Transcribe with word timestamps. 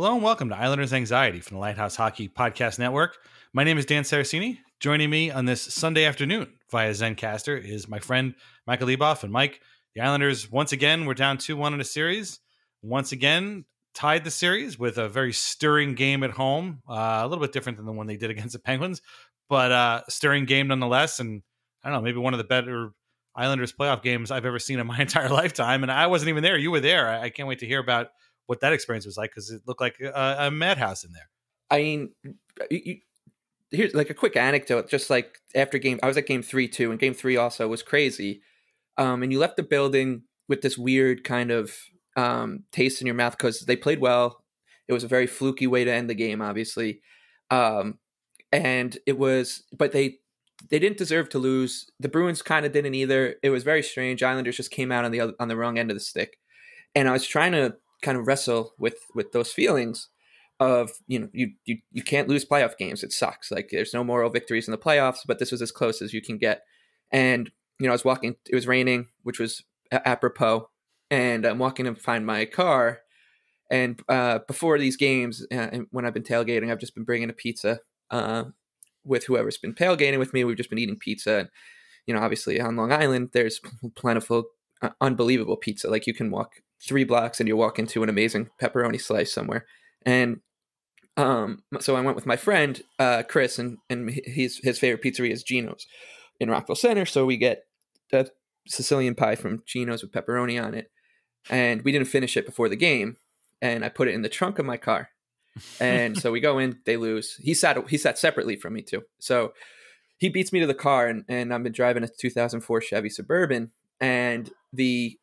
Hello 0.00 0.14
and 0.14 0.22
welcome 0.22 0.48
to 0.48 0.56
Islanders 0.56 0.94
Anxiety 0.94 1.40
from 1.40 1.56
the 1.56 1.60
Lighthouse 1.60 1.94
Hockey 1.94 2.26
Podcast 2.26 2.78
Network. 2.78 3.18
My 3.52 3.64
name 3.64 3.76
is 3.76 3.84
Dan 3.84 4.02
Saraceni. 4.02 4.56
Joining 4.80 5.10
me 5.10 5.30
on 5.30 5.44
this 5.44 5.60
Sunday 5.60 6.06
afternoon 6.06 6.54
via 6.70 6.92
Zencastr 6.92 7.62
is 7.62 7.86
my 7.86 7.98
friend 7.98 8.34
Michael 8.66 8.88
Leboff. 8.88 9.24
And 9.24 9.30
Mike, 9.30 9.60
the 9.94 10.00
Islanders 10.00 10.50
once 10.50 10.72
again 10.72 11.04
were 11.04 11.12
down 11.12 11.36
2 11.36 11.54
1 11.54 11.74
in 11.74 11.82
a 11.82 11.84
series. 11.84 12.40
Once 12.80 13.12
again, 13.12 13.66
tied 13.94 14.24
the 14.24 14.30
series 14.30 14.78
with 14.78 14.96
a 14.96 15.06
very 15.06 15.34
stirring 15.34 15.94
game 15.94 16.22
at 16.22 16.30
home. 16.30 16.80
Uh, 16.88 17.20
a 17.20 17.28
little 17.28 17.44
bit 17.44 17.52
different 17.52 17.76
than 17.76 17.84
the 17.84 17.92
one 17.92 18.06
they 18.06 18.16
did 18.16 18.30
against 18.30 18.54
the 18.54 18.58
Penguins, 18.58 19.02
but 19.50 19.70
uh, 19.70 20.00
stirring 20.08 20.46
game 20.46 20.68
nonetheless. 20.68 21.20
And 21.20 21.42
I 21.84 21.90
don't 21.90 21.98
know, 21.98 22.02
maybe 22.02 22.16
one 22.16 22.32
of 22.32 22.38
the 22.38 22.44
better 22.44 22.92
Islanders 23.36 23.74
playoff 23.74 24.02
games 24.02 24.30
I've 24.30 24.46
ever 24.46 24.58
seen 24.58 24.78
in 24.78 24.86
my 24.86 24.98
entire 25.02 25.28
lifetime. 25.28 25.82
And 25.82 25.92
I 25.92 26.06
wasn't 26.06 26.30
even 26.30 26.42
there. 26.42 26.56
You 26.56 26.70
were 26.70 26.80
there. 26.80 27.06
I, 27.06 27.24
I 27.24 27.28
can't 27.28 27.46
wait 27.46 27.58
to 27.58 27.66
hear 27.66 27.80
about 27.80 28.08
what 28.46 28.60
that 28.60 28.72
experience 28.72 29.06
was 29.06 29.16
like 29.16 29.30
because 29.30 29.50
it 29.50 29.62
looked 29.66 29.80
like 29.80 30.00
a, 30.00 30.36
a 30.38 30.50
madhouse 30.50 31.04
in 31.04 31.12
there. 31.12 31.28
I 31.70 31.78
mean, 31.78 32.10
you, 32.70 32.96
here's 33.70 33.94
like 33.94 34.10
a 34.10 34.14
quick 34.14 34.36
anecdote. 34.36 34.88
Just 34.88 35.10
like 35.10 35.38
after 35.54 35.78
game, 35.78 36.00
I 36.02 36.06
was 36.06 36.16
at 36.16 36.26
game 36.26 36.42
three 36.42 36.68
too, 36.68 36.90
and 36.90 37.00
game 37.00 37.14
three 37.14 37.36
also 37.36 37.68
was 37.68 37.82
crazy. 37.82 38.42
Um, 38.98 39.22
and 39.22 39.32
you 39.32 39.38
left 39.38 39.56
the 39.56 39.62
building 39.62 40.22
with 40.48 40.62
this 40.62 40.76
weird 40.76 41.24
kind 41.24 41.50
of 41.50 41.72
um, 42.16 42.64
taste 42.72 43.00
in 43.00 43.06
your 43.06 43.14
mouth 43.14 43.36
because 43.36 43.60
they 43.60 43.76
played 43.76 44.00
well. 44.00 44.44
It 44.88 44.92
was 44.92 45.04
a 45.04 45.08
very 45.08 45.26
fluky 45.26 45.66
way 45.66 45.84
to 45.84 45.92
end 45.92 46.10
the 46.10 46.14
game, 46.14 46.42
obviously, 46.42 47.00
um, 47.50 47.98
and 48.52 48.98
it 49.06 49.18
was. 49.18 49.62
But 49.76 49.92
they 49.92 50.18
they 50.68 50.78
didn't 50.78 50.98
deserve 50.98 51.28
to 51.30 51.38
lose. 51.38 51.88
The 52.00 52.08
Bruins 52.08 52.42
kind 52.42 52.66
of 52.66 52.72
didn't 52.72 52.94
either. 52.94 53.36
It 53.42 53.50
was 53.50 53.62
very 53.62 53.82
strange. 53.82 54.22
Islanders 54.22 54.56
just 54.56 54.72
came 54.72 54.90
out 54.90 55.04
on 55.04 55.12
the 55.12 55.34
on 55.38 55.48
the 55.48 55.56
wrong 55.56 55.78
end 55.78 55.90
of 55.90 55.96
the 55.96 56.00
stick, 56.00 56.38
and 56.94 57.08
I 57.08 57.12
was 57.12 57.26
trying 57.26 57.52
to 57.52 57.76
kind 58.02 58.18
of 58.18 58.26
wrestle 58.26 58.74
with 58.78 58.96
with 59.14 59.32
those 59.32 59.52
feelings 59.52 60.08
of 60.58 60.92
you 61.06 61.18
know 61.18 61.28
you 61.32 61.52
you 61.64 61.78
you 61.90 62.02
can't 62.02 62.28
lose 62.28 62.44
playoff 62.44 62.76
games. 62.76 63.02
It 63.02 63.12
sucks. 63.12 63.50
Like 63.50 63.70
there's 63.70 63.94
no 63.94 64.04
moral 64.04 64.30
victories 64.30 64.68
in 64.68 64.72
the 64.72 64.78
playoffs, 64.78 65.20
but 65.26 65.38
this 65.38 65.50
was 65.50 65.62
as 65.62 65.72
close 65.72 66.02
as 66.02 66.12
you 66.12 66.20
can 66.20 66.38
get. 66.38 66.62
And 67.10 67.50
you 67.78 67.86
know 67.86 67.92
I 67.92 67.94
was 67.94 68.04
walking. 68.04 68.36
It 68.48 68.54
was 68.54 68.66
raining, 68.66 69.08
which 69.22 69.38
was 69.38 69.62
apropos. 69.92 70.68
And 71.10 71.44
I'm 71.44 71.58
walking 71.58 71.86
to 71.86 71.94
find 71.94 72.24
my 72.24 72.44
car. 72.44 73.00
And 73.70 74.00
uh, 74.08 74.40
before 74.46 74.78
these 74.78 74.96
games, 74.96 75.44
uh, 75.52 75.78
when 75.90 76.04
I've 76.04 76.14
been 76.14 76.22
tailgating, 76.22 76.70
I've 76.70 76.78
just 76.78 76.94
been 76.94 77.04
bringing 77.04 77.30
a 77.30 77.32
pizza 77.34 77.80
uh, 78.10 78.44
with 79.04 79.24
whoever's 79.24 79.58
been 79.58 79.74
tailgating 79.74 80.18
with 80.18 80.32
me. 80.32 80.44
We've 80.44 80.56
just 80.56 80.70
been 80.70 80.78
eating 80.78 80.98
pizza. 80.98 81.38
And, 81.38 81.48
you 82.06 82.14
know, 82.14 82.20
obviously 82.20 82.60
on 82.60 82.76
Long 82.76 82.92
Island, 82.92 83.30
there's 83.32 83.60
plentiful, 83.96 84.44
uh, 84.82 84.90
unbelievable 85.00 85.56
pizza. 85.56 85.88
Like 85.88 86.06
you 86.06 86.14
can 86.14 86.30
walk 86.30 86.62
three 86.82 87.04
blocks 87.04 87.40
and 87.40 87.48
you 87.48 87.56
walk 87.56 87.78
into 87.78 88.02
an 88.02 88.08
amazing 88.08 88.48
pepperoni 88.60 89.00
slice 89.00 89.32
somewhere. 89.32 89.66
And 90.04 90.40
um, 91.16 91.62
so 91.80 91.96
I 91.96 92.00
went 92.00 92.16
with 92.16 92.26
my 92.26 92.36
friend 92.36 92.80
uh, 92.98 93.22
Chris, 93.28 93.58
and 93.58 93.78
and 93.88 94.10
his 94.10 94.60
his 94.62 94.78
favorite 94.78 95.02
pizzeria 95.02 95.32
is 95.32 95.42
Gino's 95.42 95.86
in 96.38 96.50
Rockville 96.50 96.76
Centre. 96.76 97.06
So 97.06 97.26
we 97.26 97.36
get 97.36 97.64
a 98.12 98.26
Sicilian 98.66 99.14
pie 99.14 99.34
from 99.34 99.62
Gino's 99.66 100.02
with 100.02 100.12
pepperoni 100.12 100.62
on 100.62 100.74
it, 100.74 100.90
and 101.50 101.82
we 101.82 101.92
didn't 101.92 102.08
finish 102.08 102.36
it 102.36 102.46
before 102.46 102.68
the 102.68 102.76
game. 102.76 103.16
And 103.60 103.84
I 103.84 103.90
put 103.90 104.08
it 104.08 104.14
in 104.14 104.22
the 104.22 104.30
trunk 104.30 104.58
of 104.58 104.64
my 104.64 104.78
car, 104.78 105.10
and 105.80 106.16
so 106.16 106.32
we 106.32 106.40
go 106.40 106.58
in. 106.58 106.78
They 106.86 106.96
lose. 106.96 107.36
He 107.42 107.52
sat 107.52 107.76
he 107.88 107.98
sat 107.98 108.18
separately 108.18 108.56
from 108.56 108.72
me 108.72 108.82
too. 108.82 109.02
So 109.18 109.52
he 110.16 110.30
beats 110.30 110.52
me 110.52 110.60
to 110.60 110.66
the 110.66 110.74
car, 110.74 111.08
and 111.08 111.24
and 111.28 111.52
I've 111.52 111.62
been 111.62 111.72
driving 111.72 112.04
a 112.04 112.08
2004 112.08 112.80
Chevy 112.80 113.10
Suburban, 113.10 113.72
and 114.00 114.48
the 114.72 115.18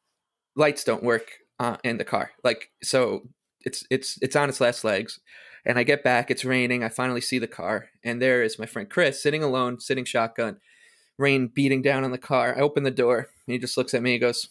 lights 0.56 0.84
don't 0.84 1.04
work 1.04 1.32
uh, 1.60 1.78
in 1.84 1.98
the 1.98 2.06
car. 2.06 2.32
Like 2.44 2.72
so, 2.84 3.28
it's 3.62 3.86
it's 3.90 4.18
it's 4.22 4.36
on 4.36 4.50
its 4.50 4.62
last 4.62 4.84
legs. 4.84 5.20
And 5.66 5.78
I 5.78 5.84
get 5.84 6.02
back, 6.02 6.32
it's 6.32 6.46
raining. 6.46 6.82
I 6.82 6.88
finally 6.88 7.20
see 7.20 7.40
the 7.40 7.48
car, 7.48 7.90
and 8.02 8.22
there 8.22 8.42
is 8.42 8.58
my 8.58 8.66
friend 8.66 8.90
Chris 8.90 9.22
sitting 9.22 9.44
alone, 9.44 9.82
sitting 9.82 10.06
shotgun, 10.06 10.58
rain 11.18 11.52
beating 11.54 11.82
down 11.82 12.06
on 12.06 12.12
the 12.12 12.18
car. 12.18 12.56
I 12.58 12.62
open 12.62 12.84
the 12.84 12.92
door, 12.92 13.18
and 13.18 13.54
he 13.54 13.58
just 13.58 13.76
looks 13.76 13.94
at 13.94 14.02
me 14.02 14.14
and 14.14 14.22
goes, 14.22 14.48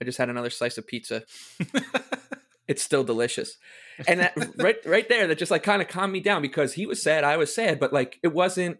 I 0.00 0.04
just 0.04 0.18
had 0.18 0.28
another 0.28 0.50
slice 0.50 0.78
of 0.78 0.86
pizza. 0.86 1.22
it's 2.68 2.82
still 2.82 3.04
delicious. 3.04 3.58
And 4.08 4.20
that 4.20 4.32
right 4.56 4.76
right 4.86 5.08
there, 5.08 5.26
that 5.26 5.38
just 5.38 5.50
like 5.50 5.62
kind 5.62 5.82
of 5.82 5.88
calmed 5.88 6.12
me 6.12 6.20
down 6.20 6.40
because 6.42 6.72
he 6.72 6.86
was 6.86 7.02
sad, 7.02 7.22
I 7.22 7.36
was 7.36 7.54
sad, 7.54 7.78
but 7.78 7.92
like 7.92 8.18
it 8.22 8.32
wasn't 8.32 8.78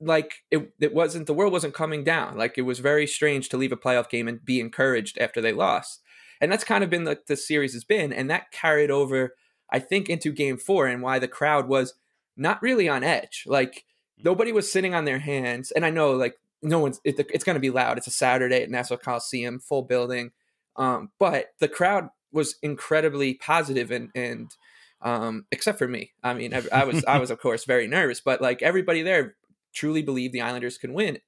like 0.00 0.34
it 0.50 0.72
it 0.80 0.92
wasn't 0.92 1.26
the 1.26 1.34
world 1.34 1.52
wasn't 1.52 1.74
coming 1.74 2.04
down. 2.04 2.36
Like 2.36 2.58
it 2.58 2.62
was 2.62 2.80
very 2.80 3.06
strange 3.06 3.48
to 3.48 3.56
leave 3.56 3.72
a 3.72 3.76
playoff 3.76 4.10
game 4.10 4.28
and 4.28 4.44
be 4.44 4.60
encouraged 4.60 5.18
after 5.18 5.40
they 5.40 5.52
lost. 5.52 6.01
And 6.42 6.52
that's 6.52 6.64
kind 6.64 6.84
of 6.84 6.90
been 6.90 7.04
like 7.04 7.24
the 7.26 7.36
series 7.36 7.72
has 7.72 7.84
been, 7.84 8.12
and 8.12 8.28
that 8.28 8.52
carried 8.52 8.90
over 8.90 9.34
I 9.72 9.78
think 9.78 10.10
into 10.10 10.30
game 10.30 10.58
four 10.58 10.86
and 10.86 11.02
why 11.02 11.18
the 11.18 11.26
crowd 11.26 11.66
was 11.66 11.94
not 12.36 12.62
really 12.62 12.88
on 12.88 13.02
edge. 13.02 13.44
Like 13.46 13.84
nobody 14.22 14.52
was 14.52 14.70
sitting 14.70 14.94
on 14.94 15.06
their 15.06 15.18
hands. 15.18 15.70
And 15.70 15.84
I 15.84 15.90
know 15.90 16.12
like 16.12 16.34
no 16.62 16.78
one's, 16.78 17.00
it, 17.04 17.18
it's 17.32 17.42
going 17.42 17.54
to 17.54 17.60
be 17.60 17.70
loud. 17.70 17.96
It's 17.96 18.06
a 18.06 18.12
Saturday 18.12 18.62
at 18.62 18.70
Nassau 18.70 18.98
Coliseum, 18.98 19.58
full 19.58 19.82
building. 19.82 20.30
Um, 20.76 21.10
but 21.18 21.46
the 21.58 21.68
crowd 21.68 22.08
was 22.32 22.56
incredibly 22.62 23.34
positive 23.34 23.90
and, 23.90 24.10
and 24.14 24.54
um, 25.00 25.46
except 25.50 25.78
for 25.78 25.88
me. 25.88 26.12
I 26.22 26.34
mean, 26.34 26.54
I, 26.54 26.62
I 26.70 26.84
was 26.84 27.04
I 27.06 27.18
was 27.18 27.30
of 27.30 27.38
course 27.42 27.64
very 27.64 27.88
nervous, 27.88 28.20
but 28.20 28.40
like 28.40 28.62
everybody 28.62 29.02
there 29.02 29.36
truly 29.72 30.02
believed 30.02 30.32
the 30.32 30.42
Islanders 30.42 30.78
can 30.78 30.92
win, 30.92 31.18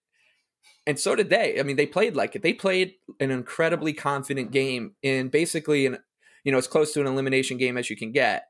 and 0.87 0.99
so 0.99 1.15
did 1.15 1.31
they. 1.31 1.59
I 1.59 1.63
mean, 1.63 1.77
they 1.77 1.87
played 1.87 2.17
like 2.17 2.37
it. 2.37 2.43
They 2.43 2.53
played 2.53 2.95
an 3.21 3.31
incredibly 3.31 3.93
confident 3.93 4.51
game 4.51 4.95
in 5.03 5.29
basically 5.29 5.87
an 5.87 5.99
you 6.45 6.53
know 6.53 6.59
as 6.59 6.67
close 6.67 6.93
to 6.93 7.01
an 7.01 7.07
elimination 7.07 7.57
game 7.57 7.77
as 7.77 7.91
you 7.91 7.97
can 7.97 8.13
get, 8.13 8.49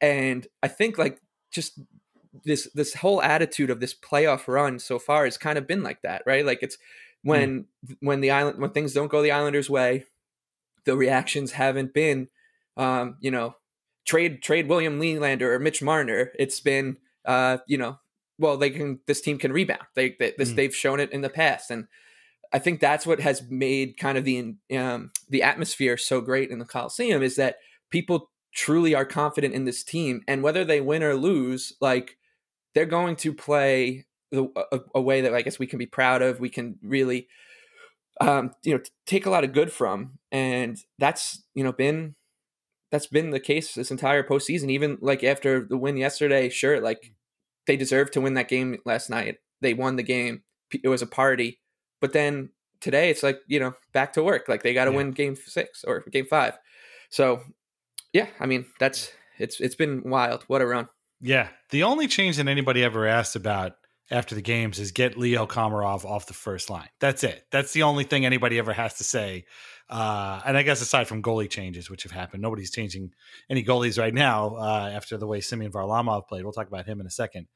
and 0.00 0.46
I 0.62 0.68
think 0.68 0.98
like 0.98 1.20
just 1.50 1.80
this 2.44 2.68
this 2.74 2.94
whole 2.94 3.22
attitude 3.22 3.70
of 3.70 3.80
this 3.80 3.94
playoff 3.94 4.46
run 4.46 4.78
so 4.78 4.98
far 4.98 5.24
has 5.24 5.38
kind 5.38 5.58
of 5.58 5.66
been 5.66 5.82
like 5.82 6.02
that, 6.02 6.22
right? 6.26 6.44
Like 6.44 6.62
it's 6.62 6.78
when 7.22 7.66
mm. 7.86 7.96
when 8.00 8.20
the 8.20 8.30
island 8.30 8.58
when 8.58 8.70
things 8.70 8.92
don't 8.92 9.10
go 9.10 9.22
the 9.22 9.32
Islanders' 9.32 9.70
way, 9.70 10.04
the 10.84 10.96
reactions 10.96 11.52
haven't 11.52 11.92
been, 11.92 12.28
um, 12.76 13.16
you 13.20 13.30
know, 13.30 13.56
trade 14.06 14.42
trade 14.42 14.68
William 14.68 15.00
Nylander 15.00 15.42
or 15.42 15.58
Mitch 15.58 15.82
Marner. 15.82 16.32
It's 16.38 16.60
been, 16.60 16.96
uh, 17.24 17.58
you 17.66 17.78
know, 17.78 17.98
well 18.40 18.56
they 18.56 18.70
can 18.70 19.00
this 19.06 19.20
team 19.20 19.38
can 19.38 19.52
rebound. 19.52 19.82
They, 19.94 20.16
they 20.18 20.34
this 20.36 20.50
mm. 20.50 20.56
they've 20.56 20.74
shown 20.74 20.98
it 20.98 21.12
in 21.12 21.20
the 21.20 21.28
past, 21.28 21.70
and 21.70 21.86
I 22.52 22.58
think 22.58 22.80
that's 22.80 23.06
what 23.06 23.20
has 23.20 23.42
made 23.48 23.96
kind 23.96 24.18
of 24.18 24.24
the 24.24 24.54
um, 24.76 25.12
the 25.28 25.42
atmosphere 25.42 25.96
so 25.96 26.20
great 26.20 26.50
in 26.50 26.58
the 26.58 26.64
Coliseum 26.64 27.22
is 27.22 27.36
that 27.36 27.56
people 27.90 28.30
truly 28.52 28.94
are 28.94 29.04
confident 29.04 29.54
in 29.54 29.64
this 29.64 29.84
team, 29.84 30.22
and 30.26 30.42
whether 30.42 30.64
they 30.64 30.80
win 30.80 31.02
or 31.02 31.14
lose, 31.14 31.72
like 31.80 32.16
they're 32.74 32.86
going 32.86 33.16
to 33.16 33.32
play 33.32 34.06
the, 34.30 34.48
a, 34.72 34.80
a, 34.94 35.00
way 35.00 35.20
that 35.20 35.34
I 35.34 35.42
guess 35.42 35.58
we 35.58 35.66
can 35.66 35.78
be 35.78 35.86
proud 35.86 36.22
of. 36.22 36.40
We 36.40 36.48
can 36.48 36.76
really, 36.82 37.28
um, 38.20 38.52
you 38.62 38.74
know, 38.74 38.80
take 39.06 39.26
a 39.26 39.30
lot 39.30 39.44
of 39.44 39.52
good 39.52 39.72
from, 39.72 40.18
and 40.32 40.78
that's 40.98 41.44
you 41.54 41.62
know 41.62 41.72
been 41.72 42.16
that's 42.90 43.06
been 43.06 43.30
the 43.30 43.40
case 43.40 43.74
this 43.74 43.92
entire 43.92 44.24
postseason. 44.24 44.70
Even 44.70 44.98
like 45.00 45.22
after 45.22 45.64
the 45.64 45.78
win 45.78 45.96
yesterday, 45.96 46.48
sure, 46.48 46.80
like 46.80 47.12
they 47.66 47.76
deserved 47.76 48.12
to 48.14 48.20
win 48.20 48.34
that 48.34 48.48
game 48.48 48.78
last 48.84 49.10
night. 49.10 49.36
They 49.60 49.74
won 49.74 49.96
the 49.96 50.02
game. 50.02 50.42
It 50.72 50.88
was 50.88 51.02
a 51.02 51.06
party, 51.06 51.60
but 52.00 52.12
then 52.12 52.50
today 52.80 53.10
it's 53.10 53.22
like 53.22 53.40
you 53.46 53.60
know 53.60 53.74
back 53.92 54.12
to 54.14 54.22
work. 54.22 54.48
Like 54.48 54.62
they 54.62 54.74
got 54.74 54.86
to 54.86 54.90
yeah. 54.90 54.96
win 54.96 55.10
game 55.10 55.36
six 55.36 55.84
or 55.84 56.00
game 56.10 56.26
five. 56.26 56.58
So 57.10 57.42
yeah, 58.12 58.28
I 58.38 58.46
mean 58.46 58.66
that's 58.78 59.12
it's 59.38 59.60
it's 59.60 59.74
been 59.74 60.02
wild. 60.08 60.44
What 60.46 60.62
a 60.62 60.66
run. 60.66 60.88
Yeah. 61.20 61.48
The 61.70 61.82
only 61.82 62.08
change 62.08 62.36
that 62.36 62.48
anybody 62.48 62.82
ever 62.82 63.06
asked 63.06 63.36
about 63.36 63.72
after 64.10 64.34
the 64.34 64.42
games 64.42 64.78
is 64.78 64.90
get 64.90 65.16
Leo 65.16 65.46
Komarov 65.46 66.04
off 66.04 66.26
the 66.26 66.34
first 66.34 66.68
line. 66.68 66.88
That's 66.98 67.22
it. 67.22 67.46
That's 67.50 67.72
the 67.72 67.84
only 67.84 68.04
thing 68.04 68.26
anybody 68.26 68.58
ever 68.58 68.72
has 68.72 68.94
to 68.94 69.04
say. 69.04 69.44
Uh, 69.88 70.40
and 70.44 70.56
I 70.56 70.62
guess 70.62 70.80
aside 70.80 71.08
from 71.08 71.22
goalie 71.22 71.48
changes, 71.50 71.88
which 71.88 72.02
have 72.02 72.12
happened, 72.12 72.42
nobody's 72.42 72.70
changing 72.70 73.12
any 73.48 73.64
goalies 73.64 73.98
right 73.98 74.14
now 74.14 74.56
uh, 74.56 74.90
after 74.92 75.16
the 75.16 75.26
way 75.26 75.40
Semyon 75.40 75.72
Varlamov 75.72 76.28
played. 76.28 76.44
We'll 76.44 76.52
talk 76.52 76.68
about 76.68 76.86
him 76.86 77.00
in 77.00 77.06
a 77.06 77.10
second. 77.10 77.46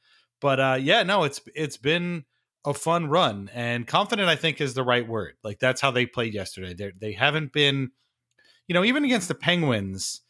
But 0.41 0.61
uh, 0.61 0.79
yeah, 0.81 1.03
no, 1.03 1.25
it's 1.25 1.41
it's 1.55 1.77
been 1.77 2.25
a 2.65 2.75
fun 2.75 3.07
run 3.07 3.51
and 3.55 3.87
confident. 3.87 4.29
I 4.29 4.37
think 4.37 4.61
is 4.61 4.75
the 4.75 4.83
right 4.83 5.07
word. 5.07 5.35
Like 5.45 5.59
that's 5.59 5.81
how 5.81 5.91
they 5.91 6.07
played 6.07 6.35
yesterday. 6.35 6.75
They 6.75 6.93
they 6.99 7.13
haven't 7.13 7.53
been, 7.53 7.93
you 8.67 8.75
know, 8.75 8.85
even 8.85 9.05
against 9.05 9.29
the 9.29 9.35
Penguins. 9.35 10.21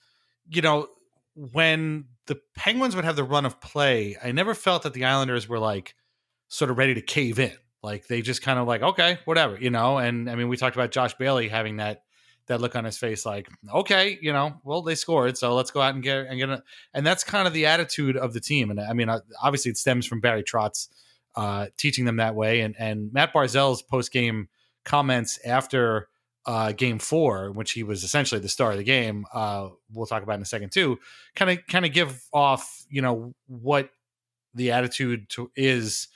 You 0.49 0.61
know, 0.61 0.88
when 1.35 2.06
the 2.27 2.38
Penguins 2.55 2.94
would 2.94 3.05
have 3.05 3.17
the 3.17 3.25
run 3.25 3.47
of 3.47 3.61
play, 3.61 4.17
I 4.23 4.32
never 4.32 4.55
felt 4.55 4.82
that 4.82 4.93
the 4.93 5.06
Islanders 5.06 5.49
were 5.49 5.59
like 5.59 5.94
sort 6.55 6.71
of 6.71 6.79
ready 6.79 6.95
to 6.95 7.03
cave 7.03 7.39
in. 7.39 7.53
Like 7.83 8.06
they 8.06 8.23
just 8.23 8.43
kind 8.43 8.59
of 8.59 8.67
like, 8.67 8.83
okay, 8.83 9.19
whatever, 9.25 9.59
you 9.59 9.71
know. 9.71 9.99
And 9.99 10.31
I 10.31 10.37
mean, 10.37 10.49
we 10.49 10.56
talked 10.56 10.77
about 10.77 10.91
Josh 10.91 11.15
Bailey 11.15 11.49
having 11.49 11.77
that 11.77 12.03
that 12.47 12.61
look 12.61 12.77
on 12.77 12.85
his 12.85 12.99
face, 12.99 13.25
like, 13.25 13.49
okay, 13.73 14.19
you 14.21 14.31
know, 14.33 14.61
well, 14.65 14.83
they 14.83 14.95
scored, 14.95 15.39
so 15.39 15.55
let's 15.55 15.71
go 15.71 15.81
out 15.81 15.95
and 15.95 16.03
get 16.03 16.27
and 16.27 16.39
get 16.39 16.51
it. 16.51 16.62
And 16.93 17.06
that's 17.06 17.25
kind 17.25 17.47
of 17.47 17.55
the 17.55 17.67
attitude 17.67 18.17
of 18.17 18.33
the 18.33 18.41
team. 18.41 18.71
And 18.71 18.81
I 18.81 18.93
mean, 18.93 19.09
uh, 19.09 19.21
obviously, 19.43 19.71
it 19.71 19.79
stems 19.79 20.06
from 20.06 20.21
Barry 20.21 20.43
Trotz 20.43 20.89
uh, 21.37 21.67
teaching 21.77 22.05
them 22.05 22.17
that 22.17 22.35
way. 22.35 22.61
And 22.61 22.75
and 22.79 23.12
Matt 23.12 23.33
Barzal's 23.35 23.83
post 23.83 24.12
game 24.12 24.49
comments 24.85 25.39
after 25.45 26.09
uh, 26.47 26.73
game 26.73 26.99
four, 26.99 27.51
which 27.51 27.73
he 27.73 27.83
was 27.83 28.05
essentially 28.05 28.41
the 28.41 28.49
star 28.49 28.73
of 28.73 28.77
the 28.77 28.85
game, 28.85 29.25
uh, 29.33 29.69
we'll 29.93 30.06
talk 30.06 30.23
about 30.23 30.37
in 30.37 30.43
a 30.43 30.47
second 30.47 30.71
too, 30.73 30.99
kind 31.35 31.51
of 31.51 31.67
kind 31.67 31.85
of 31.85 31.93
give 31.93 32.23
off, 32.33 32.85
you 32.89 33.03
know, 33.03 33.35
what 33.47 33.91
the 34.55 34.71
attitude 34.71 35.29
to, 35.31 35.51
is 35.56 36.09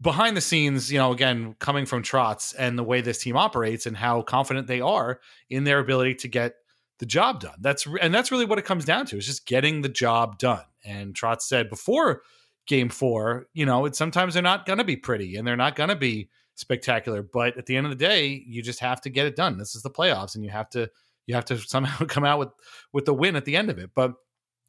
behind 0.00 0.36
the 0.36 0.40
scenes, 0.40 0.90
you 0.90 0.98
know, 0.98 1.12
again, 1.12 1.56
coming 1.58 1.86
from 1.86 2.02
Trotz 2.02 2.54
and 2.58 2.78
the 2.78 2.82
way 2.82 3.00
this 3.00 3.18
team 3.18 3.36
operates 3.36 3.86
and 3.86 3.96
how 3.96 4.22
confident 4.22 4.66
they 4.66 4.80
are 4.80 5.20
in 5.50 5.64
their 5.64 5.78
ability 5.78 6.14
to 6.16 6.28
get 6.28 6.54
the 6.98 7.06
job 7.06 7.40
done. 7.40 7.56
That's 7.60 7.86
and 8.00 8.14
that's 8.14 8.30
really 8.30 8.46
what 8.46 8.58
it 8.58 8.64
comes 8.64 8.84
down 8.84 9.06
to 9.06 9.18
is 9.18 9.26
just 9.26 9.46
getting 9.46 9.82
the 9.82 9.88
job 9.88 10.38
done. 10.38 10.64
And 10.84 11.14
Trotz 11.14 11.42
said 11.42 11.68
before 11.68 12.22
game 12.66 12.88
four, 12.88 13.46
you 13.52 13.66
know, 13.66 13.84
it's 13.84 13.98
sometimes 13.98 14.34
they're 14.34 14.42
not 14.42 14.66
going 14.66 14.78
to 14.78 14.84
be 14.84 14.96
pretty 14.96 15.36
and 15.36 15.46
they're 15.46 15.56
not 15.56 15.76
going 15.76 15.90
to 15.90 15.96
be 15.96 16.30
spectacular. 16.54 17.22
But 17.22 17.58
at 17.58 17.66
the 17.66 17.76
end 17.76 17.86
of 17.86 17.90
the 17.90 18.04
day, 18.04 18.42
you 18.46 18.62
just 18.62 18.80
have 18.80 19.00
to 19.02 19.10
get 19.10 19.26
it 19.26 19.36
done. 19.36 19.58
This 19.58 19.74
is 19.74 19.82
the 19.82 19.90
playoffs, 19.90 20.34
and 20.34 20.44
you 20.44 20.50
have 20.50 20.70
to 20.70 20.88
you 21.26 21.34
have 21.34 21.44
to 21.46 21.58
somehow 21.58 22.06
come 22.06 22.24
out 22.24 22.38
with 22.38 22.50
with 22.92 23.04
the 23.04 23.14
win 23.14 23.36
at 23.36 23.44
the 23.44 23.56
end 23.56 23.70
of 23.70 23.78
it. 23.78 23.90
But 23.94 24.14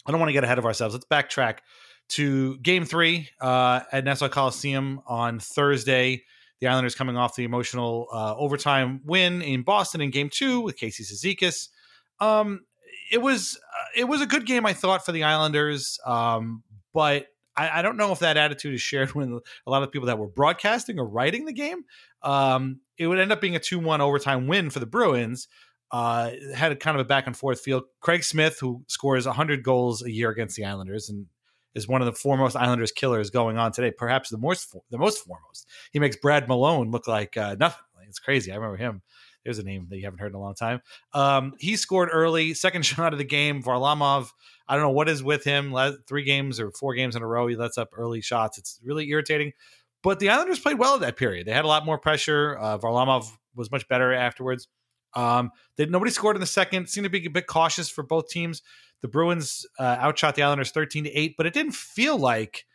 I 0.06 0.12
don't 0.12 0.20
want 0.20 0.30
to 0.30 0.34
get 0.34 0.44
ahead 0.44 0.60
of 0.60 0.66
ourselves. 0.66 0.94
Let's 0.94 1.06
backtrack 1.06 1.60
to 2.10 2.58
Game 2.60 2.86
Three 2.86 3.30
uh, 3.42 3.82
at 3.92 4.04
Nassau 4.04 4.30
Coliseum 4.30 5.02
on 5.08 5.40
Thursday. 5.40 6.24
The 6.62 6.68
Islanders 6.68 6.96
coming 6.96 7.18
off 7.18 7.36
the 7.36 7.44
emotional 7.44 8.08
uh, 8.14 8.36
overtime 8.36 9.02
win 9.04 9.42
in 9.42 9.64
Boston 9.64 10.02
in 10.02 10.10
Game 10.12 10.30
Two 10.32 10.62
with 10.62 10.78
Casey 10.78 11.04
Cizikas. 11.04 11.70
Um, 12.20 12.62
it 13.12 13.22
was 13.22 13.58
uh, 13.58 14.00
it 14.00 14.06
was 14.06 14.22
a 14.22 14.26
good 14.26 14.46
game, 14.46 14.66
I 14.66 14.74
thought, 14.74 15.06
for 15.06 15.12
the 15.12 15.24
Islanders. 15.24 16.00
Um, 16.06 16.64
but 16.94 17.28
I, 17.58 17.80
I, 17.80 17.82
don't 17.82 17.98
know 17.98 18.12
if 18.12 18.20
that 18.20 18.38
attitude 18.38 18.74
is 18.74 18.82
shared 18.82 19.12
with 19.16 19.30
a 19.30 19.70
lot 19.70 19.84
of 19.84 19.92
people 19.92 20.08
that 20.08 20.18
were 20.18 20.28
broadcasting 20.28 21.00
or 21.00 21.08
writing 21.08 21.46
the 21.46 21.54
game. 21.54 21.84
Um, 22.22 22.82
it 22.98 23.08
would 23.08 23.20
end 23.20 23.32
up 23.32 23.42
being 23.42 23.56
a 23.56 23.60
2 23.60 23.80
1 23.80 24.02
overtime 24.02 24.48
win 24.48 24.70
for 24.70 24.80
the 24.80 24.86
Bruins. 24.86 25.48
Uh, 25.92 26.32
had 26.56 26.72
a 26.72 26.76
kind 26.76 27.00
of 27.00 27.06
a 27.06 27.08
back 27.08 27.28
and 27.28 27.38
forth 27.38 27.62
field. 27.62 27.84
Craig 28.02 28.24
Smith, 28.24 28.58
who 28.60 28.84
scores 28.88 29.26
100 29.26 29.64
goals 29.64 30.04
a 30.04 30.12
year 30.12 30.30
against 30.30 30.56
the 30.56 30.66
Islanders 30.66 31.10
and 31.10 31.28
is 31.76 31.88
one 31.88 32.02
of 32.02 32.06
the 32.06 32.14
foremost 32.14 32.56
Islanders 32.56 32.92
killers 32.92 33.30
going 33.30 33.58
on 33.58 33.72
today, 33.72 33.92
perhaps 33.92 34.30
the 34.30 34.38
most 34.38 34.76
the 34.90 34.98
most 34.98 35.24
foremost. 35.24 35.68
He 35.92 36.00
makes 36.00 36.16
Brad 36.16 36.48
Malone 36.48 36.92
look 36.92 37.08
like 37.08 37.38
uh, 37.38 37.56
nothing. 37.60 37.82
It's 38.08 38.20
crazy. 38.20 38.52
I 38.52 38.56
remember 38.56 38.78
him. 38.78 39.02
There's 39.44 39.60
a 39.60 39.64
name 39.64 39.88
that 39.90 39.98
you 39.98 40.06
haven't 40.06 40.20
heard 40.20 40.32
in 40.32 40.36
a 40.36 40.40
long 40.40 40.56
time. 40.56 40.82
Um, 41.14 41.54
he 41.60 41.76
scored 41.76 42.10
early, 42.12 42.54
second 42.54 42.82
shot 42.86 43.14
of 43.14 43.20
the 43.20 43.26
game. 43.26 43.62
Varlamov 43.62 44.32
I 44.68 44.76
don't 44.76 44.84
know 44.84 44.92
what 44.92 45.10
is 45.10 45.24
with 45.24 45.44
him. 45.44 45.76
Three 46.08 46.24
games 46.24 46.60
or 46.60 46.72
four 46.72 46.96
games 46.96 47.16
in 47.16 47.22
a 47.22 47.28
row, 47.28 47.48
he 47.48 47.56
lets 47.56 47.78
up 47.78 47.90
early 47.94 48.22
shots. 48.22 48.58
It's 48.58 48.80
really 48.84 49.10
irritating. 49.10 49.54
But 50.02 50.20
the 50.20 50.30
Islanders 50.30 50.60
played 50.60 50.80
well 50.80 50.96
at 50.96 51.02
that 51.02 51.18
period. 51.18 51.48
They 51.48 51.54
had 51.54 51.66
a 51.66 51.68
lot 51.68 51.86
more 51.86 51.98
pressure. 51.98 52.58
Uh, 52.60 52.78
Varlamov 52.78 53.28
was 53.56 53.72
much 53.72 53.88
better 53.88 54.14
afterwards. 54.14 54.68
Um, 55.16 55.52
they, 55.78 55.86
nobody 55.86 56.12
scored 56.12 56.36
in 56.36 56.42
the 56.42 56.46
second. 56.48 56.88
Seemed 56.88 57.06
to 57.06 57.10
be 57.10 57.26
a 57.26 57.30
bit 57.30 57.48
cautious 57.48 57.90
for 57.90 58.04
both 58.04 58.30
teams. 58.30 58.62
The 59.02 59.08
Bruins 59.08 59.66
uh, 59.80 59.98
outshot 60.00 60.36
the 60.36 60.44
Islanders 60.44 60.72
13 60.72 61.04
to 61.06 61.12
8, 61.12 61.36
but 61.38 61.46
it 61.46 61.54
didn't 61.54 61.76
feel 61.76 62.18
like 62.18 62.66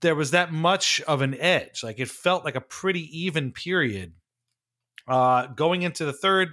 there 0.00 0.14
was 0.14 0.32
that 0.32 0.52
much 0.52 1.00
of 1.02 1.22
an 1.22 1.34
edge. 1.38 1.82
Like 1.82 1.98
it 1.98 2.08
felt 2.08 2.44
like 2.44 2.56
a 2.56 2.60
pretty 2.60 3.08
even 3.18 3.52
period. 3.52 4.14
Uh, 5.08 5.46
going 5.46 5.82
into 5.82 6.04
the 6.04 6.12
third, 6.12 6.50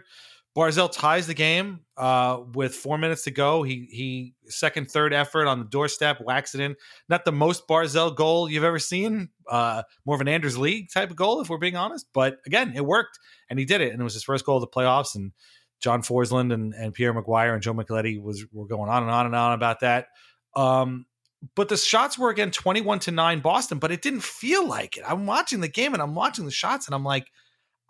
Barzal 0.59 0.91
ties 0.91 1.25
the 1.25 1.33
game 1.33 1.79
uh, 1.95 2.41
with 2.53 2.75
four 2.75 2.97
minutes 2.97 3.23
to 3.23 3.31
go. 3.31 3.63
He 3.63 3.87
he 3.89 4.33
second 4.47 4.91
third 4.91 5.13
effort 5.13 5.47
on 5.47 5.59
the 5.59 5.65
doorstep, 5.65 6.19
whacks 6.19 6.53
it 6.53 6.59
in. 6.59 6.75
Not 7.07 7.23
the 7.23 7.31
most 7.31 7.65
Barzal 7.65 8.13
goal 8.13 8.49
you've 8.49 8.65
ever 8.65 8.77
seen. 8.77 9.29
Uh, 9.49 9.83
more 10.05 10.15
of 10.15 10.21
an 10.21 10.27
Anders 10.27 10.57
Lee 10.57 10.85
type 10.93 11.11
of 11.11 11.15
goal, 11.15 11.39
if 11.39 11.47
we're 11.49 11.59
being 11.59 11.77
honest. 11.77 12.07
But 12.13 12.39
again, 12.45 12.73
it 12.75 12.85
worked, 12.85 13.19
and 13.49 13.57
he 13.57 13.63
did 13.63 13.79
it, 13.79 13.93
and 13.93 14.01
it 14.01 14.03
was 14.03 14.15
his 14.15 14.23
first 14.23 14.45
goal 14.45 14.57
of 14.57 14.61
the 14.61 14.67
playoffs. 14.67 15.15
And 15.15 15.31
John 15.79 16.01
Forslund 16.01 16.53
and, 16.53 16.73
and 16.73 16.93
Pierre 16.93 17.13
McGuire 17.13 17.53
and 17.53 17.61
Joe 17.61 17.73
Micheletti 17.73 18.21
was 18.21 18.45
were 18.51 18.67
going 18.67 18.89
on 18.89 19.03
and 19.03 19.11
on 19.11 19.27
and 19.27 19.35
on 19.35 19.53
about 19.53 19.79
that. 19.79 20.07
Um, 20.57 21.05
but 21.55 21.69
the 21.69 21.77
shots 21.77 22.17
were 22.17 22.31
again 22.31 22.51
twenty 22.51 22.81
one 22.81 22.99
to 22.99 23.11
nine 23.11 23.39
Boston, 23.39 23.79
but 23.79 23.93
it 23.93 24.01
didn't 24.01 24.23
feel 24.23 24.67
like 24.67 24.97
it. 24.97 25.05
I'm 25.07 25.25
watching 25.25 25.61
the 25.61 25.69
game 25.69 25.93
and 25.93 26.03
I'm 26.03 26.15
watching 26.15 26.43
the 26.43 26.51
shots, 26.51 26.85
and 26.85 26.93
I'm 26.93 27.05
like 27.05 27.27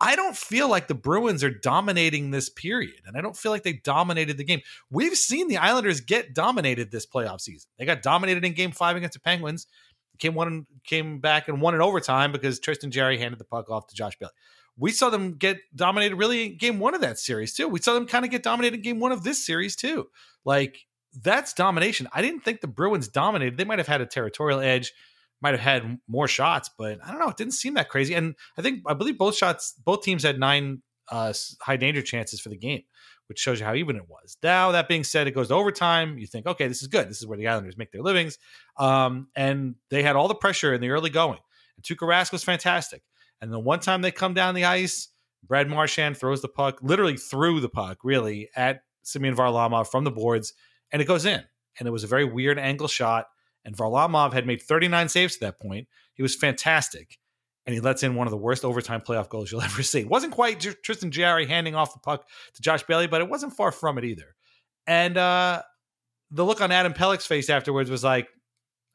I 0.00 0.16
don't 0.16 0.36
feel 0.36 0.68
like 0.68 0.88
the 0.88 0.94
Bruins 0.94 1.44
are 1.44 1.50
dominating 1.50 2.30
this 2.30 2.48
period, 2.48 3.02
and 3.06 3.16
I 3.16 3.20
don't 3.20 3.36
feel 3.36 3.52
like 3.52 3.64
they 3.64 3.74
dominated 3.74 4.38
the 4.38 4.44
game. 4.44 4.60
We've 4.90 5.16
seen 5.16 5.48
the 5.48 5.58
Islanders 5.58 6.00
get 6.00 6.34
dominated 6.34 6.90
this 6.90 7.04
playoff 7.04 7.42
season. 7.42 7.68
They 7.78 7.84
got 7.84 8.02
dominated 8.02 8.44
in 8.44 8.54
Game 8.54 8.72
Five 8.72 8.96
against 8.96 9.14
the 9.14 9.20
Penguins. 9.20 9.66
Came 10.18 10.34
one, 10.34 10.66
came 10.84 11.18
back 11.18 11.48
and 11.48 11.60
won 11.60 11.74
in 11.74 11.82
overtime 11.82 12.32
because 12.32 12.58
Tristan 12.58 12.90
Jarry 12.90 13.18
handed 13.18 13.38
the 13.38 13.44
puck 13.44 13.70
off 13.70 13.86
to 13.88 13.94
Josh 13.94 14.18
Bailey. 14.18 14.32
We 14.76 14.90
saw 14.90 15.10
them 15.10 15.34
get 15.34 15.58
dominated 15.74 16.16
really 16.16 16.46
in 16.46 16.56
Game 16.56 16.78
One 16.78 16.94
of 16.94 17.02
that 17.02 17.18
series 17.18 17.54
too. 17.54 17.68
We 17.68 17.80
saw 17.80 17.94
them 17.94 18.06
kind 18.06 18.24
of 18.24 18.30
get 18.30 18.42
dominated 18.42 18.76
in 18.76 18.82
Game 18.82 19.00
One 19.00 19.12
of 19.12 19.22
this 19.22 19.44
series 19.44 19.76
too. 19.76 20.08
Like 20.44 20.86
that's 21.22 21.52
domination. 21.52 22.08
I 22.12 22.22
didn't 22.22 22.40
think 22.40 22.60
the 22.60 22.68
Bruins 22.68 23.08
dominated. 23.08 23.58
They 23.58 23.64
might 23.64 23.78
have 23.78 23.88
had 23.88 24.00
a 24.00 24.06
territorial 24.06 24.60
edge 24.60 24.92
might 25.42 25.54
have 25.54 25.60
had 25.60 25.98
more 26.08 26.28
shots, 26.28 26.70
but 26.76 26.98
I 27.04 27.10
don't 27.10 27.20
know. 27.20 27.28
It 27.28 27.36
didn't 27.36 27.54
seem 27.54 27.74
that 27.74 27.88
crazy. 27.88 28.14
And 28.14 28.34
I 28.58 28.62
think 28.62 28.82
I 28.86 28.94
believe 28.94 29.18
both 29.18 29.36
shots, 29.36 29.74
both 29.84 30.02
teams 30.02 30.22
had 30.22 30.38
nine 30.38 30.82
uh, 31.10 31.32
high 31.60 31.76
danger 31.76 32.02
chances 32.02 32.40
for 32.40 32.50
the 32.50 32.56
game, 32.56 32.82
which 33.28 33.38
shows 33.38 33.60
you 33.60 33.66
how 33.66 33.74
even 33.74 33.96
it 33.96 34.08
was. 34.08 34.36
Now, 34.42 34.72
that 34.72 34.88
being 34.88 35.04
said, 35.04 35.26
it 35.26 35.32
goes 35.32 35.48
to 35.48 35.54
overtime. 35.54 36.18
You 36.18 36.26
think, 36.26 36.46
okay, 36.46 36.68
this 36.68 36.82
is 36.82 36.88
good. 36.88 37.08
This 37.08 37.20
is 37.20 37.26
where 37.26 37.38
the 37.38 37.48
Islanders 37.48 37.76
make 37.76 37.92
their 37.92 38.02
livings. 38.02 38.38
Um, 38.76 39.28
and 39.34 39.74
they 39.90 40.02
had 40.02 40.16
all 40.16 40.28
the 40.28 40.34
pressure 40.34 40.74
in 40.74 40.80
the 40.80 40.90
early 40.90 41.10
going. 41.10 41.40
And 41.76 41.84
Tuukka 41.84 42.06
Rask 42.06 42.32
was 42.32 42.44
fantastic. 42.44 43.02
And 43.40 43.52
the 43.52 43.58
one 43.58 43.80
time 43.80 44.02
they 44.02 44.10
come 44.10 44.34
down 44.34 44.54
the 44.54 44.66
ice, 44.66 45.08
Brad 45.42 45.68
Marchand 45.68 46.16
throws 46.16 46.42
the 46.42 46.48
puck, 46.48 46.80
literally 46.82 47.16
threw 47.16 47.60
the 47.60 47.68
puck, 47.68 47.98
really, 48.04 48.50
at 48.54 48.82
Semyon 49.02 49.34
Varlamov 49.34 49.90
from 49.90 50.04
the 50.04 50.10
boards, 50.10 50.52
and 50.92 51.00
it 51.00 51.06
goes 51.06 51.24
in. 51.24 51.42
And 51.78 51.88
it 51.88 51.90
was 51.90 52.04
a 52.04 52.08
very 52.08 52.24
weird 52.24 52.58
angle 52.58 52.88
shot. 52.88 53.26
And 53.64 53.76
Varlamov 53.76 54.32
had 54.32 54.46
made 54.46 54.62
39 54.62 55.08
saves 55.08 55.34
to 55.34 55.40
that 55.46 55.60
point. 55.60 55.88
He 56.14 56.22
was 56.22 56.34
fantastic 56.34 57.18
and 57.66 57.74
he 57.74 57.80
lets 57.80 58.02
in 58.02 58.14
one 58.14 58.26
of 58.26 58.30
the 58.30 58.36
worst 58.36 58.64
overtime 58.64 59.00
playoff 59.00 59.28
goals 59.28 59.52
you'll 59.52 59.62
ever 59.62 59.82
see. 59.82 60.00
It 60.00 60.08
wasn't 60.08 60.32
quite 60.32 60.60
Tristan 60.82 61.10
Jarry 61.10 61.46
handing 61.46 61.74
off 61.74 61.92
the 61.92 62.00
puck 62.00 62.28
to 62.54 62.62
Josh 62.62 62.82
Bailey, 62.84 63.06
but 63.06 63.20
it 63.20 63.28
wasn't 63.28 63.54
far 63.54 63.72
from 63.72 63.98
it 63.98 64.04
either. 64.04 64.34
And 64.86 65.16
uh, 65.16 65.62
the 66.30 66.44
look 66.44 66.60
on 66.60 66.72
Adam 66.72 66.92
Pelech's 66.92 67.26
face 67.26 67.50
afterwards 67.50 67.90
was 67.90 68.02
like, 68.02 68.28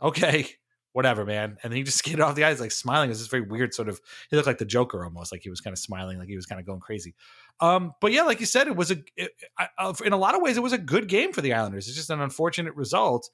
okay, 0.02 0.48
whatever, 0.92 1.26
man. 1.26 1.58
And 1.62 1.72
then 1.72 1.78
he 1.78 1.84
just 1.84 1.98
skated 2.00 2.22
off 2.22 2.36
the 2.36 2.44
ice, 2.44 2.60
like 2.60 2.72
smiling. 2.72 3.10
It 3.10 3.12
was 3.12 3.20
this 3.20 3.28
very 3.28 3.44
weird 3.44 3.74
sort 3.74 3.90
of, 3.90 4.00
he 4.30 4.36
looked 4.36 4.48
like 4.48 4.58
the 4.58 4.66
Joker 4.66 5.04
almost, 5.04 5.32
like 5.32 5.42
he 5.44 5.50
was 5.50 5.62
kind 5.62 5.74
of 5.74 5.80
smiling, 5.80 6.18
like 6.18 6.28
he 6.28 6.36
was 6.36 6.46
kind 6.46 6.60
of 6.60 6.66
going 6.66 6.80
crazy. 6.80 7.16
Um, 7.60 7.94
but 8.02 8.12
yeah, 8.12 8.24
like 8.24 8.40
you 8.40 8.46
said, 8.46 8.68
it 8.68 8.76
was 8.76 8.92
a, 8.92 8.98
it, 9.16 9.32
I, 9.58 9.94
in 10.04 10.14
a 10.14 10.18
lot 10.18 10.36
of 10.36 10.42
ways, 10.42 10.58
it 10.58 10.64
was 10.64 10.74
a 10.74 10.78
good 10.78 11.08
game 11.08 11.34
for 11.34 11.42
the 11.42 11.54
Islanders. 11.54 11.88
It's 11.88 11.96
just 11.96 12.10
an 12.10 12.22
unfortunate 12.22 12.76
result. 12.76 13.30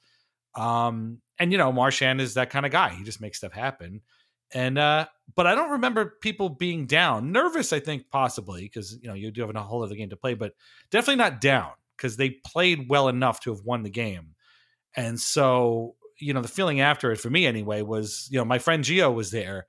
Um, 0.56 1.20
and 1.40 1.52
you 1.52 1.58
know, 1.58 1.72
Marchand 1.72 2.22
is 2.22 2.36
that 2.36 2.50
kind 2.50 2.66
of 2.66 2.72
guy. 2.72 2.90
He 2.90 3.04
just 3.04 3.22
makes 3.22 3.38
stuff 3.38 3.54
happen. 3.54 4.02
And 4.54 4.78
uh, 4.78 5.08
but 5.36 5.48
I 5.48 5.56
don't 5.56 5.72
remember 5.72 6.18
people 6.22 6.50
being 6.50 6.86
down. 6.86 7.32
Nervous, 7.32 7.72
I 7.72 7.80
think 7.80 8.10
possibly 8.12 8.64
because 8.64 8.98
you 9.02 9.08
know 9.08 9.14
you 9.14 9.32
do 9.32 9.42
have 9.42 9.56
a 9.56 9.60
whole 9.62 9.84
other 9.84 9.96
game 9.96 10.10
to 10.10 10.18
play, 10.18 10.34
but 10.34 10.54
definitely 10.90 11.16
not 11.16 11.40
down 11.40 11.72
because 11.96 12.18
they 12.18 12.32
played 12.46 12.90
well 12.90 13.08
enough 13.08 13.40
to 13.42 13.52
have 13.52 13.62
won 13.64 13.84
the 13.84 13.90
game. 13.90 14.36
And 14.96 15.20
so 15.20 15.96
you 16.20 16.34
know 16.34 16.42
the 16.42 16.48
feeling 16.48 16.82
after 16.82 17.12
it 17.12 17.20
for 17.20 17.30
me 17.30 17.46
anyway 17.46 17.82
was 17.82 18.28
you 18.32 18.38
know 18.38 18.46
my 18.46 18.60
friend 18.60 18.84
Gio 18.84 19.14
was 19.14 19.32
there 19.32 19.68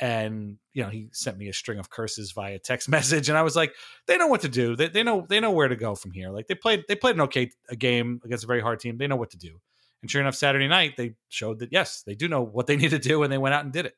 and 0.00 0.58
you 0.72 0.82
know 0.82 0.88
he 0.88 1.08
sent 1.12 1.38
me 1.38 1.48
a 1.48 1.52
string 1.52 1.78
of 1.78 1.90
curses 1.90 2.32
via 2.32 2.58
text 2.58 2.88
message 2.96 3.28
and 3.28 3.38
i 3.38 3.42
was 3.42 3.54
like 3.54 3.72
they 4.06 4.18
know 4.18 4.26
what 4.26 4.40
to 4.40 4.48
do 4.48 4.74
they, 4.76 4.88
they 4.88 5.02
know 5.02 5.24
they 5.28 5.40
know 5.40 5.52
where 5.52 5.68
to 5.68 5.76
go 5.76 5.94
from 5.94 6.10
here 6.10 6.30
like 6.30 6.46
they 6.46 6.54
played 6.54 6.84
they 6.88 6.96
played 6.96 7.14
an 7.14 7.20
okay 7.20 7.48
game 7.78 8.20
against 8.24 8.44
a 8.44 8.46
very 8.46 8.60
hard 8.60 8.80
team 8.80 8.98
they 8.98 9.06
know 9.06 9.16
what 9.16 9.30
to 9.30 9.38
do 9.38 9.60
and 10.04 10.10
sure 10.10 10.20
enough 10.20 10.34
saturday 10.36 10.68
night 10.68 10.92
they 10.96 11.14
showed 11.30 11.58
that 11.58 11.72
yes 11.72 12.02
they 12.06 12.14
do 12.14 12.28
know 12.28 12.42
what 12.42 12.66
they 12.66 12.76
need 12.82 12.90
to 12.90 12.98
do 12.98 13.22
and 13.22 13.32
they 13.32 13.38
went 13.38 13.54
out 13.54 13.64
and 13.64 13.72
did 13.72 13.86
it 13.86 13.94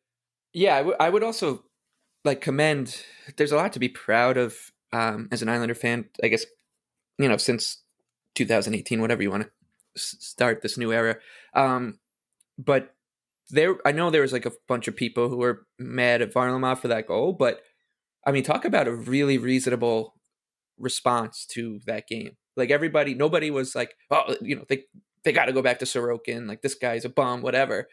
yeah, 0.57 0.77
I, 0.77 0.79
w- 0.79 0.97
I 0.99 1.11
would 1.11 1.23
also 1.23 1.65
like 2.25 2.41
commend. 2.41 3.03
There's 3.37 3.53
a 3.53 3.57
lot 3.57 3.75
to 3.75 3.79
be 3.79 3.91
proud 3.91 4.39
of 4.39 4.57
um, 4.91 5.29
as 5.31 5.43
an 5.43 5.51
Islander 5.51 5.75
fan. 5.75 6.07
I 6.25 6.29
guess 6.29 6.47
you 7.19 7.29
know 7.29 7.37
since 7.37 7.83
2018, 8.37 9.03
whatever 9.03 9.23
you 9.23 9.31
want 9.31 9.43
to 9.43 9.51
s- 9.97 10.17
start 10.21 10.63
this 10.63 10.79
new 10.79 10.95
era. 10.95 11.17
Um, 11.53 11.99
but 12.59 12.95
there, 13.51 13.77
I 13.85 13.93
know 13.93 14.09
there 14.09 14.23
was 14.23 14.33
like 14.33 14.47
a 14.47 14.53
bunch 14.67 14.89
of 14.89 14.97
people 14.97 15.29
who 15.29 15.37
were 15.37 15.67
mad 15.79 16.23
at 16.23 16.33
Varlamov 16.33 16.79
for 16.79 16.89
that 16.89 17.07
goal, 17.07 17.35
but 17.35 17.61
I 18.27 18.33
mean, 18.33 18.43
talk 18.43 18.65
about 18.65 18.89
a 18.89 18.95
really 18.95 19.37
reasonable 19.37 20.15
response 20.79 21.45
to 21.51 21.81
that 21.85 22.09
game. 22.09 22.39
Like 22.57 22.71
everybody, 22.71 23.13
nobody 23.13 23.51
was 23.51 23.75
like, 23.75 23.95
oh, 24.11 24.37
you 24.41 24.57
know, 24.57 24.65
they 24.71 24.85
they 25.27 25.33
got 25.33 25.47
to 25.47 25.53
go 25.53 25.61
back 25.61 25.81
to 25.81 25.85
Sorokin. 25.85 26.49
Like 26.49 26.63
this 26.63 26.75
guy's 26.75 27.05
a 27.05 27.11
bum, 27.11 27.43
whatever. 27.43 27.89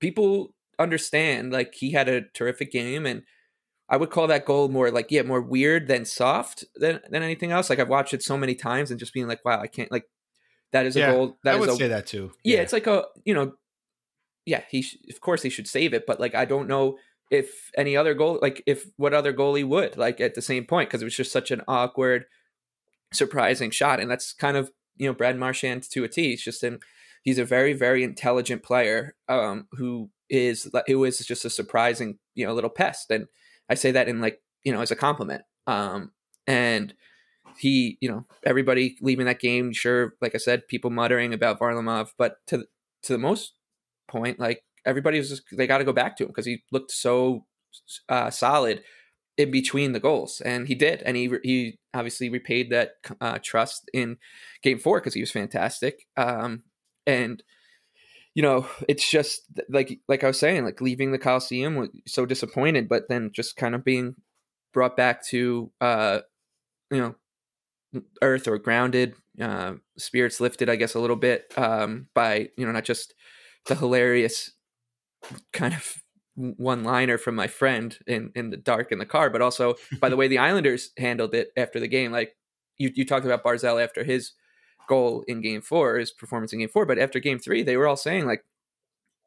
People 0.00 0.54
understand 0.78 1.52
like 1.52 1.74
he 1.74 1.92
had 1.92 2.08
a 2.08 2.22
terrific 2.34 2.72
game 2.72 3.06
and 3.06 3.22
I 3.88 3.96
would 3.98 4.10
call 4.10 4.26
that 4.28 4.46
goal 4.46 4.68
more 4.68 4.90
like 4.90 5.10
yeah, 5.10 5.22
more 5.22 5.42
weird 5.42 5.86
than 5.86 6.06
soft 6.06 6.64
than 6.76 7.00
than 7.10 7.22
anything 7.22 7.52
else. 7.52 7.68
Like 7.68 7.78
I've 7.78 7.90
watched 7.90 8.14
it 8.14 8.22
so 8.22 8.38
many 8.38 8.54
times 8.54 8.90
and 8.90 8.98
just 8.98 9.12
being 9.12 9.28
like, 9.28 9.44
wow, 9.44 9.60
I 9.60 9.66
can't 9.66 9.92
like 9.92 10.06
that 10.72 10.86
is 10.86 10.96
yeah, 10.96 11.10
a 11.10 11.12
goal. 11.12 11.38
That 11.44 11.56
I 11.56 11.60
would 11.60 11.68
a, 11.68 11.76
say 11.76 11.88
that 11.88 12.06
too. 12.06 12.32
Yeah, 12.42 12.56
yeah, 12.56 12.62
it's 12.62 12.72
like 12.72 12.86
a 12.86 13.04
you 13.24 13.34
know, 13.34 13.52
yeah, 14.46 14.62
he 14.70 14.80
sh- 14.80 14.96
of 15.10 15.20
course 15.20 15.42
he 15.42 15.50
should 15.50 15.68
save 15.68 15.92
it, 15.92 16.06
but 16.06 16.18
like 16.18 16.34
I 16.34 16.46
don't 16.46 16.68
know 16.68 16.96
if 17.30 17.70
any 17.76 17.94
other 17.94 18.14
goal 18.14 18.38
like 18.40 18.62
if 18.66 18.86
what 18.96 19.14
other 19.14 19.32
goalie 19.32 19.66
would 19.66 19.96
like 19.96 20.20
at 20.20 20.34
the 20.34 20.42
same 20.42 20.64
point 20.64 20.88
because 20.88 21.02
it 21.02 21.06
was 21.06 21.16
just 21.16 21.32
such 21.32 21.50
an 21.50 21.60
awkward, 21.68 22.24
surprising 23.12 23.70
shot, 23.70 24.00
and 24.00 24.10
that's 24.10 24.32
kind 24.32 24.56
of 24.56 24.70
you 24.96 25.06
know 25.06 25.14
Brad 25.14 25.38
Marchand 25.38 25.82
to 25.90 26.04
a 26.04 26.08
T. 26.08 26.30
He's 26.30 26.44
just 26.44 26.62
an 26.62 26.80
he's 27.22 27.38
a 27.38 27.44
very 27.44 27.72
very 27.72 28.02
intelligent 28.02 28.62
player 28.62 29.14
um, 29.28 29.66
who 29.72 30.10
is 30.28 30.70
who 30.86 31.04
is 31.04 31.18
just 31.18 31.44
a 31.44 31.50
surprising 31.50 32.18
you 32.34 32.46
know 32.46 32.54
little 32.54 32.70
pest, 32.70 33.10
and 33.10 33.26
I 33.68 33.74
say 33.74 33.90
that 33.92 34.08
in 34.08 34.20
like 34.20 34.40
you 34.64 34.72
know 34.72 34.80
as 34.80 34.90
a 34.90 34.96
compliment. 34.96 35.42
Um, 35.66 36.12
and 36.46 36.92
he, 37.56 37.98
you 38.00 38.08
know, 38.08 38.26
everybody 38.44 38.96
leaving 39.00 39.26
that 39.26 39.40
game, 39.40 39.72
sure, 39.72 40.14
like 40.20 40.34
I 40.34 40.38
said, 40.38 40.66
people 40.68 40.90
muttering 40.90 41.32
about 41.32 41.60
Varlamov, 41.60 42.08
but 42.18 42.36
to 42.48 42.64
to 43.04 43.12
the 43.12 43.18
most 43.18 43.54
point, 44.08 44.38
like 44.38 44.62
everybody 44.84 45.18
was 45.18 45.28
just 45.28 45.42
they 45.52 45.66
got 45.66 45.78
to 45.78 45.84
go 45.84 45.92
back 45.92 46.16
to 46.16 46.24
him 46.24 46.28
because 46.28 46.46
he 46.46 46.62
looked 46.72 46.90
so 46.90 47.44
uh, 48.08 48.30
solid 48.30 48.82
in 49.36 49.50
between 49.50 49.92
the 49.92 50.00
goals, 50.00 50.40
and 50.44 50.68
he 50.68 50.74
did, 50.74 51.02
and 51.02 51.16
he 51.16 51.30
he 51.42 51.78
obviously 51.94 52.28
repaid 52.28 52.70
that 52.70 52.92
uh, 53.20 53.38
trust 53.42 53.88
in 53.92 54.18
Game 54.62 54.78
Four 54.78 55.00
because 55.00 55.14
he 55.14 55.20
was 55.20 55.30
fantastic. 55.30 56.06
Um, 56.16 56.64
and 57.06 57.42
you 58.34 58.42
know, 58.42 58.66
it's 58.88 59.10
just 59.10 59.42
like 59.68 60.00
like 60.08 60.24
I 60.24 60.28
was 60.28 60.38
saying, 60.38 60.64
like 60.64 60.80
leaving 60.80 61.12
the 61.12 61.18
Coliseum 61.18 61.76
was 61.76 61.90
so 62.06 62.26
disappointed, 62.26 62.88
but 62.88 63.08
then 63.08 63.30
just 63.32 63.56
kind 63.56 63.74
of 63.74 63.84
being 63.84 64.16
brought 64.72 64.96
back 64.96 65.24
to 65.26 65.70
uh, 65.80 66.20
you 66.90 66.98
know, 66.98 68.02
earth 68.22 68.46
or 68.48 68.58
grounded, 68.58 69.14
uh, 69.40 69.74
spirits 69.96 70.40
lifted, 70.40 70.68
I 70.68 70.76
guess, 70.76 70.94
a 70.94 71.00
little 71.00 71.16
bit 71.16 71.52
um, 71.56 72.08
by 72.14 72.48
you 72.56 72.66
know 72.66 72.72
not 72.72 72.84
just 72.84 73.14
the 73.66 73.74
hilarious 73.74 74.52
kind 75.52 75.74
of 75.74 76.01
one 76.34 76.82
liner 76.82 77.18
from 77.18 77.34
my 77.34 77.46
friend 77.46 77.98
in 78.06 78.30
in 78.34 78.50
the 78.50 78.56
dark 78.56 78.90
in 78.92 78.98
the 78.98 79.06
car, 79.06 79.30
but 79.30 79.42
also 79.42 79.74
by 80.00 80.08
the 80.08 80.16
way 80.16 80.28
the 80.28 80.38
Islanders 80.48 80.90
handled 80.96 81.34
it 81.34 81.48
after 81.56 81.78
the 81.78 81.88
game. 81.88 82.12
Like 82.12 82.36
you 82.78 82.90
you 82.94 83.04
talked 83.04 83.26
about 83.26 83.44
Barzal 83.44 83.82
after 83.82 84.04
his 84.04 84.32
goal 84.88 85.24
in 85.28 85.40
game 85.40 85.62
four, 85.62 85.98
his 85.98 86.10
performance 86.10 86.52
in 86.52 86.58
game 86.58 86.68
four. 86.68 86.86
But 86.86 86.98
after 86.98 87.20
game 87.20 87.38
three, 87.38 87.62
they 87.62 87.76
were 87.76 87.86
all 87.86 87.96
saying 87.96 88.26
like, 88.26 88.44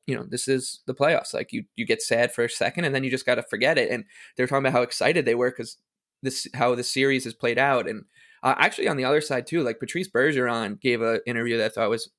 you 0.08 0.16
know, 0.16 0.26
this 0.28 0.48
is 0.48 0.82
the 0.88 0.94
playoffs. 0.94 1.34
Like 1.34 1.52
you 1.52 1.66
you 1.76 1.86
get 1.86 2.02
sad 2.02 2.32
for 2.32 2.44
a 2.44 2.50
second 2.50 2.86
and 2.86 2.94
then 2.94 3.04
you 3.04 3.10
just 3.10 3.26
got 3.26 3.36
to 3.36 3.44
forget 3.44 3.78
it. 3.78 3.92
And 3.92 4.06
they 4.36 4.44
were 4.44 4.48
talking 4.48 4.66
about 4.66 4.78
how 4.78 4.84
excited 4.84 5.26
they 5.26 5.36
were 5.36 5.52
because 5.52 5.78
this 6.24 6.48
how 6.54 6.76
the 6.76 6.84
series 6.84 7.24
has 7.24 7.34
played 7.34 7.60
out. 7.60 7.88
And 7.88 8.06
uh, 8.44 8.56
actually 8.58 8.88
on 8.88 8.98
the 8.98 9.06
other 9.06 9.22
side 9.22 9.48
too, 9.48 9.64
like 9.64 9.80
Patrice 9.80 10.10
Bergeron 10.10 10.80
gave 10.80 11.02
an 11.02 11.20
interview 11.26 11.58
that 11.58 11.66
I 11.66 11.70
thought 11.70 11.90
was, 11.90 12.10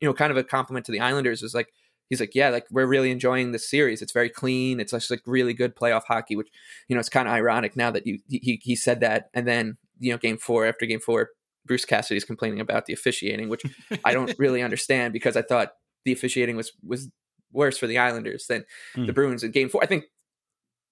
you 0.00 0.08
know, 0.08 0.14
kind 0.14 0.30
of 0.30 0.36
a 0.36 0.44
compliment 0.44 0.86
to 0.86 0.92
the 0.92 1.00
Islanders. 1.00 1.42
Was 1.42 1.54
like 1.54 1.72
he's 2.08 2.20
like, 2.20 2.34
yeah, 2.34 2.48
like 2.48 2.66
we're 2.70 2.86
really 2.86 3.10
enjoying 3.10 3.52
this 3.52 3.68
series. 3.68 4.02
It's 4.02 4.12
very 4.12 4.30
clean. 4.30 4.80
It's 4.80 4.92
just 4.92 5.10
like 5.10 5.22
really 5.26 5.54
good 5.54 5.76
playoff 5.76 6.04
hockey, 6.06 6.36
which 6.36 6.48
you 6.88 6.94
know 6.94 7.00
it's 7.00 7.08
kind 7.08 7.28
of 7.28 7.34
ironic 7.34 7.76
now 7.76 7.90
that 7.90 8.06
you 8.06 8.18
he 8.28 8.60
he 8.62 8.76
said 8.76 9.00
that, 9.00 9.30
and 9.34 9.46
then 9.46 9.76
you 9.98 10.12
know 10.12 10.18
game 10.18 10.38
four 10.38 10.66
after 10.66 10.86
game 10.86 11.00
four, 11.00 11.30
Bruce 11.66 11.84
Cassidy's 11.84 12.24
complaining 12.24 12.60
about 12.60 12.86
the 12.86 12.92
officiating, 12.92 13.48
which 13.48 13.62
I 14.04 14.12
don't 14.12 14.34
really 14.38 14.62
understand 14.62 15.12
because 15.12 15.36
I 15.36 15.42
thought 15.42 15.72
the 16.04 16.12
officiating 16.12 16.56
was 16.56 16.72
was 16.84 17.08
worse 17.52 17.78
for 17.78 17.86
the 17.86 17.98
Islanders 17.98 18.46
than 18.46 18.64
mm. 18.96 19.06
the 19.06 19.12
Bruins 19.12 19.42
in 19.42 19.50
Game 19.50 19.68
Four. 19.68 19.82
I 19.82 19.86
think 19.86 20.04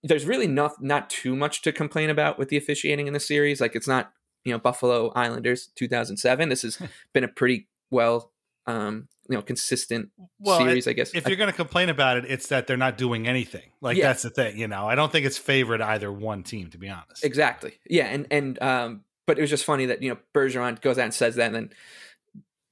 there's 0.03 0.27
really 0.27 0.47
not 0.47 0.83
not 0.83 1.11
too 1.11 1.35
much 1.35 1.63
to 1.63 1.73
complain 1.73 2.11
about 2.11 2.39
with 2.39 2.49
the 2.49 2.57
officiating 2.57 3.07
in 3.07 3.13
the 3.13 3.21
series. 3.21 3.61
Like 3.61 3.75
it's 3.75 3.89
not 3.89 4.13
you 4.45 4.53
know 4.53 4.59
Buffalo 4.59 5.13
Islanders 5.15 5.71
2007. 5.77 6.49
This 6.49 6.63
has 6.63 6.79
been 7.13 7.25
a 7.25 7.29
pretty 7.29 7.69
well 7.91 8.33
um, 8.67 9.09
you 9.29 9.37
know 9.37 9.43
consistent 9.43 10.11
well, 10.39 10.59
series. 10.59 10.87
I 10.89 10.93
guess 10.93 11.15
if 11.15 11.27
you're 11.27 11.37
going 11.37 11.51
to 11.51 11.57
complain 11.57 11.89
about 11.89 12.19
it, 12.19 12.25
it's 12.29 12.49
that 12.49 12.67
they're 12.67 12.77
not 12.77 12.99
doing 12.99 13.27
anything. 13.27 13.71
Like 13.81 13.97
yeah. 13.97 14.09
that's 14.09 14.23
the 14.23 14.31
thing. 14.31 14.59
You 14.59 14.69
know, 14.69 14.87
I 14.87 14.95
don't 14.95 15.11
think 15.11 15.27
it's 15.27 15.39
favored 15.39 15.81
either 15.81 16.11
one 16.13 16.43
team 16.43 16.71
to 16.71 16.79
be 16.79 16.89
honest. 16.89 17.25
Exactly. 17.25 17.75
Yeah, 17.89 18.07
and 18.07 18.27
and 18.31 18.63
um, 18.63 19.05
but 19.27 19.39
it 19.39 19.41
was 19.41 19.51
just 19.51 19.65
funny 19.65 19.87
that 19.87 20.03
you 20.03 20.11
know 20.11 20.19
Bergeron 20.35 20.81
goes 20.81 20.99
out 20.99 21.05
and 21.05 21.15
says 21.15 21.37
that, 21.37 21.47
and 21.47 21.55
then 21.55 21.71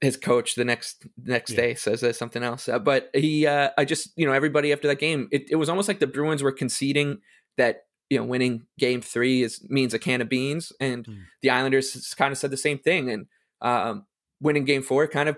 his 0.01 0.17
coach 0.17 0.55
the 0.55 0.65
next 0.65 1.05
next 1.23 1.51
yeah. 1.51 1.57
day 1.57 1.75
says 1.75 2.03
uh, 2.03 2.13
something 2.13 2.43
else. 2.43 2.67
Uh, 2.67 2.79
but 2.79 3.09
he, 3.13 3.47
uh, 3.47 3.69
I 3.77 3.85
just 3.85 4.11
you 4.15 4.25
know 4.25 4.33
everybody 4.33 4.71
after 4.71 4.87
that 4.87 4.99
game, 4.99 5.27
it, 5.31 5.49
it 5.51 5.55
was 5.55 5.69
almost 5.69 5.87
like 5.87 5.99
the 5.99 6.07
Bruins 6.07 6.43
were 6.43 6.51
conceding 6.51 7.19
that 7.57 7.85
you 8.09 8.17
know 8.17 8.25
winning 8.25 8.65
Game 8.77 9.01
Three 9.01 9.43
is 9.43 9.65
means 9.69 9.93
a 9.93 9.99
can 9.99 10.21
of 10.21 10.29
beans, 10.29 10.71
and 10.79 11.05
mm. 11.05 11.17
the 11.41 11.49
Islanders 11.49 12.13
kind 12.15 12.31
of 12.31 12.37
said 12.37 12.51
the 12.51 12.57
same 12.57 12.79
thing, 12.79 13.09
and 13.09 13.27
um, 13.61 14.05
winning 14.41 14.65
Game 14.65 14.83
Four 14.83 15.07
kind 15.07 15.29
of 15.29 15.37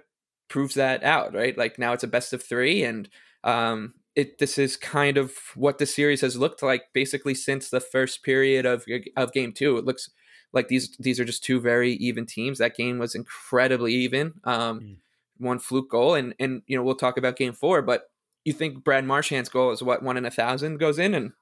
proves 0.50 0.76
that 0.76 1.04
out, 1.04 1.34
right? 1.34 1.58
Like 1.58 1.78
now 1.80 1.94
it's 1.94 2.04
a 2.04 2.08
best 2.08 2.34
of 2.34 2.44
three, 2.44 2.84
and 2.84 3.10
um, 3.44 3.94
it 4.16 4.40
this 4.40 4.58
is 4.58 4.78
kind 4.78 5.18
of 5.18 5.34
what 5.56 5.78
the 5.78 5.86
series 5.86 6.22
has 6.22 6.38
looked 6.38 6.64
like 6.64 6.86
basically 6.94 7.34
since 7.36 7.70
the 7.70 7.80
first 7.80 8.24
period 8.24 8.66
of 8.66 8.86
of 9.16 9.34
Game 9.34 9.54
Two. 9.54 9.78
It 9.78 9.86
looks 9.86 10.10
like 10.54 10.68
these 10.68 10.96
these 10.98 11.20
are 11.20 11.26
just 11.26 11.44
two 11.44 11.60
very 11.60 11.94
even 11.94 12.26
teams. 12.26 12.60
That 12.60 12.76
game 12.76 13.00
was 13.00 13.16
incredibly 13.16 13.94
even. 13.94 14.34
Um, 14.44 14.80
mm. 14.80 14.96
One 15.40 15.60
fluke 15.60 15.92
goal, 15.92 16.16
and 16.16 16.34
and 16.40 16.62
you 16.68 16.78
know 16.78 16.84
we'll 16.84 16.96
talk 16.96 17.18
about 17.18 17.36
game 17.36 17.54
four, 17.54 17.82
but 17.82 18.10
you 18.44 18.54
think 18.54 18.84
Brad 18.84 19.06
Marchand's 19.06 19.50
goal 19.50 19.72
is 19.72 19.84
what 19.84 20.02
one 20.02 20.18
in 20.18 20.26
a 20.26 20.32
thousand 20.32 20.78
goes 20.78 20.98
in, 20.98 21.14
and 21.14 21.34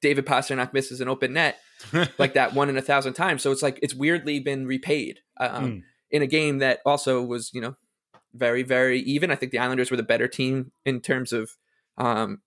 David 0.00 0.26
Pastrnak 0.26 0.72
misses 0.72 1.00
an 1.00 1.08
open 1.08 1.32
net. 1.32 1.58
like 2.18 2.34
that 2.34 2.54
one 2.54 2.68
in 2.68 2.76
a 2.76 2.82
thousand 2.82 3.14
times. 3.14 3.42
So 3.42 3.50
it's 3.50 3.62
like 3.62 3.80
it's 3.82 3.94
weirdly 3.94 4.38
been 4.38 4.66
repaid 4.66 5.20
um, 5.38 5.64
Mm. 5.64 5.82
in 6.10 6.22
a 6.22 6.26
game 6.26 6.58
that 6.58 6.78
also 6.86 7.20
was 7.22 7.50
you 7.52 7.60
know 7.60 7.74
very 8.34 8.62
very 8.62 9.00
even. 9.00 9.30
I 9.30 9.36
think 9.36 9.52
the 9.52 9.58
Islanders 9.58 9.90
were 9.90 9.96
the 9.96 10.02
better 10.02 10.28
team 10.28 10.72
in 10.84 11.00
terms 11.00 11.32
of 11.32 11.50
um, 11.98 12.40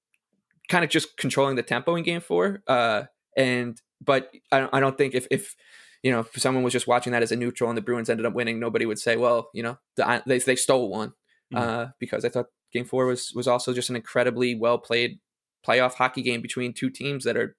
kind 0.69 0.83
of 0.83 0.89
just 0.89 1.17
controlling 1.17 1.55
the 1.55 1.63
tempo 1.63 1.95
in 1.95 2.03
Game 2.03 2.21
Four. 2.21 2.61
Uh, 2.67 3.03
and 3.35 3.81
but 4.01 4.31
I 4.51 4.59
don't, 4.59 4.73
I 4.73 4.79
don't 4.79 4.97
think 4.97 5.15
if 5.15 5.27
if 5.31 5.55
you 6.03 6.11
know 6.11 6.19
if 6.21 6.39
someone 6.41 6.63
was 6.63 6.73
just 6.73 6.87
watching 6.87 7.13
that 7.13 7.23
as 7.23 7.31
a 7.31 7.35
neutral 7.35 7.69
and 7.69 7.77
the 7.77 7.81
Bruins 7.81 8.09
ended 8.09 8.25
up 8.25 8.33
winning, 8.33 8.59
nobody 8.59 8.85
would 8.85 8.99
say, 8.99 9.15
well, 9.17 9.49
you 9.53 9.63
know, 9.63 9.77
the, 9.95 10.23
they 10.25 10.39
they 10.39 10.55
stole 10.55 10.89
one 10.89 11.13
Mm. 11.53 11.57
uh, 11.59 11.87
because 11.97 12.25
I 12.25 12.29
thought 12.29 12.47
Game 12.73 12.83
Four 12.83 13.05
was 13.05 13.31
was 13.33 13.47
also 13.47 13.73
just 13.73 13.89
an 13.89 13.95
incredibly 13.95 14.53
well 14.53 14.77
played 14.77 15.19
playoff 15.65 15.93
hockey 15.93 16.21
game 16.21 16.41
between 16.41 16.73
two 16.73 16.89
teams 16.89 17.23
that 17.23 17.37
are 17.37 17.55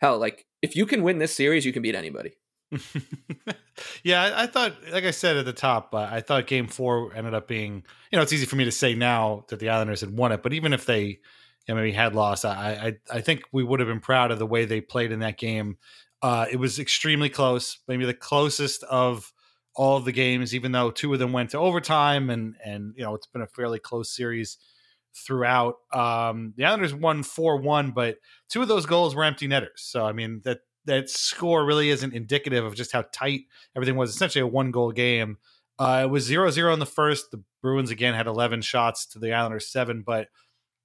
hell 0.00 0.16
like 0.18 0.46
if 0.62 0.76
you 0.76 0.86
can 0.86 1.02
win 1.02 1.18
this 1.18 1.34
series, 1.34 1.64
you 1.64 1.72
can 1.72 1.82
beat 1.82 1.96
anybody. 1.96 2.34
yeah, 4.04 4.32
I, 4.36 4.46
thought, 4.46 4.74
like 4.92 5.04
I 5.04 5.10
said 5.10 5.36
at 5.36 5.44
the 5.44 5.52
top, 5.52 5.94
uh, 5.94 6.08
I 6.10 6.20
thought 6.20 6.46
Game 6.46 6.68
Four 6.68 7.14
ended 7.14 7.34
up 7.34 7.48
being. 7.48 7.84
You 8.10 8.16
know, 8.16 8.22
it's 8.22 8.32
easy 8.32 8.46
for 8.46 8.56
me 8.56 8.64
to 8.64 8.72
say 8.72 8.94
now 8.94 9.44
that 9.48 9.58
the 9.58 9.70
Islanders 9.70 10.00
had 10.00 10.16
won 10.16 10.32
it, 10.32 10.42
but 10.42 10.52
even 10.52 10.72
if 10.72 10.86
they, 10.86 11.02
you 11.04 11.18
know, 11.68 11.74
maybe 11.76 11.92
had 11.92 12.14
lost, 12.14 12.44
I, 12.44 12.96
I, 13.10 13.16
I 13.16 13.20
think 13.20 13.42
we 13.52 13.64
would 13.64 13.80
have 13.80 13.88
been 13.88 14.00
proud 14.00 14.30
of 14.30 14.38
the 14.38 14.46
way 14.46 14.64
they 14.64 14.80
played 14.80 15.12
in 15.12 15.20
that 15.20 15.38
game. 15.38 15.78
Uh, 16.22 16.46
it 16.50 16.56
was 16.56 16.78
extremely 16.78 17.28
close, 17.28 17.78
maybe 17.88 18.04
the 18.04 18.14
closest 18.14 18.84
of 18.84 19.32
all 19.74 19.96
of 19.96 20.04
the 20.04 20.12
games, 20.12 20.54
even 20.54 20.72
though 20.72 20.90
two 20.90 21.12
of 21.12 21.18
them 21.18 21.32
went 21.32 21.50
to 21.50 21.58
overtime, 21.58 22.30
and 22.30 22.56
and 22.64 22.94
you 22.96 23.02
know 23.02 23.14
it's 23.14 23.26
been 23.26 23.42
a 23.42 23.46
fairly 23.46 23.78
close 23.78 24.14
series 24.14 24.58
throughout. 25.14 25.76
Um, 25.92 26.54
the 26.56 26.64
Islanders 26.64 26.94
won 26.94 27.22
four 27.22 27.56
one, 27.56 27.92
but 27.92 28.18
two 28.48 28.62
of 28.62 28.68
those 28.68 28.86
goals 28.86 29.14
were 29.14 29.24
empty 29.24 29.46
netters. 29.46 29.82
So 29.82 30.04
I 30.04 30.12
mean 30.12 30.42
that 30.44 30.60
that 30.86 31.10
score 31.10 31.64
really 31.64 31.90
isn't 31.90 32.14
indicative 32.14 32.64
of 32.64 32.74
just 32.74 32.92
how 32.92 33.04
tight 33.12 33.42
everything 33.76 33.96
was. 33.96 34.10
Essentially 34.10 34.42
a 34.42 34.46
one 34.46 34.70
goal 34.70 34.92
game. 34.92 35.38
Uh, 35.78 36.02
it 36.04 36.10
was 36.10 36.28
0-0 36.28 36.72
in 36.72 36.78
the 36.78 36.86
first. 36.86 37.30
The 37.30 37.42
Bruins 37.62 37.90
again 37.90 38.14
had 38.14 38.26
11 38.26 38.62
shots 38.62 39.06
to 39.06 39.18
the 39.18 39.32
Islanders 39.32 39.68
seven, 39.68 40.02
but 40.02 40.28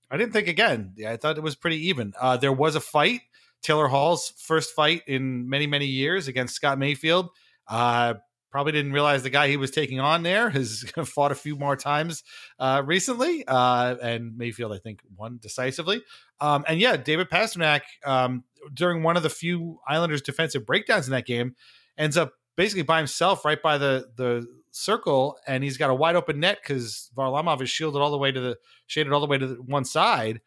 I 0.10 0.18
didn't 0.18 0.34
think 0.34 0.48
again. 0.48 0.96
I 1.06 1.18
thought 1.18 1.38
it 1.38 1.44
was 1.44 1.56
pretty 1.56 1.88
even. 1.88 2.14
Uh, 2.20 2.38
there 2.38 2.54
was 2.54 2.76
a 2.76 2.80
fight. 2.80 3.22
Taylor 3.62 3.88
Hall's 3.88 4.32
first 4.38 4.76
fight 4.76 5.02
in 5.08 5.50
many 5.50 5.66
many 5.66 5.88
years 5.88 6.28
against 6.28 6.56
Scott 6.56 6.78
Mayfield. 6.78 7.30
Uh, 7.68 8.16
probably 8.52 8.72
didn't 8.72 8.94
realize 8.94 9.24
the 9.24 9.30
guy 9.30 9.50
he 9.50 9.58
was 9.58 9.72
taking 9.72 10.00
on 10.00 10.24
there 10.24 10.50
has 10.50 10.86
fought 11.06 11.32
a 11.32 11.36
few 11.36 11.56
more 11.58 11.76
times 11.76 12.24
uh, 12.60 12.82
recently, 12.86 13.44
uh, 13.48 13.96
and 14.02 14.38
Mayfield 14.38 14.72
I 14.72 14.78
think 14.78 15.02
won 15.18 15.40
decisively. 15.42 16.02
Um, 16.42 16.66
and 16.68 16.80
yeah, 16.80 16.98
David 16.98 17.30
Pastrnak 17.30 17.82
um, 18.06 18.44
during 18.74 19.04
one 19.04 19.18
of 19.18 19.24
the 19.24 19.30
few 19.30 19.80
Islanders 19.88 20.22
defensive 20.22 20.66
breakdowns 20.66 21.08
in 21.08 21.12
that 21.12 21.26
game 21.26 21.56
ends 21.98 22.18
up 22.18 22.34
basically 22.56 22.84
by 22.84 22.98
himself 22.98 23.46
right 23.46 23.62
by 23.62 23.78
the 23.78 24.10
the 24.16 24.48
circle, 24.72 25.38
and 25.48 25.64
he's 25.64 25.78
got 25.78 25.90
a 25.90 25.96
wide 25.96 26.16
open 26.16 26.40
net 26.40 26.60
because 26.62 27.10
Varlamov 27.16 27.62
is 27.62 27.70
shielded 27.70 28.02
all 28.02 28.12
the 28.12 28.18
way 28.18 28.32
to 28.32 28.40
the 28.40 28.58
shaded 28.88 29.14
all 29.14 29.22
the 29.22 29.28
way 29.28 29.38
to 29.38 29.48
the 29.48 29.56
one 29.56 29.86
side, 29.86 30.42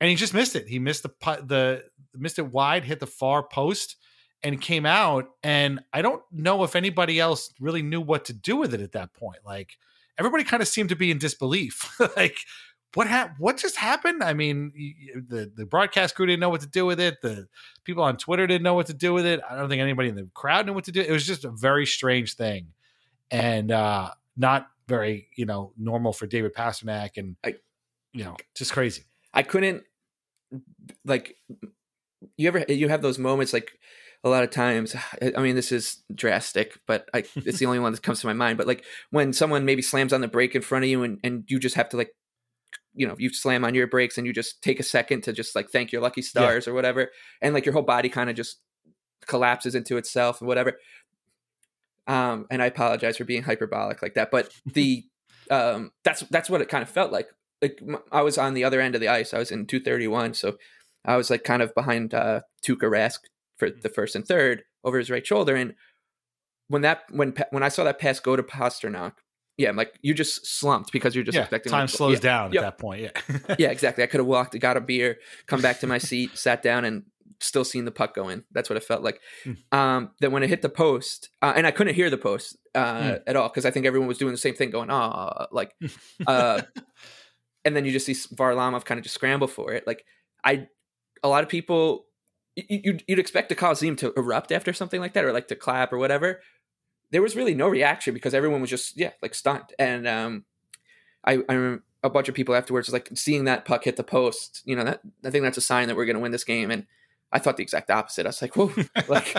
and 0.00 0.10
he 0.10 0.16
just 0.16 0.34
missed 0.34 0.56
it. 0.56 0.68
He 0.68 0.78
missed 0.78 1.02
the 1.02 1.10
the 1.44 1.84
missed 2.14 2.38
it 2.38 2.52
wide, 2.52 2.84
hit 2.84 3.00
the 3.00 3.06
far 3.06 3.42
post, 3.42 3.96
and 4.42 4.60
came 4.60 4.86
out. 4.86 5.26
And 5.42 5.80
I 5.92 6.02
don't 6.02 6.22
know 6.32 6.64
if 6.64 6.76
anybody 6.76 7.20
else 7.20 7.52
really 7.60 7.82
knew 7.82 8.00
what 8.00 8.24
to 8.26 8.32
do 8.32 8.56
with 8.56 8.74
it 8.74 8.80
at 8.80 8.92
that 8.92 9.14
point. 9.14 9.38
Like 9.44 9.76
everybody 10.18 10.44
kind 10.44 10.62
of 10.62 10.68
seemed 10.68 10.88
to 10.90 10.96
be 10.96 11.10
in 11.10 11.18
disbelief. 11.18 11.98
like 12.16 12.38
what 12.94 13.06
hap- 13.06 13.38
what 13.38 13.56
just 13.58 13.76
happened? 13.76 14.22
I 14.22 14.32
mean, 14.32 14.72
the 15.28 15.50
the 15.54 15.66
broadcast 15.66 16.14
crew 16.14 16.26
didn't 16.26 16.40
know 16.40 16.48
what 16.48 16.62
to 16.62 16.66
do 16.66 16.86
with 16.86 16.98
it. 17.00 17.20
The 17.20 17.48
people 17.84 18.02
on 18.02 18.16
Twitter 18.16 18.46
didn't 18.46 18.62
know 18.62 18.74
what 18.74 18.86
to 18.86 18.94
do 18.94 19.12
with 19.12 19.26
it. 19.26 19.40
I 19.48 19.56
don't 19.56 19.68
think 19.68 19.82
anybody 19.82 20.08
in 20.08 20.14
the 20.14 20.28
crowd 20.34 20.66
knew 20.66 20.72
what 20.72 20.84
to 20.84 20.92
do. 20.92 21.00
It 21.00 21.10
was 21.10 21.26
just 21.26 21.44
a 21.44 21.50
very 21.50 21.86
strange 21.86 22.34
thing, 22.34 22.68
and 23.30 23.70
uh, 23.70 24.10
not 24.36 24.68
very 24.86 25.28
you 25.36 25.44
know 25.44 25.72
normal 25.76 26.12
for 26.12 26.26
David 26.26 26.54
Pastrnak, 26.54 27.18
and 27.18 27.36
I, 27.44 27.56
you 28.12 28.24
know 28.24 28.36
just 28.54 28.72
crazy. 28.72 29.04
I 29.34 29.42
couldn't 29.42 29.84
like 31.04 31.36
you 32.36 32.48
ever 32.48 32.64
you 32.68 32.88
have 32.88 33.02
those 33.02 33.18
moments 33.18 33.52
like 33.52 33.78
a 34.24 34.28
lot 34.28 34.42
of 34.42 34.50
times 34.50 34.96
i 35.36 35.40
mean 35.42 35.54
this 35.54 35.70
is 35.72 36.02
drastic 36.14 36.78
but 36.86 37.08
I, 37.14 37.24
it's 37.36 37.58
the 37.58 37.66
only 37.66 37.78
one 37.78 37.92
that 37.92 38.02
comes 38.02 38.20
to 38.20 38.26
my 38.26 38.32
mind 38.32 38.58
but 38.58 38.66
like 38.66 38.84
when 39.10 39.32
someone 39.32 39.64
maybe 39.64 39.82
slams 39.82 40.12
on 40.12 40.20
the 40.20 40.28
brake 40.28 40.54
in 40.54 40.62
front 40.62 40.84
of 40.84 40.90
you 40.90 41.02
and, 41.02 41.20
and 41.22 41.44
you 41.48 41.58
just 41.58 41.76
have 41.76 41.88
to 41.90 41.96
like 41.96 42.12
you 42.94 43.06
know 43.06 43.14
you 43.18 43.30
slam 43.30 43.64
on 43.64 43.74
your 43.74 43.86
brakes 43.86 44.18
and 44.18 44.26
you 44.26 44.32
just 44.32 44.62
take 44.62 44.80
a 44.80 44.84
second 44.84 45.22
to 45.22 45.32
just 45.32 45.54
like 45.54 45.70
thank 45.70 45.92
your 45.92 46.02
lucky 46.02 46.22
stars 46.22 46.66
yeah. 46.66 46.72
or 46.72 46.74
whatever 46.74 47.10
and 47.40 47.54
like 47.54 47.64
your 47.64 47.72
whole 47.72 47.82
body 47.82 48.08
kind 48.08 48.30
of 48.30 48.36
just 48.36 48.58
collapses 49.26 49.74
into 49.74 49.96
itself 49.96 50.40
and 50.40 50.48
whatever 50.48 50.78
um 52.06 52.46
and 52.50 52.62
i 52.62 52.66
apologize 52.66 53.16
for 53.16 53.24
being 53.24 53.42
hyperbolic 53.42 54.02
like 54.02 54.14
that 54.14 54.30
but 54.30 54.50
the 54.66 55.04
um 55.50 55.90
that's 56.04 56.20
that's 56.30 56.50
what 56.50 56.60
it 56.60 56.68
kind 56.68 56.82
of 56.82 56.88
felt 56.88 57.12
like 57.12 57.28
like 57.62 57.80
i 58.12 58.22
was 58.22 58.38
on 58.38 58.54
the 58.54 58.64
other 58.64 58.80
end 58.80 58.94
of 58.94 59.00
the 59.00 59.08
ice 59.08 59.32
i 59.32 59.38
was 59.38 59.50
in 59.50 59.66
231 59.66 60.34
so 60.34 60.56
i 61.04 61.16
was 61.16 61.30
like 61.30 61.44
kind 61.44 61.62
of 61.62 61.74
behind 61.74 62.14
uh 62.14 62.40
Tuukka 62.64 62.90
Rask 62.90 63.18
for 63.58 63.70
the 63.70 63.88
first 63.88 64.16
and 64.16 64.26
third 64.26 64.62
over 64.84 64.98
his 64.98 65.10
right 65.10 65.26
shoulder. 65.26 65.54
And 65.54 65.74
when 66.68 66.82
that 66.82 67.02
when 67.10 67.34
when 67.50 67.62
I 67.62 67.68
saw 67.68 67.84
that 67.84 67.98
pass 67.98 68.20
go 68.20 68.36
to 68.36 68.42
Pastrnak, 68.42 69.12
yeah, 69.58 69.68
I'm 69.68 69.76
like 69.76 69.98
you 70.02 70.14
just 70.14 70.46
slumped 70.46 70.92
because 70.92 71.14
you're 71.14 71.24
just 71.24 71.34
yeah, 71.34 71.42
expecting 71.42 71.70
time 71.70 71.82
like, 71.82 71.90
slows 71.90 72.14
yeah, 72.14 72.20
down 72.20 72.52
yep. 72.52 72.62
at 72.62 72.66
that 72.66 72.78
point. 72.78 73.02
Yeah, 73.02 73.54
yeah, 73.58 73.70
exactly. 73.70 74.04
I 74.04 74.06
could 74.06 74.20
have 74.20 74.26
walked, 74.26 74.58
got 74.58 74.76
a 74.76 74.80
beer, 74.80 75.18
come 75.46 75.60
back 75.60 75.80
to 75.80 75.86
my 75.86 75.98
seat, 75.98 76.38
sat 76.38 76.62
down, 76.62 76.84
and 76.84 77.02
still 77.40 77.64
seen 77.64 77.84
the 77.84 77.90
puck 77.90 78.14
go 78.14 78.28
in. 78.28 78.44
That's 78.52 78.70
what 78.70 78.76
it 78.76 78.84
felt 78.84 79.02
like. 79.02 79.20
Mm. 79.44 79.76
Um, 79.76 80.10
then 80.20 80.30
when 80.30 80.44
it 80.44 80.48
hit 80.48 80.62
the 80.62 80.68
post, 80.68 81.30
uh, 81.42 81.52
and 81.56 81.66
I 81.66 81.72
couldn't 81.72 81.94
hear 81.94 82.08
the 82.08 82.16
post 82.16 82.56
uh, 82.74 83.00
mm. 83.00 83.22
at 83.26 83.34
all 83.34 83.48
because 83.48 83.66
I 83.66 83.72
think 83.72 83.84
everyone 83.84 84.08
was 84.08 84.18
doing 84.18 84.32
the 84.32 84.38
same 84.38 84.54
thing, 84.54 84.70
going 84.70 84.90
ah, 84.90 85.48
like, 85.50 85.74
uh, 86.26 86.62
and 87.64 87.74
then 87.74 87.84
you 87.84 87.90
just 87.90 88.06
see 88.06 88.14
Varlamov 88.14 88.84
kind 88.84 88.98
of 88.98 89.02
just 89.02 89.16
scramble 89.16 89.48
for 89.48 89.72
it. 89.72 89.86
Like 89.88 90.04
I, 90.44 90.68
a 91.24 91.28
lot 91.28 91.42
of 91.42 91.50
people 91.50 92.06
you'd, 92.68 93.04
you'd 93.06 93.18
expect 93.18 93.48
the 93.48 93.54
Coliseum 93.54 93.96
to 93.96 94.12
erupt 94.16 94.52
after 94.52 94.72
something 94.72 95.00
like 95.00 95.14
that, 95.14 95.24
or 95.24 95.32
like 95.32 95.48
to 95.48 95.56
clap 95.56 95.92
or 95.92 95.98
whatever. 95.98 96.40
There 97.10 97.22
was 97.22 97.36
really 97.36 97.54
no 97.54 97.68
reaction 97.68 98.14
because 98.14 98.34
everyone 98.34 98.60
was 98.60 98.70
just 98.70 98.98
yeah, 98.98 99.12
like 99.22 99.34
stunned. 99.34 99.72
And 99.78 100.06
um, 100.06 100.44
I, 101.24 101.38
I 101.48 101.54
remember 101.54 101.84
a 102.02 102.10
bunch 102.10 102.28
of 102.28 102.34
people 102.34 102.54
afterwards 102.54 102.88
was 102.88 102.92
like 102.92 103.08
seeing 103.14 103.44
that 103.44 103.64
puck 103.64 103.84
hit 103.84 103.96
the 103.96 104.04
post. 104.04 104.62
You 104.64 104.76
know, 104.76 104.84
that 104.84 105.00
I 105.24 105.30
think 105.30 105.44
that's 105.44 105.58
a 105.58 105.62
sign 105.62 105.88
that 105.88 105.96
we're 105.96 106.04
going 106.04 106.16
to 106.16 106.22
win 106.22 106.32
this 106.32 106.44
game. 106.44 106.70
And 106.70 106.86
I 107.32 107.38
thought 107.38 107.56
the 107.56 107.62
exact 107.62 107.90
opposite. 107.90 108.26
I 108.26 108.30
was 108.30 108.42
like, 108.42 108.56
whoa, 108.56 108.72
like 109.08 109.34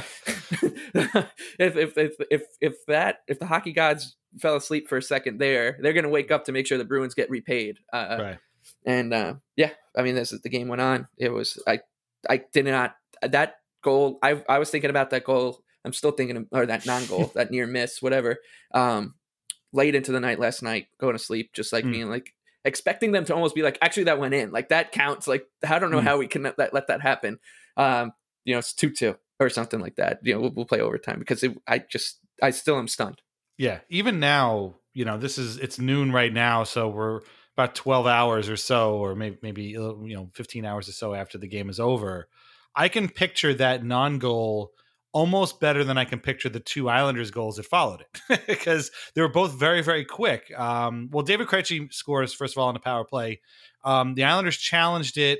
if, 0.93 1.75
if 1.75 1.97
if 1.97 2.13
if 2.29 2.43
if 2.61 2.85
that 2.87 3.19
if 3.27 3.39
the 3.39 3.47
hockey 3.47 3.73
gods 3.73 4.15
fell 4.39 4.55
asleep 4.55 4.87
for 4.87 4.97
a 4.97 5.01
second 5.01 5.39
there, 5.39 5.77
they're 5.81 5.93
going 5.93 6.03
to 6.03 6.09
wake 6.09 6.31
up 6.31 6.45
to 6.45 6.51
make 6.51 6.67
sure 6.67 6.77
the 6.77 6.85
Bruins 6.85 7.15
get 7.15 7.29
repaid. 7.29 7.79
Uh, 7.91 8.17
right. 8.19 8.37
And 8.85 9.13
uh, 9.13 9.35
yeah, 9.55 9.71
I 9.97 10.03
mean, 10.03 10.17
as 10.17 10.29
the 10.29 10.49
game 10.49 10.67
went 10.67 10.81
on, 10.81 11.07
it 11.17 11.31
was 11.31 11.61
I 11.67 11.79
I 12.29 12.43
did 12.53 12.65
not 12.65 12.95
that 13.21 13.55
goal. 13.81 14.19
I 14.21 14.43
I 14.47 14.59
was 14.59 14.69
thinking 14.69 14.89
about 14.89 15.09
that 15.11 15.23
goal. 15.23 15.63
I'm 15.85 15.93
still 15.93 16.11
thinking 16.11 16.37
of, 16.37 16.45
or 16.51 16.65
that 16.65 16.85
non 16.85 17.05
goal, 17.05 17.31
that 17.35 17.51
near 17.51 17.67
miss, 17.67 18.01
whatever. 18.01 18.37
Um, 18.73 19.15
late 19.71 19.95
into 19.95 20.11
the 20.11 20.19
night 20.19 20.39
last 20.39 20.63
night, 20.63 20.87
going 20.99 21.13
to 21.13 21.23
sleep, 21.23 21.53
just 21.53 21.71
like 21.71 21.85
mm. 21.85 21.91
being 21.91 22.09
like 22.09 22.33
expecting 22.65 23.11
them 23.11 23.25
to 23.25 23.33
almost 23.33 23.55
be 23.55 23.61
like, 23.61 23.77
actually 23.81 24.05
that 24.05 24.19
went 24.19 24.33
in, 24.33 24.51
like 24.51 24.69
that 24.69 24.91
counts. 24.91 25.27
Like 25.27 25.45
I 25.67 25.79
don't 25.79 25.91
know 25.91 26.01
mm. 26.01 26.03
how 26.03 26.17
we 26.17 26.27
can 26.27 26.43
let, 26.43 26.73
let 26.73 26.87
that 26.87 27.01
happen. 27.01 27.39
Um, 27.77 28.13
you 28.45 28.53
know, 28.53 28.59
it's 28.59 28.73
two 28.73 28.89
two 28.89 29.15
or 29.39 29.49
something 29.49 29.79
like 29.79 29.95
that. 29.95 30.19
You 30.23 30.33
know, 30.33 30.41
we'll, 30.41 30.51
we'll 30.51 30.65
play 30.65 30.81
overtime 30.81 31.19
because 31.19 31.43
it, 31.43 31.57
I 31.67 31.79
just 31.79 32.19
I 32.41 32.51
still 32.51 32.77
am 32.77 32.87
stunned. 32.87 33.21
Yeah, 33.57 33.79
even 33.89 34.19
now, 34.19 34.75
you 34.93 35.05
know, 35.05 35.17
this 35.17 35.37
is 35.37 35.57
it's 35.57 35.79
noon 35.79 36.11
right 36.11 36.33
now, 36.33 36.63
so 36.63 36.87
we're 36.87 37.21
about 37.59 37.75
12 37.75 38.07
hours 38.07 38.47
or 38.47 38.55
so 38.55 38.95
or 38.95 39.15
maybe 39.15 39.37
maybe 39.41 39.63
you 39.63 40.15
know 40.15 40.29
15 40.33 40.63
hours 40.63 40.87
or 40.87 40.93
so 40.93 41.13
after 41.13 41.37
the 41.37 41.47
game 41.47 41.69
is 41.69 41.77
over 41.77 42.29
i 42.73 42.87
can 42.87 43.09
picture 43.09 43.53
that 43.53 43.83
non-goal 43.83 44.71
almost 45.11 45.59
better 45.59 45.83
than 45.83 45.97
i 45.97 46.05
can 46.05 46.19
picture 46.19 46.49
the 46.49 46.59
two 46.59 46.89
islanders 46.89 47.31
goals 47.31 47.55
that 47.55 47.65
followed 47.65 48.01
it 48.29 48.41
because 48.47 48.91
they 49.15 49.21
were 49.21 49.27
both 49.27 49.53
very 49.53 49.81
very 49.81 50.05
quick 50.05 50.51
um, 50.57 51.09
well 51.11 51.23
david 51.23 51.47
Krejci 51.47 51.91
scores 51.93 52.33
first 52.33 52.55
of 52.55 52.61
all 52.61 52.69
on 52.69 52.75
a 52.75 52.79
power 52.79 53.03
play 53.03 53.41
um, 53.83 54.15
the 54.15 54.23
islanders 54.23 54.57
challenged 54.57 55.17
it 55.17 55.39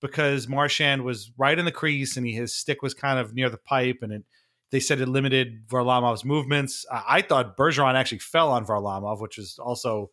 because 0.00 0.48
marchand 0.48 1.02
was 1.02 1.32
right 1.36 1.58
in 1.58 1.64
the 1.64 1.72
crease 1.72 2.16
and 2.16 2.26
he, 2.26 2.32
his 2.32 2.54
stick 2.54 2.82
was 2.82 2.94
kind 2.94 3.18
of 3.18 3.34
near 3.34 3.50
the 3.50 3.58
pipe 3.58 3.98
and 4.02 4.12
it 4.12 4.24
they 4.70 4.80
said 4.80 5.00
it 5.00 5.08
limited 5.08 5.66
Varlamov's 5.66 6.24
movements. 6.24 6.84
I 6.90 7.22
thought 7.22 7.56
Bergeron 7.56 7.94
actually 7.94 8.18
fell 8.18 8.50
on 8.50 8.66
Varlamov, 8.66 9.20
which 9.20 9.38
is 9.38 9.58
also 9.58 10.10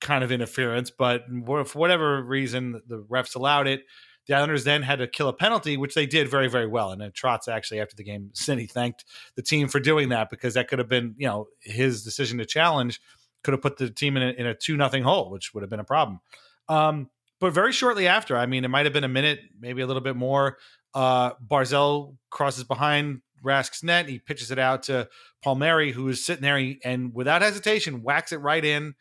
kind 0.00 0.24
of 0.24 0.32
interference, 0.32 0.90
but 0.90 1.22
for 1.46 1.78
whatever 1.78 2.22
reason, 2.22 2.82
the 2.88 3.04
refs 3.08 3.36
allowed 3.36 3.68
it. 3.68 3.84
The 4.26 4.34
Islanders 4.34 4.64
then 4.64 4.82
had 4.82 5.00
to 5.00 5.06
kill 5.06 5.28
a 5.28 5.32
penalty, 5.32 5.76
which 5.76 5.94
they 5.94 6.06
did 6.06 6.28
very, 6.28 6.48
very 6.48 6.66
well. 6.66 6.90
And 6.90 7.00
then 7.00 7.10
Trotz 7.10 7.48
actually, 7.48 7.80
after 7.80 7.96
the 7.96 8.04
game, 8.04 8.30
Cindy 8.34 8.66
thanked 8.66 9.04
the 9.34 9.42
team 9.42 9.68
for 9.68 9.80
doing 9.80 10.10
that 10.10 10.30
because 10.30 10.54
that 10.54 10.68
could 10.68 10.78
have 10.78 10.88
been, 10.88 11.14
you 11.18 11.26
know, 11.26 11.48
his 11.60 12.04
decision 12.04 12.38
to 12.38 12.46
challenge 12.46 13.00
could 13.42 13.52
have 13.52 13.62
put 13.62 13.76
the 13.76 13.90
team 13.90 14.16
in 14.16 14.22
a, 14.22 14.30
in 14.30 14.46
a 14.46 14.54
two 14.54 14.76
nothing 14.76 15.02
hole, 15.02 15.30
which 15.30 15.52
would 15.52 15.62
have 15.62 15.70
been 15.70 15.80
a 15.80 15.84
problem. 15.84 16.20
Um, 16.68 17.10
but 17.40 17.52
very 17.52 17.72
shortly 17.72 18.06
after, 18.06 18.36
I 18.36 18.46
mean, 18.46 18.64
it 18.64 18.68
might 18.68 18.86
have 18.86 18.92
been 18.92 19.02
a 19.02 19.08
minute, 19.08 19.40
maybe 19.58 19.82
a 19.82 19.86
little 19.86 20.02
bit 20.02 20.14
more. 20.14 20.58
Uh, 20.94 21.32
Barzal 21.44 22.16
crosses 22.30 22.62
behind 22.62 23.22
Rask's 23.42 23.82
net. 23.82 24.08
He 24.08 24.20
pitches 24.20 24.52
it 24.52 24.58
out 24.58 24.84
to 24.84 25.08
Palmieri, 25.42 25.90
who 25.90 26.08
is 26.08 26.24
sitting 26.24 26.42
there 26.42 26.74
and 26.84 27.12
without 27.12 27.42
hesitation 27.42 28.02
whacks 28.02 28.30
it 28.30 28.36
right 28.36 28.64
in. 28.64 28.94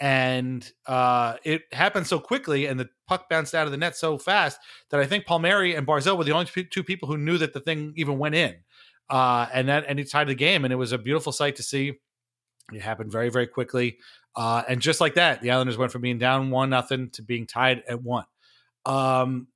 And 0.00 0.70
uh, 0.86 1.36
it 1.44 1.62
happened 1.72 2.06
so 2.06 2.20
quickly, 2.20 2.66
and 2.66 2.78
the 2.78 2.88
puck 3.08 3.28
bounced 3.28 3.54
out 3.54 3.66
of 3.66 3.72
the 3.72 3.76
net 3.76 3.96
so 3.96 4.16
fast 4.16 4.60
that 4.90 5.00
I 5.00 5.06
think 5.06 5.26
Palmieri 5.26 5.74
and 5.74 5.86
Barzal 5.86 6.16
were 6.16 6.24
the 6.24 6.32
only 6.32 6.46
two 6.70 6.84
people 6.84 7.08
who 7.08 7.18
knew 7.18 7.36
that 7.38 7.52
the 7.52 7.60
thing 7.60 7.94
even 7.96 8.18
went 8.18 8.36
in. 8.36 8.54
Uh, 9.10 9.48
and 9.52 9.68
that 9.68 9.84
and 9.88 10.08
tied 10.08 10.28
the 10.28 10.34
game, 10.34 10.64
and 10.64 10.72
it 10.72 10.76
was 10.76 10.92
a 10.92 10.98
beautiful 10.98 11.32
sight 11.32 11.56
to 11.56 11.62
see. 11.62 11.94
It 12.72 12.82
happened 12.82 13.10
very, 13.10 13.30
very 13.30 13.46
quickly. 13.46 13.98
Uh, 14.36 14.62
and 14.68 14.80
just 14.80 15.00
like 15.00 15.14
that, 15.14 15.40
the 15.40 15.50
Islanders 15.50 15.78
went 15.78 15.90
from 15.90 16.02
being 16.02 16.18
down 16.18 16.50
one 16.50 16.70
nothing 16.70 17.10
to 17.10 17.22
being 17.22 17.46
tied 17.46 17.82
at 17.88 18.02
one. 18.02 18.26
Um, 18.86 19.48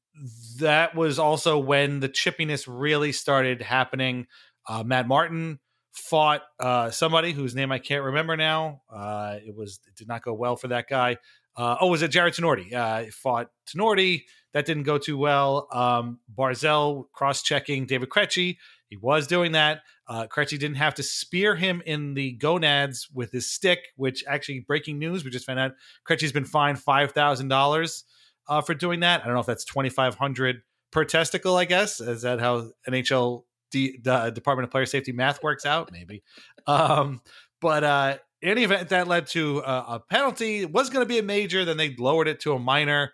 that 0.58 0.94
was 0.94 1.18
also 1.18 1.58
when 1.58 2.00
the 2.00 2.08
chippiness 2.08 2.64
really 2.66 3.12
started 3.12 3.62
happening. 3.62 4.26
Uh, 4.68 4.82
Matt 4.82 5.06
Martin 5.06 5.60
fought 5.92 6.42
uh, 6.58 6.90
somebody 6.90 7.32
whose 7.32 7.54
name 7.54 7.70
I 7.70 7.78
can't 7.78 8.04
remember 8.04 8.36
now. 8.36 8.82
Uh, 8.92 9.36
it 9.46 9.54
was 9.54 9.80
it 9.86 9.94
did 9.96 10.08
not 10.08 10.22
go 10.22 10.32
well 10.32 10.56
for 10.56 10.68
that 10.68 10.88
guy. 10.88 11.18
Uh, 11.54 11.76
oh, 11.80 11.88
was 11.88 12.02
it 12.02 12.08
Jared 12.08 12.34
Tinordi? 12.34 12.72
Uh, 12.72 13.10
fought 13.12 13.48
Tinordi. 13.66 14.22
That 14.54 14.66
didn't 14.66 14.84
go 14.84 14.98
too 14.98 15.18
well. 15.18 15.68
Um, 15.72 16.20
Barzal 16.34 17.04
cross 17.12 17.42
checking 17.42 17.86
David 17.86 18.08
Krejci. 18.08 18.56
He 18.88 18.96
was 18.96 19.26
doing 19.26 19.52
that. 19.52 19.80
Uh, 20.06 20.26
Krejci 20.26 20.58
didn't 20.58 20.76
have 20.76 20.94
to 20.96 21.02
spear 21.02 21.56
him 21.56 21.82
in 21.86 22.14
the 22.14 22.32
gonads 22.32 23.08
with 23.14 23.32
his 23.32 23.50
stick, 23.50 23.80
which 23.96 24.24
actually 24.26 24.60
breaking 24.60 24.98
news. 24.98 25.24
We 25.24 25.30
just 25.30 25.46
found 25.46 25.58
out 25.58 25.72
Krejci's 26.08 26.32
been 26.32 26.44
fined 26.44 26.78
five 26.78 27.12
thousand 27.12 27.48
dollars 27.48 28.04
uh, 28.48 28.60
for 28.60 28.74
doing 28.74 29.00
that. 29.00 29.22
I 29.22 29.24
don't 29.24 29.34
know 29.34 29.40
if 29.40 29.46
that's 29.46 29.64
twenty 29.64 29.88
five 29.88 30.16
hundred 30.16 30.62
per 30.90 31.04
testicle. 31.04 31.56
I 31.56 31.64
guess 31.64 32.00
is 32.00 32.22
that 32.22 32.40
how 32.40 32.72
NHL 32.88 33.44
D, 33.72 33.98
the 34.02 34.30
Department 34.30 34.64
of 34.64 34.70
Player 34.70 34.86
Safety 34.86 35.12
math 35.12 35.42
works 35.42 35.66
out? 35.66 35.90
Maybe. 35.90 36.22
Um, 36.66 37.20
but 37.60 37.84
uh, 37.84 38.18
in 38.40 38.50
any 38.50 38.64
event, 38.64 38.88
that 38.90 39.08
led 39.08 39.26
to 39.28 39.58
a, 39.60 39.84
a 39.88 40.00
penalty. 40.00 40.60
It 40.60 40.72
was 40.72 40.90
going 40.90 41.04
to 41.04 41.08
be 41.08 41.18
a 41.18 41.22
major, 41.22 41.64
then 41.64 41.76
they 41.76 41.94
lowered 41.94 42.28
it 42.28 42.40
to 42.40 42.52
a 42.52 42.58
minor. 42.58 43.12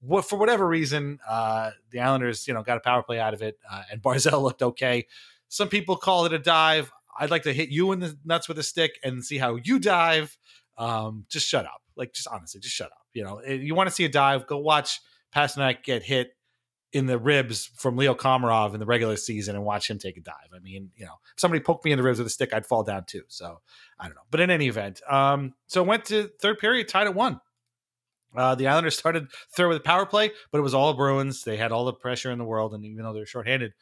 What 0.00 0.28
for 0.28 0.38
whatever 0.38 0.66
reason, 0.66 1.18
uh, 1.28 1.70
the 1.90 2.00
Islanders, 2.00 2.46
you 2.46 2.54
know, 2.54 2.62
got 2.62 2.76
a 2.76 2.80
power 2.80 3.02
play 3.02 3.18
out 3.18 3.34
of 3.34 3.42
it, 3.42 3.58
uh, 3.70 3.82
and 3.90 4.02
Barzal 4.02 4.42
looked 4.42 4.62
okay. 4.62 5.06
Some 5.48 5.68
people 5.68 5.96
call 5.96 6.26
it 6.26 6.32
a 6.32 6.38
dive. 6.38 6.92
I'd 7.18 7.30
like 7.30 7.44
to 7.44 7.52
hit 7.52 7.68
you 7.68 7.92
in 7.92 8.00
the 8.00 8.16
nuts 8.24 8.48
with 8.48 8.58
a 8.58 8.62
stick 8.62 8.98
and 9.04 9.24
see 9.24 9.38
how 9.38 9.56
you 9.56 9.78
dive. 9.78 10.36
Um, 10.76 11.26
just 11.28 11.46
shut 11.46 11.64
up. 11.64 11.80
Like, 11.96 12.12
just 12.12 12.26
honestly, 12.26 12.60
just 12.60 12.74
shut 12.74 12.90
up. 12.90 13.06
You 13.12 13.22
know, 13.22 13.40
you 13.42 13.76
want 13.76 13.88
to 13.88 13.94
see 13.94 14.04
a 14.04 14.08
dive, 14.08 14.48
go 14.48 14.58
watch 14.58 15.00
Pastrnak 15.34 15.84
get 15.84 16.02
hit 16.02 16.32
in 16.94 17.06
the 17.06 17.18
ribs 17.18 17.68
from 17.74 17.96
Leo 17.96 18.14
Komarov 18.14 18.72
in 18.72 18.80
the 18.80 18.86
regular 18.86 19.16
season 19.16 19.56
and 19.56 19.64
watch 19.64 19.90
him 19.90 19.98
take 19.98 20.16
a 20.16 20.20
dive. 20.20 20.34
I 20.54 20.60
mean, 20.60 20.92
you 20.96 21.04
know, 21.04 21.14
if 21.34 21.40
somebody 21.40 21.60
poked 21.60 21.84
me 21.84 21.90
in 21.90 21.98
the 21.98 22.04
ribs 22.04 22.18
with 22.18 22.28
a 22.28 22.30
stick, 22.30 22.54
I'd 22.54 22.64
fall 22.64 22.84
down 22.84 23.04
too. 23.04 23.22
So 23.26 23.60
I 23.98 24.06
don't 24.06 24.14
know. 24.14 24.22
But 24.30 24.40
in 24.40 24.48
any 24.48 24.68
event, 24.68 25.02
um, 25.10 25.54
so 25.66 25.82
went 25.82 26.04
to 26.06 26.30
third 26.40 26.58
period, 26.58 26.88
tied 26.88 27.08
at 27.08 27.14
one. 27.14 27.40
Uh, 28.36 28.54
the 28.54 28.68
Islanders 28.68 28.96
started 28.96 29.28
third 29.50 29.68
with 29.68 29.78
a 29.78 29.80
power 29.80 30.06
play, 30.06 30.30
but 30.52 30.58
it 30.58 30.62
was 30.62 30.74
all 30.74 30.94
Bruins. 30.94 31.42
They 31.42 31.56
had 31.56 31.72
all 31.72 31.84
the 31.84 31.92
pressure 31.92 32.30
in 32.30 32.38
the 32.38 32.44
world, 32.44 32.74
and 32.74 32.84
even 32.84 33.04
though 33.04 33.12
they're 33.12 33.26
shorthanded, 33.26 33.74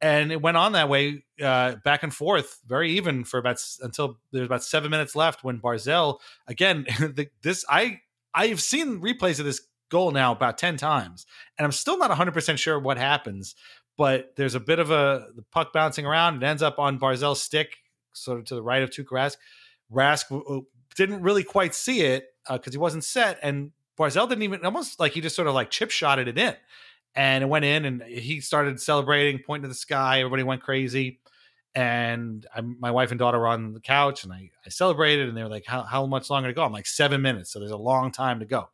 and 0.00 0.32
it 0.32 0.42
went 0.42 0.56
on 0.56 0.72
that 0.72 0.88
way, 0.88 1.24
uh, 1.42 1.76
back 1.84 2.02
and 2.02 2.12
forth, 2.12 2.60
very 2.66 2.92
even 2.92 3.24
for 3.24 3.38
about 3.38 3.62
until 3.82 4.18
there's 4.32 4.46
about 4.46 4.64
seven 4.64 4.90
minutes 4.90 5.14
left 5.14 5.44
when 5.44 5.60
Barzal 5.60 6.18
again. 6.46 6.86
the, 6.98 7.28
this 7.42 7.64
I 7.68 8.00
I've 8.34 8.60
seen 8.60 9.00
replays 9.00 9.38
of 9.38 9.46
this 9.46 9.62
goal 9.94 10.10
now 10.10 10.32
about 10.32 10.58
10 10.58 10.76
times 10.76 11.26
and 11.58 11.64
i'm 11.64 11.72
still 11.72 11.98
not 11.98 12.10
100% 12.10 12.58
sure 12.58 12.78
what 12.78 12.98
happens 12.98 13.54
but 13.96 14.32
there's 14.36 14.56
a 14.56 14.60
bit 14.60 14.78
of 14.78 14.90
a 14.90 15.28
the 15.36 15.44
puck 15.52 15.72
bouncing 15.72 16.04
around 16.04 16.42
it 16.42 16.46
ends 16.46 16.62
up 16.62 16.78
on 16.78 16.98
barzal's 16.98 17.40
stick 17.40 17.76
sort 18.16 18.38
of 18.38 18.44
to 18.46 18.54
the 18.54 18.62
right 18.62 18.82
of 18.82 18.90
Tuukka 18.90 19.10
Rask. 19.10 19.36
Rask 19.92 20.64
didn't 20.96 21.22
really 21.22 21.44
quite 21.44 21.74
see 21.74 22.02
it 22.02 22.28
because 22.48 22.68
uh, 22.68 22.72
he 22.72 22.78
wasn't 22.78 23.04
set 23.04 23.38
and 23.42 23.72
barzal 23.98 24.28
didn't 24.28 24.42
even 24.42 24.64
almost 24.64 24.98
like 25.00 25.12
he 25.12 25.20
just 25.20 25.36
sort 25.36 25.48
of 25.48 25.54
like 25.54 25.70
chip 25.70 25.90
shotted 25.90 26.28
it 26.28 26.38
in 26.38 26.54
and 27.14 27.44
it 27.44 27.46
went 27.48 27.64
in 27.64 27.84
and 27.84 28.02
he 28.02 28.40
started 28.40 28.80
celebrating 28.80 29.40
pointing 29.44 29.62
to 29.62 29.68
the 29.68 29.74
sky 29.74 30.20
everybody 30.20 30.42
went 30.42 30.62
crazy 30.62 31.20
and 31.74 32.46
I, 32.54 32.60
my 32.60 32.92
wife 32.92 33.10
and 33.10 33.18
daughter 33.18 33.38
were 33.38 33.48
on 33.48 33.72
the 33.72 33.80
couch 33.80 34.24
and 34.24 34.32
I, 34.32 34.50
I 34.64 34.68
celebrated 34.68 35.28
and 35.28 35.36
they 35.36 35.42
were 35.42 35.48
like 35.48 35.64
how, 35.66 35.82
how 35.82 36.06
much 36.06 36.30
longer 36.30 36.48
to 36.48 36.54
go 36.54 36.62
i'm 36.62 36.72
like 36.72 36.86
seven 36.86 37.22
minutes 37.22 37.52
so 37.52 37.58
there's 37.58 37.70
a 37.70 37.76
long 37.76 38.12
time 38.12 38.40
to 38.40 38.46
go 38.46 38.68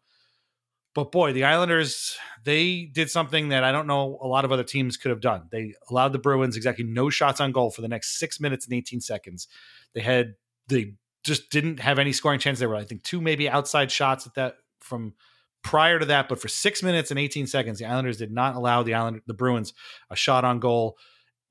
but 0.95 1.13
boy, 1.13 1.33
the 1.33 1.45
Islanders, 1.45 2.17
they 2.45 2.85
did 2.85 3.11
something 3.11 3.51
that 3.51 3.63
I 3.63 3.71
don't 3.71 3.87
know 3.87 4.19
a 4.21 4.27
lot 4.27 4.45
of 4.45 4.51
other 4.51 4.65
teams 4.65 4.97
could 4.97 5.11
have 5.11 5.21
done. 5.21 5.49
They 5.51 5.75
allowed 5.89 6.13
the 6.13 6.19
Bruins 6.19 6.57
exactly 6.57 6.85
no 6.85 7.11
shots 7.11 7.41
on 7.41 7.53
goal 7.53 7.71
for 7.71 7.81
the 7.81 7.89
next 7.89 8.19
six 8.19 8.41
minutes 8.41 8.67
and 8.67 8.75
18 8.75 9.01
seconds. 9.01 9.47
They 9.95 10.01
had, 10.01 10.35
they 10.67 10.95
just 11.23 11.51
didn't 11.51 11.79
have 11.81 11.99
any 11.99 12.13
scoring 12.13 12.41
chance. 12.41 12.59
There 12.59 12.69
were, 12.69 12.77
I 12.77 12.85
think, 12.85 13.05
two 13.05 13.21
maybe 13.21 13.49
outside 13.49 13.93
shots 13.93 14.27
at 14.27 14.35
that 14.35 14.57
from 14.81 15.15
prior 15.63 15.99
to 15.99 16.07
that. 16.07 16.29
But 16.29 16.41
for 16.41 16.49
six 16.49 16.83
minutes 16.83 17.11
and 17.11 17.21
18 17.21 17.47
seconds, 17.47 17.79
the 17.79 17.85
Islanders 17.85 18.17
did 18.17 18.33
not 18.33 18.57
allow 18.57 18.83
the 18.83 18.95
Island, 18.95 19.23
the 19.27 19.35
Bruins 19.35 19.73
a 20.11 20.17
shot 20.17 20.45
on 20.45 20.59
goal. 20.59 20.99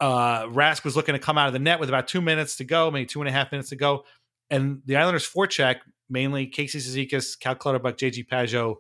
Uh, 0.02 0.44
Rask 0.48 0.84
was 0.84 0.96
looking 0.96 1.14
to 1.14 1.20
come 1.20 1.38
out 1.38 1.48
of 1.48 1.54
the 1.54 1.60
net 1.60 1.80
with 1.80 1.90
about 1.90 2.08
two 2.08 2.22
minutes 2.22 2.58
to 2.58 2.64
go, 2.64 2.90
maybe 2.92 3.06
two 3.06 3.22
and 3.22 3.30
a 3.30 3.32
half 3.32 3.52
minutes 3.52 3.70
to 3.70 3.76
go. 3.76 4.06
And 4.50 4.82
the 4.86 4.96
Islanders 4.98 5.30
forecheck, 5.30 5.78
mainly 6.10 6.48
Casey 6.48 6.80
Cizikas, 6.80 7.40
Cal 7.40 7.56
Clutterbuck, 7.56 7.98
JG 7.98 8.28
Pageau, 8.28 8.78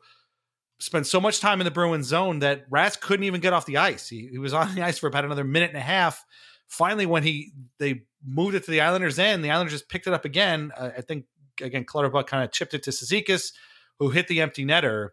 spent 0.79 1.05
so 1.05 1.19
much 1.19 1.39
time 1.39 1.61
in 1.61 1.65
the 1.65 1.71
Bruins 1.71 2.07
zone 2.07 2.39
that 2.39 2.69
Rask 2.69 3.01
couldn't 3.01 3.25
even 3.25 3.41
get 3.41 3.53
off 3.53 3.65
the 3.65 3.77
ice. 3.77 4.07
He, 4.07 4.27
he 4.27 4.37
was 4.37 4.53
on 4.55 4.73
the 4.75 4.81
ice 4.81 4.97
for 4.97 5.07
about 5.07 5.25
another 5.25 5.43
minute 5.43 5.69
and 5.69 5.77
a 5.77 5.81
half. 5.81 6.25
Finally, 6.67 7.05
when 7.05 7.23
he 7.23 7.51
they 7.79 8.03
moved 8.25 8.55
it 8.55 8.63
to 8.65 8.71
the 8.71 8.81
Islanders' 8.81 9.19
end, 9.19 9.43
the 9.43 9.51
Islanders 9.51 9.73
just 9.73 9.89
picked 9.89 10.07
it 10.07 10.13
up 10.13 10.25
again. 10.25 10.71
Uh, 10.77 10.91
I 10.97 11.01
think 11.01 11.25
again 11.61 11.83
Clutterbuck 11.83 12.27
kind 12.27 12.43
of 12.43 12.51
chipped 12.51 12.73
it 12.73 12.83
to 12.83 12.91
Cizikas, 12.91 13.53
who 13.97 14.09
hit 14.09 14.27
the 14.27 14.41
empty 14.41 14.65
netter, 14.65 15.09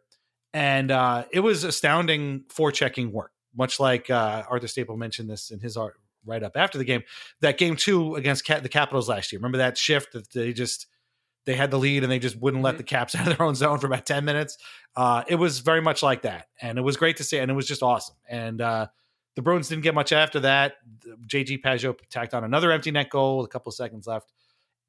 and 0.52 0.90
uh, 0.90 1.24
it 1.32 1.40
was 1.40 1.64
astounding 1.64 2.44
forechecking 2.48 3.10
work. 3.10 3.32
Much 3.56 3.80
like 3.80 4.10
uh, 4.10 4.44
Arthur 4.50 4.68
Staple 4.68 4.98
mentioned 4.98 5.30
this 5.30 5.50
in 5.50 5.60
his 5.60 5.78
art 5.78 5.94
right 6.26 6.42
up 6.42 6.56
after 6.56 6.76
the 6.76 6.84
game. 6.84 7.02
That 7.40 7.56
game 7.56 7.76
two 7.76 8.16
against 8.16 8.46
the 8.46 8.68
Capitals 8.68 9.08
last 9.08 9.32
year. 9.32 9.38
Remember 9.38 9.58
that 9.58 9.78
shift 9.78 10.12
that 10.12 10.30
they 10.32 10.52
just 10.52 10.86
they 11.46 11.54
had 11.54 11.70
the 11.70 11.78
lead 11.78 12.02
and 12.02 12.12
they 12.12 12.18
just 12.18 12.36
wouldn't 12.36 12.62
let 12.62 12.72
mm-hmm. 12.72 12.78
the 12.78 12.84
Caps 12.84 13.14
out 13.16 13.26
of 13.26 13.36
their 13.36 13.46
own 13.46 13.54
zone 13.54 13.78
for 13.78 13.86
about 13.86 14.04
10 14.04 14.24
minutes. 14.24 14.58
Uh, 14.94 15.22
it 15.28 15.36
was 15.36 15.60
very 15.60 15.80
much 15.80 16.02
like 16.02 16.22
that. 16.22 16.48
And 16.60 16.78
it 16.78 16.82
was 16.82 16.96
great 16.96 17.16
to 17.18 17.24
see. 17.24 17.38
And 17.38 17.50
it 17.50 17.54
was 17.54 17.66
just 17.66 17.82
awesome. 17.82 18.16
And 18.28 18.60
uh, 18.60 18.88
the 19.36 19.42
Bruins 19.42 19.68
didn't 19.68 19.84
get 19.84 19.94
much 19.94 20.12
after 20.12 20.40
that. 20.40 20.74
JG 21.26 21.62
Pageau 21.62 21.96
tacked 22.10 22.34
on 22.34 22.44
another 22.44 22.70
empty 22.72 22.90
net 22.90 23.08
goal 23.08 23.38
with 23.38 23.46
a 23.46 23.50
couple 23.50 23.70
of 23.70 23.76
seconds 23.76 24.06
left. 24.06 24.32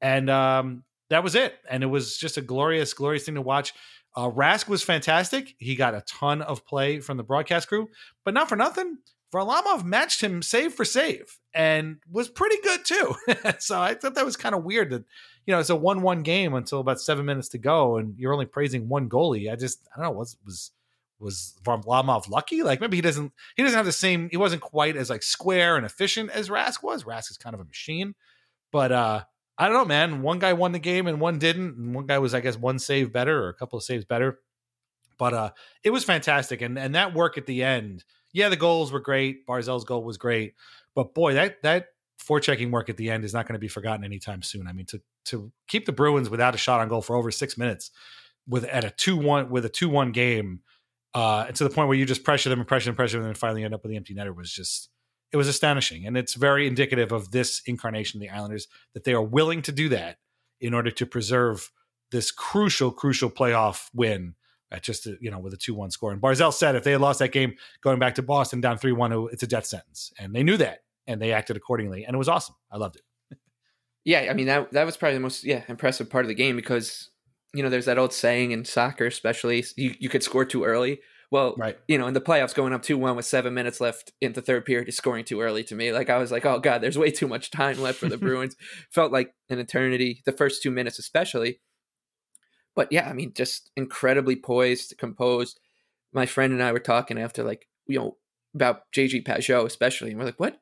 And 0.00 0.28
um, 0.28 0.84
that 1.10 1.22
was 1.22 1.34
it. 1.34 1.54
And 1.70 1.82
it 1.82 1.86
was 1.86 2.18
just 2.18 2.36
a 2.36 2.42
glorious, 2.42 2.92
glorious 2.92 3.24
thing 3.24 3.36
to 3.36 3.42
watch. 3.42 3.72
Uh, 4.16 4.30
Rask 4.30 4.68
was 4.68 4.82
fantastic. 4.82 5.54
He 5.58 5.76
got 5.76 5.94
a 5.94 6.02
ton 6.02 6.42
of 6.42 6.66
play 6.66 6.98
from 6.98 7.18
the 7.18 7.22
broadcast 7.22 7.68
crew, 7.68 7.88
but 8.24 8.34
not 8.34 8.48
for 8.48 8.56
nothing. 8.56 8.98
Varlamov 9.32 9.84
matched 9.84 10.22
him 10.22 10.42
save 10.42 10.72
for 10.72 10.84
save 10.84 11.38
and 11.52 11.98
was 12.10 12.28
pretty 12.28 12.56
good 12.62 12.84
too. 12.84 13.14
so 13.58 13.80
I 13.80 13.94
thought 13.94 14.14
that 14.14 14.24
was 14.24 14.36
kind 14.36 14.54
of 14.54 14.64
weird 14.64 14.90
that 14.90 15.04
you 15.48 15.52
know, 15.52 15.60
it's 15.60 15.70
a 15.70 15.76
one-one 15.76 16.22
game 16.24 16.52
until 16.52 16.78
about 16.78 17.00
seven 17.00 17.24
minutes 17.24 17.48
to 17.48 17.58
go, 17.58 17.96
and 17.96 18.18
you're 18.18 18.34
only 18.34 18.44
praising 18.44 18.86
one 18.86 19.08
goalie. 19.08 19.50
I 19.50 19.56
just, 19.56 19.80
I 19.96 19.98
don't 19.98 20.12
know, 20.12 20.18
was 20.18 20.36
was 20.44 20.72
was 21.18 21.54
Varlamov 21.64 22.28
lucky? 22.28 22.62
Like 22.62 22.82
maybe 22.82 22.98
he 22.98 23.00
doesn't, 23.00 23.32
he 23.56 23.62
doesn't 23.62 23.74
have 23.78 23.86
the 23.86 23.90
same. 23.92 24.28
He 24.30 24.36
wasn't 24.36 24.60
quite 24.60 24.94
as 24.94 25.08
like 25.08 25.22
square 25.22 25.78
and 25.78 25.86
efficient 25.86 26.28
as 26.32 26.50
Rask 26.50 26.82
was. 26.82 27.04
Rask 27.04 27.30
is 27.30 27.38
kind 27.38 27.54
of 27.54 27.60
a 27.60 27.64
machine, 27.64 28.14
but 28.70 28.92
uh 28.92 29.22
I 29.56 29.64
don't 29.64 29.72
know, 29.74 29.86
man. 29.86 30.20
One 30.20 30.38
guy 30.38 30.52
won 30.52 30.72
the 30.72 30.78
game 30.78 31.06
and 31.06 31.18
one 31.18 31.38
didn't, 31.38 31.78
and 31.78 31.94
one 31.94 32.06
guy 32.06 32.18
was, 32.18 32.34
I 32.34 32.40
guess, 32.40 32.58
one 32.58 32.78
save 32.78 33.10
better 33.10 33.42
or 33.42 33.48
a 33.48 33.54
couple 33.54 33.78
of 33.78 33.82
saves 33.82 34.04
better. 34.04 34.40
But 35.16 35.32
uh 35.32 35.50
it 35.82 35.90
was 35.90 36.04
fantastic, 36.04 36.60
and 36.60 36.78
and 36.78 36.94
that 36.94 37.14
work 37.14 37.38
at 37.38 37.46
the 37.46 37.64
end. 37.64 38.04
Yeah, 38.34 38.50
the 38.50 38.56
goals 38.56 38.92
were 38.92 39.00
great. 39.00 39.46
Barzal's 39.46 39.84
goal 39.86 40.04
was 40.04 40.18
great, 40.18 40.56
but 40.94 41.14
boy, 41.14 41.32
that 41.32 41.62
that 41.62 41.86
forechecking 42.28 42.70
work 42.70 42.88
at 42.88 42.96
the 42.96 43.10
end 43.10 43.24
is 43.24 43.32
not 43.32 43.46
going 43.46 43.54
to 43.54 43.58
be 43.58 43.68
forgotten 43.68 44.04
anytime 44.04 44.42
soon. 44.42 44.66
I 44.66 44.72
mean, 44.72 44.86
to 44.86 45.00
to 45.26 45.52
keep 45.66 45.86
the 45.86 45.92
Bruins 45.92 46.28
without 46.28 46.54
a 46.54 46.58
shot 46.58 46.80
on 46.80 46.88
goal 46.88 47.02
for 47.02 47.16
over 47.16 47.30
six 47.30 47.56
minutes 47.56 47.90
with 48.46 48.64
at 48.64 48.84
a 48.84 48.90
two 48.90 49.16
one 49.16 49.50
with 49.50 49.64
a 49.64 49.68
two 49.68 49.88
one 49.88 50.12
game, 50.12 50.60
uh, 51.14 51.46
to 51.46 51.64
the 51.64 51.70
point 51.70 51.88
where 51.88 51.96
you 51.96 52.06
just 52.06 52.24
pressure 52.24 52.48
them 52.48 52.58
and 52.58 52.68
pressure 52.68 52.86
them 52.86 52.92
and 52.92 52.96
pressure 52.96 53.18
them 53.18 53.28
and 53.28 53.38
finally 53.38 53.64
end 53.64 53.74
up 53.74 53.82
with 53.82 53.90
the 53.90 53.96
empty 53.96 54.14
netter 54.14 54.34
was 54.34 54.52
just 54.52 54.90
it 55.32 55.36
was 55.36 55.48
astonishing, 55.48 56.06
and 56.06 56.16
it's 56.16 56.34
very 56.34 56.66
indicative 56.66 57.12
of 57.12 57.30
this 57.30 57.60
incarnation 57.66 58.18
of 58.18 58.22
the 58.22 58.30
Islanders 58.30 58.68
that 58.94 59.04
they 59.04 59.12
are 59.12 59.22
willing 59.22 59.62
to 59.62 59.72
do 59.72 59.88
that 59.90 60.18
in 60.60 60.74
order 60.74 60.90
to 60.90 61.06
preserve 61.06 61.70
this 62.10 62.30
crucial, 62.30 62.90
crucial 62.90 63.30
playoff 63.30 63.90
win 63.94 64.34
at 64.70 64.82
just 64.82 65.06
a, 65.06 65.16
you 65.20 65.30
know 65.30 65.38
with 65.38 65.54
a 65.54 65.56
two 65.56 65.74
one 65.74 65.90
score. 65.90 66.12
And 66.12 66.20
Barzal 66.20 66.52
said 66.52 66.76
if 66.76 66.84
they 66.84 66.92
had 66.92 67.00
lost 67.00 67.18
that 67.18 67.32
game 67.32 67.54
going 67.82 67.98
back 67.98 68.14
to 68.16 68.22
Boston 68.22 68.60
down 68.60 68.78
three 68.78 68.92
one, 68.92 69.12
it's 69.32 69.42
a 69.42 69.46
death 69.46 69.66
sentence, 69.66 70.12
and 70.18 70.34
they 70.34 70.42
knew 70.42 70.56
that 70.56 70.80
and 71.08 71.20
they 71.20 71.32
acted 71.32 71.56
accordingly, 71.56 72.04
and 72.04 72.14
it 72.14 72.18
was 72.18 72.28
awesome. 72.28 72.54
I 72.70 72.76
loved 72.76 72.96
it. 72.96 73.38
yeah, 74.04 74.28
I 74.30 74.34
mean 74.34 74.46
that 74.46 74.72
that 74.72 74.86
was 74.86 74.96
probably 74.96 75.14
the 75.14 75.22
most 75.22 75.42
yeah 75.42 75.62
impressive 75.68 76.08
part 76.08 76.24
of 76.24 76.28
the 76.28 76.34
game 76.34 76.54
because 76.54 77.10
you 77.52 77.62
know 77.62 77.70
there's 77.70 77.86
that 77.86 77.98
old 77.98 78.12
saying 78.12 78.52
in 78.52 78.64
soccer, 78.64 79.06
especially 79.06 79.64
you 79.76 79.94
you 79.98 80.08
could 80.08 80.22
score 80.22 80.44
too 80.44 80.64
early. 80.64 81.00
Well, 81.30 81.54
right. 81.58 81.78
you 81.86 81.98
know, 81.98 82.06
in 82.06 82.14
the 82.14 82.22
playoffs, 82.22 82.54
going 82.54 82.72
up 82.72 82.82
2 82.82 82.96
1 82.96 83.14
with 83.14 83.26
seven 83.26 83.52
minutes 83.52 83.82
left 83.82 84.12
in 84.20 84.32
the 84.32 84.40
third 84.40 84.64
period 84.64 84.88
is 84.88 84.96
scoring 84.96 85.26
too 85.26 85.42
early 85.42 85.62
to 85.64 85.74
me. 85.74 85.92
Like, 85.92 86.08
I 86.08 86.16
was 86.16 86.32
like, 86.32 86.46
oh, 86.46 86.58
God, 86.58 86.80
there's 86.80 86.96
way 86.96 87.10
too 87.10 87.28
much 87.28 87.50
time 87.50 87.78
left 87.82 87.98
for 87.98 88.08
the 88.08 88.16
Bruins. 88.16 88.56
Felt 88.90 89.12
like 89.12 89.34
an 89.50 89.58
eternity, 89.58 90.22
the 90.24 90.32
first 90.32 90.62
two 90.62 90.70
minutes 90.70 90.98
especially. 90.98 91.60
But 92.74 92.90
yeah, 92.92 93.10
I 93.10 93.12
mean, 93.12 93.34
just 93.34 93.70
incredibly 93.76 94.36
poised, 94.36 94.96
composed. 94.96 95.60
My 96.14 96.24
friend 96.24 96.52
and 96.54 96.62
I 96.62 96.72
were 96.72 96.78
talking 96.78 97.18
after, 97.18 97.44
like, 97.44 97.66
you 97.86 97.98
know, 97.98 98.16
about 98.54 98.82
JG 98.96 99.26
Pageau, 99.26 99.66
especially. 99.66 100.10
And 100.10 100.18
we're 100.18 100.26
like, 100.26 100.40
what? 100.40 100.58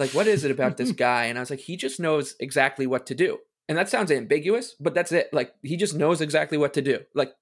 Like, 0.00 0.12
what 0.12 0.26
is 0.26 0.44
it 0.44 0.50
about 0.50 0.78
this 0.78 0.92
guy? 1.08 1.26
And 1.26 1.38
I 1.38 1.42
was 1.42 1.50
like, 1.50 1.60
he 1.60 1.76
just 1.76 2.00
knows 2.00 2.34
exactly 2.40 2.86
what 2.86 3.06
to 3.06 3.14
do. 3.14 3.38
And 3.68 3.78
that 3.78 3.88
sounds 3.88 4.10
ambiguous, 4.10 4.74
but 4.80 4.94
that's 4.94 5.12
it. 5.12 5.28
Like, 5.32 5.52
he 5.62 5.76
just 5.76 5.94
knows 5.94 6.20
exactly 6.20 6.58
what 6.58 6.74
to 6.74 6.82
do. 6.82 7.00
Like, 7.14 7.32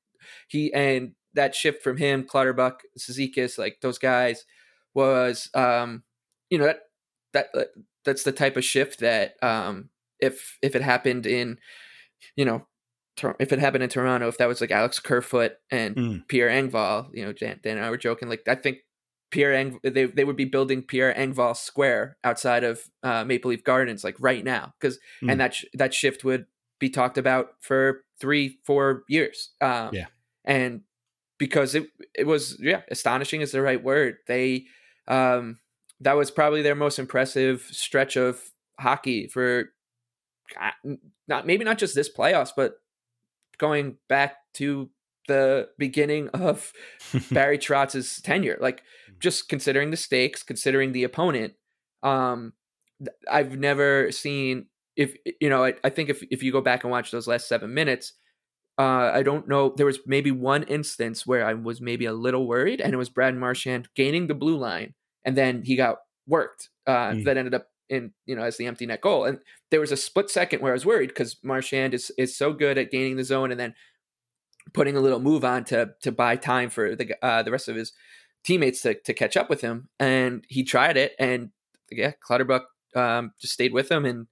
he, 0.48 0.74
and 0.74 1.12
that 1.32 1.54
shift 1.54 1.82
from 1.82 1.96
him, 1.96 2.24
Clutterbuck, 2.24 2.82
Cizikas, 2.98 3.56
like 3.58 3.78
those 3.80 3.98
guys 3.98 4.44
was, 4.92 5.48
um, 5.54 6.02
you 6.50 6.58
know, 6.58 6.66
that, 6.66 6.80
that, 7.32 7.46
uh, 7.54 7.64
that's 8.04 8.24
the 8.24 8.32
type 8.32 8.56
of 8.56 8.64
shift 8.64 9.00
that, 9.00 9.36
um, 9.42 9.88
if, 10.18 10.58
if 10.60 10.74
it 10.74 10.82
happened 10.82 11.24
in, 11.24 11.58
you 12.36 12.44
know, 12.44 12.66
if 13.38 13.52
it 13.52 13.58
happened 13.58 13.84
in 13.84 13.90
Toronto, 13.90 14.28
if 14.28 14.38
that 14.38 14.48
was 14.48 14.60
like 14.60 14.70
Alex 14.70 14.98
Kerfoot 14.98 15.52
and 15.70 15.96
mm. 15.96 16.28
Pierre 16.28 16.50
Engvall, 16.50 17.08
you 17.14 17.24
know, 17.24 17.32
Dan, 17.32 17.60
Dan 17.62 17.76
and 17.76 17.86
I 17.86 17.90
were 17.90 17.96
joking. 17.96 18.28
Like, 18.28 18.46
I 18.46 18.54
think 18.54 18.78
Pierre 19.30 19.54
Eng, 19.54 19.78
they 19.82 20.06
they 20.06 20.24
would 20.24 20.36
be 20.36 20.44
building 20.44 20.82
Pierre 20.82 21.14
Engvall 21.14 21.56
Square 21.56 22.16
outside 22.24 22.64
of 22.64 22.82
uh, 23.02 23.24
Maple 23.24 23.50
Leaf 23.50 23.64
Gardens 23.64 24.04
like 24.04 24.16
right 24.18 24.44
now 24.44 24.74
because 24.78 24.98
mm. 25.22 25.30
and 25.30 25.40
that 25.40 25.54
sh- 25.54 25.66
that 25.74 25.92
shift 25.92 26.24
would 26.24 26.46
be 26.78 26.88
talked 26.88 27.18
about 27.18 27.50
for 27.60 28.04
three 28.20 28.58
four 28.64 29.04
years. 29.08 29.50
Um, 29.60 29.90
yeah, 29.92 30.06
and 30.44 30.82
because 31.38 31.74
it 31.74 31.88
it 32.14 32.26
was 32.26 32.56
yeah 32.60 32.82
astonishing 32.90 33.40
is 33.40 33.52
the 33.52 33.62
right 33.62 33.82
word. 33.82 34.16
They 34.26 34.66
um, 35.06 35.58
that 36.00 36.16
was 36.16 36.30
probably 36.30 36.62
their 36.62 36.74
most 36.74 36.98
impressive 36.98 37.68
stretch 37.70 38.16
of 38.16 38.42
hockey 38.80 39.26
for 39.26 39.70
not 41.26 41.46
maybe 41.46 41.64
not 41.64 41.76
just 41.78 41.94
this 41.94 42.10
playoffs 42.10 42.52
but 42.56 42.74
going 43.58 43.96
back 44.08 44.36
to 44.54 44.88
the 45.28 45.68
beginning 45.78 46.28
of 46.30 46.72
Barry 47.30 47.58
Trotz's 47.58 48.20
tenure. 48.20 48.58
Like 48.60 48.82
just 49.20 49.48
considering 49.48 49.90
the 49.90 49.96
stakes, 49.96 50.42
considering 50.42 50.92
the 50.92 51.04
opponent, 51.04 51.54
um, 52.02 52.52
I've 53.30 53.56
never 53.58 54.10
seen 54.10 54.66
if 54.96 55.16
you 55.40 55.48
know. 55.48 55.64
I, 55.64 55.74
I, 55.84 55.90
think 55.90 56.08
if 56.10 56.22
if 56.30 56.42
you 56.42 56.50
go 56.50 56.60
back 56.60 56.82
and 56.82 56.90
watch 56.90 57.10
those 57.10 57.28
last 57.28 57.48
seven 57.48 57.72
minutes, 57.72 58.14
uh, 58.78 59.12
I 59.14 59.22
don't 59.22 59.48
know. 59.48 59.72
There 59.76 59.86
was 59.86 60.00
maybe 60.06 60.32
one 60.32 60.64
instance 60.64 61.26
where 61.26 61.46
I 61.46 61.54
was 61.54 61.80
maybe 61.80 62.04
a 62.04 62.12
little 62.12 62.46
worried, 62.46 62.80
and 62.80 62.92
it 62.92 62.96
was 62.96 63.08
Brad 63.08 63.36
Marchand 63.36 63.88
gaining 63.94 64.26
the 64.26 64.34
blue 64.34 64.56
line, 64.56 64.94
and 65.24 65.36
then 65.36 65.62
he 65.62 65.76
got 65.76 65.98
worked. 66.26 66.68
Uh, 66.86 67.10
mm. 67.10 67.24
That 67.24 67.36
ended 67.36 67.54
up 67.54 67.68
in 67.88 68.12
you 68.26 68.34
know 68.34 68.42
as 68.42 68.56
the 68.56 68.66
empty 68.66 68.86
net 68.86 69.00
goal, 69.00 69.24
and 69.24 69.38
there 69.70 69.80
was 69.80 69.92
a 69.92 69.96
split 69.96 70.30
second 70.30 70.60
where 70.60 70.72
I 70.72 70.74
was 70.74 70.86
worried 70.86 71.08
because 71.08 71.36
Marchand 71.44 71.94
is 71.94 72.10
is 72.18 72.36
so 72.36 72.52
good 72.52 72.76
at 72.76 72.90
gaining 72.90 73.16
the 73.16 73.24
zone, 73.24 73.52
and 73.52 73.60
then 73.60 73.74
putting 74.72 74.96
a 74.96 75.00
little 75.00 75.20
move 75.20 75.44
on 75.44 75.64
to 75.64 75.94
to 76.02 76.12
buy 76.12 76.36
time 76.36 76.70
for 76.70 76.94
the 76.94 77.14
uh, 77.22 77.42
the 77.42 77.50
rest 77.50 77.68
of 77.68 77.76
his 77.76 77.92
teammates 78.44 78.82
to 78.82 78.94
to 78.94 79.14
catch 79.14 79.36
up 79.36 79.50
with 79.50 79.60
him. 79.60 79.88
And 79.98 80.44
he 80.48 80.64
tried 80.64 80.96
it, 80.96 81.12
and 81.18 81.50
yeah, 81.90 82.12
Clutterbuck 82.20 82.66
um, 82.94 83.32
just 83.40 83.54
stayed 83.54 83.72
with 83.72 83.90
him. 83.90 84.04
And 84.04 84.26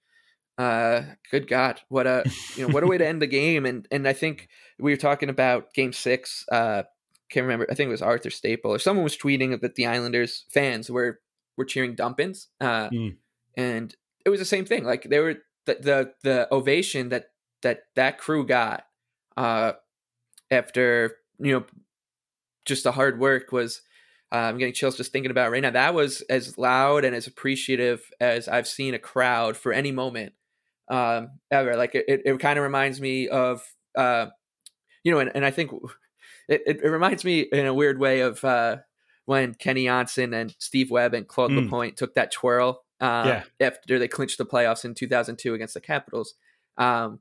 uh, 0.58 1.02
good 1.30 1.48
God, 1.48 1.80
what 1.88 2.06
a 2.06 2.24
you 2.56 2.66
know 2.66 2.72
what 2.72 2.82
a 2.82 2.86
way 2.86 2.98
to 2.98 3.06
end 3.06 3.22
the 3.22 3.26
game. 3.26 3.66
And 3.66 3.86
and 3.90 4.06
I 4.06 4.12
think 4.12 4.48
we 4.78 4.92
were 4.92 4.96
talking 4.96 5.28
about 5.28 5.72
Game 5.74 5.92
Six. 5.92 6.44
Uh, 6.50 6.84
can't 7.30 7.44
remember. 7.44 7.66
I 7.70 7.74
think 7.74 7.88
it 7.88 7.92
was 7.92 8.02
Arthur 8.02 8.30
Staple 8.30 8.72
or 8.72 8.78
someone 8.78 9.04
was 9.04 9.16
tweeting 9.16 9.60
that 9.60 9.74
the 9.74 9.86
Islanders 9.86 10.44
fans 10.50 10.90
were 10.90 11.20
were 11.56 11.64
cheering 11.64 11.96
Dumpins, 11.96 12.46
uh, 12.60 12.88
mm. 12.90 13.16
and 13.56 13.94
it 14.24 14.30
was 14.30 14.38
the 14.38 14.44
same 14.44 14.64
thing. 14.64 14.84
Like 14.84 15.04
they 15.04 15.18
were 15.18 15.36
the 15.66 15.74
the, 15.74 16.12
the 16.22 16.54
ovation 16.54 17.08
that 17.10 17.26
that 17.62 17.84
that 17.96 18.18
crew 18.18 18.46
got 18.46 18.84
uh, 19.36 19.72
after 20.50 21.16
you 21.38 21.52
know 21.52 21.64
just 22.64 22.84
the 22.84 22.92
hard 22.92 23.18
work 23.18 23.52
was 23.52 23.82
uh, 24.32 24.36
I'm 24.36 24.58
getting 24.58 24.74
chills 24.74 24.96
just 24.96 25.12
thinking 25.12 25.30
about 25.30 25.48
it 25.48 25.50
right 25.50 25.62
now. 25.62 25.70
That 25.70 25.94
was 25.94 26.20
as 26.22 26.58
loud 26.58 27.04
and 27.04 27.14
as 27.14 27.26
appreciative 27.26 28.10
as 28.20 28.48
I've 28.48 28.66
seen 28.66 28.94
a 28.94 28.98
crowd 28.98 29.56
for 29.56 29.72
any 29.72 29.92
moment 29.92 30.32
um, 30.88 31.30
ever. 31.50 31.76
Like 31.76 31.94
it, 31.94 32.22
it 32.24 32.40
kind 32.40 32.58
of 32.58 32.64
reminds 32.64 33.00
me 33.00 33.28
of, 33.28 33.62
uh, 33.96 34.26
you 35.04 35.12
know, 35.12 35.20
and, 35.20 35.30
and 35.34 35.44
I 35.44 35.52
think 35.52 35.70
it, 36.48 36.62
it, 36.66 36.80
it, 36.82 36.88
reminds 36.88 37.24
me 37.24 37.40
in 37.40 37.66
a 37.66 37.74
weird 37.74 38.00
way 38.00 38.20
of 38.20 38.42
uh, 38.44 38.78
when 39.26 39.54
Kenny 39.54 39.84
Jonsson 39.84 40.34
and 40.34 40.54
Steve 40.58 40.90
Webb 40.90 41.14
and 41.14 41.28
Claude 41.28 41.52
mm. 41.52 41.62
Lapointe 41.62 41.96
took 41.96 42.14
that 42.14 42.32
twirl 42.32 42.82
um, 43.00 43.28
yeah. 43.28 43.42
after 43.60 43.98
they 43.98 44.08
clinched 44.08 44.38
the 44.38 44.46
playoffs 44.46 44.84
in 44.84 44.94
2002 44.94 45.54
against 45.54 45.74
the 45.74 45.80
Capitals. 45.80 46.34
Um, 46.78 47.20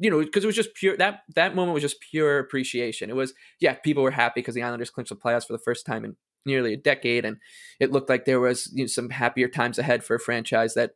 you 0.00 0.10
know, 0.10 0.20
because 0.20 0.42
it 0.42 0.46
was 0.46 0.56
just 0.56 0.74
pure 0.74 0.96
that 0.96 1.20
that 1.36 1.54
moment 1.54 1.74
was 1.74 1.82
just 1.82 2.00
pure 2.00 2.38
appreciation. 2.38 3.10
It 3.10 3.16
was 3.16 3.34
yeah, 3.60 3.74
people 3.74 4.02
were 4.02 4.10
happy 4.10 4.40
because 4.40 4.54
the 4.54 4.62
Islanders 4.62 4.90
clinched 4.90 5.10
the 5.10 5.16
playoffs 5.16 5.46
for 5.46 5.52
the 5.52 5.58
first 5.58 5.84
time 5.84 6.04
in 6.04 6.16
nearly 6.46 6.72
a 6.72 6.78
decade, 6.78 7.24
and 7.26 7.36
it 7.78 7.92
looked 7.92 8.08
like 8.08 8.24
there 8.24 8.40
was 8.40 8.72
you 8.74 8.84
know, 8.84 8.88
some 8.88 9.10
happier 9.10 9.46
times 9.46 9.78
ahead 9.78 10.02
for 10.02 10.16
a 10.16 10.20
franchise 10.20 10.74
that 10.74 10.92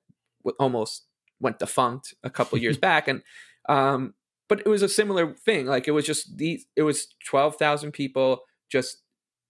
almost 0.59 1.05
went 1.38 1.59
defunct 1.59 2.14
a 2.25 2.31
couple 2.31 2.59
years 2.59 2.79
back. 2.88 3.07
And 3.07 3.23
um, 3.69 4.14
but 4.49 4.61
it 4.61 4.69
was 4.69 4.83
a 4.83 4.88
similar 4.88 5.35
thing. 5.35 5.67
Like 5.67 5.87
it 5.87 5.93
was 5.93 6.07
just 6.07 6.38
these. 6.38 6.64
It 6.75 6.83
was 6.83 7.09
twelve 7.29 7.57
thousand 7.57 7.93
people 7.93 8.40
just 8.73 9.03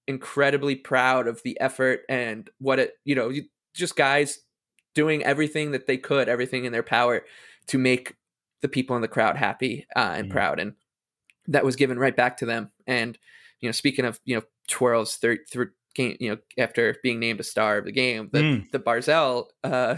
incredibly 0.09 0.75
proud 0.75 1.29
of 1.29 1.40
the 1.45 1.59
effort 1.61 2.01
and 2.11 2.51
what 2.59 2.79
it 2.79 2.93
you 3.05 3.14
know 3.14 3.33
just 3.75 3.97
guys 3.97 4.40
doing 4.95 5.25
everything 5.25 5.71
that 5.73 5.87
they 5.87 5.97
could, 5.97 6.29
everything 6.29 6.64
in 6.64 6.73
their 6.73 6.83
power 6.83 7.25
to 7.69 7.79
make 7.79 8.14
the 8.64 8.68
people 8.68 8.96
in 8.96 9.03
the 9.03 9.09
crowd 9.09 9.37
happy 9.37 9.87
uh, 9.94 10.14
and 10.16 10.29
mm 10.29 10.33
proud, 10.33 10.59
and 10.59 10.72
that 11.46 11.66
was 11.66 11.77
given 11.77 11.98
right 11.98 12.16
back 12.16 12.38
to 12.38 12.46
them. 12.46 12.72
And 12.87 13.18
you 13.61 13.68
know, 13.68 13.72
speaking 13.72 14.07
of 14.07 14.18
you 14.24 14.37
know 14.37 14.42
twirls 14.68 15.16
through, 15.16 15.40
through 15.53 15.68
game, 15.94 16.16
you 16.18 16.31
know, 16.31 16.38
after 16.59 16.96
being 17.03 17.20
named 17.20 17.40
a 17.40 17.44
star 17.44 17.77
of 17.77 17.85
the 17.85 17.92
game, 17.92 18.31
the 18.33 18.38
mm. 18.38 18.70
the 18.72 18.79
Barzal 18.79 19.48
uh, 19.62 19.96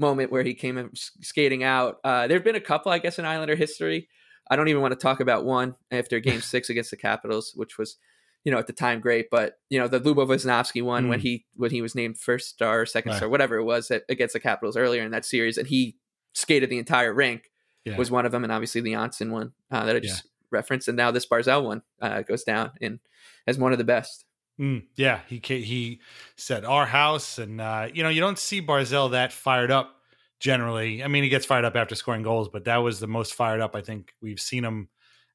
moment 0.00 0.32
where 0.32 0.42
he 0.42 0.52
came 0.52 0.90
skating 0.94 1.62
out. 1.62 1.98
Uh, 2.02 2.26
there 2.26 2.36
have 2.36 2.44
been 2.44 2.56
a 2.56 2.60
couple, 2.60 2.90
I 2.90 2.98
guess, 2.98 3.20
in 3.20 3.24
Islander 3.24 3.54
history. 3.54 4.08
I 4.50 4.56
don't 4.56 4.68
even 4.68 4.82
want 4.82 4.92
to 4.92 4.98
talk 4.98 5.20
about 5.20 5.44
one 5.44 5.76
after 5.92 6.18
Game 6.20 6.40
Six 6.40 6.70
against 6.70 6.90
the 6.90 6.96
Capitals, 6.96 7.52
which 7.54 7.78
was 7.78 7.98
you 8.42 8.50
know 8.50 8.58
at 8.58 8.66
the 8.66 8.72
time 8.72 8.98
great, 9.00 9.26
but 9.30 9.54
you 9.70 9.78
know 9.78 9.86
the 9.86 10.00
Lubo 10.00 10.26
Visnovsky 10.26 10.82
one 10.82 11.06
mm. 11.06 11.08
when 11.10 11.20
he 11.20 11.46
when 11.54 11.70
he 11.70 11.82
was 11.82 11.94
named 11.94 12.18
first 12.18 12.48
star, 12.48 12.84
second 12.84 13.10
right. 13.12 13.16
star, 13.18 13.28
whatever 13.28 13.58
it 13.58 13.64
was 13.64 13.92
at, 13.92 14.02
against 14.08 14.32
the 14.32 14.40
Capitals 14.40 14.76
earlier 14.76 15.04
in 15.04 15.12
that 15.12 15.24
series, 15.24 15.56
and 15.56 15.68
he 15.68 15.96
skated 16.34 16.68
the 16.68 16.78
entire 16.78 17.14
rink 17.14 17.44
yeah. 17.90 17.96
was 17.96 18.10
one 18.10 18.26
of 18.26 18.32
them, 18.32 18.44
and 18.44 18.52
obviously 18.52 18.80
the 18.80 18.92
Jonsson 18.92 19.30
one 19.30 19.52
uh, 19.70 19.84
that 19.84 19.96
I 19.96 20.00
just 20.00 20.24
yeah. 20.24 20.30
referenced, 20.50 20.88
and 20.88 20.96
now 20.96 21.10
this 21.10 21.26
Barzal 21.26 21.64
one 21.64 21.82
uh, 22.00 22.22
goes 22.22 22.44
down 22.44 22.72
in 22.80 23.00
as 23.46 23.58
one 23.58 23.72
of 23.72 23.78
the 23.78 23.84
best. 23.84 24.24
Mm, 24.60 24.84
yeah, 24.96 25.20
he 25.28 25.40
he 25.44 26.00
said 26.36 26.64
our 26.64 26.86
house, 26.86 27.38
and 27.38 27.60
uh, 27.60 27.88
you 27.92 28.02
know 28.02 28.08
you 28.08 28.20
don't 28.20 28.38
see 28.38 28.60
Barzal 28.60 29.12
that 29.12 29.32
fired 29.32 29.70
up 29.70 29.94
generally. 30.40 31.02
I 31.02 31.08
mean, 31.08 31.22
he 31.22 31.28
gets 31.28 31.46
fired 31.46 31.64
up 31.64 31.76
after 31.76 31.94
scoring 31.94 32.22
goals, 32.22 32.48
but 32.48 32.64
that 32.64 32.78
was 32.78 33.00
the 33.00 33.06
most 33.06 33.34
fired 33.34 33.60
up 33.60 33.74
I 33.74 33.82
think 33.82 34.12
we've 34.20 34.40
seen 34.40 34.64
him 34.64 34.88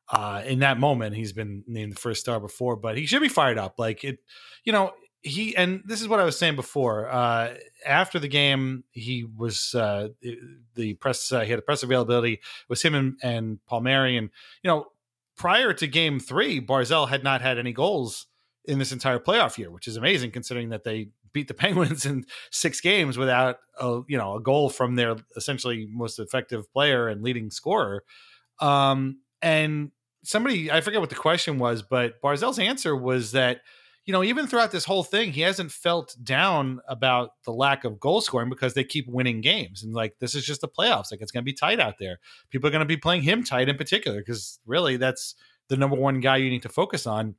uh, 0.10 0.44
in 0.46 0.60
that 0.60 0.80
moment. 0.80 1.16
He's 1.16 1.34
been 1.34 1.64
named 1.68 1.94
the 1.94 2.00
first 2.00 2.22
star 2.22 2.40
before, 2.40 2.76
but 2.76 2.98
he 2.98 3.06
should 3.06 3.22
be 3.22 3.30
fired 3.30 3.58
up. 3.58 3.76
Like 3.78 4.04
it, 4.04 4.20
you 4.64 4.74
know, 4.74 4.94
he 5.24 5.56
and 5.56 5.82
this 5.86 6.02
is 6.02 6.08
what 6.08 6.20
I 6.20 6.26
was 6.26 6.38
saying 6.38 6.56
before. 6.56 7.10
Uh, 7.10 7.56
after 7.86 8.20
the 8.20 8.28
game, 8.28 8.84
he 8.92 9.24
was 9.24 9.74
uh, 9.74 10.10
the 10.76 10.94
press. 10.96 11.32
Uh, 11.32 11.42
he 11.42 11.50
had 11.50 11.60
a 11.60 11.64
press 11.64 11.82
availability. 11.82 12.34
It 12.34 12.40
was 12.70 12.82
him 12.82 12.94
and, 12.94 13.18
and 13.24 13.66
Palmieri, 13.66 14.18
and 14.18 14.30
you 14.62 14.70
know, 14.70 14.88
prior 15.38 15.74
to 15.74 15.88
Game 15.88 16.20
Three, 16.20 16.60
Barzal 16.60 17.08
had 17.08 17.24
not 17.24 17.42
had 17.42 17.58
any 17.58 17.72
goals 17.72 18.28
in 18.66 18.80
this 18.80 18.92
entire 18.92 19.20
playoff 19.20 19.58
year, 19.58 19.72
which 19.72 19.88
is 19.88 19.98
amazing 19.98 20.32
considering 20.32 20.70
that 20.70 20.84
they 20.84 21.10
beat 21.32 21.48
the 21.48 21.54
Penguins 21.54 22.06
in 22.06 22.26
six 22.52 22.82
games 22.82 23.18
without 23.18 23.58
a 23.80 24.02
you 24.08 24.18
know 24.18 24.36
a 24.36 24.42
goal 24.42 24.70
from 24.70 24.96
their 24.96 25.16
essentially 25.38 25.88
most 25.90 26.20
effective 26.20 26.72
player 26.74 27.08
and 27.08 27.24
leading 27.24 27.50
scorer. 27.50 28.04
Um, 28.60 29.20
and 29.42 29.92
somebody, 30.24 30.72
I 30.72 30.82
forget 30.82 31.00
what 31.00 31.10
the 31.10 31.16
question 31.16 31.60
was, 31.60 31.82
but 31.82 32.22
Barzal's 32.22 32.60
answer 32.60 32.96
was 32.96 33.34
that 33.34 33.62
you 34.06 34.12
know, 34.12 34.24
even 34.24 34.48
throughout 34.48 34.72
this 34.72 34.84
whole 34.84 35.04
thing, 35.04 35.32
he 35.32 35.42
hasn't 35.42 35.72
felt 35.72 36.16
down 36.22 36.82
about 36.90 37.32
the 37.46 37.54
lack 37.54 37.86
of 37.86 38.00
goal 38.00 38.20
scoring 38.20 38.50
because 38.50 38.74
they 38.74 38.84
keep 38.84 39.08
winning 39.08 39.40
games. 39.40 39.82
And 39.82 39.94
like, 39.94 40.16
this 40.20 40.36
is 40.36 40.46
just 40.46 40.62
the 40.62 40.68
playoffs. 40.68 41.10
Like, 41.10 41.22
it's 41.22 41.32
going 41.32 41.44
to 41.44 41.50
be 41.50 41.54
tight 41.54 41.80
out 41.80 41.96
there. 42.00 42.20
People 42.50 42.68
are 42.68 42.72
going 42.72 42.82
to 42.82 42.86
be 42.86 42.98
playing 42.98 43.22
him 43.22 43.44
tight 43.44 43.70
in 43.70 43.78
particular 43.78 44.18
because 44.18 44.60
really 44.66 44.98
that's 44.98 45.36
the 45.70 45.78
number 45.78 45.96
one 45.96 46.20
guy 46.20 46.38
you 46.38 46.50
need 46.50 46.64
to 46.64 46.70
focus 46.70 47.08
on. 47.08 47.36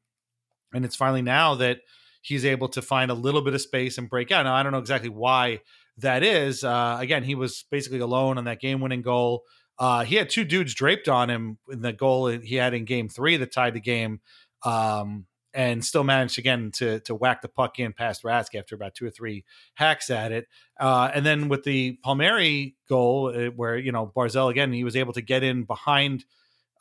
And 0.73 0.85
it's 0.85 0.97
finally 0.97 1.23
now 1.23 1.55
that 1.57 1.81
he's 2.23 2.47
able 2.47 2.69
to 2.69 2.81
find 2.81 3.11
a 3.11 3.15
little 3.15 3.43
bit 3.43 3.53
of 3.53 3.61
space 3.61 3.99
and 3.99 4.09
break 4.09 4.33
out. 4.33 4.45
Now, 4.45 4.55
I 4.55 4.63
don't 4.63 4.73
know 4.73 4.79
exactly 4.79 5.11
why 5.11 5.61
that 5.99 6.23
is. 6.23 6.65
Uh, 6.65 6.97
again, 6.99 7.25
he 7.25 7.35
was 7.35 7.67
basically 7.71 7.99
alone 7.99 8.39
on 8.39 8.45
that 8.45 8.61
game 8.61 8.81
winning 8.81 9.03
goal. 9.03 9.43
Uh, 9.79 10.05
he 10.05 10.15
had 10.15 10.31
two 10.31 10.45
dudes 10.45 10.73
draped 10.73 11.09
on 11.09 11.29
him 11.29 11.59
in 11.71 11.83
the 11.83 11.93
goal 11.93 12.29
he 12.29 12.55
had 12.55 12.73
in 12.73 12.87
game 12.87 13.11
three 13.11 13.37
that 13.37 13.53
tied 13.53 13.75
the 13.75 13.81
game. 13.81 14.21
Um, 14.65 15.27
and 15.55 15.85
still 15.85 16.05
managed 16.05 16.39
again 16.39 16.71
to 16.73 17.01
to 17.01 17.15
whack 17.15 17.41
the 17.41 17.49
puck 17.49 17.79
in 17.79 17.93
past 17.93 18.25
Rask 18.25 18.55
after 18.59 18.75
about 18.75 18.95
two 18.95 19.07
or 19.07 19.11
three 19.11 19.45
hacks 19.75 20.11
at 20.11 20.33
it. 20.33 20.49
Uh, 20.79 21.11
and 21.15 21.25
then 21.25 21.49
with 21.49 21.63
the 21.63 21.99
Palmieri 22.03 22.75
goal, 22.89 23.33
uh, 23.35 23.51
where 23.51 23.77
you 23.77 23.93
know 23.93 24.13
Barzal 24.15 24.51
again, 24.51 24.73
he 24.73 24.85
was 24.85 24.97
able 24.97 25.13
to 25.13 25.23
get 25.23 25.43
in 25.43 25.63
behind 25.65 26.25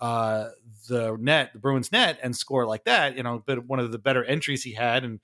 uh, 0.01 0.49
the 0.89 1.15
net, 1.19 1.53
the 1.53 1.59
Bruins 1.59 1.91
net, 1.91 2.19
and 2.21 2.35
score 2.35 2.65
like 2.65 2.85
that. 2.85 3.15
You 3.15 3.23
know, 3.23 3.43
but 3.45 3.65
one 3.67 3.79
of 3.79 3.91
the 3.91 3.99
better 3.99 4.23
entries 4.23 4.63
he 4.63 4.73
had, 4.73 5.03
and 5.03 5.19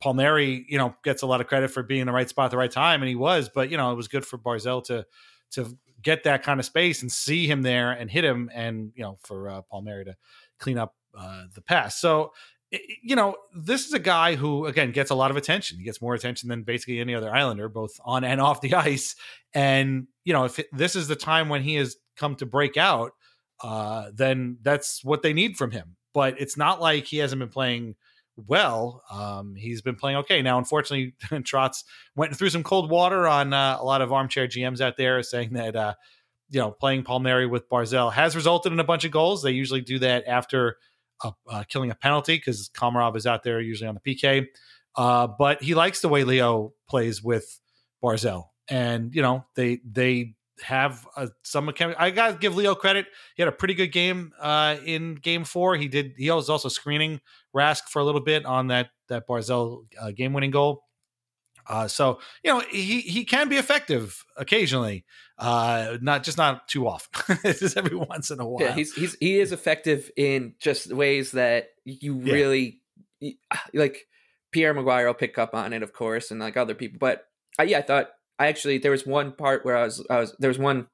Palmieri, 0.00 0.66
you 0.68 0.76
know, 0.76 0.94
gets 1.04 1.22
a 1.22 1.26
lot 1.26 1.40
of 1.40 1.46
credit 1.46 1.70
for 1.70 1.82
being 1.82 2.02
in 2.02 2.06
the 2.06 2.12
right 2.12 2.28
spot 2.28 2.46
at 2.46 2.50
the 2.50 2.56
right 2.56 2.70
time, 2.70 3.02
and 3.02 3.08
he 3.08 3.14
was. 3.14 3.48
But 3.48 3.70
you 3.70 3.76
know, 3.76 3.92
it 3.92 3.96
was 3.96 4.08
good 4.08 4.26
for 4.26 4.36
Barzal 4.36 4.84
to 4.84 5.06
to 5.52 5.78
get 6.02 6.24
that 6.24 6.42
kind 6.42 6.58
of 6.58 6.66
space 6.66 7.02
and 7.02 7.12
see 7.12 7.46
him 7.46 7.62
there 7.62 7.92
and 7.92 8.10
hit 8.10 8.24
him, 8.24 8.50
and 8.52 8.92
you 8.96 9.04
know, 9.04 9.16
for 9.20 9.48
uh, 9.48 9.62
Palmieri 9.62 10.06
to 10.06 10.16
clean 10.58 10.78
up 10.78 10.94
uh, 11.16 11.44
the 11.54 11.60
pass. 11.60 12.00
So 12.00 12.32
you 13.02 13.16
know, 13.16 13.36
this 13.54 13.86
is 13.86 13.92
a 13.92 13.98
guy 13.98 14.36
who, 14.36 14.66
again, 14.66 14.92
gets 14.92 15.10
a 15.10 15.14
lot 15.14 15.30
of 15.30 15.36
attention. 15.36 15.78
He 15.78 15.84
gets 15.84 16.00
more 16.00 16.14
attention 16.14 16.48
than 16.48 16.62
basically 16.62 17.00
any 17.00 17.14
other 17.14 17.32
Islander, 17.32 17.68
both 17.68 17.98
on 18.04 18.22
and 18.22 18.40
off 18.40 18.60
the 18.60 18.74
ice. 18.74 19.16
And, 19.52 20.06
you 20.24 20.32
know, 20.32 20.44
if 20.44 20.60
this 20.72 20.94
is 20.94 21.08
the 21.08 21.16
time 21.16 21.48
when 21.48 21.62
he 21.62 21.74
has 21.76 21.96
come 22.16 22.36
to 22.36 22.46
break 22.46 22.76
out, 22.76 23.12
uh, 23.62 24.10
then 24.14 24.58
that's 24.62 25.04
what 25.04 25.22
they 25.22 25.32
need 25.32 25.56
from 25.56 25.70
him. 25.72 25.96
But 26.14 26.40
it's 26.40 26.56
not 26.56 26.80
like 26.80 27.04
he 27.04 27.18
hasn't 27.18 27.40
been 27.40 27.48
playing 27.48 27.96
well. 28.36 29.02
Um, 29.10 29.54
he's 29.54 29.82
been 29.82 29.96
playing 29.96 30.18
okay. 30.18 30.40
Now, 30.40 30.58
unfortunately, 30.58 31.14
Trotz 31.42 31.84
went 32.14 32.36
through 32.36 32.50
some 32.50 32.62
cold 32.62 32.88
water 32.88 33.26
on 33.26 33.52
uh, 33.52 33.78
a 33.80 33.84
lot 33.84 34.00
of 34.00 34.12
armchair 34.12 34.46
GMs 34.46 34.80
out 34.80 34.96
there 34.96 35.22
saying 35.22 35.54
that, 35.54 35.74
uh, 35.74 35.94
you 36.48 36.60
know, 36.60 36.70
playing 36.70 37.04
Palmieri 37.04 37.46
with 37.46 37.68
Barzal 37.68 38.12
has 38.12 38.34
resulted 38.34 38.72
in 38.72 38.80
a 38.80 38.84
bunch 38.84 39.04
of 39.04 39.10
goals. 39.10 39.42
They 39.42 39.52
usually 39.52 39.80
do 39.80 39.98
that 39.98 40.28
after– 40.28 40.76
uh, 41.22 41.64
killing 41.68 41.90
a 41.90 41.94
penalty 41.94 42.36
because 42.36 42.68
Komarov 42.70 43.16
is 43.16 43.26
out 43.26 43.42
there 43.42 43.60
usually 43.60 43.88
on 43.88 43.98
the 44.02 44.14
PK. 44.14 44.46
Uh, 44.96 45.28
but 45.38 45.62
he 45.62 45.74
likes 45.74 46.00
the 46.00 46.08
way 46.08 46.24
Leo 46.24 46.72
plays 46.88 47.22
with 47.22 47.60
Barzal, 48.02 48.46
and 48.68 49.14
you 49.14 49.22
know 49.22 49.44
they 49.54 49.80
they 49.88 50.34
have 50.62 51.06
a, 51.16 51.28
some. 51.42 51.72
I 51.78 52.10
got 52.10 52.32
to 52.32 52.38
give 52.38 52.56
Leo 52.56 52.74
credit. 52.74 53.06
He 53.36 53.42
had 53.42 53.48
a 53.48 53.52
pretty 53.52 53.74
good 53.74 53.88
game 53.88 54.32
uh, 54.40 54.76
in 54.84 55.14
Game 55.14 55.44
Four. 55.44 55.76
He 55.76 55.88
did. 55.88 56.14
He 56.16 56.30
was 56.30 56.50
also 56.50 56.68
screening 56.68 57.20
Rask 57.54 57.84
for 57.88 58.00
a 58.00 58.04
little 58.04 58.20
bit 58.20 58.44
on 58.44 58.68
that 58.68 58.88
that 59.08 59.28
Barzal 59.28 59.84
uh, 60.00 60.10
game 60.10 60.32
winning 60.32 60.50
goal. 60.50 60.82
Uh, 61.70 61.86
so 61.86 62.18
you 62.42 62.52
know 62.52 62.58
he 62.68 63.00
he 63.00 63.24
can 63.24 63.48
be 63.48 63.56
effective 63.56 64.24
occasionally, 64.36 65.04
uh, 65.38 65.98
not 66.00 66.24
just 66.24 66.36
not 66.36 66.66
too 66.66 66.88
often, 66.88 67.38
just 67.44 67.76
every 67.76 67.96
once 67.96 68.32
in 68.32 68.40
a 68.40 68.46
while. 68.46 68.60
Yeah, 68.60 68.74
he's 68.74 68.92
he's 68.92 69.16
he 69.20 69.38
is 69.38 69.52
effective 69.52 70.10
in 70.16 70.54
just 70.58 70.92
ways 70.92 71.30
that 71.32 71.68
you 71.84 72.20
yeah. 72.20 72.32
really 72.32 72.80
like. 73.72 74.06
Pierre 74.52 74.74
McGuire 74.74 75.06
will 75.06 75.14
pick 75.14 75.38
up 75.38 75.54
on 75.54 75.72
it, 75.72 75.80
of 75.80 75.92
course, 75.92 76.32
and 76.32 76.40
like 76.40 76.56
other 76.56 76.74
people. 76.74 76.98
But 76.98 77.22
uh, 77.60 77.62
yeah, 77.62 77.78
I 77.78 77.82
thought 77.82 78.08
I 78.36 78.48
actually 78.48 78.78
there 78.78 78.90
was 78.90 79.06
one 79.06 79.30
part 79.30 79.64
where 79.64 79.76
I 79.76 79.84
was 79.84 80.04
I 80.10 80.18
was 80.18 80.34
there 80.40 80.50
was 80.50 80.58
one 80.58 80.88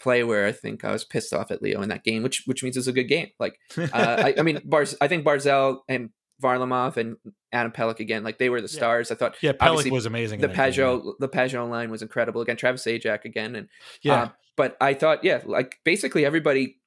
play 0.00 0.24
where 0.24 0.44
I 0.44 0.50
think 0.50 0.84
I 0.84 0.90
was 0.90 1.04
pissed 1.04 1.32
off 1.32 1.52
at 1.52 1.62
Leo 1.62 1.82
in 1.82 1.88
that 1.90 2.02
game, 2.02 2.24
which 2.24 2.42
which 2.46 2.64
means 2.64 2.76
it's 2.76 2.88
a 2.88 2.92
good 2.92 3.04
game. 3.04 3.28
Like 3.38 3.60
uh, 3.78 3.86
I, 3.92 4.34
I, 4.38 4.42
mean, 4.42 4.60
Bars 4.64 4.96
I 5.00 5.06
think 5.06 5.24
Barzal 5.24 5.82
and 5.88 6.10
Varlamov 6.44 6.96
and 6.98 7.16
Adam 7.52 7.72
Pelech 7.72 8.00
again. 8.00 8.22
Like 8.22 8.38
they 8.38 8.50
were 8.50 8.60
the 8.60 8.68
stars. 8.68 9.08
Yeah. 9.08 9.14
I 9.14 9.18
thought. 9.18 9.36
Yeah, 9.40 9.52
Pelech 9.52 9.90
was 9.90 10.06
amazing. 10.06 10.40
The 10.40 10.48
Pageau, 10.48 11.14
the 11.18 11.28
Pageau 11.28 11.68
line 11.68 11.90
was 11.90 12.02
incredible. 12.02 12.42
Again, 12.42 12.56
Travis 12.56 12.84
Zajac 12.84 13.24
again, 13.24 13.56
and 13.56 13.68
yeah. 14.02 14.14
Uh, 14.14 14.28
but 14.56 14.76
I 14.80 14.94
thought, 14.94 15.24
yeah, 15.24 15.40
like 15.44 15.78
basically 15.84 16.24
everybody 16.24 16.78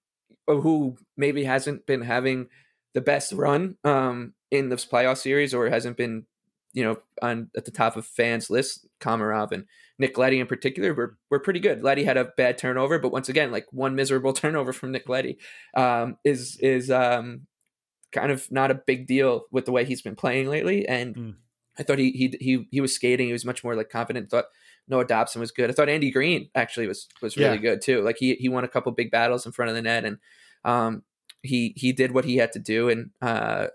who 0.48 0.98
maybe 1.18 1.44
hasn't 1.44 1.86
been 1.86 2.02
having 2.02 2.48
the 2.94 3.02
best 3.02 3.34
run 3.34 3.78
um, 3.84 4.34
in 4.52 4.70
this 4.70 4.86
playoff 4.86 5.18
series 5.18 5.54
or 5.54 5.70
hasn't 5.70 5.98
been, 5.98 6.26
you 6.74 6.84
know, 6.84 6.98
on 7.22 7.50
at 7.58 7.66
the 7.66 7.72
top 7.72 7.98
of 7.98 8.06
fans' 8.06 8.50
list, 8.50 8.88
Komarov 9.02 9.52
and 9.52 9.66
Nick 10.00 10.18
Leddy 10.18 10.40
in 10.40 10.48
particular 10.48 10.94
were 10.94 11.18
were 11.30 11.40
pretty 11.40 11.60
good. 11.60 11.84
Leddy 11.84 12.04
had 12.04 12.18
a 12.18 12.26
bad 12.38 12.58
turnover, 12.58 13.00
but 13.00 13.12
once 13.12 13.30
again, 13.30 13.52
like 13.52 13.66
one 13.72 13.96
miserable 13.96 14.34
turnover 14.42 14.72
from 14.72 14.92
Nick 14.92 15.10
Leddy 15.10 15.38
um, 15.76 16.18
is 16.24 16.58
is 16.62 16.90
um, 16.90 17.48
kind 18.12 18.32
of 18.32 18.50
not 18.52 18.72
a 18.72 18.76
big 18.76 19.08
deal 19.08 19.46
with 19.52 19.66
the 19.66 19.72
way 19.72 19.86
he's 19.86 20.02
been 20.02 20.16
playing 20.16 20.50
lately. 20.50 20.88
And 20.88 21.16
mm. 21.16 21.36
I 21.78 21.84
thought 21.84 22.00
he 22.00 22.12
he 22.12 22.38
he 22.40 22.68
he 22.72 22.82
was 22.82 22.94
skating. 22.94 23.28
He 23.28 23.34
was 23.34 23.46
much 23.46 23.64
more 23.64 23.76
like 23.76 23.90
confident. 23.90 24.30
Thought 24.30 24.46
Noah 24.88 25.06
Dobson 25.06 25.40
was 25.40 25.52
good. 25.52 25.70
I 25.70 25.74
thought 25.74 25.90
Andy 25.90 26.12
Green 26.12 26.50
actually 26.56 26.88
was 26.88 27.08
was 27.22 27.38
really 27.38 27.56
yeah. 27.56 27.62
good 27.62 27.82
too. 27.82 28.02
Like 28.02 28.18
he 28.18 28.36
he 28.36 28.50
won 28.50 28.64
a 28.64 28.70
couple 28.70 28.92
big 28.92 29.12
battles 29.12 29.46
in 29.46 29.52
front 29.52 29.70
of 29.70 29.76
the 29.76 29.82
net, 29.82 30.06
and 30.06 30.18
um 30.64 31.04
he 31.44 31.74
he 31.76 31.92
did 31.92 32.12
what 32.12 32.26
he 32.26 32.38
had 32.38 32.52
to 32.54 32.60
do. 32.60 32.90
And 32.90 33.12
uh 33.22 33.68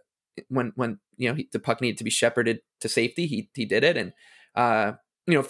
when 0.49 0.73
when 0.75 0.99
you 1.16 1.29
know 1.29 1.35
he, 1.35 1.49
the 1.53 1.59
puck 1.59 1.81
needed 1.81 1.99
to 1.99 2.05
be 2.05 2.11
shepherded 2.11 2.61
to 2.81 2.88
safety, 2.88 3.27
he 3.27 3.51
he 3.55 3.64
did 3.64 3.85
it. 3.85 3.97
And 3.97 4.12
uh 4.55 4.92
you 5.27 5.35
know 5.35 5.47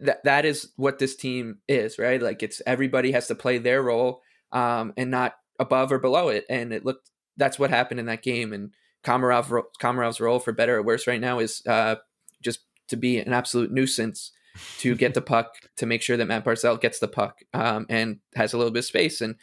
that 0.00 0.22
that 0.24 0.44
is 0.44 0.72
what 0.76 0.98
this 0.98 1.16
team 1.16 1.58
is, 1.66 1.98
right? 1.98 2.22
Like 2.22 2.42
it's 2.42 2.62
everybody 2.66 3.12
has 3.12 3.26
to 3.28 3.34
play 3.34 3.58
their 3.58 3.82
role 3.82 4.22
um 4.52 4.92
and 4.96 5.10
not 5.10 5.34
above 5.58 5.90
or 5.90 5.98
below 5.98 6.28
it. 6.28 6.44
And 6.48 6.72
it 6.72 6.84
looked 6.84 7.10
that's 7.38 7.58
what 7.58 7.70
happened 7.70 8.00
in 8.00 8.06
that 8.06 8.22
game. 8.22 8.52
And 8.52 8.72
Komarov, 9.04 9.62
Komarov's 9.80 10.20
role, 10.20 10.40
for 10.40 10.52
better 10.52 10.76
or 10.76 10.82
worse, 10.82 11.06
right 11.06 11.20
now 11.20 11.38
is 11.38 11.62
uh, 11.66 11.96
just 12.42 12.60
to 12.88 12.96
be 12.96 13.18
an 13.18 13.32
absolute 13.32 13.70
nuisance 13.70 14.32
to 14.78 14.94
get 14.94 15.14
the 15.14 15.22
puck, 15.22 15.54
to 15.76 15.86
make 15.86 16.02
sure 16.02 16.16
that 16.16 16.26
Matt 16.26 16.44
Barzal 16.44 16.80
gets 16.80 16.98
the 16.98 17.08
puck 17.08 17.38
um, 17.54 17.86
and 17.88 18.18
has 18.34 18.52
a 18.52 18.58
little 18.58 18.72
bit 18.72 18.80
of 18.80 18.84
space. 18.84 19.20
And 19.20 19.36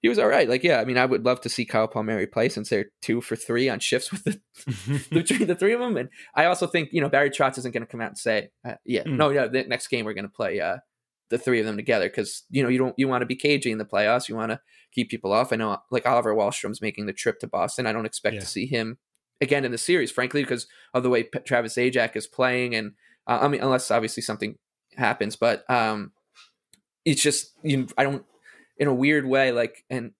he 0.00 0.08
was 0.08 0.18
all 0.18 0.26
right. 0.26 0.48
Like, 0.48 0.64
yeah, 0.64 0.80
I 0.80 0.84
mean, 0.84 0.98
I 0.98 1.06
would 1.06 1.24
love 1.24 1.40
to 1.42 1.48
see 1.48 1.64
Kyle 1.64 1.86
Palmieri 1.86 2.26
play 2.26 2.48
since 2.48 2.70
they're 2.70 2.90
two 3.02 3.20
for 3.20 3.36
three 3.36 3.68
on 3.68 3.78
shifts 3.78 4.10
with 4.10 4.24
the 4.24 4.40
between 5.10 5.46
the 5.46 5.54
three 5.54 5.74
of 5.74 5.80
them. 5.80 5.96
And 5.96 6.08
I 6.34 6.46
also 6.46 6.66
think 6.66 6.88
you 6.92 7.00
know 7.00 7.08
Barry 7.08 7.30
Trotz 7.30 7.58
isn't 7.58 7.72
going 7.72 7.86
to 7.86 7.90
come 7.90 8.00
out 8.00 8.08
and 8.08 8.18
say, 8.18 8.50
uh, 8.64 8.74
yeah, 8.84 9.04
mm. 9.04 9.16
no, 9.16 9.30
yeah, 9.30 9.46
the 9.46 9.62
next 9.64 9.86
game 9.88 10.04
we're 10.04 10.14
going 10.14 10.24
to 10.24 10.28
play 10.28 10.58
uh, 10.58 10.78
the 11.32 11.38
three 11.38 11.58
of 11.58 11.66
them 11.66 11.76
together 11.76 12.08
because 12.08 12.44
you 12.50 12.62
know 12.62 12.68
you 12.68 12.78
don't 12.78 12.94
you 12.98 13.08
want 13.08 13.22
to 13.22 13.26
be 13.26 13.34
cagey 13.34 13.72
in 13.72 13.78
the 13.78 13.84
playoffs. 13.84 14.28
You 14.28 14.36
want 14.36 14.52
to 14.52 14.60
keep 14.92 15.08
people 15.08 15.32
off. 15.32 15.52
I 15.52 15.56
know 15.56 15.78
like 15.90 16.06
Oliver 16.06 16.34
Wahlstrom's 16.34 16.82
making 16.82 17.06
the 17.06 17.12
trip 17.12 17.40
to 17.40 17.46
Boston. 17.46 17.86
I 17.86 17.92
don't 17.92 18.06
expect 18.06 18.34
yeah. 18.34 18.40
to 18.40 18.46
see 18.46 18.66
him 18.66 18.98
again 19.40 19.64
in 19.64 19.72
the 19.72 19.78
series, 19.78 20.12
frankly, 20.12 20.42
because 20.42 20.66
of 20.92 21.02
the 21.02 21.08
way 21.08 21.24
P- 21.24 21.40
Travis 21.40 21.74
Zajac 21.74 22.14
is 22.16 22.26
playing. 22.26 22.74
And 22.74 22.92
uh, 23.26 23.38
I 23.40 23.48
mean, 23.48 23.62
unless 23.62 23.90
obviously 23.90 24.22
something 24.22 24.58
happens, 24.96 25.34
but 25.36 25.68
um, 25.70 26.12
it's 27.04 27.22
just 27.22 27.52
you. 27.62 27.78
Know, 27.78 27.86
I 27.96 28.04
don't 28.04 28.24
in 28.76 28.88
a 28.88 28.94
weird 28.94 29.26
way 29.26 29.52
like, 29.52 29.84
and 29.88 30.12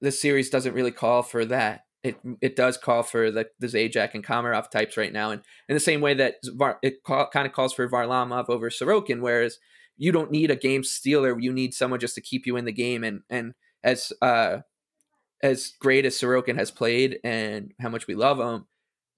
the 0.00 0.10
series 0.10 0.48
doesn't 0.48 0.74
really 0.74 0.90
call 0.90 1.22
for 1.22 1.44
that. 1.44 1.84
It 2.02 2.18
it 2.40 2.56
does 2.56 2.78
call 2.78 3.02
for 3.02 3.30
the 3.30 3.48
the 3.58 3.66
Zajac 3.66 4.14
and 4.14 4.24
Komarov 4.24 4.70
types 4.70 4.96
right 4.96 5.12
now, 5.12 5.32
and 5.32 5.42
in 5.68 5.74
the 5.74 5.80
same 5.80 6.00
way 6.00 6.14
that 6.14 6.36
Var, 6.44 6.78
it 6.82 7.02
call, 7.02 7.28
kind 7.28 7.46
of 7.46 7.52
calls 7.52 7.74
for 7.74 7.86
Varlamov 7.86 8.48
over 8.48 8.70
Sorokin, 8.70 9.20
whereas 9.20 9.58
you 10.00 10.12
don't 10.12 10.30
need 10.30 10.50
a 10.50 10.56
game 10.56 10.82
stealer. 10.82 11.38
You 11.38 11.52
need 11.52 11.74
someone 11.74 12.00
just 12.00 12.14
to 12.14 12.22
keep 12.22 12.46
you 12.46 12.56
in 12.56 12.64
the 12.64 12.72
game 12.72 13.04
and 13.04 13.20
and 13.28 13.52
as 13.84 14.14
uh, 14.22 14.58
as 15.42 15.74
great 15.78 16.06
as 16.06 16.16
Sorokin 16.16 16.56
has 16.56 16.70
played 16.70 17.18
and 17.22 17.72
how 17.80 17.90
much 17.90 18.06
we 18.06 18.14
love 18.14 18.40
him, 18.40 18.66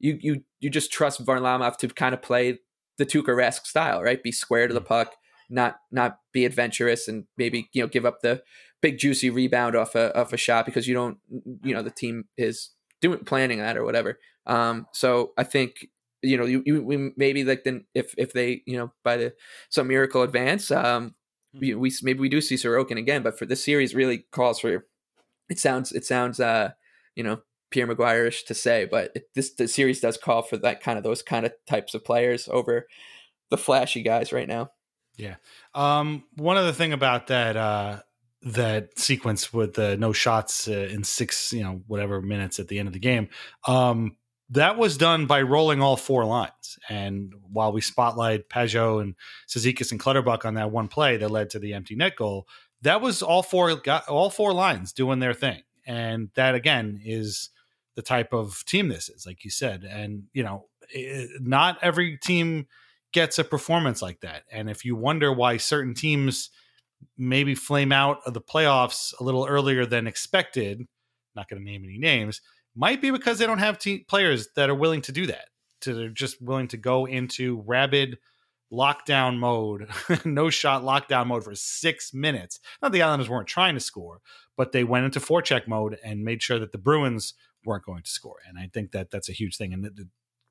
you 0.00 0.18
you 0.20 0.44
you 0.58 0.70
just 0.70 0.90
trust 0.92 1.24
Varlamov 1.24 1.76
to 1.78 1.88
kind 1.88 2.14
of 2.14 2.20
play 2.20 2.58
the 2.98 3.06
Tuukka 3.06 3.64
style, 3.64 4.02
right? 4.02 4.22
Be 4.22 4.32
square 4.32 4.66
to 4.66 4.74
the 4.74 4.80
mm. 4.80 4.86
puck, 4.86 5.14
not 5.48 5.76
not 5.92 6.18
be 6.32 6.44
adventurous, 6.44 7.06
and 7.06 7.26
maybe 7.38 7.68
you 7.72 7.80
know 7.80 7.88
give 7.88 8.04
up 8.04 8.20
the 8.20 8.42
big 8.80 8.98
juicy 8.98 9.30
rebound 9.30 9.76
off 9.76 9.94
a 9.94 10.12
off 10.18 10.32
a 10.32 10.36
shot 10.36 10.66
because 10.66 10.88
you 10.88 10.94
don't 10.94 11.18
you 11.62 11.74
know 11.74 11.82
the 11.82 11.90
team 11.90 12.24
is 12.36 12.70
doing 13.00 13.20
planning 13.20 13.58
that 13.58 13.76
or 13.76 13.84
whatever. 13.84 14.18
Um, 14.46 14.88
so 14.92 15.30
I 15.38 15.44
think 15.44 15.86
you 16.22 16.36
know 16.36 16.44
you, 16.44 16.62
you 16.64 16.82
we 16.82 17.12
maybe 17.16 17.44
like 17.44 17.64
then 17.64 17.84
if 17.94 18.14
if 18.16 18.32
they 18.32 18.62
you 18.66 18.76
know 18.76 18.92
by 19.04 19.16
the 19.16 19.34
some 19.70 19.88
miracle 19.88 20.22
advance 20.22 20.70
um 20.70 21.14
we, 21.54 21.74
we 21.74 21.92
maybe 22.02 22.20
we 22.20 22.28
do 22.28 22.40
see 22.40 22.54
Sorokin 22.54 22.98
again, 22.98 23.22
but 23.22 23.38
for 23.38 23.46
this 23.46 23.64
series 23.64 23.94
really 23.94 24.24
calls 24.32 24.60
for 24.60 24.86
it 25.48 25.58
sounds 25.58 25.92
it 25.92 26.04
sounds 26.04 26.40
uh 26.40 26.70
you 27.14 27.22
know 27.22 27.40
Pierre 27.70 27.86
McGuire-ish 27.86 28.44
to 28.44 28.54
say, 28.54 28.84
but 28.84 29.12
it, 29.14 29.24
this 29.34 29.54
the 29.54 29.68
series 29.68 30.00
does 30.00 30.16
call 30.16 30.42
for 30.42 30.56
that 30.58 30.82
kind 30.82 30.98
of 30.98 31.04
those 31.04 31.22
kind 31.22 31.46
of 31.46 31.52
types 31.66 31.94
of 31.94 32.04
players 32.04 32.48
over 32.50 32.86
the 33.50 33.58
flashy 33.58 34.02
guys 34.02 34.32
right 34.32 34.48
now. 34.48 34.70
Yeah. 35.16 35.36
Um 35.74 36.24
one 36.36 36.56
other 36.56 36.72
thing 36.72 36.92
about 36.92 37.26
that 37.26 37.56
uh 37.56 38.00
that 38.44 38.98
sequence 38.98 39.52
with 39.52 39.74
the 39.74 39.96
no 39.96 40.12
shots 40.12 40.66
uh, 40.66 40.88
in 40.90 41.04
six, 41.04 41.52
you 41.52 41.62
know, 41.62 41.82
whatever 41.86 42.20
minutes 42.20 42.58
at 42.58 42.68
the 42.68 42.78
end 42.78 42.88
of 42.88 42.94
the 42.94 42.98
game. 42.98 43.28
Um 43.66 44.16
that 44.52 44.76
was 44.76 44.98
done 44.98 45.24
by 45.26 45.40
rolling 45.40 45.80
all 45.80 45.96
four 45.96 46.26
lines. 46.26 46.78
And 46.88 47.34
while 47.50 47.72
we 47.72 47.80
spotlight 47.80 48.50
Pageau 48.50 49.00
and 49.00 49.14
Cizikas 49.48 49.90
and 49.90 50.00
Clutterbuck 50.00 50.44
on 50.44 50.54
that 50.54 50.70
one 50.70 50.88
play 50.88 51.16
that 51.16 51.30
led 51.30 51.50
to 51.50 51.58
the 51.58 51.72
empty 51.72 51.96
net 51.96 52.16
goal, 52.16 52.46
that 52.82 53.00
was 53.00 53.22
all 53.22 53.42
four 53.42 53.80
all 54.08 54.28
four 54.28 54.52
lines 54.52 54.92
doing 54.92 55.20
their 55.20 55.32
thing. 55.32 55.62
And 55.86 56.28
that 56.34 56.54
again 56.54 57.00
is 57.02 57.48
the 57.96 58.02
type 58.02 58.32
of 58.34 58.62
team 58.66 58.88
this 58.88 59.08
is, 59.08 59.24
like 59.26 59.42
you 59.42 59.50
said. 59.50 59.84
And 59.84 60.24
you 60.34 60.42
know, 60.42 60.66
it, 60.90 61.30
not 61.40 61.78
every 61.80 62.18
team 62.18 62.66
gets 63.12 63.38
a 63.38 63.44
performance 63.44 64.02
like 64.02 64.20
that. 64.20 64.42
And 64.52 64.68
if 64.68 64.84
you 64.84 64.96
wonder 64.96 65.32
why 65.32 65.56
certain 65.56 65.94
teams 65.94 66.50
maybe 67.16 67.54
flame 67.54 67.90
out 67.92 68.18
of 68.26 68.34
the 68.34 68.40
playoffs 68.40 69.14
a 69.18 69.24
little 69.24 69.46
earlier 69.46 69.86
than 69.86 70.06
expected, 70.06 70.86
not 71.34 71.48
going 71.48 71.60
to 71.60 71.70
name 71.70 71.84
any 71.84 71.98
names 71.98 72.42
might 72.74 73.00
be 73.00 73.10
because 73.10 73.38
they 73.38 73.46
don't 73.46 73.58
have 73.58 73.78
players 74.08 74.48
that 74.56 74.70
are 74.70 74.74
willing 74.74 75.02
to 75.02 75.12
do 75.12 75.26
that. 75.26 75.46
To 75.82 75.94
they're 75.94 76.08
just 76.08 76.40
willing 76.40 76.68
to 76.68 76.76
go 76.76 77.06
into 77.06 77.62
rabid 77.66 78.18
lockdown 78.72 79.38
mode, 79.38 79.88
no 80.24 80.48
shot 80.48 80.82
lockdown 80.82 81.26
mode 81.26 81.44
for 81.44 81.54
six 81.54 82.14
minutes. 82.14 82.58
Not 82.80 82.92
the 82.92 83.02
Islanders 83.02 83.28
weren't 83.28 83.48
trying 83.48 83.74
to 83.74 83.80
score, 83.80 84.20
but 84.56 84.72
they 84.72 84.84
went 84.84 85.04
into 85.04 85.20
forecheck 85.20 85.68
mode 85.68 85.98
and 86.04 86.24
made 86.24 86.42
sure 86.42 86.58
that 86.58 86.72
the 86.72 86.78
Bruins 86.78 87.34
weren't 87.64 87.84
going 87.84 88.02
to 88.02 88.10
score. 88.10 88.36
And 88.48 88.58
I 88.58 88.70
think 88.72 88.92
that 88.92 89.10
that's 89.10 89.28
a 89.28 89.32
huge 89.32 89.56
thing, 89.56 89.72
and 89.72 89.84
it, 89.84 89.92
it 89.98 90.06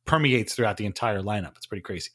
permeates 0.05 0.55
throughout 0.55 0.77
the 0.77 0.85
entire 0.85 1.21
lineup. 1.21 1.55
It's 1.57 1.65
pretty 1.65 1.81
crazy. 1.81 2.11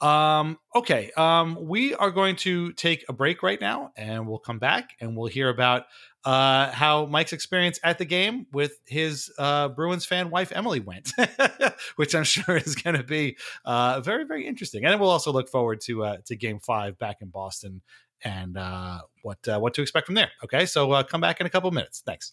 Um, 0.00 0.58
okay, 0.74 1.10
um, 1.16 1.56
we 1.60 1.94
are 1.94 2.10
going 2.10 2.36
to 2.36 2.72
take 2.72 3.04
a 3.08 3.12
break 3.12 3.42
right 3.42 3.60
now, 3.60 3.92
and 3.96 4.26
we'll 4.26 4.38
come 4.38 4.58
back 4.58 4.90
and 5.00 5.16
we'll 5.16 5.28
hear 5.28 5.48
about 5.48 5.84
uh, 6.24 6.70
how 6.72 7.06
Mike's 7.06 7.32
experience 7.32 7.78
at 7.82 7.98
the 7.98 8.04
game 8.04 8.46
with 8.52 8.78
his 8.86 9.32
uh, 9.38 9.68
Bruins 9.68 10.04
fan 10.04 10.30
wife 10.30 10.52
Emily 10.54 10.80
went, 10.80 11.12
which 11.96 12.14
I'm 12.14 12.24
sure 12.24 12.56
is 12.56 12.74
going 12.74 12.96
to 12.96 13.02
be 13.02 13.36
uh, 13.64 14.00
very 14.00 14.24
very 14.24 14.46
interesting. 14.46 14.84
And 14.84 15.00
we'll 15.00 15.10
also 15.10 15.32
look 15.32 15.48
forward 15.48 15.80
to 15.82 16.04
uh, 16.04 16.16
to 16.26 16.36
Game 16.36 16.60
Five 16.60 16.98
back 16.98 17.18
in 17.20 17.28
Boston 17.28 17.82
and 18.22 18.56
uh, 18.56 19.00
what 19.22 19.46
uh, 19.46 19.58
what 19.58 19.74
to 19.74 19.82
expect 19.82 20.06
from 20.06 20.16
there. 20.16 20.30
Okay, 20.42 20.66
so 20.66 21.02
come 21.04 21.20
back 21.20 21.40
in 21.40 21.46
a 21.46 21.50
couple 21.50 21.70
minutes. 21.70 22.02
Thanks. 22.04 22.32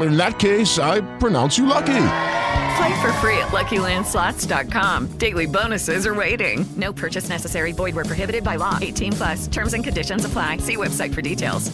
In 0.00 0.16
that 0.16 0.38
case, 0.38 0.78
I 0.78 1.00
pronounce 1.18 1.56
you 1.56 1.66
lucky. 1.66 2.02
Play 2.76 3.00
for 3.00 3.12
free 3.14 3.38
at 3.38 3.48
LuckyLandSlots.com. 3.48 5.18
Daily 5.18 5.46
bonuses 5.46 6.06
are 6.06 6.14
waiting. 6.14 6.66
No 6.76 6.92
purchase 6.92 7.28
necessary. 7.28 7.72
Void 7.72 7.94
where 7.94 8.04
prohibited 8.04 8.44
by 8.44 8.56
law. 8.56 8.78
18 8.80 9.12
plus. 9.12 9.46
Terms 9.46 9.72
and 9.72 9.82
conditions 9.82 10.24
apply. 10.24 10.58
See 10.58 10.76
website 10.76 11.14
for 11.14 11.22
details. 11.22 11.72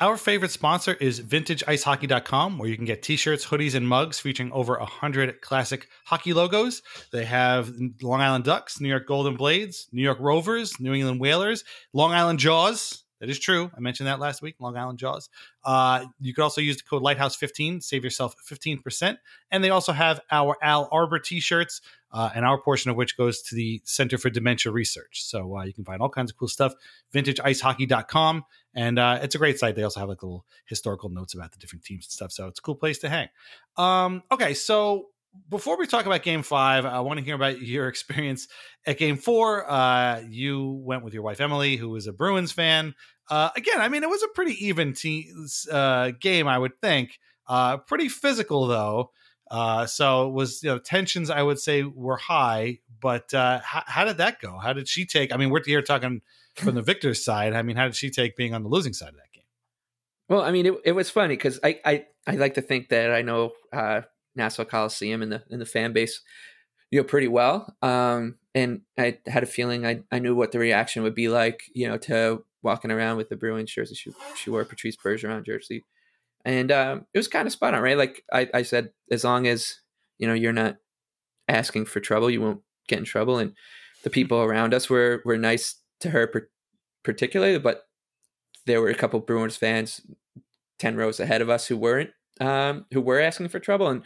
Our 0.00 0.16
favorite 0.16 0.50
sponsor 0.50 0.94
is 0.94 1.20
VintageIceHockey.com, 1.20 2.58
where 2.58 2.68
you 2.68 2.74
can 2.74 2.84
get 2.84 3.04
t-shirts, 3.04 3.46
hoodies, 3.46 3.76
and 3.76 3.86
mugs 3.86 4.18
featuring 4.18 4.50
over 4.50 4.76
hundred 4.80 5.40
classic 5.40 5.86
hockey 6.04 6.32
logos. 6.32 6.82
They 7.12 7.24
have 7.24 7.72
Long 8.02 8.20
Island 8.20 8.42
Ducks, 8.42 8.80
New 8.80 8.88
York 8.88 9.06
Golden 9.06 9.36
Blades, 9.36 9.86
New 9.92 10.02
York 10.02 10.18
Rovers, 10.20 10.80
New 10.80 10.94
England 10.94 11.20
Whalers, 11.20 11.62
Long 11.92 12.10
Island 12.10 12.40
Jaws. 12.40 13.03
That 13.20 13.30
is 13.30 13.38
true. 13.38 13.70
I 13.76 13.80
mentioned 13.80 14.08
that 14.08 14.18
last 14.18 14.42
week. 14.42 14.56
Long 14.58 14.76
Island 14.76 14.98
Jaws. 14.98 15.28
Uh, 15.64 16.06
you 16.20 16.34
could 16.34 16.42
also 16.42 16.60
use 16.60 16.76
the 16.76 16.82
code 16.82 17.02
Lighthouse15, 17.02 17.82
save 17.82 18.04
yourself 18.04 18.34
15%. 18.46 19.16
And 19.50 19.64
they 19.64 19.70
also 19.70 19.92
have 19.92 20.20
our 20.30 20.56
Al 20.62 20.88
Arbour 20.90 21.18
t-shirts, 21.18 21.80
uh, 22.12 22.30
and 22.34 22.44
our 22.44 22.60
portion 22.60 22.90
of 22.90 22.96
which 22.96 23.16
goes 23.16 23.42
to 23.42 23.54
the 23.54 23.80
Center 23.84 24.18
for 24.18 24.30
Dementia 24.30 24.72
Research. 24.72 25.24
So 25.24 25.56
uh, 25.56 25.64
you 25.64 25.72
can 25.72 25.84
find 25.84 26.02
all 26.02 26.08
kinds 26.08 26.30
of 26.30 26.36
cool 26.36 26.48
stuff. 26.48 26.74
VintageIceHockey.com, 27.12 28.44
and 28.74 28.98
uh, 28.98 29.18
it's 29.22 29.34
a 29.34 29.38
great 29.38 29.58
site. 29.58 29.74
They 29.74 29.82
also 29.84 30.00
have 30.00 30.08
like 30.08 30.22
little 30.22 30.44
historical 30.66 31.08
notes 31.08 31.34
about 31.34 31.52
the 31.52 31.58
different 31.58 31.84
teams 31.84 32.06
and 32.06 32.12
stuff. 32.12 32.32
So 32.32 32.48
it's 32.48 32.58
a 32.58 32.62
cool 32.62 32.76
place 32.76 32.98
to 32.98 33.08
hang. 33.08 33.28
Um, 33.76 34.22
okay, 34.30 34.54
so 34.54 35.06
before 35.48 35.78
we 35.78 35.86
talk 35.86 36.06
about 36.06 36.22
game 36.22 36.42
five, 36.42 36.84
I 36.84 37.00
want 37.00 37.18
to 37.18 37.24
hear 37.24 37.34
about 37.34 37.60
your 37.60 37.88
experience 37.88 38.48
at 38.86 38.98
game 38.98 39.16
four. 39.16 39.70
Uh, 39.70 40.22
you 40.28 40.80
went 40.84 41.04
with 41.04 41.14
your 41.14 41.22
wife, 41.22 41.40
Emily, 41.40 41.76
who 41.76 41.94
is 41.96 42.06
a 42.06 42.12
Bruins 42.12 42.52
fan. 42.52 42.94
Uh, 43.30 43.50
again, 43.56 43.80
I 43.80 43.88
mean, 43.88 44.02
it 44.02 44.10
was 44.10 44.22
a 44.22 44.28
pretty 44.28 44.66
even 44.66 44.92
te- 44.92 45.32
uh, 45.70 46.12
game, 46.20 46.46
I 46.46 46.58
would 46.58 46.80
think. 46.80 47.18
Uh, 47.46 47.78
pretty 47.78 48.08
physical, 48.08 48.66
though. 48.66 49.10
Uh, 49.50 49.86
so 49.86 50.28
it 50.28 50.32
was, 50.32 50.62
you 50.62 50.70
know, 50.70 50.78
tensions, 50.78 51.30
I 51.30 51.42
would 51.42 51.58
say, 51.58 51.82
were 51.82 52.16
high. 52.16 52.78
But 53.00 53.32
uh, 53.34 53.60
how, 53.60 53.82
how 53.86 54.04
did 54.04 54.18
that 54.18 54.40
go? 54.40 54.58
How 54.58 54.72
did 54.72 54.88
she 54.88 55.06
take? 55.06 55.32
I 55.32 55.36
mean, 55.36 55.50
we're 55.50 55.62
here 55.64 55.82
talking 55.82 56.22
from 56.56 56.74
the 56.74 56.82
victor's 56.82 57.24
side. 57.24 57.52
I 57.52 57.62
mean, 57.62 57.76
how 57.76 57.84
did 57.84 57.96
she 57.96 58.10
take 58.10 58.36
being 58.36 58.54
on 58.54 58.62
the 58.62 58.68
losing 58.68 58.92
side 58.92 59.10
of 59.10 59.16
that 59.16 59.32
game? 59.32 59.44
Well, 60.28 60.42
I 60.42 60.50
mean, 60.50 60.66
it, 60.66 60.74
it 60.84 60.92
was 60.92 61.10
funny 61.10 61.36
because 61.36 61.60
I, 61.62 61.80
I 61.84 62.04
I 62.26 62.36
like 62.36 62.54
to 62.54 62.62
think 62.62 62.88
that 62.88 63.10
I 63.10 63.22
know 63.22 63.52
uh, 63.72 64.02
Nassau 64.36 64.64
Coliseum 64.64 65.22
and 65.22 65.32
the 65.32 65.42
and 65.50 65.60
the 65.60 65.66
fan 65.66 65.92
base, 65.92 66.20
you 66.90 67.00
know, 67.00 67.04
pretty 67.04 67.28
well. 67.28 67.74
Um, 67.82 68.36
and 68.54 68.82
I 68.98 69.18
had 69.26 69.42
a 69.42 69.46
feeling 69.46 69.86
I, 69.86 70.02
I 70.12 70.18
knew 70.18 70.34
what 70.34 70.52
the 70.52 70.58
reaction 70.58 71.02
would 71.02 71.14
be 71.14 71.28
like, 71.28 71.62
you 71.74 71.88
know, 71.88 71.98
to 71.98 72.44
walking 72.62 72.90
around 72.90 73.16
with 73.16 73.28
the 73.28 73.36
Bruins 73.36 73.72
jersey. 73.72 73.94
She 73.94 74.12
she 74.36 74.50
wore 74.50 74.62
a 74.62 74.66
Patrice 74.66 74.96
Bergeron 74.96 75.44
jersey, 75.44 75.84
and 76.44 76.70
um, 76.72 77.06
it 77.12 77.18
was 77.18 77.28
kind 77.28 77.46
of 77.46 77.52
spot 77.52 77.74
on, 77.74 77.82
right? 77.82 77.98
Like 77.98 78.22
I, 78.32 78.48
I 78.54 78.62
said, 78.62 78.90
as 79.10 79.24
long 79.24 79.46
as 79.46 79.80
you 80.18 80.26
know 80.26 80.34
you're 80.34 80.52
not 80.52 80.76
asking 81.48 81.86
for 81.86 82.00
trouble, 82.00 82.30
you 82.30 82.40
won't 82.40 82.62
get 82.88 82.98
in 82.98 83.04
trouble. 83.04 83.38
And 83.38 83.54
the 84.02 84.10
people 84.10 84.38
around 84.40 84.74
us 84.74 84.88
were 84.88 85.22
were 85.24 85.38
nice 85.38 85.76
to 86.00 86.10
her, 86.10 86.26
per- 86.26 86.48
particularly, 87.02 87.58
but 87.58 87.82
there 88.66 88.80
were 88.80 88.90
a 88.90 88.94
couple 88.94 89.20
Bruins 89.20 89.56
fans 89.56 90.00
ten 90.78 90.96
rows 90.96 91.20
ahead 91.20 91.40
of 91.42 91.50
us 91.50 91.66
who 91.66 91.76
weren't, 91.76 92.10
um, 92.40 92.86
who 92.92 93.00
were 93.00 93.20
asking 93.20 93.48
for 93.48 93.60
trouble, 93.60 93.88
and 93.88 94.02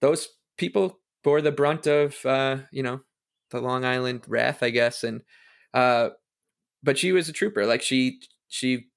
those 0.00 0.28
people 0.56 0.98
bore 1.22 1.40
the 1.40 1.52
brunt 1.52 1.86
of, 1.86 2.24
uh, 2.24 2.58
you 2.72 2.82
know, 2.82 3.00
the 3.50 3.60
Long 3.60 3.84
Island 3.84 4.24
wrath, 4.28 4.62
I 4.62 4.70
guess. 4.70 5.04
And 5.04 5.22
uh, 5.74 6.10
but 6.82 6.98
she 6.98 7.12
was 7.12 7.28
a 7.28 7.32
trooper. 7.32 7.66
Like 7.66 7.82
she 7.82 8.20
she 8.48 8.88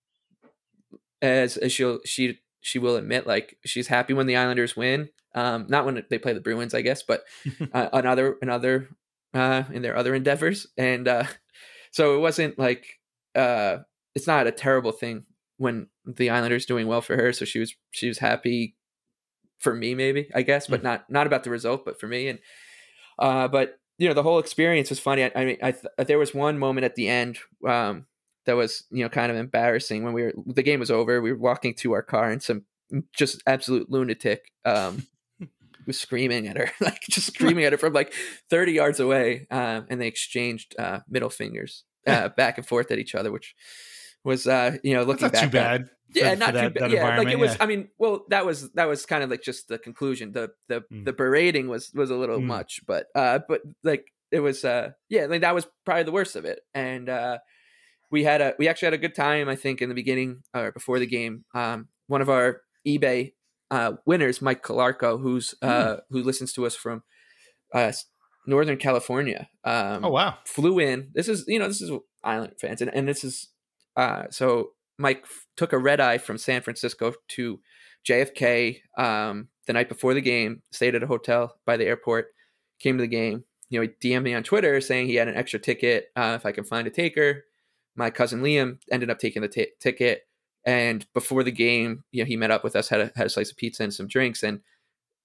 as, 1.21 1.57
as 1.57 1.71
she'll 1.71 1.99
she 2.05 2.39
she 2.61 2.79
will 2.79 2.95
admit, 2.95 3.27
like 3.27 3.57
she's 3.65 3.87
happy 3.87 4.13
when 4.13 4.27
the 4.27 4.37
Islanders 4.37 4.75
win. 4.75 5.09
Um, 5.35 5.65
not 5.67 5.85
when 5.85 6.03
they 6.09 6.19
play 6.19 6.33
the 6.33 6.41
Bruins, 6.41 6.73
I 6.73 6.81
guess, 6.81 7.03
but 7.03 7.23
uh, 7.73 7.89
another 7.93 8.37
another 8.41 8.89
uh, 9.33 9.63
in 9.71 9.81
their 9.81 9.95
other 9.95 10.13
endeavors. 10.15 10.67
And 10.77 11.07
uh, 11.07 11.25
so 11.91 12.15
it 12.15 12.19
wasn't 12.19 12.57
like 12.59 12.85
uh, 13.35 13.77
it's 14.15 14.27
not 14.27 14.47
a 14.47 14.51
terrible 14.51 14.91
thing 14.91 15.25
when 15.63 15.87
the 16.05 16.29
Islanders 16.29 16.65
doing 16.65 16.87
well 16.87 17.01
for 17.01 17.15
her. 17.15 17.31
So 17.31 17.45
she 17.45 17.59
was 17.59 17.73
she 17.91 18.09
was 18.09 18.19
happy 18.19 18.75
for 19.59 19.73
me, 19.73 19.95
maybe 19.95 20.29
I 20.35 20.41
guess, 20.41 20.67
but 20.67 20.83
not 20.83 21.09
not 21.09 21.25
about 21.25 21.45
the 21.45 21.49
result, 21.49 21.85
but 21.85 21.99
for 21.99 22.07
me. 22.07 22.27
And 22.27 22.39
uh, 23.17 23.47
but 23.47 23.79
you 23.97 24.07
know 24.07 24.13
the 24.13 24.23
whole 24.23 24.39
experience 24.39 24.89
was 24.89 24.99
funny. 24.99 25.23
I, 25.23 25.31
I 25.33 25.45
mean, 25.45 25.57
I 25.63 25.71
th- 25.71 26.07
there 26.07 26.19
was 26.19 26.33
one 26.33 26.59
moment 26.59 26.83
at 26.83 26.95
the 26.95 27.07
end 27.07 27.39
um, 27.65 28.05
that 28.45 28.57
was 28.57 28.83
you 28.91 29.03
know 29.03 29.09
kind 29.09 29.31
of 29.31 29.37
embarrassing 29.37 30.03
when 30.03 30.13
we 30.13 30.23
were 30.23 30.33
the 30.45 30.63
game 30.63 30.81
was 30.81 30.91
over. 30.91 31.21
We 31.21 31.31
were 31.31 31.39
walking 31.39 31.73
to 31.75 31.93
our 31.93 32.03
car 32.03 32.29
and 32.29 32.43
some 32.43 32.65
just 33.15 33.41
absolute 33.47 33.89
lunatic 33.89 34.51
um, 34.65 35.07
was 35.87 35.97
screaming 35.99 36.47
at 36.47 36.57
her, 36.57 36.71
like 36.81 37.01
just 37.09 37.33
screaming 37.33 37.63
at 37.63 37.71
her 37.71 37.77
from 37.77 37.93
like 37.93 38.13
30 38.49 38.73
yards 38.73 38.99
away. 38.99 39.47
Um, 39.49 39.87
and 39.89 40.01
they 40.01 40.07
exchanged 40.07 40.75
uh, 40.77 40.99
middle 41.09 41.29
fingers 41.29 41.85
uh, 42.05 42.29
back 42.37 42.57
and 42.57 42.67
forth 42.67 42.91
at 42.91 42.99
each 42.99 43.15
other, 43.15 43.31
which 43.31 43.55
was, 44.23 44.47
uh, 44.47 44.77
you 44.83 44.93
know, 44.93 45.03
looking 45.03 45.29
back. 45.29 45.39
too 45.41 45.45
at- 45.47 45.51
bad. 45.51 45.89
yeah, 46.15 46.31
for- 46.31 46.35
not 46.39 46.45
for 46.47 46.51
that- 46.53 46.73
too 46.73 46.79
bad. 46.79 46.91
Yeah, 46.91 47.17
like 47.17 47.27
it 47.29 47.39
was. 47.39 47.51
yeah. 47.51 47.57
I 47.63 47.65
mean, 47.65 47.89
well, 47.97 48.25
that 48.29 48.45
was 48.45 48.71
that 48.73 48.87
was 48.87 49.05
kind 49.05 49.23
of 49.23 49.29
like 49.29 49.41
just 49.41 49.67
the 49.67 49.77
conclusion. 49.77 50.31
The 50.31 50.51
the 50.69 50.81
Mm. 50.91 51.05
the 51.05 51.13
berating 51.13 51.67
was 51.67 51.91
was 51.93 52.09
a 52.09 52.15
little 52.15 52.39
much, 52.41 52.81
but 52.87 53.07
uh, 53.15 53.39
but 53.47 53.61
like 53.83 54.05
it 54.31 54.39
was. 54.39 54.63
Uh, 54.65 54.91
yeah, 55.09 55.25
like 55.25 55.41
that 55.41 55.53
was 55.55 55.67
probably 55.85 56.03
the 56.03 56.11
worst 56.11 56.35
of 56.35 56.45
it. 56.45 56.59
And 56.73 57.09
uh, 57.09 57.37
we 58.11 58.23
had 58.23 58.41
a 58.41 58.55
we 58.59 58.67
actually 58.67 58.87
had 58.87 58.93
a 58.93 58.97
good 58.99 59.15
time. 59.15 59.49
I 59.49 59.55
think 59.55 59.81
in 59.81 59.89
the 59.89 59.95
beginning 59.95 60.43
or 60.53 60.71
before 60.71 60.99
the 60.99 61.07
game. 61.07 61.45
Um, 61.53 61.87
one 62.07 62.21
of 62.21 62.29
our 62.29 62.61
eBay 62.87 63.33
uh, 63.71 63.93
winners, 64.05 64.41
Mike 64.41 64.61
Calarco, 64.63 65.19
who's 65.21 65.55
uh, 65.61 65.97
who 66.09 66.21
listens 66.23 66.53
to 66.53 66.65
us 66.65 66.75
from 66.75 67.01
uh, 67.73 67.91
Northern 68.45 68.77
California. 68.77 69.47
Um, 69.63 70.03
Oh, 70.05 70.09
wow. 70.09 70.37
Flew 70.45 70.79
in. 70.79 71.09
This 71.13 71.27
is 71.29 71.45
you 71.47 71.59
know 71.59 71.67
this 71.67 71.81
is 71.81 71.91
Island 72.23 72.53
fans, 72.59 72.81
and 72.81 72.93
and 72.93 73.07
this 73.07 73.23
is 73.23 73.49
uh, 73.95 74.23
so 74.29 74.71
Mike 74.97 75.21
f- 75.23 75.45
took 75.57 75.73
a 75.73 75.77
red 75.77 75.99
eye 75.99 76.17
from 76.17 76.37
San 76.37 76.61
Francisco 76.61 77.13
to 77.29 77.59
JFK 78.07 78.81
um, 78.97 79.49
the 79.67 79.73
night 79.73 79.89
before 79.89 80.13
the 80.13 80.21
game. 80.21 80.61
Stayed 80.71 80.95
at 80.95 81.03
a 81.03 81.07
hotel 81.07 81.55
by 81.65 81.77
the 81.77 81.85
airport. 81.85 82.27
Came 82.79 82.97
to 82.97 83.03
the 83.03 83.07
game. 83.07 83.43
you 83.69 83.79
know, 83.79 83.87
he 83.99 84.09
DM'd 84.09 84.23
me 84.23 84.33
on 84.33 84.43
Twitter 84.43 84.79
saying 84.81 85.07
he 85.07 85.15
had 85.15 85.27
an 85.27 85.35
extra 85.35 85.59
ticket 85.59 86.07
uh, 86.15 86.33
if 86.35 86.45
I 86.45 86.51
can 86.51 86.63
find 86.63 86.87
a 86.87 86.91
taker. 86.91 87.43
My 87.95 88.09
cousin 88.09 88.41
Liam 88.41 88.79
ended 88.91 89.09
up 89.09 89.19
taking 89.19 89.41
the 89.41 89.47
t- 89.47 89.71
ticket, 89.79 90.23
and 90.65 91.05
before 91.13 91.43
the 91.43 91.51
game, 91.51 92.03
you 92.11 92.23
know, 92.23 92.27
he 92.27 92.35
met 92.35 92.49
up 92.49 92.63
with 92.63 92.75
us, 92.75 92.89
had 92.89 93.01
a 93.01 93.11
had 93.15 93.27
a 93.27 93.29
slice 93.29 93.51
of 93.51 93.57
pizza 93.57 93.83
and 93.83 93.93
some 93.93 94.07
drinks, 94.07 94.41
and 94.41 94.61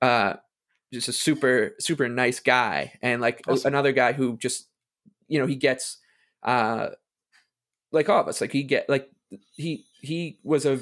uh, 0.02 0.34
just 0.92 1.08
a 1.08 1.12
super 1.12 1.74
super 1.80 2.08
nice 2.08 2.40
guy, 2.40 2.92
and 3.00 3.22
like 3.22 3.42
awesome. 3.48 3.68
another 3.68 3.92
guy 3.92 4.12
who 4.12 4.36
just 4.36 4.68
you 5.28 5.38
know 5.38 5.46
he 5.46 5.56
gets 5.56 5.98
uh 6.42 6.88
like 7.92 8.08
all 8.08 8.20
of 8.20 8.28
us, 8.28 8.40
like 8.40 8.52
he 8.52 8.62
get 8.62 8.88
like 8.88 9.10
he 9.56 9.84
he 10.00 10.38
was 10.42 10.66
a 10.66 10.80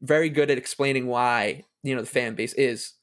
very 0.00 0.30
good 0.30 0.50
at 0.50 0.58
explaining 0.58 1.06
why 1.06 1.64
you 1.82 1.94
know 1.94 2.02
the 2.02 2.06
fan 2.06 2.34
base 2.34 2.52
is 2.54 2.94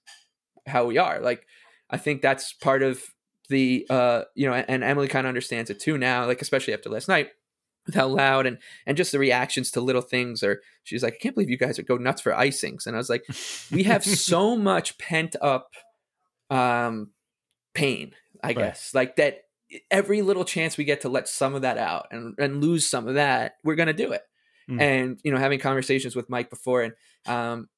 how 0.67 0.85
we 0.85 0.97
are. 0.97 1.19
Like 1.19 1.45
I 1.89 1.97
think 1.97 2.21
that's 2.21 2.53
part 2.53 2.83
of 2.83 3.03
the 3.49 3.85
uh 3.89 4.23
you 4.33 4.47
know 4.47 4.53
and 4.53 4.83
Emily 4.83 5.07
kind 5.07 5.27
of 5.27 5.29
understands 5.29 5.69
it 5.69 5.79
too 5.79 5.97
now 5.97 6.25
like 6.25 6.41
especially 6.41 6.73
after 6.73 6.89
last 6.89 7.07
night 7.07 7.29
with 7.85 7.95
how 7.95 8.07
loud 8.07 8.45
and 8.45 8.57
and 8.87 8.97
just 8.97 9.11
the 9.11 9.19
reactions 9.19 9.69
to 9.71 9.81
little 9.81 10.01
things 10.01 10.41
or 10.43 10.61
she's 10.83 11.03
like 11.03 11.13
I 11.13 11.17
can't 11.17 11.35
believe 11.35 11.49
you 11.49 11.57
guys 11.57 11.77
would 11.77 11.87
go 11.87 11.97
nuts 11.97 12.21
for 12.21 12.31
icings 12.31 12.87
and 12.87 12.95
I 12.95 12.99
was 12.99 13.09
like 13.09 13.23
we 13.71 13.83
have 13.83 14.03
so 14.03 14.57
much 14.57 14.97
pent 14.97 15.35
up 15.41 15.73
um 16.49 17.11
pain 17.73 18.13
I 18.43 18.47
right. 18.47 18.57
guess 18.57 18.93
like 18.93 19.15
that 19.17 19.44
every 19.91 20.21
little 20.21 20.45
chance 20.45 20.77
we 20.77 20.83
get 20.83 21.01
to 21.01 21.09
let 21.09 21.27
some 21.27 21.55
of 21.55 21.61
that 21.61 21.77
out 21.77 22.07
and 22.11 22.35
and 22.37 22.61
lose 22.61 22.85
some 22.85 23.07
of 23.07 23.15
that 23.15 23.53
we're 23.63 23.75
going 23.75 23.87
to 23.87 23.93
do 23.93 24.11
it. 24.11 24.21
Mm. 24.69 24.81
and 24.81 25.19
you 25.23 25.31
know 25.31 25.37
having 25.37 25.59
conversations 25.59 26.15
with 26.15 26.27
Mike 26.27 26.49
before 26.49 26.81
and 26.81 26.93
um 27.27 27.69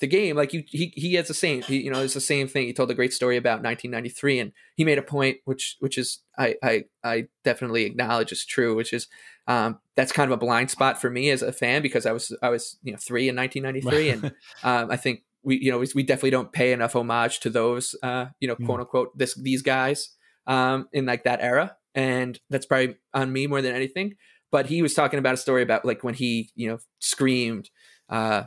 the 0.00 0.06
game 0.08 0.36
like 0.36 0.52
you 0.52 0.64
he 0.66 0.92
he 0.96 1.14
has 1.14 1.28
the 1.28 1.34
same 1.34 1.62
he, 1.62 1.82
you 1.82 1.90
know 1.90 2.02
it's 2.02 2.14
the 2.14 2.20
same 2.20 2.48
thing. 2.48 2.66
He 2.66 2.72
told 2.72 2.90
a 2.90 2.94
great 2.94 3.12
story 3.12 3.36
about 3.36 3.62
1993 3.62 4.40
and 4.40 4.52
he 4.74 4.84
made 4.84 4.98
a 4.98 5.02
point 5.02 5.38
which 5.44 5.76
which 5.78 5.96
is 5.96 6.20
i 6.36 6.56
i 6.62 6.84
i 7.04 7.26
definitely 7.44 7.84
acknowledge 7.84 8.32
is 8.32 8.44
true 8.44 8.74
which 8.74 8.92
is 8.92 9.06
um 9.46 9.78
that's 9.94 10.12
kind 10.12 10.30
of 10.30 10.36
a 10.36 10.44
blind 10.44 10.70
spot 10.70 11.00
for 11.00 11.08
me 11.08 11.30
as 11.30 11.42
a 11.42 11.52
fan 11.52 11.80
because 11.80 12.06
i 12.06 12.12
was 12.12 12.36
i 12.42 12.48
was 12.48 12.76
you 12.82 12.92
know 12.92 12.98
three 12.98 13.28
in 13.28 13.36
1993 13.36 14.10
and 14.10 14.24
um 14.64 14.90
i 14.90 14.96
think 14.96 15.22
we 15.44 15.58
you 15.60 15.70
know 15.70 15.78
we, 15.78 15.86
we, 15.94 16.02
definitely 16.02 16.30
don't 16.30 16.52
pay 16.52 16.72
enough 16.72 16.96
homage 16.96 17.40
to 17.40 17.50
those 17.50 17.94
uh 18.02 18.26
you 18.40 18.48
know 18.48 18.56
quote 18.56 18.80
unquote 18.80 19.16
this 19.16 19.34
these 19.34 19.62
guys 19.62 20.13
um 20.46 20.88
in 20.92 21.06
like 21.06 21.24
that 21.24 21.40
era 21.40 21.76
and 21.94 22.40
that's 22.50 22.66
probably 22.66 22.96
on 23.12 23.32
me 23.32 23.46
more 23.46 23.62
than 23.62 23.74
anything 23.74 24.14
but 24.50 24.66
he 24.66 24.82
was 24.82 24.94
talking 24.94 25.18
about 25.18 25.34
a 25.34 25.38
story 25.38 25.62
about 25.62 25.84
like 25.84 26.04
when 26.04 26.14
he 26.14 26.50
you 26.54 26.68
know 26.68 26.78
screamed 27.00 27.70
uh 28.08 28.44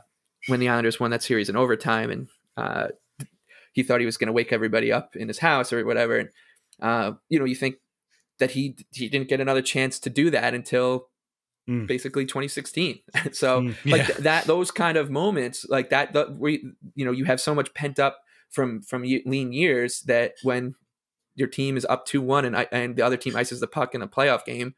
when 0.47 0.59
the 0.59 0.69
Islanders 0.69 0.99
won 0.99 1.11
that 1.11 1.23
series 1.23 1.49
in 1.49 1.55
overtime, 1.55 2.09
and 2.09 2.27
uh, 2.55 2.87
he 3.73 3.83
thought 3.83 3.99
he 3.99 4.05
was 4.05 4.17
going 4.17 4.27
to 4.27 4.33
wake 4.33 4.51
everybody 4.51 4.91
up 4.91 5.15
in 5.15 5.27
his 5.27 5.39
house 5.39 5.71
or 5.71 5.85
whatever. 5.85 6.17
And 6.17 6.29
uh, 6.81 7.13
you 7.29 7.37
know, 7.39 7.45
you 7.45 7.55
think 7.55 7.75
that 8.39 8.51
he 8.51 8.75
he 8.91 9.09
didn't 9.09 9.29
get 9.29 9.41
another 9.41 9.61
chance 9.61 9.99
to 9.99 10.09
do 10.09 10.29
that 10.31 10.53
until 10.53 11.09
mm. 11.69 11.85
basically 11.87 12.25
2016. 12.25 12.99
so 13.31 13.61
mm, 13.61 13.75
yeah. 13.83 13.91
like 13.91 14.05
th- 14.05 14.19
that, 14.19 14.45
those 14.45 14.71
kind 14.71 14.97
of 14.97 15.11
moments, 15.11 15.65
like 15.69 15.89
that, 15.89 16.13
the, 16.13 16.35
we 16.37 16.71
you 16.95 17.05
know, 17.05 17.11
you 17.11 17.25
have 17.25 17.41
so 17.41 17.53
much 17.53 17.73
pent 17.73 17.99
up 17.99 18.19
from 18.49 18.81
from 18.81 19.03
lean 19.03 19.51
years 19.51 20.01
that 20.01 20.35
when 20.43 20.75
your 21.37 21.47
team 21.47 21.77
is 21.77 21.85
up 21.85 22.05
two 22.05 22.19
one 22.19 22.43
and 22.43 22.67
and 22.71 22.97
the 22.97 23.03
other 23.03 23.15
team 23.15 23.35
ices 23.35 23.61
the 23.61 23.67
puck 23.67 23.95
in 23.95 24.01
a 24.01 24.07
playoff 24.07 24.43
game, 24.43 24.73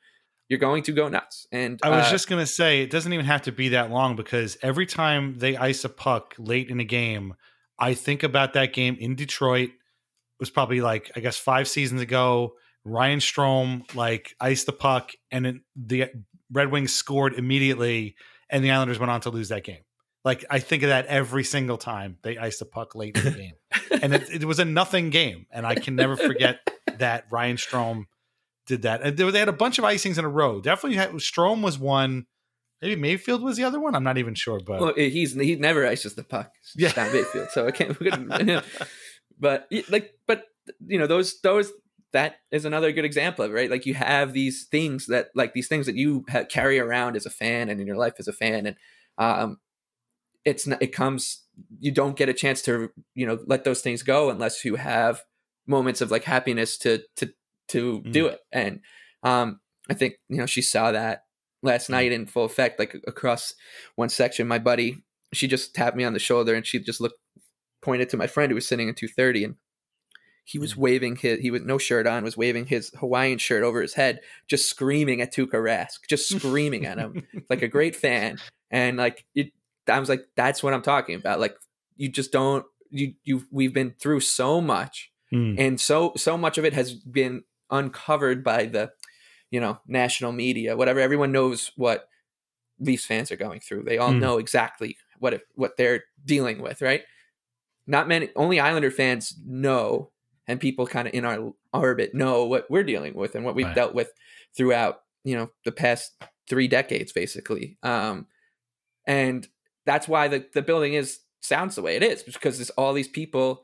you're 0.49 0.59
going 0.59 0.83
to 0.83 0.91
go 0.91 1.07
nuts. 1.07 1.47
And 1.51 1.79
I 1.81 1.89
was 1.89 2.07
uh, 2.07 2.11
just 2.11 2.27
going 2.27 2.41
to 2.41 2.51
say, 2.51 2.81
it 2.81 2.91
doesn't 2.91 3.13
even 3.13 3.25
have 3.25 3.43
to 3.43 3.51
be 3.51 3.69
that 3.69 3.89
long 3.89 4.15
because 4.15 4.57
every 4.61 4.85
time 4.85 5.37
they 5.37 5.55
ice 5.55 5.85
a 5.85 5.89
puck 5.89 6.35
late 6.37 6.69
in 6.69 6.79
a 6.79 6.83
game, 6.83 7.33
I 7.79 7.93
think 7.93 8.23
about 8.23 8.53
that 8.53 8.73
game 8.73 8.97
in 8.99 9.15
Detroit. 9.15 9.69
It 9.69 10.39
was 10.39 10.49
probably 10.49 10.81
like, 10.81 11.11
I 11.15 11.21
guess, 11.21 11.37
five 11.37 11.67
seasons 11.67 12.01
ago. 12.01 12.53
Ryan 12.83 13.19
Strome 13.19 13.95
like 13.95 14.35
iced 14.39 14.65
the 14.65 14.73
puck, 14.73 15.11
and 15.31 15.45
it, 15.45 15.55
the 15.75 16.05
Red 16.51 16.71
Wings 16.71 16.93
scored 16.93 17.33
immediately, 17.33 18.15
and 18.49 18.63
the 18.63 18.71
Islanders 18.71 18.99
went 18.99 19.11
on 19.11 19.21
to 19.21 19.29
lose 19.29 19.49
that 19.49 19.63
game. 19.63 19.81
Like 20.25 20.45
I 20.49 20.59
think 20.59 20.83
of 20.83 20.89
that 20.89 21.05
every 21.05 21.43
single 21.43 21.77
time 21.77 22.17
they 22.23 22.37
iced 22.37 22.59
the 22.59 22.65
puck 22.65 22.93
late 22.93 23.17
in 23.17 23.23
the 23.23 23.31
game, 23.31 23.53
and 24.01 24.13
it, 24.13 24.29
it 24.29 24.45
was 24.45 24.59
a 24.59 24.65
nothing 24.65 25.11
game, 25.11 25.45
and 25.51 25.65
I 25.65 25.75
can 25.75 25.95
never 25.95 26.17
forget 26.17 26.59
that 26.97 27.25
Ryan 27.31 27.55
Strome 27.55 28.03
did 28.67 28.83
that. 28.83 29.01
And 29.01 29.17
they 29.17 29.39
had 29.39 29.49
a 29.49 29.53
bunch 29.53 29.79
of 29.79 29.85
icings 29.85 30.17
in 30.17 30.25
a 30.25 30.29
row. 30.29 30.61
Definitely, 30.61 30.97
had, 30.97 31.11
Strome 31.13 31.61
was 31.61 31.79
one. 31.79 32.25
Maybe 32.81 32.95
Mayfield 32.95 33.41
was 33.41 33.57
the 33.57 33.63
other 33.63 33.79
one. 33.79 33.95
I'm 33.95 34.03
not 34.03 34.17
even 34.17 34.35
sure, 34.35 34.59
but 34.65 34.79
well, 34.79 34.93
he's 34.95 35.33
he 35.33 35.55
never 35.55 35.85
ices 35.85 36.15
the 36.15 36.23
puck. 36.23 36.51
Yeah, 36.75 36.93
not 36.95 37.11
Mayfield. 37.13 37.49
So 37.51 37.67
I 37.67 37.71
can't. 37.71 37.97
but 39.39 39.67
like, 39.89 40.13
but 40.27 40.45
you 40.85 40.99
know, 40.99 41.07
those 41.07 41.39
those 41.41 41.71
that 42.11 42.35
is 42.51 42.65
another 42.65 42.91
good 42.91 43.05
example 43.05 43.45
of 43.45 43.51
it, 43.51 43.53
right. 43.53 43.71
Like 43.71 43.85
you 43.85 43.93
have 43.93 44.33
these 44.33 44.67
things 44.69 45.07
that 45.07 45.29
like 45.35 45.53
these 45.53 45.67
things 45.67 45.85
that 45.85 45.95
you 45.95 46.25
carry 46.49 46.79
around 46.79 47.15
as 47.15 47.25
a 47.25 47.29
fan 47.29 47.69
and 47.69 47.79
in 47.79 47.87
your 47.87 47.97
life 47.97 48.13
as 48.19 48.27
a 48.27 48.33
fan, 48.33 48.65
and 48.65 48.75
um, 49.17 49.57
it's 50.45 50.67
not, 50.67 50.81
it 50.81 50.93
comes. 50.93 51.43
You 51.79 51.91
don't 51.91 52.15
get 52.15 52.29
a 52.29 52.33
chance 52.33 52.61
to 52.63 52.89
you 53.15 53.25
know 53.25 53.39
let 53.45 53.63
those 53.63 53.81
things 53.81 54.03
go 54.03 54.29
unless 54.29 54.63
you 54.63 54.75
have 54.75 55.21
moments 55.67 56.01
of 56.01 56.11
like 56.11 56.23
happiness 56.23 56.77
to 56.79 57.03
to 57.17 57.29
to 57.69 58.01
mm. 58.01 58.11
do 58.11 58.27
it. 58.27 58.39
And 58.51 58.81
um, 59.23 59.59
I 59.89 59.93
think 59.93 60.15
you 60.27 60.37
know 60.37 60.45
she 60.45 60.61
saw 60.61 60.91
that 60.91 61.23
last 61.61 61.87
mm. 61.87 61.91
night 61.91 62.11
in 62.11 62.25
full 62.25 62.45
effect, 62.45 62.79
like 62.79 62.95
across 63.07 63.53
one 63.95 64.09
section. 64.09 64.47
My 64.47 64.59
buddy, 64.59 64.97
she 65.33 65.47
just 65.47 65.73
tapped 65.73 65.97
me 65.97 66.03
on 66.03 66.13
the 66.13 66.19
shoulder 66.19 66.53
and 66.55 66.65
she 66.65 66.79
just 66.79 67.01
looked, 67.01 67.19
pointed 67.81 68.09
to 68.09 68.17
my 68.17 68.27
friend 68.27 68.51
who 68.51 68.55
was 68.55 68.67
sitting 68.67 68.87
in 68.87 68.95
two 68.95 69.07
thirty, 69.07 69.43
and 69.43 69.55
he 70.45 70.57
was 70.57 70.73
mm. 70.73 70.77
waving 70.77 71.15
his 71.17 71.39
he 71.39 71.51
was 71.51 71.61
no 71.61 71.77
shirt 71.77 72.07
on, 72.07 72.23
was 72.23 72.37
waving 72.37 72.65
his 72.65 72.91
Hawaiian 72.99 73.37
shirt 73.37 73.63
over 73.63 73.81
his 73.81 73.93
head, 73.93 74.21
just 74.47 74.69
screaming 74.69 75.21
at 75.21 75.33
Tuukka 75.33 75.53
Rask, 75.53 75.99
just 76.09 76.29
screaming 76.29 76.85
at 76.85 76.97
him 76.97 77.27
like 77.49 77.61
a 77.61 77.67
great 77.67 77.95
fan. 77.95 78.37
And 78.71 78.97
like 78.97 79.25
it, 79.35 79.51
I 79.87 79.99
was 79.99 80.09
like, 80.09 80.25
that's 80.35 80.61
what 80.61 80.73
I'm 80.73 80.81
talking 80.81 81.15
about. 81.15 81.39
Like 81.39 81.55
you 81.95 82.09
just 82.09 82.31
don't 82.31 82.65
you 82.89 83.13
you 83.23 83.45
we've 83.51 83.73
been 83.73 83.95
through 83.99 84.21
so 84.21 84.61
much. 84.61 85.11
Mm. 85.33 85.59
And 85.59 85.81
so 85.81 86.13
so 86.17 86.37
much 86.37 86.57
of 86.57 86.65
it 86.65 86.73
has 86.73 86.93
been 86.93 87.43
uncovered 87.69 88.43
by 88.43 88.65
the 88.65 88.91
you 89.51 89.59
know 89.59 89.79
national 89.87 90.31
media 90.31 90.75
whatever 90.75 90.99
everyone 90.99 91.31
knows 91.31 91.71
what 91.75 92.07
Leafs 92.79 93.05
fans 93.05 93.31
are 93.31 93.37
going 93.37 93.59
through 93.59 93.83
they 93.83 93.97
all 93.97 94.11
mm. 94.11 94.19
know 94.19 94.37
exactly 94.37 94.97
what 95.19 95.41
what 95.55 95.77
they're 95.77 96.03
dealing 96.25 96.61
with 96.61 96.81
right 96.81 97.03
not 97.87 98.07
many 98.07 98.29
only 98.35 98.59
islander 98.59 98.91
fans 98.91 99.35
know 99.45 100.09
and 100.47 100.59
people 100.59 100.87
kind 100.87 101.07
of 101.07 101.13
in 101.13 101.25
our 101.25 101.53
orbit 101.73 102.13
know 102.13 102.45
what 102.45 102.69
we're 102.69 102.83
dealing 102.83 103.13
with 103.13 103.35
and 103.35 103.43
what 103.43 103.55
we've 103.55 103.65
right. 103.65 103.75
dealt 103.75 103.93
with 103.93 104.11
throughout 104.55 105.01
you 105.23 105.35
know 105.35 105.49
the 105.65 105.71
past 105.71 106.13
three 106.47 106.67
decades 106.67 107.11
basically 107.11 107.77
um 107.83 108.25
and 109.05 109.47
that's 109.89 110.07
why 110.07 110.27
the, 110.27 110.45
the 110.53 110.61
building 110.61 110.93
is 110.93 111.19
sounds 111.41 111.75
the 111.75 111.81
way 111.81 111.95
it 111.95 112.03
is 112.03 112.21
because 112.21 112.59
there's 112.59 112.69
all 112.71 112.93
these 112.93 113.07
people 113.07 113.63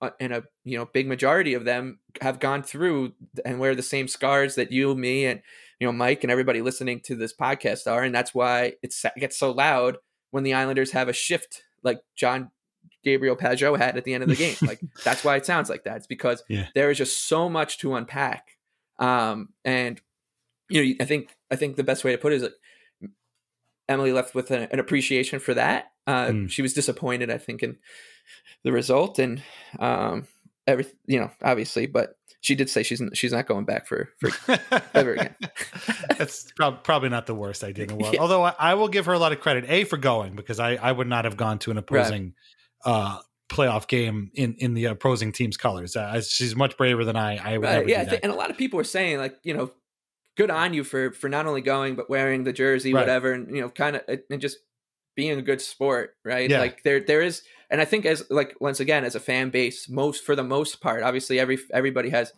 uh, 0.00 0.10
and 0.20 0.32
a 0.32 0.44
you 0.62 0.78
know 0.78 0.84
big 0.84 1.08
majority 1.08 1.52
of 1.54 1.64
them 1.64 1.98
have 2.20 2.38
gone 2.38 2.62
through 2.62 3.12
and 3.44 3.58
wear 3.58 3.74
the 3.74 3.82
same 3.82 4.06
scars 4.06 4.54
that 4.54 4.70
you, 4.70 4.94
me, 4.94 5.26
and 5.26 5.42
you 5.80 5.86
know 5.88 5.92
Mike 5.92 6.22
and 6.22 6.30
everybody 6.30 6.62
listening 6.62 7.00
to 7.00 7.16
this 7.16 7.34
podcast 7.34 7.90
are, 7.90 8.04
and 8.04 8.14
that's 8.14 8.32
why 8.32 8.74
it 8.84 8.94
gets 9.18 9.36
so 9.36 9.50
loud 9.50 9.96
when 10.30 10.44
the 10.44 10.54
Islanders 10.54 10.92
have 10.92 11.08
a 11.08 11.12
shift 11.12 11.64
like 11.82 11.98
John 12.14 12.52
Gabriel 13.02 13.34
Pageau 13.34 13.76
had 13.76 13.96
at 13.96 14.04
the 14.04 14.14
end 14.14 14.22
of 14.22 14.28
the 14.28 14.36
game. 14.36 14.54
like 14.62 14.80
that's 15.04 15.24
why 15.24 15.34
it 15.34 15.44
sounds 15.44 15.68
like 15.68 15.82
that. 15.84 15.96
It's 15.96 16.06
because 16.06 16.44
yeah. 16.48 16.68
there 16.76 16.88
is 16.88 16.98
just 16.98 17.26
so 17.26 17.48
much 17.48 17.78
to 17.78 17.96
unpack, 17.96 18.46
um, 19.00 19.48
and 19.64 20.00
you 20.70 20.84
know 20.84 20.94
I 21.00 21.04
think 21.04 21.36
I 21.50 21.56
think 21.56 21.74
the 21.74 21.82
best 21.82 22.04
way 22.04 22.12
to 22.12 22.18
put 22.18 22.32
it 22.32 22.36
is 22.36 22.42
like 22.44 22.54
Emily 23.88 24.12
left 24.12 24.34
with 24.34 24.50
an, 24.50 24.68
an 24.70 24.78
appreciation 24.78 25.40
for 25.40 25.54
that. 25.54 25.92
Uh, 26.06 26.26
mm. 26.26 26.50
She 26.50 26.62
was 26.62 26.74
disappointed, 26.74 27.30
I 27.30 27.38
think, 27.38 27.62
in 27.62 27.78
the 28.64 28.72
result 28.72 29.18
and 29.18 29.42
um 29.78 30.26
every 30.66 30.86
you 31.06 31.20
know 31.20 31.30
obviously 31.42 31.86
but 31.86 32.16
she 32.40 32.54
did 32.54 32.68
say 32.68 32.82
she's 32.82 33.02
she's 33.12 33.32
not 33.32 33.46
going 33.46 33.64
back 33.64 33.86
for 33.86 34.08
for 34.18 34.58
ever 34.94 35.12
again 35.12 35.34
that's 36.18 36.50
prob- 36.52 36.82
probably 36.82 37.10
not 37.10 37.26
the 37.26 37.34
worst 37.34 37.62
idea 37.62 37.84
in 37.84 37.90
the 37.90 37.96
world 38.02 38.14
yeah. 38.14 38.20
although 38.20 38.42
I, 38.42 38.54
I, 38.58 38.74
will 38.74 38.88
give 38.88 39.06
her 39.06 39.12
a 39.12 39.18
lot 39.18 39.32
of 39.32 39.40
credit 39.40 39.66
a 39.68 39.84
for 39.84 39.98
going 39.98 40.34
because 40.34 40.58
i 40.58 40.74
i 40.76 40.90
would 40.90 41.06
not 41.06 41.26
have 41.26 41.36
gone 41.36 41.58
to 41.60 41.70
an 41.70 41.78
opposing 41.78 42.34
right. 42.84 42.92
uh 42.92 43.18
playoff 43.50 43.86
game 43.86 44.30
in 44.34 44.54
in 44.54 44.72
the 44.72 44.86
opposing 44.86 45.30
team's 45.30 45.58
colors 45.58 45.94
uh, 45.94 46.20
she's 46.22 46.56
much 46.56 46.78
braver 46.78 47.04
than 47.04 47.16
i 47.16 47.36
i 47.36 47.58
would 47.58 47.66
right. 47.66 47.86
yeah 47.86 48.16
and 48.22 48.32
a 48.32 48.34
lot 48.34 48.50
of 48.50 48.56
people 48.56 48.78
were 48.78 48.84
saying 48.84 49.18
like 49.18 49.36
you 49.42 49.52
know 49.52 49.70
good 50.36 50.50
on 50.50 50.74
you 50.74 50.84
for 50.84 51.12
for 51.12 51.28
not 51.28 51.46
only 51.46 51.60
going 51.60 51.94
but 51.94 52.10
wearing 52.10 52.44
the 52.44 52.52
jersey 52.52 52.92
right. 52.92 53.00
whatever 53.00 53.32
and 53.32 53.54
you 53.54 53.60
know 53.60 53.68
kind 53.68 53.96
of 53.96 54.02
and 54.30 54.40
just 54.40 54.58
being 55.16 55.38
a 55.38 55.42
good 55.42 55.60
sport 55.60 56.16
right 56.24 56.50
yeah. 56.50 56.58
like 56.58 56.82
there 56.82 57.00
there 57.00 57.22
is 57.22 57.42
and 57.74 57.80
I 57.80 57.84
think 57.84 58.06
as 58.06 58.24
like 58.30 58.54
once 58.60 58.78
again 58.78 59.04
as 59.04 59.16
a 59.16 59.20
fan 59.20 59.50
base, 59.50 59.88
most 59.88 60.24
for 60.24 60.36
the 60.36 60.44
most 60.44 60.80
part, 60.80 61.02
obviously 61.02 61.40
every 61.40 61.58
everybody 61.72 62.10
has 62.10 62.32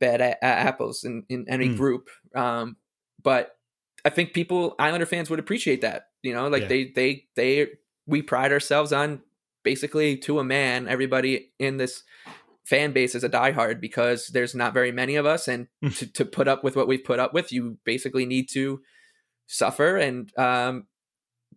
bad 0.00 0.20
a- 0.20 0.44
apples 0.44 1.04
in 1.04 1.24
in 1.28 1.46
any 1.48 1.68
mm. 1.68 1.76
group, 1.76 2.08
um, 2.34 2.76
but 3.22 3.56
I 4.04 4.10
think 4.10 4.32
people 4.32 4.74
Islander 4.80 5.06
fans 5.06 5.30
would 5.30 5.38
appreciate 5.38 5.82
that. 5.82 6.06
You 6.22 6.34
know, 6.34 6.48
like 6.48 6.62
yeah. 6.62 6.68
they 6.68 6.92
they 6.96 7.24
they 7.36 7.68
we 8.08 8.22
pride 8.22 8.50
ourselves 8.50 8.92
on 8.92 9.20
basically 9.62 10.16
to 10.16 10.40
a 10.40 10.44
man 10.44 10.88
everybody 10.88 11.52
in 11.60 11.76
this 11.76 12.02
fan 12.64 12.92
base 12.92 13.14
is 13.14 13.24
a 13.24 13.28
diehard 13.28 13.80
because 13.80 14.28
there's 14.28 14.54
not 14.54 14.74
very 14.74 14.92
many 14.92 15.16
of 15.16 15.26
us, 15.26 15.48
and 15.48 15.68
to, 15.96 16.06
to 16.12 16.24
put 16.24 16.48
up 16.48 16.62
with 16.62 16.76
what 16.76 16.88
we've 16.88 17.04
put 17.04 17.18
up 17.18 17.34
with, 17.34 17.52
you 17.52 17.78
basically 17.84 18.26
need 18.26 18.48
to 18.50 18.80
suffer, 19.46 19.96
and 19.96 20.36
um, 20.38 20.86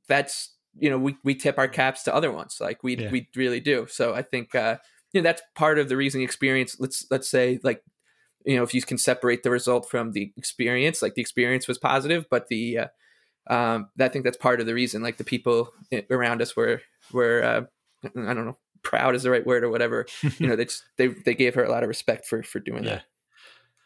that's 0.07 0.53
you 0.77 0.89
know 0.89 0.97
we 0.97 1.15
we 1.23 1.35
tip 1.35 1.57
our 1.57 1.67
caps 1.67 2.03
to 2.03 2.15
other 2.15 2.31
ones, 2.31 2.57
like 2.59 2.83
we 2.83 2.97
Yeah. 2.97 3.11
we 3.11 3.29
really 3.35 3.59
do. 3.59 3.87
So 3.89 4.13
I 4.13 4.21
think 4.21 4.55
uh, 4.55 4.77
you 5.13 5.21
know 5.21 5.23
that's 5.23 5.41
part 5.55 5.79
of 5.79 5.89
the 5.89 5.97
reason 5.97 6.19
the 6.19 6.25
experience. 6.25 6.77
Let's 6.79 7.05
let's 7.09 7.29
say 7.29 7.59
like 7.63 7.81
you 8.45 8.57
know 8.57 8.63
if 8.63 8.73
you 8.73 8.81
can 8.81 8.97
separate 8.97 9.43
the 9.43 9.51
result 9.51 9.89
from 9.89 10.11
the 10.11 10.33
experience, 10.37 11.01
like 11.01 11.15
the 11.15 11.21
experience 11.21 11.67
was 11.67 11.77
positive, 11.77 12.25
but 12.29 12.47
the 12.47 12.79
uh, 12.79 12.87
um, 13.47 13.89
I 13.99 14.07
think 14.07 14.25
that's 14.25 14.37
part 14.37 14.59
of 14.59 14.65
the 14.65 14.73
reason. 14.73 15.03
Like 15.03 15.17
the 15.17 15.23
people 15.23 15.71
around 16.09 16.41
us 16.41 16.55
were 16.55 16.81
were 17.13 17.43
uh, 17.43 17.61
I 18.03 18.33
don't 18.33 18.45
know 18.45 18.57
proud 18.86 19.15
is 19.15 19.23
the 19.23 19.31
right 19.31 19.45
word 19.45 19.65
or 19.65 19.69
whatever. 19.69 20.05
you 20.39 20.47
know 20.47 20.55
they 20.55 20.65
just, 20.65 20.86
they 20.97 21.07
they 21.07 21.36
gave 21.36 21.55
her 21.55 21.63
a 21.63 21.69
lot 21.69 21.83
of 21.83 21.89
respect 21.89 22.25
for 22.25 22.41
for 22.43 22.59
doing 22.59 22.83
that. 22.83 23.03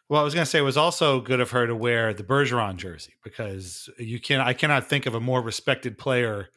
Well, 0.10 0.22
I 0.22 0.24
was 0.24 0.34
going 0.34 0.44
to 0.44 0.50
say 0.50 0.58
it 0.58 0.64
was 0.64 0.78
also 0.78 1.22
good 1.22 1.40
of 1.40 1.52
her 1.52 1.68
to 1.68 1.76
wear 1.76 2.16
the 2.16 2.24
Bergeron 2.24 2.78
jersey 2.78 3.14
because 3.24 3.90
you 4.00 4.20
can 4.20 4.40
I 4.42 4.54
cannot 4.54 4.88
think 4.88 5.06
of 5.06 5.16
a 5.16 5.20
more 5.20 5.42
respected 5.42 5.98
player 5.98 6.50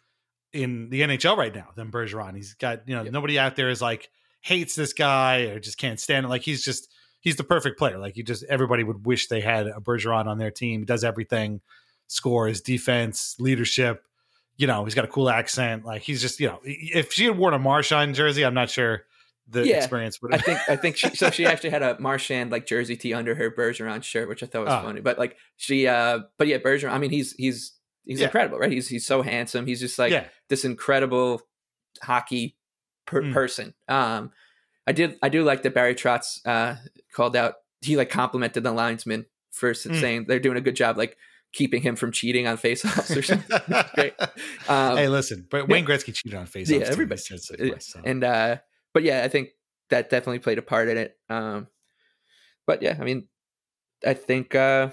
in 0.53 0.89
the 0.91 1.03
NHL 1.03 1.37
right 1.37 1.55
now 1.55 1.69
than 1.77 1.91
Bergeron. 1.91 2.35
He's 2.35 2.55
got 2.55 2.89
you 2.89 2.97
know 2.97 3.03
nobody 3.05 3.39
out 3.39 3.57
there 3.57 3.71
is 3.71 3.83
like 3.83 4.11
hates 4.41 4.75
this 4.75 4.93
guy 4.93 5.43
or 5.43 5.61
just 5.61 5.79
can't 5.79 6.01
stand 6.01 6.27
it. 6.27 6.29
Like 6.29 6.43
he's 6.43 6.65
just 6.65 6.93
he's 7.21 7.37
the 7.37 7.45
perfect 7.45 7.79
player. 7.79 7.99
Like 7.99 8.17
you 8.17 8.23
just 8.23 8.45
everybody 8.45 8.85
would 8.85 9.07
wish 9.07 9.29
they 9.29 9.41
had 9.41 9.67
a 9.67 9.81
Bergeron 9.81 10.27
on 10.27 10.39
their 10.39 10.51
team. 10.51 10.81
He 10.81 10.87
does 10.87 11.05
everything, 11.05 11.61
scores, 12.07 12.61
defense, 12.61 13.37
leadership. 13.39 14.05
You 14.63 14.69
know, 14.69 14.85
he's 14.85 14.95
got 14.95 15.05
a 15.05 15.09
cool 15.09 15.29
accent. 15.29 15.85
Like 15.85 16.03
he's 16.03 16.21
just 16.23 16.39
you 16.39 16.47
know 16.47 16.61
if 16.63 17.13
she 17.13 17.25
had 17.25 17.37
worn 17.37 17.53
a 17.53 17.59
Marchand 17.59 18.15
jersey, 18.15 18.45
I'm 18.45 18.55
not 18.55 18.71
sure 18.71 19.03
the 19.49 19.77
experience 19.77 20.23
would. 20.23 20.33
I 20.33 20.39
think 20.39 20.61
I 20.69 20.77
think 20.77 20.97
she 20.97 21.09
so 21.17 21.31
she 21.31 21.45
actually 21.53 21.71
had 21.71 21.83
a 21.83 21.99
Marchand 21.99 22.53
like 22.53 22.65
jersey 22.65 22.97
tee 22.97 23.13
under 23.13 23.35
her 23.35 23.51
Bergeron 23.51 24.05
shirt, 24.05 24.29
which 24.29 24.41
I 24.45 24.47
thought 24.47 24.65
was 24.67 24.73
Oh. 24.73 24.83
funny. 24.87 25.01
But 25.01 25.19
like 25.19 25.37
she 25.57 25.89
uh 25.89 26.21
but 26.39 26.47
yeah, 26.47 26.59
Bergeron, 26.59 26.91
I 26.93 26.99
mean 26.99 27.11
he's 27.11 27.33
he's 27.33 27.73
he's 28.05 28.21
Yeah. 28.21 28.27
incredible, 28.27 28.59
right? 28.59 28.71
He's 28.71 28.87
he's 28.89 29.05
so 29.05 29.23
handsome. 29.23 29.67
He's 29.67 29.81
just 29.81 29.99
like 29.99 30.13
Yeah. 30.13 30.27
this 30.49 30.65
incredible 30.65 31.43
hockey 32.03 32.57
per- 33.07 33.23
Mm. 33.23 33.33
person. 33.33 33.75
Um 33.89 34.31
I 34.87 34.93
did 34.93 35.17
I 35.23 35.29
do 35.29 35.43
like 35.43 35.63
that 35.63 35.75
Barry 35.75 35.97
Trotz 35.97 36.39
uh 36.47 36.77
called 37.13 37.35
out 37.35 37.55
he 37.81 37.97
like 37.97 38.11
complimented 38.11 38.63
the 38.63 38.71
linesman 38.73 39.27
for 39.51 39.73
Mm. 39.73 39.99
saying 40.01 40.25
they're 40.29 40.39
doing 40.39 40.57
a 40.57 40.61
good 40.63 40.77
job 40.77 40.97
like 40.97 41.17
keeping 41.53 41.83
him 41.83 41.97
from 41.97 42.13
cheating 42.13 42.47
on 42.47 42.57
faceoffs 42.57 43.17
or 43.17 43.23
something. 43.23 43.61
Great. 43.95 44.15
Um, 44.69 44.97
hey, 44.97 45.09
listen, 45.09 45.47
but 45.51 45.69
Wayne 45.69 45.85
Gretzky 45.85 46.15
cheated 46.15 46.35
on 46.39 46.47
face. 46.47 46.71
yeah, 46.71 46.79
everybody. 46.85 47.21
Says 47.21 47.51
and 48.05 48.23
uh, 48.25 48.57
but 48.95 49.03
yeah, 49.03 49.23
I 49.25 49.29
think 49.29 49.51
that 49.91 50.09
definitely 50.09 50.39
played 50.39 50.59
a 50.59 50.63
part 50.63 50.89
in 50.89 50.97
it. 50.97 51.17
Um, 51.29 51.67
but 52.67 52.81
yeah, 52.81 52.97
I 52.99 53.05
mean, 53.05 53.27
I 54.07 54.15
think 54.15 54.55
uh, 54.55 54.91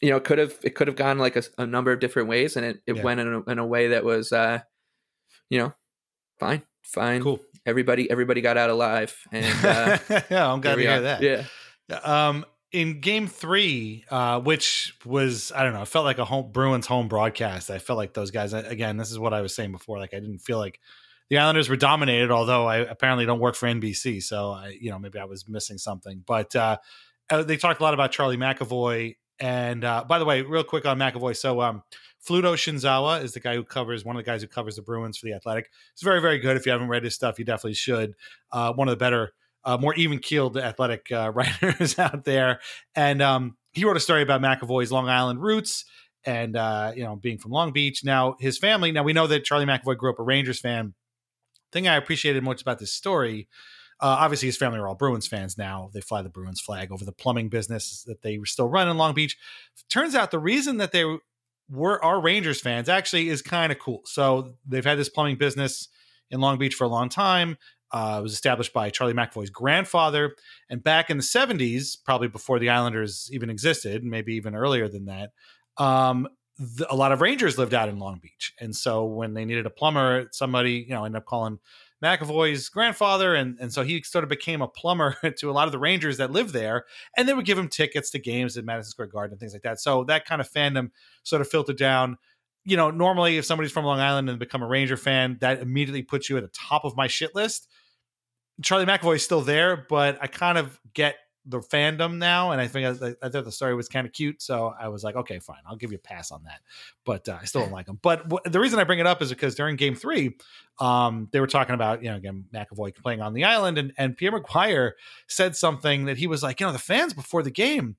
you 0.00 0.10
know, 0.10 0.16
it 0.16 0.24
could 0.24 0.38
have 0.38 0.54
it 0.64 0.74
could 0.74 0.88
have 0.88 0.96
gone 0.96 1.18
like 1.18 1.36
a, 1.36 1.42
a 1.56 1.66
number 1.66 1.92
of 1.92 2.00
different 2.00 2.28
ways, 2.28 2.56
and 2.56 2.66
it, 2.66 2.82
it 2.86 2.96
Yeah. 2.96 3.02
went 3.02 3.20
in 3.20 3.32
a, 3.32 3.50
in 3.50 3.58
a 3.60 3.66
way 3.66 3.88
that 3.88 4.04
was, 4.04 4.32
uh, 4.32 4.58
you 5.48 5.58
know, 5.60 5.72
fine, 6.40 6.62
fine, 6.82 7.22
cool. 7.22 7.40
Everybody, 7.64 8.10
everybody 8.10 8.40
got 8.40 8.56
out 8.58 8.70
alive, 8.70 9.16
and 9.30 9.64
uh, 9.64 9.98
yeah, 10.30 10.52
I'm 10.52 10.60
glad 10.60 10.74
to 10.74 10.80
hear 10.82 11.00
that. 11.02 11.22
Yeah. 11.22 11.44
Um, 12.02 12.44
in 12.72 13.00
game 13.00 13.26
three, 13.26 14.04
uh, 14.10 14.40
which 14.40 14.94
was 15.04 15.52
I 15.54 15.62
don't 15.62 15.74
know, 15.74 15.82
it 15.82 15.88
felt 15.88 16.04
like 16.04 16.18
a 16.18 16.24
home 16.24 16.50
Bruins 16.52 16.86
home 16.86 17.08
broadcast. 17.08 17.70
I 17.70 17.78
felt 17.78 17.98
like 17.98 18.14
those 18.14 18.30
guys 18.30 18.52
again. 18.52 18.96
This 18.96 19.10
is 19.10 19.18
what 19.18 19.34
I 19.34 19.42
was 19.42 19.54
saying 19.54 19.72
before. 19.72 19.98
Like 19.98 20.14
I 20.14 20.20
didn't 20.20 20.38
feel 20.38 20.58
like 20.58 20.80
the 21.28 21.38
Islanders 21.38 21.68
were 21.68 21.76
dominated, 21.76 22.30
although 22.30 22.66
I 22.66 22.78
apparently 22.78 23.26
don't 23.26 23.40
work 23.40 23.54
for 23.54 23.66
NBC, 23.66 24.22
so 24.22 24.52
I, 24.52 24.76
you 24.80 24.90
know 24.90 24.98
maybe 24.98 25.18
I 25.18 25.24
was 25.24 25.48
missing 25.48 25.78
something. 25.78 26.24
But 26.26 26.56
uh, 26.56 26.78
uh, 27.30 27.42
they 27.42 27.56
talked 27.56 27.80
a 27.80 27.82
lot 27.82 27.94
about 27.94 28.10
Charlie 28.10 28.36
McAvoy. 28.36 29.16
And 29.38 29.84
uh, 29.84 30.04
by 30.08 30.18
the 30.18 30.24
way, 30.24 30.42
real 30.42 30.62
quick 30.62 30.86
on 30.86 30.98
McAvoy. 30.98 31.36
So 31.36 31.60
um, 31.62 31.82
Fluto 32.24 32.54
Shinzawa 32.54 33.24
is 33.24 33.32
the 33.32 33.40
guy 33.40 33.54
who 33.54 33.64
covers 33.64 34.04
one 34.04 34.14
of 34.14 34.24
the 34.24 34.30
guys 34.30 34.40
who 34.40 34.46
covers 34.48 34.76
the 34.76 34.82
Bruins 34.82 35.18
for 35.18 35.26
the 35.26 35.32
Athletic. 35.32 35.68
It's 35.92 36.02
very 36.02 36.20
very 36.20 36.38
good. 36.38 36.56
If 36.56 36.64
you 36.64 36.72
haven't 36.72 36.88
read 36.88 37.04
his 37.04 37.14
stuff, 37.14 37.38
you 37.38 37.44
definitely 37.44 37.74
should. 37.74 38.14
Uh, 38.50 38.72
one 38.72 38.88
of 38.88 38.92
the 38.92 39.02
better 39.02 39.32
uh, 39.64 39.76
more 39.78 39.94
even 39.94 40.18
keeled 40.18 40.56
athletic 40.56 41.10
uh, 41.12 41.30
writers 41.34 41.98
out 41.98 42.24
there. 42.24 42.60
And 42.94 43.22
um, 43.22 43.56
he 43.72 43.84
wrote 43.84 43.96
a 43.96 44.00
story 44.00 44.22
about 44.22 44.40
McAvoy's 44.40 44.92
Long 44.92 45.08
Island 45.08 45.42
roots 45.42 45.84
and, 46.24 46.56
uh, 46.56 46.92
you 46.94 47.04
know, 47.04 47.16
being 47.16 47.38
from 47.38 47.52
Long 47.52 47.72
Beach. 47.72 48.04
Now, 48.04 48.36
his 48.38 48.58
family, 48.58 48.92
now 48.92 49.02
we 49.02 49.12
know 49.12 49.26
that 49.26 49.44
Charlie 49.44 49.66
McAvoy 49.66 49.96
grew 49.96 50.10
up 50.10 50.18
a 50.18 50.22
Rangers 50.22 50.60
fan. 50.60 50.94
Thing 51.72 51.88
I 51.88 51.96
appreciated 51.96 52.42
most 52.42 52.60
about 52.60 52.78
this 52.78 52.92
story, 52.92 53.48
uh, 53.98 54.16
obviously 54.20 54.48
his 54.48 54.56
family 54.56 54.78
are 54.78 54.88
all 54.88 54.94
Bruins 54.94 55.26
fans 55.26 55.56
now. 55.56 55.90
They 55.94 56.00
fly 56.00 56.22
the 56.22 56.28
Bruins 56.28 56.60
flag 56.60 56.92
over 56.92 57.04
the 57.04 57.12
plumbing 57.12 57.48
business 57.48 58.02
that 58.06 58.22
they 58.22 58.38
still 58.44 58.68
run 58.68 58.88
in 58.88 58.98
Long 58.98 59.14
Beach. 59.14 59.38
Turns 59.88 60.14
out 60.14 60.30
the 60.30 60.38
reason 60.38 60.76
that 60.78 60.92
they 60.92 61.04
were 61.70 62.04
are 62.04 62.20
Rangers 62.20 62.60
fans 62.60 62.88
actually 62.88 63.28
is 63.28 63.40
kind 63.40 63.72
of 63.72 63.78
cool. 63.78 64.02
So 64.04 64.54
they've 64.66 64.84
had 64.84 64.98
this 64.98 65.08
plumbing 65.08 65.36
business 65.36 65.88
in 66.30 66.40
Long 66.40 66.58
Beach 66.58 66.74
for 66.74 66.84
a 66.84 66.88
long 66.88 67.08
time. 67.08 67.56
Uh, 67.92 68.20
was 68.22 68.32
established 68.32 68.72
by 68.72 68.88
Charlie 68.88 69.12
McAvoy's 69.12 69.50
grandfather. 69.50 70.34
And 70.70 70.82
back 70.82 71.10
in 71.10 71.18
the 71.18 71.22
70s, 71.22 71.96
probably 72.02 72.28
before 72.28 72.58
the 72.58 72.70
Islanders 72.70 73.28
even 73.32 73.50
existed, 73.50 74.02
maybe 74.02 74.34
even 74.34 74.54
earlier 74.54 74.88
than 74.88 75.04
that, 75.06 75.30
um, 75.76 76.26
the, 76.58 76.90
a 76.90 76.96
lot 76.96 77.12
of 77.12 77.20
Rangers 77.20 77.58
lived 77.58 77.74
out 77.74 77.88
in 77.88 77.98
Long 77.98 78.18
Beach. 78.18 78.54
And 78.60 78.74
so 78.74 79.04
when 79.04 79.34
they 79.34 79.44
needed 79.44 79.66
a 79.66 79.70
plumber, 79.70 80.28
somebody, 80.32 80.86
you 80.88 80.94
know, 80.94 81.04
ended 81.04 81.18
up 81.18 81.26
calling 81.26 81.58
McAvoy's 82.02 82.68
grandfather. 82.68 83.34
And, 83.34 83.58
and 83.60 83.72
so 83.72 83.82
he 83.82 84.02
sort 84.02 84.24
of 84.24 84.30
became 84.30 84.62
a 84.62 84.68
plumber 84.68 85.16
to 85.38 85.50
a 85.50 85.52
lot 85.52 85.68
of 85.68 85.72
the 85.72 85.78
Rangers 85.78 86.16
that 86.16 86.30
lived 86.30 86.52
there. 86.54 86.84
And 87.16 87.28
they 87.28 87.34
would 87.34 87.44
give 87.46 87.58
him 87.58 87.68
tickets 87.68 88.10
to 88.10 88.18
games 88.18 88.56
at 88.56 88.64
Madison 88.64 88.90
Square 88.90 89.08
Garden 89.08 89.34
and 89.34 89.40
things 89.40 89.52
like 89.52 89.62
that. 89.62 89.80
So 89.80 90.04
that 90.04 90.24
kind 90.24 90.40
of 90.40 90.50
fandom 90.50 90.90
sort 91.24 91.42
of 91.42 91.48
filtered 91.48 91.78
down 91.78 92.16
you 92.64 92.76
know, 92.76 92.90
normally 92.90 93.38
if 93.38 93.44
somebody's 93.44 93.72
from 93.72 93.84
Long 93.84 93.98
Island 93.98 94.30
and 94.30 94.38
become 94.38 94.62
a 94.62 94.68
Ranger 94.68 94.96
fan, 94.96 95.38
that 95.40 95.60
immediately 95.60 96.02
puts 96.02 96.30
you 96.30 96.36
at 96.36 96.42
the 96.42 96.50
top 96.50 96.84
of 96.84 96.96
my 96.96 97.06
shit 97.06 97.34
list. 97.34 97.68
Charlie 98.62 98.86
McAvoy 98.86 99.16
is 99.16 99.24
still 99.24 99.42
there, 99.42 99.86
but 99.88 100.18
I 100.20 100.26
kind 100.26 100.58
of 100.58 100.78
get 100.94 101.16
the 101.44 101.58
fandom 101.58 102.18
now, 102.18 102.52
and 102.52 102.60
I 102.60 102.68
think 102.68 103.02
I, 103.02 103.14
I 103.20 103.28
thought 103.28 103.44
the 103.44 103.52
story 103.52 103.74
was 103.74 103.88
kind 103.88 104.06
of 104.06 104.12
cute, 104.12 104.40
so 104.40 104.72
I 104.78 104.88
was 104.88 105.02
like, 105.02 105.16
okay, 105.16 105.40
fine, 105.40 105.58
I'll 105.66 105.76
give 105.76 105.90
you 105.90 105.96
a 105.96 106.00
pass 106.00 106.30
on 106.30 106.44
that. 106.44 106.60
But 107.04 107.28
uh, 107.28 107.38
I 107.40 107.46
still 107.46 107.62
don't 107.62 107.72
like 107.72 107.88
him. 107.88 107.98
But 108.00 108.28
w- 108.28 108.50
the 108.50 108.60
reason 108.60 108.78
I 108.78 108.84
bring 108.84 109.00
it 109.00 109.06
up 109.06 109.20
is 109.22 109.30
because 109.30 109.54
during 109.56 109.76
Game 109.76 109.94
Three, 109.96 110.36
um, 110.78 111.28
they 111.32 111.40
were 111.40 111.48
talking 111.48 111.74
about 111.74 112.02
you 112.02 112.10
know 112.10 112.16
again 112.16 112.44
McAvoy 112.54 112.94
playing 112.94 113.20
on 113.20 113.34
the 113.34 113.44
island, 113.44 113.78
and 113.78 113.92
and 113.98 114.16
Pierre 114.16 114.32
McGuire 114.32 114.92
said 115.26 115.56
something 115.56 116.04
that 116.04 116.16
he 116.16 116.26
was 116.26 116.42
like, 116.42 116.60
you 116.60 116.66
know, 116.66 116.72
the 116.72 116.78
fans 116.78 117.12
before 117.12 117.42
the 117.42 117.50
game. 117.50 117.96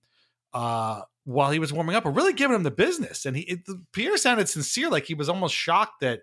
Uh, 0.54 1.02
while 1.26 1.52
he 1.52 1.58
was 1.58 1.74
warming 1.74 1.96
up, 1.96 2.06
are 2.06 2.12
really 2.12 2.34
giving 2.34 2.56
him 2.56 2.64
the 2.64 2.72
business, 2.72 3.26
and 3.26 3.36
he 3.36 3.44
it, 3.44 3.60
Pierre 3.92 4.18
sounded 4.18 4.48
sincere, 4.48 4.90
like 4.90 5.06
he 5.06 5.16
was 5.16 5.30
almost 5.30 5.56
shocked 5.56 6.02
that 6.02 6.22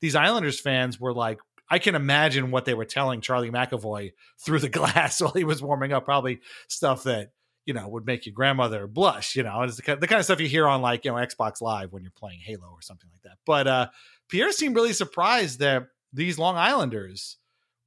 these 0.00 0.14
Islanders 0.14 0.60
fans 0.60 1.00
were 1.00 1.12
like, 1.12 1.38
I 1.72 1.78
can 1.78 1.94
imagine 1.94 2.50
what 2.50 2.66
they 2.66 2.74
were 2.74 2.84
telling 2.84 3.22
Charlie 3.22 3.50
McAvoy 3.50 4.12
through 4.38 4.58
the 4.58 4.68
glass 4.78 5.22
while 5.22 5.32
he 5.32 5.42
was 5.42 5.62
warming 5.62 5.94
up, 5.94 6.04
probably 6.04 6.40
stuff 6.68 7.04
that 7.04 7.30
you 7.64 7.72
know 7.72 7.88
would 7.88 8.04
make 8.04 8.26
your 8.26 8.34
grandmother 8.34 8.86
blush. 8.86 9.36
You 9.36 9.42
know, 9.44 9.62
it's 9.62 9.76
the 9.76 9.82
kind, 9.82 9.98
the 9.98 10.06
kind 10.06 10.18
of 10.18 10.26
stuff 10.26 10.38
you 10.38 10.48
hear 10.48 10.68
on 10.68 10.82
like 10.82 11.06
you 11.06 11.10
know 11.10 11.16
Xbox 11.16 11.62
Live 11.62 11.90
when 11.90 12.02
you're 12.02 12.12
playing 12.12 12.40
Halo 12.44 12.68
or 12.70 12.82
something 12.82 13.08
like 13.10 13.22
that. 13.22 13.38
But 13.46 13.66
uh, 13.66 13.86
Pierre 14.28 14.52
seemed 14.52 14.76
really 14.76 14.92
surprised 14.92 15.60
that 15.60 15.86
these 16.12 16.38
Long 16.38 16.56
Islanders 16.56 17.38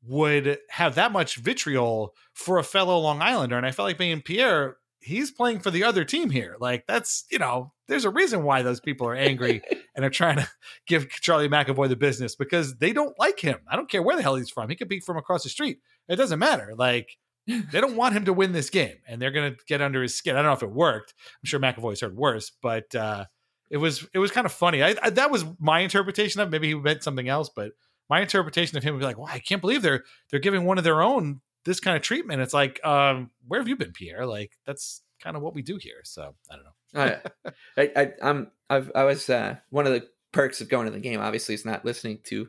would 0.08 0.58
have 0.72 0.96
that 0.96 1.12
much 1.12 1.36
vitriol 1.36 2.16
for 2.34 2.58
a 2.58 2.64
fellow 2.64 2.98
Long 2.98 3.22
Islander, 3.22 3.56
and 3.56 3.68
I 3.68 3.72
felt 3.72 3.88
like 3.88 4.00
being 4.00 4.22
Pierre. 4.24 4.78
He's 5.06 5.32
playing 5.32 5.60
for 5.60 5.72
the 5.72 5.84
other 5.84 6.04
team 6.04 6.30
here. 6.30 6.56
Like 6.60 6.88
that's 6.88 7.26
you 7.32 7.40
know, 7.40 7.74
there's 7.88 8.06
a 8.06 8.10
reason 8.10 8.44
why 8.44 8.62
those 8.62 8.80
people 8.80 9.08
are 9.08 9.16
angry 9.16 9.62
and 9.96 10.04
are 10.04 10.10
trying 10.10 10.38
to 10.38 10.50
give 10.88 11.10
Charlie 11.10 11.48
McAvoy 11.48 11.90
the 11.90 11.96
business 11.96 12.36
because 12.36 12.78
they 12.78 12.92
don't 12.92 13.18
like 13.20 13.40
him. 13.40 13.60
I 13.70 13.76
don't 13.76 13.90
care 13.90 14.02
where 14.02 14.18
the 14.18 14.24
hell 14.24 14.36
he's 14.36 14.50
from. 14.50 14.70
He 14.70 14.76
could 14.76 14.90
be 14.90 15.00
from 15.00 15.18
across 15.18 15.44
the 15.44 15.50
street. 15.50 15.80
It 16.08 16.16
doesn't 16.16 16.40
matter. 16.40 16.74
Like 16.76 17.18
they 17.48 17.80
don't 17.80 17.96
want 17.96 18.16
him 18.16 18.26
to 18.26 18.34
win 18.34 18.54
this 18.54 18.70
game, 18.70 18.96
and 19.08 19.22
they're 19.22 19.32
going 19.32 19.54
to 19.54 19.60
get 19.68 19.82
under 19.82 20.02
his 20.02 20.16
skin. 20.16 20.36
I 20.36 20.40
don't 20.40 20.50
know 20.50 20.56
if 20.56 20.64
it 20.64 20.72
worked. 20.72 21.14
I'm 21.20 21.46
sure 21.46 21.60
McAvoy's 21.60 22.02
heard 22.02 22.16
worse, 22.16 22.52
but 22.62 22.94
uh, 22.96 23.26
it 23.70 23.78
was 23.78 24.08
it 24.14 24.20
was 24.20 24.32
kind 24.32 24.46
of 24.46 24.52
funny. 24.52 24.82
I, 24.84 24.96
I, 25.02 25.10
that 25.12 25.32
was 25.32 25.46
my 25.60 25.80
interpretation 25.80 26.42
of. 26.42 26.50
Maybe 26.50 26.70
he 26.70 26.76
meant 26.76 27.04
something 27.04 27.30
else, 27.30 27.50
but 27.56 27.74
my 28.10 28.22
interpretation 28.22 28.78
of 28.78 28.84
him 28.84 28.94
would 28.94 29.00
be 29.00 29.06
like, 29.06 29.18
"Wow, 29.18 29.28
I 29.30 29.40
can't 29.40 29.62
believe 29.62 29.82
they're 29.82 30.04
they're 30.30 30.40
giving 30.40 30.66
one 30.66 30.78
of 30.78 30.84
their 30.84 31.02
own 31.02 31.42
this 31.66 31.80
kind 31.80 31.98
of 31.98 32.02
treatment." 32.04 32.42
It's 32.42 32.54
like, 32.54 32.84
um, 32.86 33.30
where 33.48 33.60
have 33.60 33.68
you 33.68 33.76
been, 33.76 33.92
Pierre? 33.92 34.26
Like 34.26 34.54
that's 34.66 35.02
kind 35.22 35.36
of 35.36 35.42
what 35.44 35.54
we 35.54 35.62
do 35.62 35.78
here. 35.78 36.02
So 36.04 36.36
I 36.50 36.56
don't 36.56 36.64
know. 36.64 37.22
Oh, 37.46 37.52
I, 37.78 37.92
I, 37.96 38.12
I'm, 38.24 38.52
I've, 38.70 38.92
I 38.96 39.04
was 39.04 39.30
uh, 39.30 39.58
one 39.70 39.86
of 39.86 39.94
the 39.94 40.08
perks 40.32 40.62
of 40.62 40.70
going 40.70 40.86
to 40.86 40.92
the 40.92 41.00
game. 41.00 41.20
Obviously, 41.20 41.56
is 41.56 41.66
not 41.66 41.84
listening 41.86 42.20
to 42.26 42.48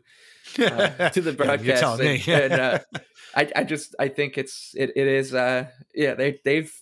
uh, 0.60 1.08
to 1.10 1.20
the 1.20 1.32
Yeah, 1.32 1.34
you're 1.34 1.34
broadcast. 1.34 1.80
telling 1.80 2.00
me. 2.06 2.22
and, 2.26 2.52
and, 2.52 2.60
uh, 2.60 2.78
I, 3.34 3.50
I 3.56 3.64
just, 3.64 3.94
I 3.98 4.08
think 4.08 4.38
it's, 4.38 4.72
it, 4.76 4.92
it 4.96 5.06
is, 5.06 5.34
uh, 5.34 5.66
yeah. 5.94 6.14
They, 6.14 6.40
they've 6.44 6.72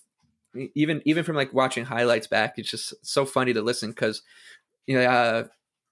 even, 0.73 1.01
even 1.03 1.23
from 1.25 1.35
like 1.35 1.53
watching 1.53 1.83
highlights 1.83 2.27
back, 2.27 2.53
it's 2.57 2.71
just 2.71 2.93
so 3.05 3.25
funny 3.25 3.51
to 3.53 3.61
listen 3.61 3.89
because, 3.89 4.21
you 4.87 4.97
know, 4.97 5.05
uh, 5.05 5.43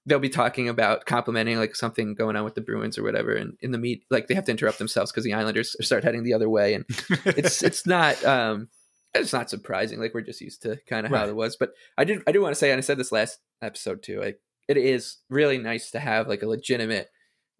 they'll 0.06 0.18
be 0.18 0.28
talking 0.28 0.68
about 0.68 1.06
complimenting 1.06 1.58
like 1.58 1.74
something 1.74 2.14
going 2.14 2.36
on 2.36 2.44
with 2.44 2.54
the 2.54 2.60
Bruins 2.60 2.98
or 2.98 3.02
whatever, 3.02 3.34
and 3.34 3.56
in 3.60 3.72
the 3.72 3.78
meet, 3.78 4.04
like 4.10 4.28
they 4.28 4.34
have 4.34 4.44
to 4.44 4.52
interrupt 4.52 4.78
themselves 4.78 5.10
because 5.10 5.24
the 5.24 5.34
Islanders 5.34 5.76
start 5.80 6.04
heading 6.04 6.24
the 6.24 6.34
other 6.34 6.48
way, 6.48 6.74
and 6.74 6.84
it's 7.24 7.62
it's 7.62 7.86
not 7.86 8.22
um 8.24 8.68
it's 9.14 9.32
not 9.32 9.50
surprising. 9.50 10.00
Like 10.00 10.14
we're 10.14 10.20
just 10.22 10.40
used 10.40 10.62
to 10.62 10.78
kind 10.88 11.06
of 11.06 11.12
how 11.12 11.26
it 11.26 11.36
was. 11.36 11.56
But 11.56 11.72
I 11.96 12.04
did 12.04 12.22
I 12.26 12.32
do 12.32 12.42
want 12.42 12.52
to 12.52 12.58
say, 12.58 12.70
and 12.70 12.78
I 12.78 12.82
said 12.82 12.98
this 12.98 13.12
last 13.12 13.38
episode 13.62 14.02
too. 14.02 14.20
Like 14.20 14.40
it 14.68 14.76
is 14.76 15.18
really 15.30 15.58
nice 15.58 15.90
to 15.92 16.00
have 16.00 16.28
like 16.28 16.42
a 16.42 16.48
legitimate 16.48 17.08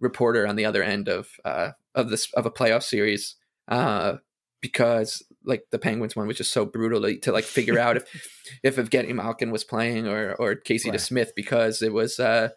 reporter 0.00 0.46
on 0.46 0.56
the 0.56 0.64
other 0.64 0.82
end 0.82 1.08
of 1.08 1.28
uh 1.44 1.70
of 1.94 2.10
this 2.10 2.30
of 2.34 2.46
a 2.46 2.50
playoff 2.50 2.82
series 2.82 3.36
uh 3.68 4.14
because 4.60 5.22
like 5.44 5.64
the 5.70 5.78
Penguins 5.78 6.16
one 6.16 6.26
was 6.26 6.36
just 6.36 6.52
so 6.52 6.64
brutal 6.64 7.02
to, 7.02 7.18
to 7.20 7.32
like 7.32 7.44
figure 7.44 7.78
out 7.78 7.96
if 7.96 8.04
if 8.62 8.76
Evgeny 8.76 9.14
Malkin 9.14 9.50
was 9.50 9.64
playing 9.64 10.06
or 10.08 10.34
or 10.34 10.54
Casey 10.54 10.90
Right. 10.90 10.98
DeSmith 10.98 11.30
because 11.36 11.82
it 11.82 11.92
was 11.92 12.18
uh 12.18 12.48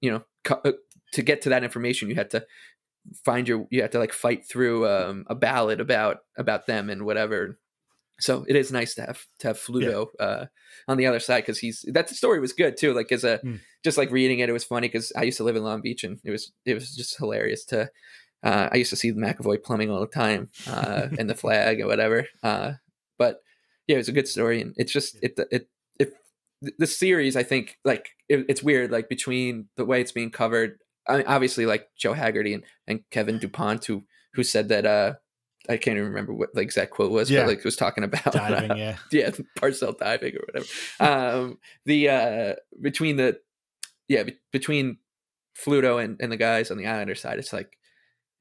you 0.00 0.10
know 0.10 0.22
co- 0.44 0.60
uh, 0.64 0.72
to 1.12 1.22
get 1.22 1.42
to 1.42 1.48
that 1.50 1.64
information 1.64 2.08
you 2.08 2.14
had 2.16 2.30
to 2.30 2.44
find 3.24 3.46
your 3.48 3.66
you 3.70 3.82
had 3.82 3.92
to 3.92 3.98
like 3.98 4.12
fight 4.12 4.46
through 4.46 4.86
um, 4.88 5.24
a 5.28 5.34
ballad 5.34 5.80
about 5.80 6.18
about 6.38 6.66
them 6.66 6.88
and 6.90 7.04
whatever 7.04 7.58
so 8.20 8.44
it 8.48 8.56
is 8.56 8.70
nice 8.70 8.94
to 8.94 9.02
have 9.02 9.26
to 9.40 9.48
have 9.48 9.58
Fluto 9.58 10.06
uh, 10.20 10.46
on 10.86 10.96
the 10.96 11.06
other 11.06 11.18
side 11.20 11.40
because 11.42 11.58
he's 11.58 11.84
that 11.92 12.08
story 12.08 12.38
was 12.40 12.52
good 12.52 12.76
too. 12.76 12.94
Like 12.94 13.10
as 13.10 13.24
a 13.24 13.38
Mm. 13.44 13.58
just 13.84 13.98
like 13.98 14.12
reading 14.12 14.38
it, 14.38 14.48
it 14.48 14.52
was 14.52 14.62
funny 14.64 14.86
because 14.86 15.10
I 15.16 15.24
used 15.24 15.36
to 15.38 15.44
live 15.44 15.56
in 15.56 15.64
Long 15.64 15.80
Beach 15.82 16.04
and 16.04 16.20
it 16.24 16.30
was 16.30 16.52
it 16.64 16.74
was 16.74 16.94
just 16.94 17.18
hilarious 17.18 17.64
to. 17.66 17.90
Uh, 18.44 18.68
I 18.70 18.76
used 18.76 18.90
to 18.90 18.96
see 18.96 19.10
the 19.10 19.20
McAvoy 19.20 19.62
plumbing 19.64 19.90
all 19.90 20.00
the 20.00 20.06
time 20.06 20.50
uh, 20.68 21.08
and 21.18 21.28
the 21.28 21.34
flag 21.34 21.80
or 21.80 21.86
whatever. 21.88 22.28
Uh, 22.42 22.72
but 23.18 23.40
yeah, 23.88 23.94
it 23.94 23.98
was 23.98 24.08
a 24.08 24.12
good 24.12 24.28
story 24.28 24.60
and 24.60 24.74
it's 24.76 24.92
just 24.92 25.16
it 25.22 25.38
it 25.50 25.68
it 25.98 26.12
the 26.78 26.86
series 26.86 27.36
I 27.36 27.42
think 27.42 27.78
like 27.84 28.10
it, 28.28 28.44
it's 28.48 28.62
weird 28.62 28.90
like 28.90 29.08
between 29.08 29.68
the 29.76 29.84
way 29.84 30.00
it's 30.00 30.12
being 30.12 30.30
covered. 30.30 30.78
I 31.08 31.16
mean, 31.18 31.26
obviously 31.26 31.66
like 31.66 31.88
Joe 31.96 32.12
Haggerty 32.12 32.54
and, 32.54 32.62
and 32.86 33.00
Kevin 33.10 33.38
Dupont 33.38 33.84
who 33.86 34.04
who 34.34 34.42
said 34.44 34.68
that 34.68 34.84
uh 34.86 35.14
I 35.66 35.78
can't 35.78 35.96
even 35.96 36.10
remember 36.10 36.34
what 36.34 36.52
the 36.52 36.60
exact 36.60 36.90
quote 36.90 37.10
was, 37.10 37.30
Yeah. 37.30 37.40
but 37.44 37.48
like 37.48 37.64
was 37.64 37.76
talking 37.76 38.04
about 38.04 38.32
Diving, 38.34 38.70
uh, 38.72 38.74
yeah. 38.74 38.96
yeah, 39.10 39.30
Barzal 39.58 39.96
diving 39.96 40.34
or 40.36 40.44
whatever. 40.46 40.66
Um, 41.00 41.58
the 41.86 42.08
uh, 42.10 42.54
between 42.82 43.16
the 43.16 43.40
yeah 44.08 44.24
be- 44.24 44.36
between 44.52 44.98
Fluto 45.58 46.02
and, 46.04 46.18
and 46.20 46.30
the 46.30 46.36
guys 46.36 46.70
on 46.70 46.76
the 46.76 46.86
Islander 46.86 47.14
side, 47.14 47.38
it's 47.38 47.52
like 47.52 47.78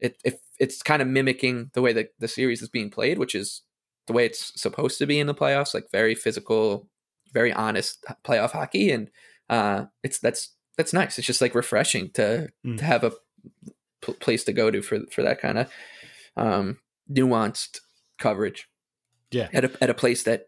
it 0.04 0.18
if 0.24 0.36
it's 0.60 0.84
kind 0.84 1.01
of 1.01 1.08
mimicking 1.08 1.72
the 1.74 1.82
way 1.82 1.93
that 1.93 2.10
the 2.20 2.28
series 2.28 2.62
is 2.62 2.70
being 2.70 2.91
played, 2.91 3.18
which 3.18 3.34
is 3.34 3.64
the 4.08 4.14
way 4.14 4.26
it's 4.26 4.51
supposed 4.62 4.97
to 4.99 5.06
be 5.08 5.20
in 5.20 5.28
the 5.28 5.34
playoffs, 5.34 5.74
like 5.74 5.89
very 5.91 6.14
physical, 6.14 6.88
very 7.34 7.51
honest 7.54 8.06
playoff 8.24 8.51
hockey, 8.51 8.91
and 8.91 9.10
uh, 9.49 9.86
it's 10.04 10.20
that's 10.20 10.54
that's 10.78 10.93
nice. 10.93 11.18
It's 11.18 11.28
just 11.28 11.41
like 11.41 11.56
refreshing 11.56 12.12
to 12.12 12.49
Mm. 12.66 12.78
to 12.78 12.84
have 12.86 13.04
a 13.04 13.14
place 14.20 14.43
to 14.43 14.54
go 14.54 14.70
to 14.70 14.82
for 14.82 14.99
for 15.12 15.22
that 15.24 15.39
kind 15.39 15.58
of 15.58 15.72
um, 16.36 16.80
nuanced 17.10 17.80
coverage 18.20 18.68
Yeah. 19.32 19.49
at 19.54 19.64
a 19.66 19.72
at 19.82 19.89
a 19.89 19.93
place 19.93 20.24
that 20.24 20.47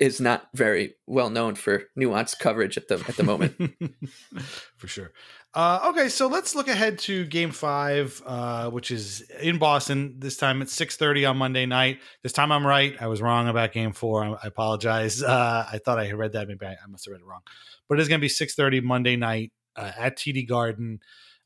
is 0.00 0.18
not 0.18 0.48
very 0.54 0.94
well 1.06 1.28
known 1.28 1.54
for 1.54 1.84
nuanced 1.96 2.38
coverage 2.38 2.78
at 2.78 2.88
the 2.88 3.04
at 3.06 3.16
the 3.16 3.22
moment. 3.22 3.54
for 4.78 4.88
sure. 4.88 5.12
Uh, 5.52 5.90
okay, 5.90 6.08
so 6.08 6.26
let's 6.26 6.54
look 6.54 6.68
ahead 6.68 6.98
to 7.00 7.26
Game 7.26 7.50
Five, 7.50 8.22
uh, 8.24 8.70
which 8.70 8.90
is 8.90 9.20
in 9.42 9.58
Boston. 9.58 10.14
This 10.18 10.38
time 10.38 10.62
it's 10.62 10.72
six 10.72 10.96
thirty 10.96 11.26
on 11.26 11.36
Monday 11.36 11.66
night. 11.66 12.00
This 12.22 12.32
time 12.32 12.50
I'm 12.50 12.66
right. 12.66 12.96
I 13.00 13.08
was 13.08 13.20
wrong 13.20 13.48
about 13.48 13.72
Game 13.72 13.92
Four. 13.92 14.24
I, 14.24 14.32
I 14.32 14.46
apologize. 14.46 15.22
Uh, 15.30 15.64
I 15.70 15.78
thought 15.78 15.98
I 15.98 16.06
had 16.06 16.16
read 16.16 16.32
that. 16.32 16.48
Maybe 16.48 16.66
I, 16.66 16.72
I 16.72 16.86
must 16.88 17.04
have 17.04 17.12
read 17.12 17.20
it 17.20 17.24
wrong. 17.26 17.42
But 17.88 17.98
it 17.98 18.02
is 18.02 18.08
going 18.08 18.20
to 18.20 18.24
be 18.24 18.28
six 18.28 18.54
thirty 18.54 18.80
Monday 18.80 19.14
night 19.16 19.52
uh, 19.76 19.92
at 19.96 20.16
TD 20.16 20.48
Garden. 20.48 20.98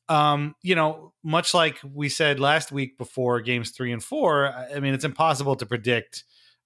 Um, 0.09 0.55
you 0.63 0.75
know, 0.75 1.13
much 1.23 1.53
like 1.53 1.79
we 1.85 2.09
said 2.09 2.41
last 2.41 2.73
week 2.73 2.97
before 2.97 3.41
Games 3.41 3.71
Three 3.71 3.93
and 3.93 4.03
Four. 4.03 4.49
I 4.49 4.81
mean, 4.81 4.95
it's 4.95 5.05
impossible 5.05 5.57
to 5.57 5.67
predict 5.67 6.25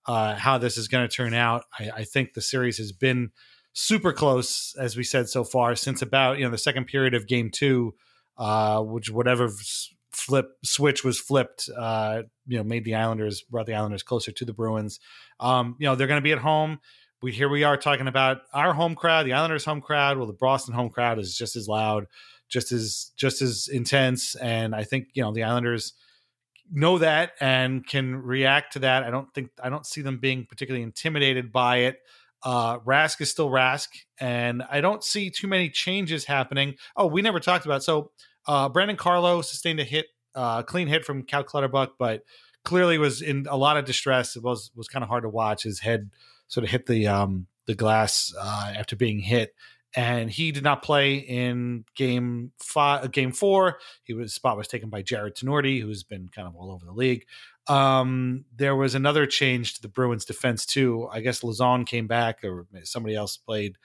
uh, 0.09 0.35
how 0.35 0.57
this 0.57 0.79
is 0.79 0.89
going 0.89 1.07
to 1.07 1.15
turn 1.15 1.35
out. 1.35 1.65
I, 1.79 1.91
I 1.97 2.05
think 2.05 2.33
the 2.33 2.41
series 2.41 2.79
has 2.79 2.93
been 2.93 3.31
super 3.75 4.13
close, 4.13 4.75
as 4.81 4.97
we 4.97 5.05
said 5.05 5.29
so 5.29 5.45
far, 5.45 5.77
since 5.77 6.01
about 6.01 6.39
you 6.39 6.45
know 6.45 6.51
the 6.51 6.59
second 6.59 6.87
period 6.87 7.15
of 7.15 7.29
Game 7.29 7.51
Two, 7.51 7.95
uh, 8.39 8.81
which 8.83 9.11
whatever 9.11 9.51
flip 10.11 10.47
switch 10.65 11.05
was 11.05 11.21
flipped, 11.21 11.69
uh, 11.77 12.23
you 12.47 12.57
know, 12.57 12.65
made 12.65 12.85
the 12.85 12.95
Islanders 12.95 13.43
brought 13.43 13.67
the 13.67 13.75
Islanders 13.75 14.03
closer 14.03 14.33
to 14.33 14.45
the 14.47 14.55
Bruins. 14.55 14.99
Um, 15.39 15.77
you 15.79 15.87
know, 15.87 15.95
they're 15.95 16.07
going 16.07 16.21
to 16.21 16.25
be 16.25 16.33
at 16.33 16.39
home. 16.39 16.81
We 17.21 17.33
here 17.33 17.51
we 17.51 17.65
are 17.65 17.77
talking 17.77 18.09
about 18.09 18.39
our 18.55 18.73
home 18.73 18.95
crowd, 18.95 19.27
the 19.27 19.35
Islanders' 19.35 19.67
home 19.67 19.83
crowd. 19.83 20.17
Well, 20.17 20.27
the 20.27 20.33
Boston 20.33 20.73
home 20.73 20.89
crowd 20.89 21.19
is 21.19 21.37
just 21.37 21.55
as 21.55 21.69
loud, 21.69 22.07
just 22.49 22.73
as 22.73 23.13
just 23.15 23.43
as 23.43 23.69
intense, 23.71 24.37
and 24.37 24.75
I 24.75 24.85
think 24.85 25.09
you 25.13 25.23
know 25.23 25.33
the 25.33 25.43
Islanders 25.43 25.93
know 26.73 26.99
that 26.99 27.33
and 27.41 27.87
can 27.87 28.17
react 28.17 28.75
to 28.75 28.81
that. 28.81 29.03
I 29.03 29.11
don't 29.11 29.33
think 29.35 29.51
I 29.63 29.69
don't 29.69 29.87
see 29.87 30.03
them 30.03 30.19
being 30.19 30.47
particularly 30.47 30.83
intimidated 30.83 31.53
by 31.53 31.79
it. 31.79 32.01
Uh, 32.43 32.79
Rask 32.81 33.21
is 33.21 33.31
still 33.31 33.51
Rask, 33.51 33.89
and 34.21 34.63
I 34.71 34.81
don't 34.81 35.03
see 35.03 35.31
too 35.31 35.49
many 35.49 35.71
changes 35.71 36.25
happening. 36.25 36.77
Oh, 36.97 37.07
we 37.07 37.23
never 37.23 37.41
talked 37.41 37.65
about 37.67 37.83
so 37.83 38.13
uh, 38.47 38.69
Brandon 38.69 38.97
Carlo 38.97 39.43
sustained 39.43 39.79
a 39.79 39.85
hit, 39.85 40.07
uh, 40.35 40.63
clean 40.63 40.89
hit 40.89 41.05
from 41.05 41.23
Cal 41.23 41.45
Clutterbuck, 41.45 41.93
but 41.99 42.23
clearly 42.65 42.99
was 42.99 43.23
in 43.23 43.47
a 43.49 43.57
lot 43.57 43.77
of 43.77 43.85
distress. 43.85 44.37
It 44.37 44.43
was 44.43 44.71
was 44.75 44.89
kind 44.89 45.03
of 45.03 45.09
hard 45.09 45.23
to 45.23 45.29
watch. 45.29 45.65
His 45.65 45.81
head 45.81 46.11
sort 46.49 46.65
of 46.65 46.71
hit 46.71 46.87
the 46.87 47.07
um, 47.07 47.47
the 47.67 47.75
glass 47.75 48.35
uh, 48.41 48.73
after 48.75 48.97
being 48.97 49.21
hit, 49.21 49.55
and 49.95 50.31
he 50.31 50.53
did 50.53 50.63
not 50.63 50.83
play 50.83 51.17
in 51.17 51.85
game 51.97 52.53
five, 52.59 53.11
game 53.11 53.33
four. 53.33 53.79
He 54.03 54.13
was 54.13 54.35
spot 54.35 54.57
was 54.57 54.69
taken 54.69 54.91
by 54.91 55.03
Jared 55.03 55.35
Tinordi, 55.35 55.81
who's 55.81 56.03
been 56.03 56.29
kind 56.29 56.47
of 56.47 56.55
all 56.57 56.71
over 56.71 56.85
the 56.85 56.93
league. 56.93 57.25
Um, 57.69 58.45
there 58.55 58.77
was 58.77 58.95
another 58.95 59.27
change 59.27 59.75
to 59.75 59.83
the 59.83 59.89
Bruins 59.89 60.25
defense 60.25 60.67
too. 60.67 61.09
I 61.11 61.21
guess 61.21 61.41
Lauzon 61.41 61.87
came 61.87 62.07
back, 62.07 62.45
or 62.45 62.67
somebody 62.85 63.15
else 63.15 63.37
played. 63.37 63.77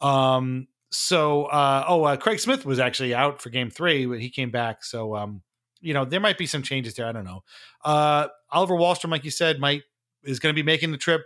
Um, 0.00 0.68
so 0.90 1.44
uh, 1.46 1.84
oh, 1.88 2.04
uh, 2.04 2.16
Craig 2.16 2.40
Smith 2.40 2.64
was 2.64 2.78
actually 2.78 3.14
out 3.14 3.40
for 3.40 3.50
game 3.50 3.70
three, 3.70 4.06
but 4.06 4.20
he 4.20 4.30
came 4.30 4.50
back. 4.50 4.84
So 4.84 5.16
um, 5.16 5.42
you 5.80 5.94
know 5.94 6.04
there 6.04 6.20
might 6.20 6.38
be 6.38 6.46
some 6.46 6.62
changes 6.62 6.94
there. 6.94 7.06
I 7.06 7.12
don't 7.12 7.24
know. 7.24 7.44
Uh, 7.84 8.28
Oliver 8.50 8.74
Wahlstrom, 8.74 9.10
like 9.10 9.24
you 9.24 9.30
said, 9.30 9.58
might 9.58 9.82
is 10.24 10.38
going 10.38 10.54
to 10.54 10.58
be 10.58 10.64
making 10.64 10.92
the 10.92 10.98
trip. 10.98 11.22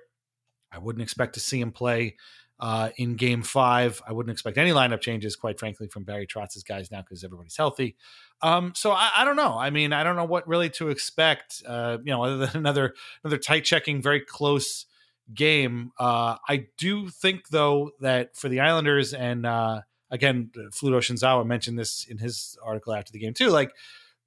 I 0.73 0.79
wouldn't 0.79 1.03
expect 1.03 1.35
to 1.35 1.41
see 1.41 1.61
him 1.61 1.73
play 1.73 2.17
uh, 2.61 2.91
in 2.97 3.17
game 3.17 3.43
five. 3.43 4.03
I 4.07 4.13
wouldn't 4.13 4.31
expect 4.31 4.59
any 4.59 4.71
lineup 4.71 5.01
changes, 5.01 5.35
quite 5.35 5.59
frankly, 5.59 5.89
from 5.89 6.05
Barry 6.05 6.27
Trotz's 6.27 6.63
guys 6.63 6.91
now 6.91 7.01
because 7.01 7.25
everybody's 7.25 7.57
healthy. 7.57 7.97
Um, 8.43 8.73
so 8.77 8.93
I, 8.93 9.11
I 9.17 9.25
don't 9.25 9.37
know. 9.37 9.59
I 9.59 9.71
mean, 9.71 9.93
I 9.93 10.05
don't 10.05 10.17
know 10.17 10.25
what 10.25 10.47
really 10.47 10.71
to 10.71 10.91
expect. 10.91 11.63
Uh, 11.67 11.99
you 12.05 12.13
know, 12.13 12.23
other 12.23 12.37
than 12.39 12.51
another 12.55 12.95
another 13.25 13.39
tight 13.39 13.65
checking, 13.65 14.03
very 14.03 14.21
close 14.21 14.87
game. 15.33 15.93
Uh, 15.99 16.37
I 16.49 16.67
do 16.77 17.09
think 17.09 17.49
though 17.49 17.93
that 18.01 18.37
for 18.37 18.49
the 18.49 18.61
Islanders 18.61 19.15
and 19.15 19.47
uh, 19.47 19.81
again, 20.11 20.51
Fluto 20.71 20.99
Shinzawa 20.99 21.47
mentioned 21.47 21.79
this 21.79 22.07
in 22.09 22.19
his 22.19 22.59
article 22.63 22.93
after 22.93 23.13
the 23.13 23.19
game 23.19 23.33
too. 23.33 23.49
Like 23.49 23.73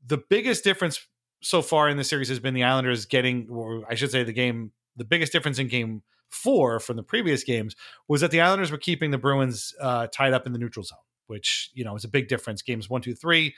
the 0.05 0.17
biggest 0.17 0.63
difference 0.63 1.05
so 1.41 1.61
far 1.61 1.88
in 1.89 1.97
the 1.97 2.03
series 2.03 2.29
has 2.29 2.39
been 2.39 2.53
the 2.53 2.63
Islanders 2.63 3.05
getting, 3.05 3.47
or 3.49 3.84
I 3.88 3.95
should 3.95 4.11
say, 4.11 4.23
the 4.23 4.34
game. 4.34 4.71
The 4.95 5.05
biggest 5.05 5.31
difference 5.31 5.57
in 5.57 5.67
game 5.67 6.03
four 6.34 6.79
from 6.79 6.95
the 6.97 7.03
previous 7.03 7.43
games 7.43 7.75
was 8.07 8.21
that 8.21 8.31
the 8.31 8.41
Islanders 8.41 8.71
were 8.71 8.77
keeping 8.77 9.11
the 9.11 9.17
Bruins 9.17 9.73
uh, 9.79 10.07
tied 10.07 10.34
up 10.34 10.45
in 10.45 10.53
the 10.53 10.59
neutral 10.59 10.84
zone, 10.84 10.99
which 11.27 11.69
you 11.73 11.84
know 11.84 11.95
is 11.95 12.03
a 12.03 12.09
big 12.09 12.27
difference. 12.27 12.61
Games 12.61 12.89
one, 12.89 13.01
two, 13.01 13.15
three, 13.15 13.55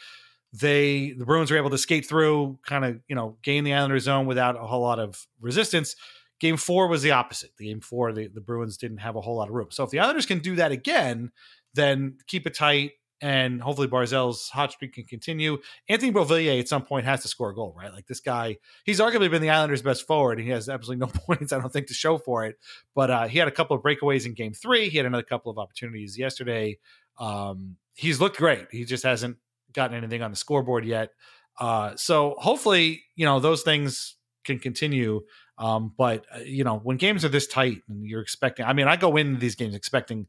they 0.54 1.14
the 1.18 1.26
Bruins 1.26 1.52
were 1.52 1.58
able 1.58 1.70
to 1.70 1.78
skate 1.78 2.06
through, 2.06 2.60
kind 2.66 2.86
of 2.86 3.00
you 3.08 3.16
know 3.16 3.38
gain 3.44 3.64
the 3.64 3.74
Islanders 3.74 4.04
zone 4.04 4.26
without 4.26 4.56
a 4.56 4.68
whole 4.68 4.82
lot 4.82 5.00
of 5.00 5.28
resistance. 5.40 5.96
Game 6.40 6.58
four 6.58 6.88
was 6.88 7.02
the 7.02 7.12
opposite. 7.12 7.52
The 7.58 7.68
game 7.68 7.80
four, 7.80 8.12
the, 8.12 8.28
the 8.28 8.42
Bruins 8.42 8.76
didn't 8.78 8.98
have 8.98 9.16
a 9.16 9.22
whole 9.22 9.38
lot 9.38 9.48
of 9.48 9.56
room. 9.56 9.68
So 9.72 9.86
if 9.86 9.90
the 9.90 10.00
Islanders 10.00 10.26
can 10.26 10.40
do 10.40 10.56
that 10.56 10.72
again, 10.72 11.32
then 11.74 12.18
keep 12.28 12.46
it 12.46 12.54
tight. 12.54 12.92
And 13.22 13.62
hopefully 13.62 13.88
Barzal's 13.88 14.50
hot 14.50 14.74
streak 14.74 14.94
can 14.94 15.06
continue. 15.06 15.58
Anthony 15.88 16.12
Beauvillier 16.12 16.60
at 16.60 16.68
some 16.68 16.84
point 16.84 17.06
has 17.06 17.22
to 17.22 17.28
score 17.28 17.52
a 17.52 17.56
goal, 17.56 17.74
right? 17.78 17.92
Like 17.94 18.08
this 18.08 18.20
guy, 18.20 18.58
he's 18.84 19.00
arguably 19.00 19.32
been 19.32 19.42
the 19.42 19.50
Islanders' 19.50 19.82
best 19.82 20.06
forward. 20.06 20.38
And 20.38 20.46
he 20.46 20.52
has 20.52 20.68
absolutely 20.68 21.06
no 21.06 21.12
points, 21.26 21.54
I 21.54 21.60
don't 21.60 21.72
think, 21.72 21.88
to 21.88 21.94
show 21.94 22.18
for 22.18 22.46
it. 22.46 22.58
But 22.94 23.10
uh, 23.10 23.28
he 23.28 23.40
had 23.40 23.48
a 23.48 23.52
couple 23.52 23.76
of 23.76 23.84
breakaways 23.84 24.26
in 24.26 24.34
game 24.34 24.54
three. 24.54 24.90
He 24.90 24.98
had 24.98 25.06
another 25.06 25.24
couple 25.24 25.52
of 25.52 25.58
opportunities 25.58 26.18
yesterday. 26.18 26.78
Um, 27.18 27.78
he's 27.96 28.20
looked 28.20 28.38
great. 28.38 28.68
He 28.72 28.84
just 28.84 29.04
hasn't 29.04 29.38
gotten 29.74 29.96
anything 29.96 30.22
on 30.22 30.32
the 30.32 30.38
scoreboard 30.38 30.86
yet. 30.86 31.12
Uh, 31.60 31.96
so 31.96 32.36
hopefully, 32.38 33.04
you 33.16 33.26
know, 33.26 33.40
those 33.40 33.64
things 33.64 34.18
can 34.44 34.60
continue. 34.60 35.22
Um, 35.58 35.94
but 35.98 36.26
uh, 36.34 36.40
you 36.40 36.64
know, 36.64 36.78
when 36.80 36.98
games 36.98 37.24
are 37.24 37.30
this 37.30 37.48
tight 37.48 37.82
and 37.88 38.06
you're 38.06 38.22
expecting, 38.22 38.66
I 38.66 38.74
mean, 38.74 38.88
I 38.88 38.98
go 38.98 39.16
into 39.16 39.40
these 39.40 39.56
games 39.56 39.76
expecting 39.76 40.28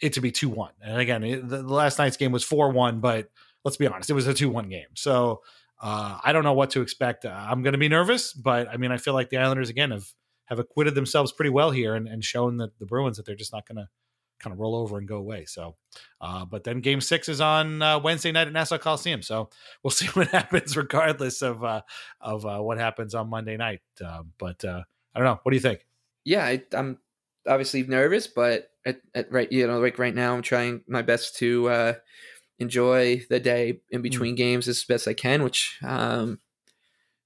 it 0.00 0.14
to 0.14 0.20
be 0.20 0.30
two 0.30 0.48
one. 0.48 0.72
And 0.82 1.00
again, 1.00 1.22
the, 1.22 1.58
the 1.58 1.62
last 1.62 1.98
night's 1.98 2.16
game 2.16 2.32
was 2.32 2.44
four 2.44 2.70
one, 2.70 3.00
but 3.00 3.28
let's 3.64 3.76
be 3.76 3.86
honest, 3.86 4.10
it 4.10 4.14
was 4.14 4.26
a 4.26 4.34
two 4.34 4.50
one 4.50 4.68
game. 4.68 4.88
So 4.94 5.42
uh, 5.80 6.18
I 6.22 6.32
don't 6.32 6.44
know 6.44 6.52
what 6.52 6.70
to 6.70 6.82
expect. 6.82 7.24
Uh, 7.24 7.30
I'm 7.30 7.62
going 7.62 7.72
to 7.72 7.78
be 7.78 7.88
nervous, 7.88 8.32
but 8.32 8.68
I 8.68 8.76
mean, 8.76 8.92
I 8.92 8.96
feel 8.96 9.14
like 9.14 9.30
the 9.30 9.38
Islanders 9.38 9.70
again 9.70 9.90
have 9.90 10.06
have 10.46 10.58
acquitted 10.58 10.94
themselves 10.94 11.32
pretty 11.32 11.50
well 11.50 11.70
here 11.70 11.94
and, 11.94 12.06
and 12.06 12.22
shown 12.22 12.58
that 12.58 12.78
the 12.78 12.86
Bruins 12.86 13.16
that 13.16 13.24
they're 13.24 13.34
just 13.34 13.52
not 13.52 13.66
going 13.66 13.76
to 13.76 13.88
kind 14.38 14.52
of 14.52 14.60
roll 14.60 14.74
over 14.76 14.98
and 14.98 15.08
go 15.08 15.16
away. 15.16 15.46
So, 15.46 15.76
uh, 16.20 16.44
but 16.44 16.64
then 16.64 16.80
Game 16.80 17.00
Six 17.00 17.28
is 17.28 17.40
on 17.40 17.80
uh, 17.80 17.98
Wednesday 17.98 18.30
night 18.30 18.46
at 18.46 18.52
Nassau 18.52 18.78
Coliseum, 18.78 19.22
so 19.22 19.48
we'll 19.82 19.90
see 19.90 20.06
what 20.08 20.28
happens 20.28 20.76
regardless 20.76 21.42
of 21.42 21.64
uh, 21.64 21.82
of 22.20 22.46
uh, 22.46 22.58
what 22.60 22.78
happens 22.78 23.14
on 23.14 23.30
Monday 23.30 23.56
night. 23.56 23.80
Uh, 24.04 24.22
but 24.38 24.64
uh, 24.64 24.82
I 25.14 25.18
don't 25.18 25.26
know. 25.26 25.40
What 25.42 25.50
do 25.50 25.56
you 25.56 25.62
think? 25.62 25.86
Yeah, 26.24 26.44
I, 26.44 26.62
I'm 26.72 26.98
obviously 27.46 27.82
nervous, 27.82 28.26
but 28.26 28.68
at, 28.84 29.00
at 29.14 29.32
right, 29.32 29.50
you 29.50 29.66
know, 29.66 29.78
like 29.80 29.98
right 29.98 30.14
now, 30.14 30.34
I'm 30.34 30.42
trying 30.42 30.82
my 30.86 31.02
best 31.02 31.36
to 31.36 31.68
uh, 31.68 31.94
enjoy 32.58 33.22
the 33.28 33.40
day 33.40 33.80
in 33.90 34.02
between 34.02 34.34
mm. 34.34 34.38
games 34.38 34.68
as 34.68 34.84
best 34.84 35.08
I 35.08 35.14
can. 35.14 35.42
Which 35.42 35.78
um, 35.82 36.40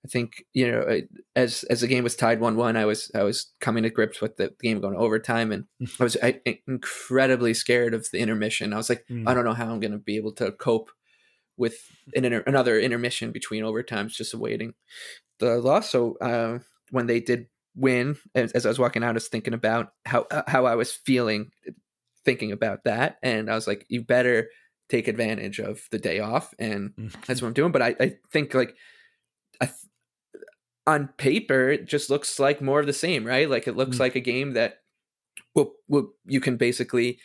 I 0.04 0.09
think 0.09 0.44
you 0.52 0.70
know, 0.70 1.00
as 1.34 1.64
as 1.64 1.80
the 1.80 1.86
game 1.86 2.04
was 2.04 2.16
tied 2.16 2.40
one 2.40 2.56
one, 2.56 2.76
I 2.76 2.84
was 2.84 3.11
I 3.14 3.22
was 3.22 3.52
coming 3.61 3.82
to 3.82 3.90
grips 3.90 4.20
with 4.20 4.36
the 4.36 4.54
game 4.61 4.80
going 4.80 4.96
overtime, 4.96 5.52
and 5.52 5.64
I 6.00 6.04
was 6.04 6.16
I, 6.22 6.40
incredibly 6.66 7.54
scared 7.54 7.94
of 7.94 8.09
the 8.11 8.18
intermission. 8.18 8.72
I 8.72 8.76
was 8.76 8.88
like, 8.88 9.04
mm. 9.11 9.28
I 9.28 9.34
don't 9.34 9.44
know 9.44 9.54
how 9.54 9.70
I'm 9.70 9.80
going 9.80 9.92
to 9.92 9.98
be 9.98 10.16
able 10.16 10.32
to 10.32 10.52
cope 10.52 10.90
with 11.56 11.90
an 12.14 12.24
inter- 12.24 12.44
another 12.46 12.78
intermission 12.78 13.32
between 13.32 13.64
overtimes, 13.64 14.12
just 14.12 14.34
awaiting 14.34 14.74
the 15.40 15.59
loss. 15.59 15.90
So 15.90 16.16
uh, 16.20 16.61
when 16.90 17.06
they 17.06 17.20
did 17.20 17.48
win, 17.75 18.16
as, 18.35 18.53
as, 18.53 18.66
I 18.66 18.69
was 18.69 18.79
walking 18.79 19.03
out, 19.03 19.11
I 19.11 19.12
was 19.12 19.29
thinking 19.29 19.55
about 19.55 19.93
how 20.05 20.27
uh, 20.31 20.43
how 20.47 20.66
I 20.66 20.75
was 20.75 20.93
feeling, 20.93 21.51
thinking 22.25 22.53
about 22.53 22.85
that, 22.85 23.19
and 23.23 23.51
I 23.51 23.55
was 23.55 23.66
like, 23.66 23.87
you 23.89 24.03
better 24.03 24.49
take 24.89 25.09
advantage 25.09 25.59
of 25.59 25.83
the 25.91 25.99
day 25.99 26.21
off, 26.21 26.55
and 26.59 26.91
mm. 26.99 27.27
that's 27.27 27.43
what 27.43 27.49
I'm 27.49 27.55
doing. 27.55 27.73
But 27.73 27.83
I, 27.83 27.97
I 28.01 28.16
think 28.33 28.55
like 28.55 28.75
I 29.61 29.71
on 30.87 31.09
paper 31.19 31.69
it 31.69 31.87
just 31.87 32.09
looks 32.09 32.39
like 32.39 32.62
more 32.62 32.81
of 32.81 32.87
the 32.87 32.93
same, 32.93 33.25
right? 33.25 33.49
Like 33.49 33.69
it 33.69 33.77
looks 33.77 33.97
mm 33.97 34.01
like 34.01 34.16
a 34.16 34.21
game 34.21 34.55
that 34.55 34.79
will, 35.55 35.73
will 35.89 36.12
you 36.25 36.41
can 36.41 36.57
basically 36.57 37.19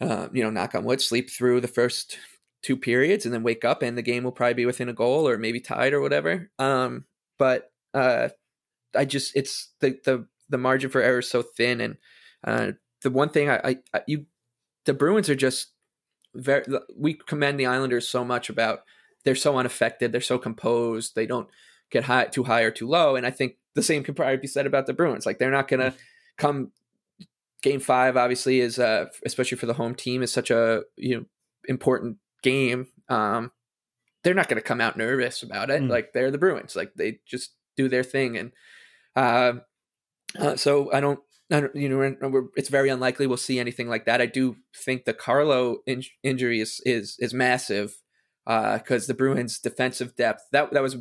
uh, 0.00 0.28
you 0.32 0.42
know 0.42 0.50
knock 0.50 0.74
on 0.74 0.84
wood 0.84 1.00
sleep 1.00 1.30
through 1.30 1.60
the 1.60 1.68
first 1.68 2.18
two 2.62 2.76
periods 2.76 3.24
and 3.24 3.32
then 3.32 3.42
wake 3.42 3.64
up 3.64 3.82
and 3.82 3.96
the 3.96 4.02
game 4.02 4.24
will 4.24 4.32
probably 4.32 4.54
be 4.54 4.66
within 4.66 4.88
a 4.88 4.92
goal 4.92 5.28
or 5.28 5.38
maybe 5.38 5.60
tied 5.60 5.92
or 5.92 6.00
whatever. 6.00 6.50
Um, 6.58 7.04
but 7.38 7.70
uh, 7.94 8.30
I 8.96 9.04
just 9.04 9.36
it's 9.36 9.72
the 9.80 9.98
the 10.04 10.26
the 10.48 10.58
margin 10.58 10.90
for 10.90 11.00
error 11.00 11.18
is 11.18 11.30
so 11.30 11.42
thin 11.42 11.80
and 11.80 11.96
uh, 12.44 12.72
the 13.02 13.10
one 13.10 13.28
thing 13.28 13.50
I, 13.50 13.76
I 13.92 14.02
you 14.06 14.26
the 14.84 14.94
Bruins 14.94 15.28
are 15.28 15.34
just 15.34 15.72
very 16.34 16.64
we 16.96 17.14
commend 17.14 17.58
the 17.58 17.66
Islanders 17.66 18.08
so 18.08 18.24
much 18.24 18.48
about 18.48 18.80
they're 19.24 19.34
so 19.34 19.58
unaffected, 19.58 20.12
they're 20.12 20.20
so 20.20 20.38
composed, 20.38 21.14
they 21.14 21.26
don't 21.26 21.48
get 21.90 22.04
high 22.04 22.24
too 22.24 22.44
high 22.44 22.62
or 22.62 22.70
too 22.70 22.88
low. 22.88 23.16
And 23.16 23.26
I 23.26 23.30
think 23.30 23.56
the 23.74 23.82
same 23.82 24.02
can 24.02 24.14
probably 24.14 24.36
be 24.36 24.46
said 24.46 24.66
about 24.66 24.86
the 24.86 24.92
Bruins. 24.92 25.26
Like 25.26 25.38
they're 25.38 25.50
not 25.50 25.68
going 25.68 25.80
to 25.80 25.90
mm. 25.90 26.00
come. 26.38 26.72
Game 27.62 27.80
five, 27.80 28.16
obviously, 28.16 28.60
is 28.60 28.78
uh, 28.78 29.06
especially 29.24 29.58
for 29.58 29.66
the 29.66 29.74
home 29.74 29.94
team, 29.94 30.22
is 30.22 30.32
such 30.32 30.50
a 30.50 30.82
you 30.96 31.16
know 31.16 31.24
important 31.66 32.18
game. 32.42 32.86
Um, 33.08 33.50
they're 34.22 34.34
not 34.34 34.48
going 34.48 34.60
to 34.60 34.66
come 34.66 34.80
out 34.80 34.96
nervous 34.96 35.42
about 35.42 35.70
it. 35.70 35.82
Mm. 35.82 35.88
Like 35.88 36.12
they're 36.12 36.30
the 36.30 36.38
Bruins. 36.38 36.76
Like 36.76 36.94
they 36.94 37.18
just 37.26 37.54
do 37.76 37.88
their 37.88 38.04
thing, 38.04 38.36
and 38.36 38.52
uh, 39.16 39.54
uh, 40.38 40.56
so 40.56 40.92
I 40.92 41.00
don't. 41.00 41.20
I 41.48 41.60
don't, 41.60 41.76
you 41.76 41.88
know, 41.88 42.48
it's 42.56 42.68
very 42.68 42.88
unlikely 42.88 43.28
we'll 43.28 43.36
see 43.36 43.60
anything 43.60 43.88
like 43.88 44.04
that. 44.06 44.20
I 44.20 44.26
do 44.26 44.56
think 44.74 45.04
the 45.04 45.14
Carlo 45.14 45.78
in- 45.86 46.02
injury 46.24 46.60
is 46.60 46.80
is 46.84 47.16
is 47.20 47.32
massive 47.32 48.02
because 48.44 49.04
uh, 49.04 49.06
the 49.06 49.14
Bruins' 49.14 49.60
defensive 49.60 50.16
depth 50.16 50.42
that 50.50 50.72
that 50.72 50.82
was 50.82 50.96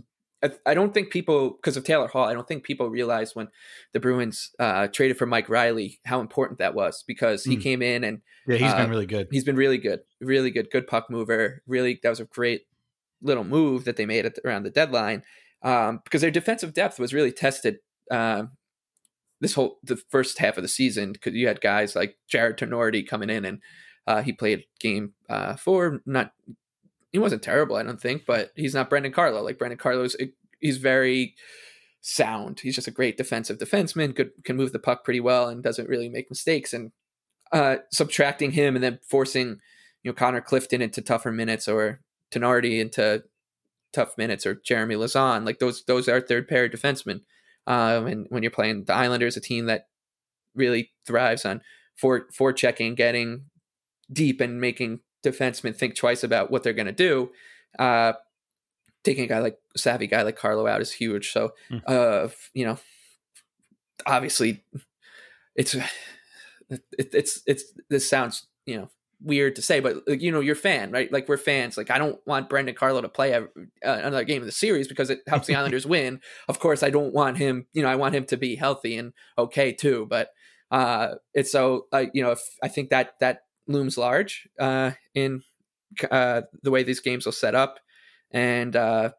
I, 0.66 0.74
don't 0.74 0.93
think 0.93 1.11
people 1.11 1.51
because 1.51 1.78
of 1.78 1.84
Taylor 1.84 2.07
Hall. 2.07 2.26
I 2.26 2.34
don't 2.34 2.47
think 2.47 2.63
people 2.63 2.89
realized 2.89 3.36
when 3.36 3.47
the 3.93 3.99
Bruins 3.99 4.51
uh, 4.59 4.88
traded 4.88 5.18
for 5.18 5.26
Mike 5.26 5.49
Reilly 5.49 5.99
how 6.05 6.20
important 6.20 6.59
that 6.59 6.76
was 6.76 7.03
because 7.07 7.43
he 7.43 7.57
mm. 7.57 7.61
came 7.61 7.82
in 7.82 8.03
and 8.03 8.22
yeah, 8.47 8.57
he's 8.57 8.72
uh, 8.72 8.78
been 8.78 8.89
really 8.89 9.05
good. 9.05 9.28
He's 9.32 9.43
been 9.43 9.55
really 9.55 9.78
good, 9.78 10.01
really 10.22 10.51
good, 10.51 10.70
good 10.72 10.88
puck 10.88 11.07
mover. 11.09 11.63
Really, 11.68 11.99
that 12.03 12.09
was 12.09 12.20
a 12.20 12.26
great 12.26 12.63
little 13.22 13.43
move 13.43 13.86
that 13.86 13.95
they 13.95 14.05
made 14.05 14.26
at 14.26 14.36
the, 14.36 14.47
around 14.47 14.63
the 14.63 14.70
deadline 14.70 15.24
um, 15.63 16.01
because 16.03 16.22
their 16.22 16.32
defensive 16.32 16.74
depth 16.74 16.99
was 16.99 17.13
really 17.13 17.32
tested. 17.32 17.78
Um, 18.12 18.51
this 19.41 19.53
whole 19.53 19.80
the 19.84 19.97
first 20.10 20.39
half 20.39 20.58
of 20.58 20.64
the 20.64 20.68
season 20.68 21.12
because 21.12 21.34
you 21.34 21.47
had 21.47 21.62
guys 21.62 21.95
like 21.95 22.18
Jared 22.28 22.58
Tinordi 22.58 23.08
coming 23.08 23.30
in 23.30 23.45
and 23.45 23.62
uh, 24.08 24.22
he 24.22 24.32
played 24.32 24.66
game 24.80 25.14
uh, 25.30 25.56
four, 25.56 26.01
not 26.06 26.32
he 27.12 27.20
wasn't 27.20 27.43
terrible, 27.43 27.76
I 27.78 27.84
don't 27.84 28.01
think, 28.01 28.26
but 28.26 28.51
he's 28.56 28.74
not 28.74 28.89
Brandon 28.89 29.12
Carlo. 29.12 29.41
Like 29.41 29.58
Brandon 29.58 29.78
Carlo's, 29.78 30.16
he's 30.60 30.78
very 30.78 31.36
sound. 32.01 32.60
He's 32.60 32.76
just 32.76 32.88
a 32.88 32.91
great 32.91 33.18
defensive 33.18 33.58
defenseman. 33.58 34.14
Good, 34.14 34.32
can 34.43 34.58
move 34.58 34.74
the 34.74 34.80
puck 34.80 35.03
pretty 35.03 35.22
well 35.22 35.47
and 35.47 35.64
doesn't 35.64 35.89
really 35.89 36.10
make 36.10 36.30
mistakes. 36.30 36.74
And 36.74 36.91
uh, 37.51 37.78
subtracting 37.91 38.51
him 38.51 38.76
and 38.76 38.84
then 38.84 38.99
forcing 39.08 39.60
you 40.03 40.12
know 40.12 40.14
Connor 40.14 40.41
Clifton 40.41 40.82
into 40.82 41.01
tougher 41.01 41.32
minutes 41.32 41.68
or 41.68 42.01
Tinordi 42.32 42.80
into 42.80 43.24
tough 43.93 44.18
minutes 44.18 44.45
or 44.45 44.56
Jeremy 44.56 44.95
Lauzon, 44.95 45.45
like 45.45 45.60
those 45.60 45.84
those 45.86 46.08
are 46.08 46.22
third 46.22 46.47
pair 46.47 46.70
defensemen. 46.70 47.22
Um, 47.68 48.07
and 48.07 48.28
when 48.30 48.43
you're 48.43 48.51
playing 48.51 48.86
the 48.86 48.93
Islanders, 48.93 49.38
a 49.38 49.41
team 49.41 49.66
that 49.66 49.88
really 50.53 50.91
thrives 51.05 51.45
on 51.45 51.61
for 51.95 52.28
for 52.32 52.53
checking, 52.53 52.95
getting 52.95 53.45
deep 54.11 54.41
and 54.41 54.61
making 54.61 54.99
defensemen 55.26 55.76
think 55.76 55.95
twice 55.95 56.24
about 56.24 56.51
what 56.51 56.63
they're 56.63 56.74
going 56.74 56.86
to 56.86 56.91
do. 56.91 57.32
Uh, 57.80 58.13
taking 59.03 59.24
a 59.24 59.28
guy 59.28 59.39
like 59.39 59.57
a 59.76 59.80
savvy 59.80 60.07
guy 60.07 60.22
like 60.24 60.36
Carlo 60.36 60.68
out 60.68 60.82
is 60.82 60.91
huge. 60.91 61.32
So, 61.32 61.53
mm. 61.70 61.82
uh, 61.88 62.30
you 62.53 62.66
know, 62.66 62.78
obviously, 64.05 64.63
it's 65.55 65.76
it, 66.70 66.84
it's 66.97 67.41
it's 67.45 67.63
this 67.89 68.09
sounds 68.09 68.47
you 68.66 68.78
know 68.78 68.89
weird 69.26 69.55
to 69.55 69.61
say, 69.61 69.80
but 69.80 69.97
you 70.07 70.32
know, 70.32 70.39
you're 70.39 70.55
fan, 70.55 70.91
right? 70.91 71.11
Like 71.11 71.28
we're 71.28 71.38
fans. 71.38 71.78
Like 71.78 71.91
I 71.91 71.97
don't 71.97 72.19
want 72.26 72.47
Brandon 72.47 72.76
Carlo 72.76 73.01
to 73.01 73.09
play 73.09 73.32
a, 73.32 73.41
uh, 73.41 73.45
another 73.84 74.23
game 74.23 74.41
of 74.41 74.45
the 74.45 74.51
series 74.51 74.88
because 74.88 75.09
it 75.09 75.21
helps 75.28 75.47
the 75.47 75.55
Islanders 75.57 75.86
win. 75.86 76.21
Of 76.47 76.59
course, 76.59 76.84
I 76.84 76.89
don't 76.89 77.13
want 77.13 77.38
him. 77.38 77.67
You 77.73 77.82
know, 77.82 77.89
I 77.89 77.95
want 77.95 78.15
him 78.15 78.26
to 78.26 78.38
be 78.38 78.55
healthy 78.55 78.97
and 78.97 79.13
okay 79.38 79.73
too. 79.73 80.05
But 80.09 80.30
uh, 80.71 81.15
it's 81.34 81.51
so 81.51 81.88
uh, 81.91 82.05
you 82.13 82.23
know, 82.23 82.32
if 82.32 82.41
I 82.63 82.67
think 82.67 82.89
that 82.91 83.15
that 83.19 83.41
looms 83.67 83.97
large 83.97 84.47
uh, 84.59 84.91
in 85.13 85.41
uh, 86.11 86.41
the 86.61 86.71
way 86.71 86.84
these 86.84 86.99
games 86.99 87.26
will 87.26 87.34
set 87.34 87.55
up, 87.55 87.80
and 88.32 88.76
uh, 88.76 89.11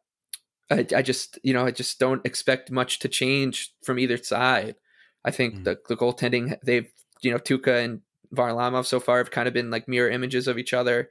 I, 0.70 0.86
I, 0.94 1.02
just 1.02 1.38
you 1.42 1.52
know 1.52 1.66
I 1.66 1.70
just 1.70 1.98
don't 1.98 2.24
expect 2.24 2.70
much 2.70 2.98
to 3.00 3.08
change 3.08 3.72
from 3.84 3.98
either 3.98 4.16
side. 4.16 4.76
I 5.24 5.30
think 5.30 5.54
mm-hmm. 5.54 5.64
the, 5.64 5.78
the 5.88 5.96
goaltending 5.96 6.56
they've 6.62 6.90
you 7.22 7.30
know 7.30 7.38
Tuukka 7.38 7.84
and 7.84 8.00
Varlamov 8.34 8.86
so 8.86 9.00
far 9.00 9.18
have 9.18 9.30
kind 9.30 9.48
of 9.48 9.54
been 9.54 9.70
like 9.70 9.88
mirror 9.88 10.10
images 10.10 10.48
of 10.48 10.58
each 10.58 10.72
other 10.72 11.08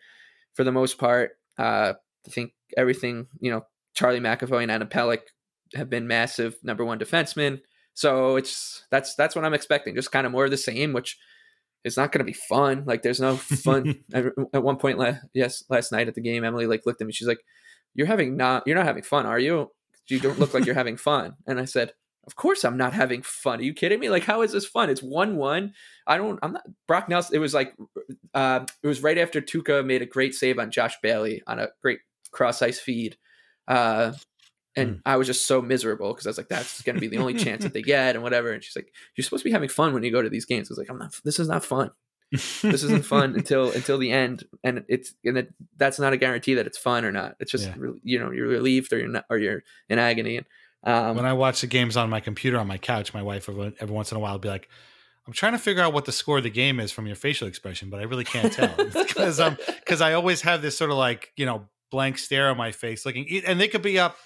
for 0.53 0.63
the 0.63 0.71
most 0.71 0.97
part. 0.97 1.31
Uh, 1.57 1.93
I 2.27 2.29
think 2.29 2.53
everything 2.77 3.27
you 3.39 3.51
know 3.51 3.65
Charlie 3.93 4.19
McAvoy 4.19 4.63
and 4.63 4.71
Adam 4.71 4.87
Pelech 4.87 5.21
have 5.73 5.89
been 5.89 6.07
massive 6.07 6.57
number 6.63 6.85
one 6.85 6.99
defensemen. 6.99 7.61
So 7.93 8.35
it's 8.35 8.85
that's 8.91 9.15
that's 9.15 9.35
what 9.35 9.45
I'm 9.45 9.53
expecting. 9.53 9.95
Just 9.95 10.11
kind 10.11 10.25
of 10.25 10.31
more 10.31 10.45
of 10.45 10.51
the 10.51 10.57
same, 10.57 10.93
which 10.93 11.17
is 11.83 11.97
not 11.97 12.11
going 12.11 12.19
to 12.19 12.25
be 12.25 12.33
fun. 12.33 12.83
Like 12.85 13.03
there's 13.03 13.21
no 13.21 13.37
fun. 13.37 14.03
at 14.13 14.63
one 14.63 14.77
point, 14.77 14.99
la- 14.99 15.19
yes, 15.33 15.63
last 15.69 15.91
night 15.91 16.07
at 16.07 16.15
the 16.15 16.21
game, 16.21 16.43
Emily 16.43 16.67
like 16.67 16.85
looked 16.85 17.01
at 17.01 17.07
me. 17.07 17.13
She's 17.13 17.27
like, 17.27 17.43
"You're 17.93 18.07
having 18.07 18.35
not, 18.35 18.63
you're 18.65 18.75
not 18.75 18.85
having 18.85 19.03
fun, 19.03 19.25
are 19.25 19.39
you? 19.39 19.71
You 20.07 20.19
don't 20.19 20.39
look 20.39 20.53
like 20.53 20.65
you're 20.65 20.75
having 20.75 20.97
fun." 20.97 21.35
And 21.47 21.59
I 21.59 21.65
said, 21.65 21.93
"Of 22.27 22.35
course 22.35 22.63
I'm 22.63 22.77
not 22.77 22.93
having 22.93 23.21
fun. 23.21 23.59
Are 23.59 23.63
you 23.63 23.73
kidding 23.73 23.99
me? 23.99 24.09
Like 24.09 24.23
how 24.23 24.41
is 24.41 24.51
this 24.51 24.65
fun? 24.65 24.89
It's 24.89 25.03
one 25.03 25.35
one. 25.37 25.73
I 26.07 26.17
don't. 26.17 26.39
I'm 26.41 26.53
not 26.53 26.65
Brock 26.87 27.09
Nelson. 27.09 27.35
It 27.35 27.39
was 27.39 27.53
like, 27.53 27.73
uh, 28.33 28.65
it 28.83 28.87
was 28.87 29.03
right 29.03 29.17
after 29.17 29.41
Tuukka 29.41 29.85
made 29.85 30.01
a 30.01 30.05
great 30.05 30.35
save 30.35 30.59
on 30.59 30.71
Josh 30.71 30.97
Bailey 31.01 31.41
on 31.47 31.59
a 31.59 31.69
great 31.81 31.99
cross 32.31 32.61
ice 32.61 32.79
feed. 32.79 33.17
Uh, 33.67 34.13
and 34.75 34.95
mm. 34.95 35.01
I 35.05 35.15
was 35.15 35.27
just 35.27 35.47
so 35.47 35.61
miserable 35.61 36.13
because 36.13 36.27
I 36.27 36.29
was 36.29 36.37
like, 36.37 36.49
that's 36.49 36.81
going 36.81 36.95
to 36.95 37.01
be 37.01 37.07
the 37.07 37.17
only 37.17 37.33
chance 37.33 37.63
that 37.63 37.73
they 37.73 37.81
get 37.93 38.15
and 38.15 38.23
whatever. 38.23 38.51
And 38.51 38.63
she's 38.63 38.75
like, 38.75 38.93
you're 39.15 39.23
supposed 39.23 39.43
to 39.43 39.49
be 39.49 39.53
having 39.53 39.69
fun 39.69 39.93
when 39.93 40.03
you 40.03 40.11
go 40.11 40.21
to 40.21 40.29
these 40.29 40.45
games. 40.45 40.69
I 40.69 40.73
was 40.73 40.77
like, 40.77 40.89
I'm 40.89 40.97
not, 40.97 41.19
this 41.23 41.39
is 41.39 41.47
not 41.47 41.63
fun. 41.63 41.91
this 42.31 42.63
isn't 42.63 43.05
fun 43.05 43.33
until, 43.37 43.71
until 43.71 43.97
the 43.97 44.11
end. 44.11 44.43
And 44.63 44.83
it's, 44.87 45.13
and 45.23 45.37
it, 45.37 45.53
that's 45.77 45.99
not 45.99 46.13
a 46.13 46.17
guarantee 46.17 46.55
that 46.55 46.67
it's 46.67 46.77
fun 46.77 47.05
or 47.05 47.11
not. 47.11 47.35
It's 47.39 47.51
just, 47.51 47.67
yeah. 47.67 47.91
you 48.03 48.19
know, 48.19 48.31
you're 48.31 48.47
relieved 48.47 48.91
or 48.91 48.99
you're 48.99 49.07
not, 49.07 49.25
or 49.29 49.37
you're 49.37 49.63
in 49.89 49.99
agony. 49.99 50.37
And, 50.37 50.45
um, 50.85 51.15
when 51.15 51.25
I 51.25 51.33
watch 51.33 51.61
the 51.61 51.67
games 51.67 51.97
on 51.97 52.09
my 52.09 52.19
computer, 52.19 52.57
on 52.57 52.67
my 52.67 52.77
couch, 52.77 53.13
my 53.13 53.23
wife 53.23 53.49
every, 53.49 53.73
once 53.87 54.11
in 54.11 54.17
a 54.17 54.19
while 54.19 54.33
will 54.33 54.39
be 54.39 54.49
like, 54.49 54.69
I'm 55.27 55.33
trying 55.33 55.53
to 55.53 55.59
figure 55.59 55.81
out 55.81 55.93
what 55.93 56.05
the 56.05 56.11
score 56.11 56.37
of 56.37 56.43
the 56.43 56.51
game 56.51 56.79
is 56.79 56.91
from 56.91 57.07
your 57.07 57.15
facial 57.15 57.47
expression, 57.47 57.89
but 57.89 57.99
I 57.99 58.03
really 58.03 58.23
can't 58.23 58.53
tell 58.53 58.75
because 58.77 59.39
because 59.79 60.01
I 60.01 60.13
always 60.13 60.41
have 60.41 60.61
this 60.61 60.77
sort 60.77 60.91
of 60.91 60.97
like 60.97 61.31
you 61.35 61.45
know 61.45 61.67
blank 61.89 62.19
stare 62.19 62.49
on 62.49 62.57
my 62.57 62.71
face, 62.71 63.05
looking, 63.05 63.27
and 63.45 63.59
they 63.59 63.67
could 63.67 63.81
be 63.81 63.97
up 63.97 64.17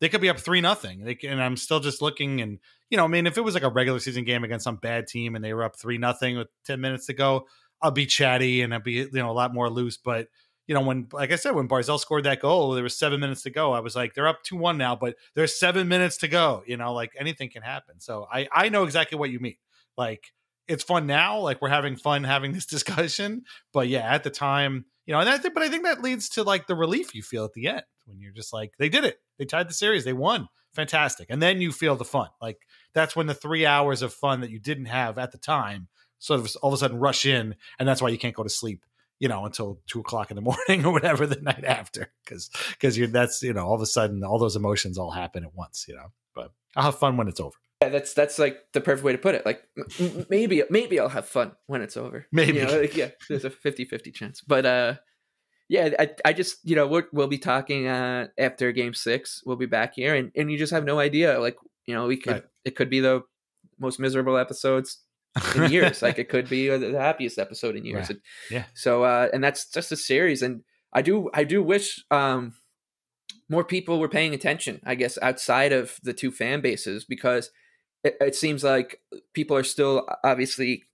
they 0.00 0.08
could 0.08 0.20
be 0.20 0.28
up 0.28 0.38
three 0.38 0.60
nothing. 0.60 1.16
And 1.24 1.42
I'm 1.42 1.56
still 1.56 1.80
just 1.80 2.02
looking 2.02 2.40
and 2.40 2.58
you 2.90 2.96
know, 2.96 3.04
I 3.04 3.08
mean, 3.08 3.26
if 3.26 3.36
it 3.36 3.40
was 3.40 3.54
like 3.54 3.64
a 3.64 3.68
regular 3.68 3.98
season 3.98 4.24
game 4.24 4.44
against 4.44 4.64
some 4.64 4.76
bad 4.76 5.08
team 5.08 5.34
and 5.34 5.44
they 5.44 5.52
were 5.52 5.64
up 5.64 5.76
three 5.76 5.98
nothing 5.98 6.38
with 6.38 6.48
ten 6.64 6.80
minutes 6.80 7.06
to 7.06 7.14
go, 7.14 7.46
I'll 7.82 7.90
be 7.90 8.06
chatty 8.06 8.62
and 8.62 8.72
I'll 8.72 8.80
be 8.80 8.92
you 8.92 9.10
know 9.12 9.30
a 9.30 9.32
lot 9.32 9.52
more 9.52 9.68
loose. 9.68 9.96
But 9.96 10.28
you 10.66 10.74
know, 10.74 10.80
when 10.80 11.08
like 11.12 11.32
I 11.32 11.36
said, 11.36 11.54
when 11.54 11.68
Barzal 11.68 11.98
scored 12.00 12.24
that 12.24 12.40
goal, 12.40 12.72
there 12.72 12.82
was 12.82 12.96
seven 12.96 13.20
minutes 13.20 13.42
to 13.42 13.50
go. 13.50 13.72
I 13.72 13.80
was 13.80 13.94
like, 13.94 14.14
they're 14.14 14.28
up 14.28 14.42
two 14.42 14.56
one 14.56 14.78
now, 14.78 14.96
but 14.96 15.16
there's 15.34 15.58
seven 15.58 15.88
minutes 15.88 16.16
to 16.18 16.28
go. 16.28 16.62
You 16.66 16.76
know, 16.76 16.92
like 16.92 17.12
anything 17.18 17.50
can 17.50 17.62
happen. 17.62 18.00
So 18.00 18.26
I 18.30 18.48
I 18.52 18.68
know 18.68 18.84
exactly 18.84 19.18
what 19.18 19.30
you 19.30 19.38
mean. 19.38 19.56
Like 19.96 20.32
it's 20.68 20.84
fun 20.84 21.06
now. 21.06 21.38
Like 21.38 21.62
we're 21.62 21.68
having 21.68 21.96
fun 21.96 22.24
having 22.24 22.52
this 22.52 22.66
discussion. 22.76 23.44
But 23.72 23.88
yeah, 23.88 24.12
at 24.12 24.24
the 24.24 24.30
time, 24.30 24.86
you 25.06 25.12
know, 25.12 25.20
and 25.20 25.28
I 25.28 25.38
think, 25.38 25.54
but 25.54 25.62
I 25.62 25.68
think 25.68 25.84
that 25.84 26.02
leads 26.02 26.28
to 26.30 26.42
like 26.42 26.66
the 26.66 26.74
relief 26.74 27.14
you 27.14 27.22
feel 27.22 27.44
at 27.44 27.52
the 27.52 27.68
end 27.68 27.82
when 28.06 28.20
you're 28.20 28.32
just 28.32 28.52
like, 28.52 28.72
they 28.78 28.88
did 28.88 29.04
it. 29.04 29.18
They 29.38 29.44
tied 29.44 29.68
the 29.68 29.74
series. 29.74 30.04
They 30.04 30.12
won. 30.12 30.48
Fantastic. 30.74 31.28
And 31.30 31.40
then 31.40 31.60
you 31.60 31.72
feel 31.72 31.96
the 31.96 32.04
fun. 32.04 32.28
Like 32.40 32.58
that's 32.92 33.16
when 33.16 33.26
the 33.26 33.34
three 33.34 33.64
hours 33.64 34.02
of 34.02 34.12
fun 34.12 34.40
that 34.40 34.50
you 34.50 34.58
didn't 34.58 34.86
have 34.86 35.18
at 35.18 35.32
the 35.32 35.38
time 35.38 35.88
sort 36.18 36.40
of 36.40 36.54
all 36.62 36.70
of 36.70 36.74
a 36.74 36.78
sudden 36.78 36.98
rush 36.98 37.24
in. 37.24 37.54
And 37.78 37.88
that's 37.88 38.02
why 38.02 38.08
you 38.08 38.18
can't 38.18 38.34
go 38.34 38.42
to 38.42 38.50
sleep 38.50 38.84
you 39.18 39.28
know, 39.28 39.44
until 39.44 39.80
two 39.86 40.00
o'clock 40.00 40.30
in 40.30 40.36
the 40.36 40.40
morning 40.68 40.84
or 40.84 40.92
whatever 40.92 41.26
the 41.26 41.40
night 41.40 41.64
after, 41.64 42.12
because 42.24 42.50
because 42.70 42.96
you're 42.98 43.08
that's 43.08 43.42
you 43.42 43.52
know 43.52 43.66
all 43.66 43.74
of 43.74 43.80
a 43.80 43.86
sudden 43.86 44.24
all 44.24 44.38
those 44.38 44.56
emotions 44.56 44.98
all 44.98 45.10
happen 45.10 45.44
at 45.44 45.54
once, 45.54 45.86
you 45.88 45.94
know. 45.94 46.12
But 46.34 46.52
I'll 46.74 46.84
have 46.84 46.98
fun 46.98 47.16
when 47.16 47.28
it's 47.28 47.40
over. 47.40 47.56
Yeah, 47.82 47.90
that's 47.90 48.14
that's 48.14 48.38
like 48.38 48.58
the 48.72 48.80
perfect 48.80 49.04
way 49.04 49.12
to 49.12 49.18
put 49.18 49.34
it. 49.34 49.44
Like 49.44 49.62
m- 50.00 50.26
maybe 50.30 50.62
maybe 50.70 50.98
I'll 50.98 51.08
have 51.08 51.28
fun 51.28 51.52
when 51.66 51.82
it's 51.82 51.96
over. 51.96 52.26
Maybe, 52.32 52.58
you 52.58 52.66
know, 52.66 52.80
like, 52.80 52.96
yeah, 52.96 53.10
there's 53.28 53.44
a 53.44 53.50
50-50 53.50 54.14
chance. 54.14 54.40
But 54.40 54.64
uh, 54.64 54.94
yeah, 55.68 55.90
I 55.98 56.10
I 56.24 56.32
just 56.32 56.58
you 56.64 56.76
know 56.76 56.86
we'll 56.86 57.02
we'll 57.12 57.26
be 57.26 57.38
talking 57.38 57.86
uh 57.86 58.28
after 58.38 58.72
Game 58.72 58.94
Six. 58.94 59.42
We'll 59.44 59.56
be 59.56 59.66
back 59.66 59.94
here, 59.94 60.14
and 60.14 60.30
and 60.34 60.50
you 60.50 60.58
just 60.58 60.72
have 60.72 60.84
no 60.84 60.98
idea. 60.98 61.38
Like 61.38 61.56
you 61.86 61.94
know, 61.94 62.06
we 62.06 62.16
could 62.16 62.32
right. 62.32 62.44
it 62.64 62.76
could 62.76 62.90
be 62.90 63.00
the 63.00 63.22
most 63.78 64.00
miserable 64.00 64.38
episodes 64.38 65.02
in 65.54 65.70
years. 65.70 66.02
like 66.02 66.18
it 66.18 66.28
could 66.28 66.48
be 66.48 66.68
the 66.68 67.00
happiest 67.00 67.38
episode 67.38 67.76
in 67.76 67.84
years. 67.84 68.08
Right. 68.08 68.18
Yeah. 68.50 68.64
So 68.74 69.04
uh, 69.04 69.28
and 69.32 69.42
that's 69.42 69.70
just 69.70 69.92
a 69.92 69.96
series, 69.96 70.42
and 70.42 70.62
I 70.92 71.02
do 71.02 71.30
I 71.34 71.44
do 71.44 71.62
wish 71.62 72.04
um 72.10 72.54
more 73.48 73.64
people 73.64 73.98
were 73.98 74.08
paying 74.08 74.34
attention. 74.34 74.80
I 74.84 74.94
guess 74.94 75.18
outside 75.22 75.72
of 75.72 75.98
the 76.02 76.12
two 76.12 76.30
fan 76.30 76.60
bases 76.60 77.04
because 77.04 77.50
it, 78.04 78.16
it 78.20 78.34
seems 78.34 78.64
like 78.64 79.00
people 79.34 79.56
are 79.56 79.64
still 79.64 80.06
obviously, 80.24 80.84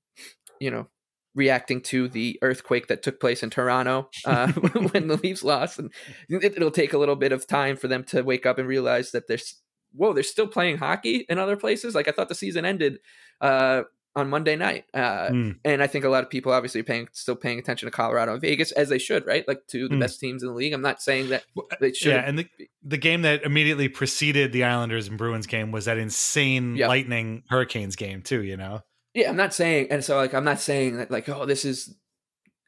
you 0.61 0.71
know, 0.71 0.89
reacting 1.35 1.81
to 1.81 2.09
the 2.09 2.39
earthquake 2.43 2.89
that 2.89 3.03
took 3.03 3.19
place 3.19 3.43
in 3.43 3.51
Toronto 3.51 4.09
uh, 4.27 4.53
when 4.93 5.09
the 5.09 5.17
Leafs 5.17 5.43
lost, 5.43 5.79
and 5.79 5.93
it, 6.29 6.59
will 6.59 6.71
take 6.71 6.93
a 6.93 6.99
little 6.99 7.17
bit 7.17 7.33
of 7.33 7.47
time 7.47 7.77
for 7.77 7.89
them 7.89 8.05
to 8.05 8.23
wake 8.23 8.47
up 8.47 8.59
and 8.59 8.69
realize 8.69 9.13
that 9.13 9.29
there's 9.29 9.61
whoa, 9.95 10.13
they're 10.13 10.23
still 10.23 10.47
playing 10.47 10.79
hockey 10.79 11.27
in 11.29 11.39
other 11.39 11.57
places. 11.57 11.95
Like 11.95 12.09
I 12.09 12.13
thought 12.13 12.29
the 12.29 12.35
season 12.35 12.65
ended 12.65 12.99
uh, 13.41 13.83
on 14.15 14.29
Monday 14.29 14.57
night, 14.57 14.85
uh, 14.93 15.29
mm. 15.29 15.57
and 15.65 15.83
I 15.83 15.87
think 15.87 16.05
a 16.05 16.09
lot 16.09 16.23
of 16.23 16.29
people 16.29 16.53
obviously 16.53 16.83
are 16.83 16.85
paying 16.85 17.09
still 17.13 17.35
paying 17.35 17.59
attention 17.59 17.87
to 17.87 17.91
Colorado 17.91 18.33
and 18.33 18.41
Vegas 18.41 18.71
as 18.73 18.91
they 18.91 18.99
should, 18.99 19.27
right? 19.27 19.47
Like 19.49 19.67
to 19.69 19.89
the 19.89 19.95
mm. 19.95 20.01
best 20.01 20.21
teams 20.21 20.43
in 20.43 20.49
the 20.49 20.55
league. 20.55 20.75
I'm 20.75 20.83
not 20.83 21.01
saying 21.01 21.31
that 21.31 21.45
they 21.81 21.93
should. 21.93 22.13
Yeah, 22.13 22.23
and 22.27 22.39
the 22.39 22.49
the 22.83 22.99
game 22.99 23.23
that 23.23 23.43
immediately 23.43 23.89
preceded 23.89 24.53
the 24.53 24.65
Islanders 24.65 25.09
and 25.09 25.17
Bruins 25.17 25.47
game 25.47 25.73
was 25.73 25.87
that 25.87 25.97
insane 25.97 26.77
yep. 26.77 26.89
Lightning 26.89 27.45
Hurricanes 27.49 27.97
game 27.97 28.23
too. 28.23 28.43
You 28.43 28.57
know. 28.57 28.81
Yeah, 29.15 29.31
I'm 29.31 29.37
not 29.37 29.55
saying, 29.55 29.89
and 29.91 30.05
so 30.05 30.17
like 30.17 30.35
I'm 30.35 30.45
not 30.45 30.61
saying 30.61 30.99
that 30.99 31.11
like 31.11 31.29
oh 31.29 31.47
this 31.47 31.65
is 31.65 31.95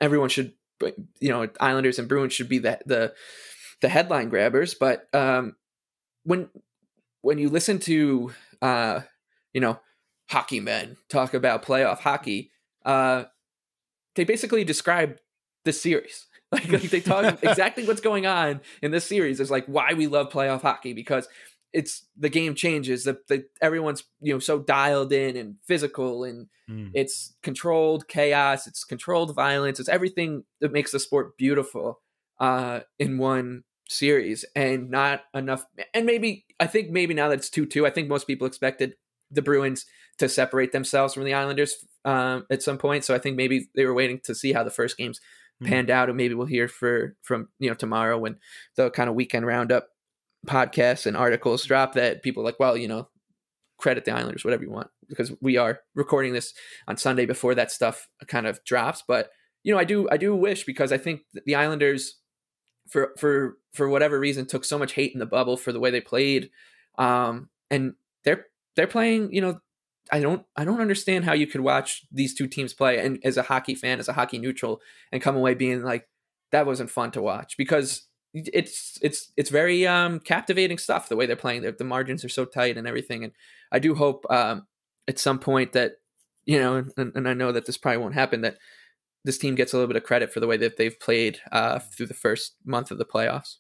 everyone 0.01 0.31
should 0.31 0.53
you 1.21 1.29
know 1.29 1.49
Islanders 1.61 1.99
and 1.99 2.09
Bruins 2.09 2.33
should 2.33 2.49
be 2.49 2.59
the 2.59 2.79
the 2.87 3.15
the 3.83 3.89
headline 3.91 4.31
grabbers, 4.31 4.75
but 4.75 5.09
um 5.15 5.57
when 6.25 6.49
when 7.21 7.39
you 7.39 7.51
listen 7.51 7.79
to 7.81 8.33
uh 8.63 9.01
you 9.53 9.61
know 9.61 9.79
hockey 10.29 10.61
men 10.61 10.97
talk 11.09 11.35
about 11.35 11.65
playoff 11.65 12.01
hockey, 12.01 12.51
uh, 12.85 13.25
they 14.15 14.25
basically 14.25 14.65
describe 14.65 15.19
the 15.65 15.73
series. 15.73 16.27
Like, 16.53 16.69
like 16.69 16.83
they 16.83 17.01
talk 17.01 17.39
exactly 17.43 17.85
what's 17.85 18.01
going 18.01 18.27
on 18.27 18.61
in 18.81 18.93
this 18.93 19.05
series 19.05 19.41
is 19.41 19.51
like 19.51 19.67
why 19.67 19.93
we 19.95 20.07
love 20.07 20.31
playoff 20.31 20.63
hockey 20.63 20.93
because 20.93 21.27
it's 21.73 22.07
the 22.17 22.29
game 22.29 22.55
changes. 22.55 23.03
that 23.05 23.27
the 23.27 23.47
everyone's 23.61 24.05
you 24.21 24.33
know 24.33 24.39
so 24.39 24.61
dialed 24.61 25.13
in 25.13 25.37
and 25.37 25.57
physical 25.67 26.23
and 26.23 26.47
mm. 26.71 26.91
it's 26.95 27.35
controlled 27.43 28.07
chaos. 28.07 28.69
It's 28.69 28.85
controlled 28.85 29.35
violence. 29.35 29.81
It's 29.81 29.89
everything 29.89 30.45
that 30.61 30.71
makes 30.71 30.93
the 30.93 31.01
sport 31.01 31.37
beautiful 31.37 32.01
uh, 32.39 32.81
in 33.01 33.19
one 33.19 33.65
series 33.89 34.45
and 34.55 34.91
not 34.91 35.23
enough. 35.35 35.67
And 35.93 36.07
maybe 36.07 36.47
I 36.61 36.69
think 36.69 36.91
maybe 36.91 37.15
now 37.15 37.29
that 37.29 37.39
it's 37.39 37.51
two 37.51 37.67
two, 37.67 37.85
I 37.85 37.91
think 37.91 38.09
most 38.09 38.29
people 38.29 38.47
expected 38.47 38.95
the 39.31 39.43
Bruins 39.43 39.87
to 40.19 40.29
separate 40.29 40.73
themselves 40.73 41.15
from 41.15 41.25
the 41.25 41.35
Islanders 41.35 41.77
um, 42.05 42.47
at 42.51 42.63
some 42.63 42.79
point. 42.79 43.05
So 43.05 43.15
I 43.15 43.19
think 43.19 43.37
maybe 43.37 43.69
they 43.75 43.85
were 43.85 43.95
waiting 43.95 44.21
to 44.25 44.35
see 44.35 44.53
how 44.53 44.63
the 44.63 44.71
first 44.71 44.97
games 44.97 45.21
mm-hmm. 45.63 45.71
panned 45.71 45.91
out, 45.91 46.09
and 46.09 46.17
maybe 46.17 46.35
we'll 46.35 46.47
hear 46.47 46.69
for 46.69 47.17
from 47.23 47.49
you 47.59 47.69
know 47.69 47.75
tomorrow 47.75 48.19
when 48.19 48.37
the 48.77 48.91
kind 48.91 49.09
of 49.09 49.15
weekend 49.15 49.47
roundup 49.47 49.89
podcasts 50.47 51.07
and 51.07 51.17
articles 51.17 51.65
drop 51.65 51.95
that 51.95 52.23
people 52.23 52.45
like, 52.45 52.61
well, 52.61 52.77
you 52.77 52.89
know, 52.89 53.09
credit 53.79 54.05
the 54.05 54.13
Islanders, 54.13 54.45
whatever 54.45 54.63
you 54.63 54.71
want, 54.71 54.89
because 55.09 55.33
we 55.41 55.57
are 55.57 55.81
recording 55.95 56.33
this 56.33 56.53
on 56.87 56.97
Sunday 56.97 57.27
before 57.27 57.55
that 57.55 57.73
stuff 57.73 58.09
kind 58.27 58.47
of 58.47 58.63
drops. 58.65 59.03
But 59.07 59.31
you 59.63 59.73
know, 59.73 59.81
I 59.81 59.85
do 59.85 60.09
I 60.11 60.17
do 60.17 60.35
wish 60.35 60.65
because 60.65 60.93
I 60.93 60.99
think 60.99 61.23
the 61.47 61.55
Islanders 61.55 62.19
for 62.89 63.13
for 63.19 63.57
for 63.73 63.89
whatever 63.89 64.19
reason 64.19 64.47
took 64.47 64.65
so 64.65 64.79
much 64.79 64.93
hate 64.93 65.13
in 65.13 65.19
the 65.19 65.27
bubble 65.27 65.57
for 65.57 65.73
the 65.73 65.81
way 65.81 65.91
they 65.91 66.01
played 66.01 66.51
um 66.99 67.49
and 67.71 67.95
they're 68.25 68.47
they're 68.77 68.87
playing 68.87 69.33
you 69.33 69.41
know 69.41 69.59
I 70.13 70.21
don't 70.21 70.45
I 70.57 70.65
don't 70.65 70.81
understand 70.81 71.25
how 71.25 71.33
you 71.33 71.47
could 71.47 71.63
watch 71.63 72.07
these 72.13 72.35
two 72.35 72.47
teams 72.47 72.75
play 72.75 72.99
and 72.99 73.19
as 73.25 73.37
a 73.37 73.43
hockey 73.43 73.75
fan, 73.75 73.99
as 73.99 74.09
a 74.09 74.13
hockey 74.13 74.39
neutral, 74.39 74.81
and 75.13 75.23
come 75.23 75.37
away 75.37 75.55
being 75.55 75.83
like 75.83 76.09
that 76.53 76.67
wasn't 76.67 76.91
fun 76.91 77.11
to 77.13 77.23
watch 77.23 77.57
because 77.57 78.07
it's 78.35 78.99
it's 79.01 79.33
it's 79.37 79.51
very 79.51 79.87
um, 79.87 80.21
captivating 80.21 80.79
stuff 80.79 81.09
the 81.09 81.17
way 81.17 81.27
they're 81.27 81.37
playing. 81.37 81.63
The, 81.63 81.73
the 81.73 81.85
margins 81.85 82.25
are 82.25 82.29
so 82.29 82.45
tight 82.45 82.77
and 82.77 82.87
everything, 82.87 83.25
and 83.25 83.33
I 83.71 83.79
do 83.79 83.95
hope 83.95 84.27
um, 84.31 84.67
at 85.09 85.19
some 85.19 85.39
point 85.39 85.73
that 85.73 85.93
you 86.45 86.59
know, 86.59 86.85
and, 86.97 87.13
and, 87.15 87.27
I 87.27 87.33
know 87.33 87.53
that 87.53 87.65
this 87.65 87.79
probably 87.79 87.99
won't 87.99 88.15
happen 88.15 88.43
that 88.43 88.59
this 89.25 89.39
team 89.39 89.55
gets 89.55 89.73
a 89.73 89.77
little 89.77 89.89
bit 89.89 89.97
of 89.97 90.05
credit 90.05 90.33
for 90.33 90.41
the 90.41 90.47
way 90.47 90.59
that 90.59 90.77
they've 90.77 90.99
played 91.01 91.39
uh, 91.51 91.79
through 91.79 92.07
the 92.07 92.13
first 92.13 92.57
month 92.67 92.91
of 92.91 92.99
the 92.99 93.07
playoffs. 93.07 93.57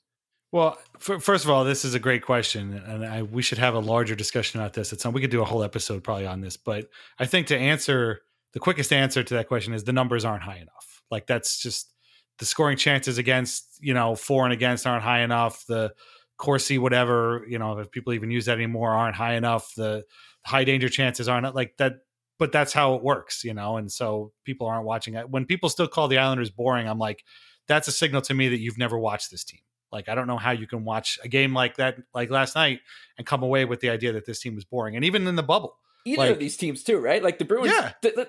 Well, 0.54 0.78
for, 1.00 1.18
first 1.18 1.44
of 1.44 1.50
all, 1.50 1.64
this 1.64 1.84
is 1.84 1.94
a 1.94 1.98
great 1.98 2.22
question, 2.22 2.74
and 2.74 3.04
I, 3.04 3.22
we 3.22 3.42
should 3.42 3.58
have 3.58 3.74
a 3.74 3.80
larger 3.80 4.14
discussion 4.14 4.60
about 4.60 4.72
this. 4.72 4.92
At 4.92 5.00
some, 5.00 5.12
we 5.12 5.20
could 5.20 5.32
do 5.32 5.42
a 5.42 5.44
whole 5.44 5.64
episode 5.64 6.04
probably 6.04 6.28
on 6.28 6.42
this, 6.42 6.56
but 6.56 6.88
I 7.18 7.26
think 7.26 7.48
to 7.48 7.58
answer 7.58 8.20
the 8.52 8.60
quickest 8.60 8.92
answer 8.92 9.24
to 9.24 9.34
that 9.34 9.48
question 9.48 9.74
is 9.74 9.82
the 9.82 9.92
numbers 9.92 10.24
aren't 10.24 10.44
high 10.44 10.58
enough. 10.58 11.02
Like 11.10 11.26
that's 11.26 11.60
just 11.60 11.92
the 12.38 12.44
scoring 12.44 12.76
chances 12.76 13.18
against 13.18 13.80
you 13.80 13.94
know 13.94 14.14
for 14.14 14.44
and 14.44 14.52
against 14.52 14.86
aren't 14.86 15.02
high 15.02 15.22
enough. 15.22 15.66
The 15.66 15.92
Corsi 16.36 16.78
whatever 16.78 17.44
you 17.48 17.58
know 17.58 17.76
if 17.80 17.90
people 17.90 18.12
even 18.12 18.30
use 18.30 18.44
that 18.44 18.58
anymore 18.58 18.92
aren't 18.92 19.16
high 19.16 19.34
enough. 19.34 19.74
The 19.76 20.04
high 20.46 20.62
danger 20.62 20.88
chances 20.88 21.28
aren't 21.28 21.52
like 21.52 21.78
that. 21.78 21.94
But 22.38 22.52
that's 22.52 22.72
how 22.72 22.94
it 22.94 23.02
works, 23.02 23.42
you 23.42 23.54
know. 23.54 23.76
And 23.76 23.90
so 23.90 24.30
people 24.44 24.68
aren't 24.68 24.86
watching 24.86 25.14
it. 25.14 25.28
When 25.28 25.46
people 25.46 25.68
still 25.68 25.88
call 25.88 26.06
the 26.06 26.18
Islanders 26.18 26.50
boring, 26.50 26.88
I'm 26.88 27.00
like, 27.00 27.24
that's 27.66 27.88
a 27.88 27.92
signal 27.92 28.22
to 28.22 28.34
me 28.34 28.48
that 28.50 28.60
you've 28.60 28.78
never 28.78 28.96
watched 28.96 29.32
this 29.32 29.42
team 29.42 29.60
like 29.94 30.08
I 30.08 30.14
don't 30.14 30.26
know 30.26 30.36
how 30.36 30.50
you 30.50 30.66
can 30.66 30.84
watch 30.84 31.18
a 31.22 31.28
game 31.28 31.54
like 31.54 31.76
that, 31.76 31.96
like 32.12 32.28
last 32.28 32.54
night, 32.54 32.80
and 33.16 33.26
come 33.26 33.42
away 33.42 33.64
with 33.64 33.80
the 33.80 33.90
idea 33.90 34.12
that 34.12 34.26
this 34.26 34.40
team 34.40 34.54
was 34.54 34.64
boring. 34.64 34.96
And 34.96 35.04
even 35.04 35.26
in 35.26 35.36
the 35.36 35.42
bubble, 35.42 35.76
either 36.04 36.18
like, 36.18 36.30
of 36.32 36.38
these 36.38 36.56
teams 36.56 36.82
too, 36.82 36.98
right? 36.98 37.22
Like 37.22 37.38
the 37.38 37.44
Bruins, 37.44 37.72
yeah, 37.72 37.92
did, 38.02 38.14
did 38.16 38.28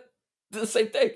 the 0.52 0.68
same 0.68 0.88
thing. 0.88 1.12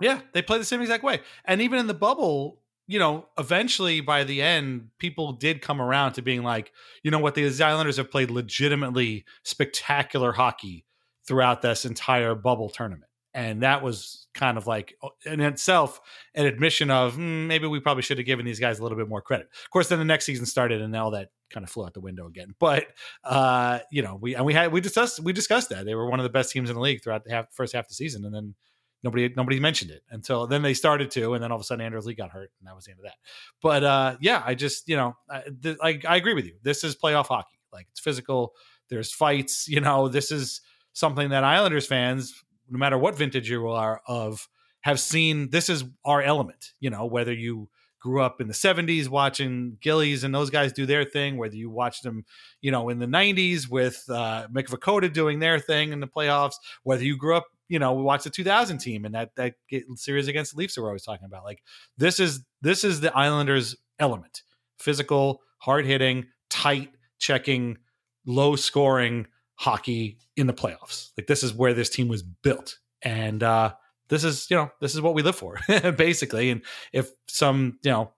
Yeah, 0.00 0.20
they 0.32 0.42
play 0.42 0.58
the 0.58 0.64
same 0.64 0.80
exact 0.80 1.04
way. 1.04 1.20
And 1.44 1.60
even 1.60 1.78
in 1.78 1.86
the 1.86 1.94
bubble, 1.94 2.60
you 2.86 2.98
know, 2.98 3.26
eventually 3.38 4.00
by 4.00 4.24
the 4.24 4.42
end, 4.42 4.88
people 4.98 5.32
did 5.32 5.60
come 5.60 5.80
around 5.80 6.14
to 6.14 6.22
being 6.22 6.42
like, 6.42 6.72
you 7.02 7.10
know 7.10 7.18
what, 7.18 7.34
the 7.34 7.62
Islanders 7.62 7.96
have 7.96 8.10
played 8.10 8.30
legitimately 8.30 9.24
spectacular 9.42 10.32
hockey 10.32 10.84
throughout 11.26 11.62
this 11.62 11.84
entire 11.84 12.34
bubble 12.34 12.70
tournament 12.70 13.07
and 13.38 13.62
that 13.62 13.84
was 13.84 14.26
kind 14.34 14.58
of 14.58 14.66
like 14.66 14.96
in 15.24 15.40
itself 15.40 16.00
an 16.34 16.44
admission 16.44 16.90
of 16.90 17.14
mm, 17.14 17.46
maybe 17.46 17.68
we 17.68 17.78
probably 17.78 18.02
should 18.02 18.18
have 18.18 18.26
given 18.26 18.44
these 18.44 18.58
guys 18.58 18.80
a 18.80 18.82
little 18.82 18.98
bit 18.98 19.08
more 19.08 19.22
credit. 19.22 19.46
Of 19.64 19.70
course, 19.70 19.88
then 19.88 20.00
the 20.00 20.04
next 20.04 20.24
season 20.24 20.44
started, 20.44 20.82
and 20.82 20.94
all 20.96 21.12
that 21.12 21.28
kind 21.48 21.62
of 21.62 21.70
flew 21.70 21.84
out 21.84 21.94
the 21.94 22.00
window 22.00 22.26
again. 22.26 22.56
But 22.58 22.88
uh, 23.22 23.78
you 23.92 24.02
know, 24.02 24.18
we 24.20 24.34
and 24.34 24.44
we 24.44 24.54
had 24.54 24.72
we 24.72 24.80
discussed 24.80 25.20
we 25.20 25.32
discussed 25.32 25.68
that 25.68 25.86
they 25.86 25.94
were 25.94 26.10
one 26.10 26.18
of 26.18 26.24
the 26.24 26.30
best 26.30 26.50
teams 26.50 26.68
in 26.68 26.74
the 26.74 26.82
league 26.82 27.00
throughout 27.00 27.22
the 27.22 27.30
half, 27.30 27.46
first 27.52 27.74
half 27.74 27.84
of 27.84 27.88
the 27.88 27.94
season, 27.94 28.24
and 28.24 28.34
then 28.34 28.56
nobody 29.04 29.32
nobody 29.36 29.60
mentioned 29.60 29.92
it 29.92 30.02
until 30.10 30.48
then 30.48 30.62
they 30.62 30.74
started 30.74 31.08
to, 31.12 31.34
and 31.34 31.42
then 31.42 31.52
all 31.52 31.58
of 31.58 31.62
a 31.62 31.64
sudden 31.64 31.84
Anders 31.84 32.06
Lee 32.06 32.16
got 32.16 32.30
hurt, 32.30 32.50
and 32.58 32.66
that 32.66 32.74
was 32.74 32.86
the 32.86 32.90
end 32.90 32.98
of 32.98 33.04
that. 33.04 33.18
But 33.62 33.84
uh, 33.84 34.16
yeah, 34.20 34.42
I 34.44 34.56
just 34.56 34.88
you 34.88 34.96
know 34.96 35.16
I, 35.30 35.42
th- 35.62 35.78
I 35.80 36.00
I 36.08 36.16
agree 36.16 36.34
with 36.34 36.46
you. 36.46 36.56
This 36.64 36.82
is 36.82 36.96
playoff 36.96 37.28
hockey. 37.28 37.60
Like 37.72 37.86
it's 37.92 38.00
physical. 38.00 38.54
There's 38.88 39.12
fights. 39.12 39.68
You 39.68 39.80
know, 39.80 40.08
this 40.08 40.32
is 40.32 40.60
something 40.92 41.28
that 41.28 41.44
Islanders 41.44 41.86
fans 41.86 42.42
no 42.70 42.78
matter 42.78 42.98
what 42.98 43.16
vintage 43.16 43.50
you 43.50 43.68
are 43.68 44.00
of, 44.06 44.48
have 44.82 45.00
seen 45.00 45.50
this 45.50 45.68
is 45.68 45.84
our 46.04 46.22
element. 46.22 46.72
You 46.80 46.90
know, 46.90 47.06
whether 47.06 47.32
you 47.32 47.68
grew 48.00 48.22
up 48.22 48.40
in 48.40 48.46
the 48.46 48.54
70s 48.54 49.08
watching 49.08 49.76
Gillies 49.80 50.24
and 50.24 50.34
those 50.34 50.50
guys 50.50 50.72
do 50.72 50.86
their 50.86 51.04
thing, 51.04 51.36
whether 51.36 51.56
you 51.56 51.68
watched 51.70 52.02
them, 52.04 52.24
you 52.60 52.70
know, 52.70 52.88
in 52.88 52.98
the 52.98 53.06
90s 53.06 53.68
with 53.68 54.04
uh, 54.08 54.46
Mick 54.48 54.68
Vukota 54.68 55.12
doing 55.12 55.40
their 55.40 55.58
thing 55.58 55.92
in 55.92 56.00
the 56.00 56.06
playoffs, 56.06 56.54
whether 56.84 57.02
you 57.02 57.16
grew 57.16 57.36
up, 57.36 57.46
you 57.68 57.78
know, 57.78 57.92
we 57.92 58.02
watched 58.02 58.24
the 58.24 58.30
2000 58.30 58.78
team 58.78 59.04
and 59.04 59.14
that 59.14 59.34
that 59.36 59.54
series 59.96 60.28
against 60.28 60.52
the 60.52 60.58
Leafs 60.58 60.74
that 60.74 60.82
we're 60.82 60.88
always 60.88 61.04
talking 61.04 61.26
about. 61.26 61.44
Like 61.44 61.62
this 61.98 62.18
is 62.18 62.44
this 62.62 62.82
is 62.82 63.00
the 63.00 63.14
Islanders 63.14 63.76
element: 63.98 64.42
physical, 64.78 65.42
hard 65.58 65.84
hitting, 65.84 66.28
tight 66.48 66.90
checking, 67.18 67.76
low 68.24 68.56
scoring 68.56 69.26
hockey 69.58 70.18
in 70.36 70.46
the 70.46 70.54
playoffs. 70.54 71.10
Like 71.16 71.26
this 71.26 71.42
is 71.42 71.52
where 71.52 71.74
this 71.74 71.90
team 71.90 72.08
was 72.08 72.22
built. 72.22 72.78
and 73.02 73.42
uh, 73.42 73.74
this 74.08 74.24
is 74.24 74.50
you 74.50 74.56
know 74.56 74.70
this 74.80 74.94
is 74.94 75.00
what 75.00 75.14
we 75.14 75.22
live 75.22 75.36
for 75.36 75.58
basically. 75.96 76.50
And 76.50 76.62
if 76.92 77.10
some 77.26 77.78
you 77.82 77.90
know 77.90 78.12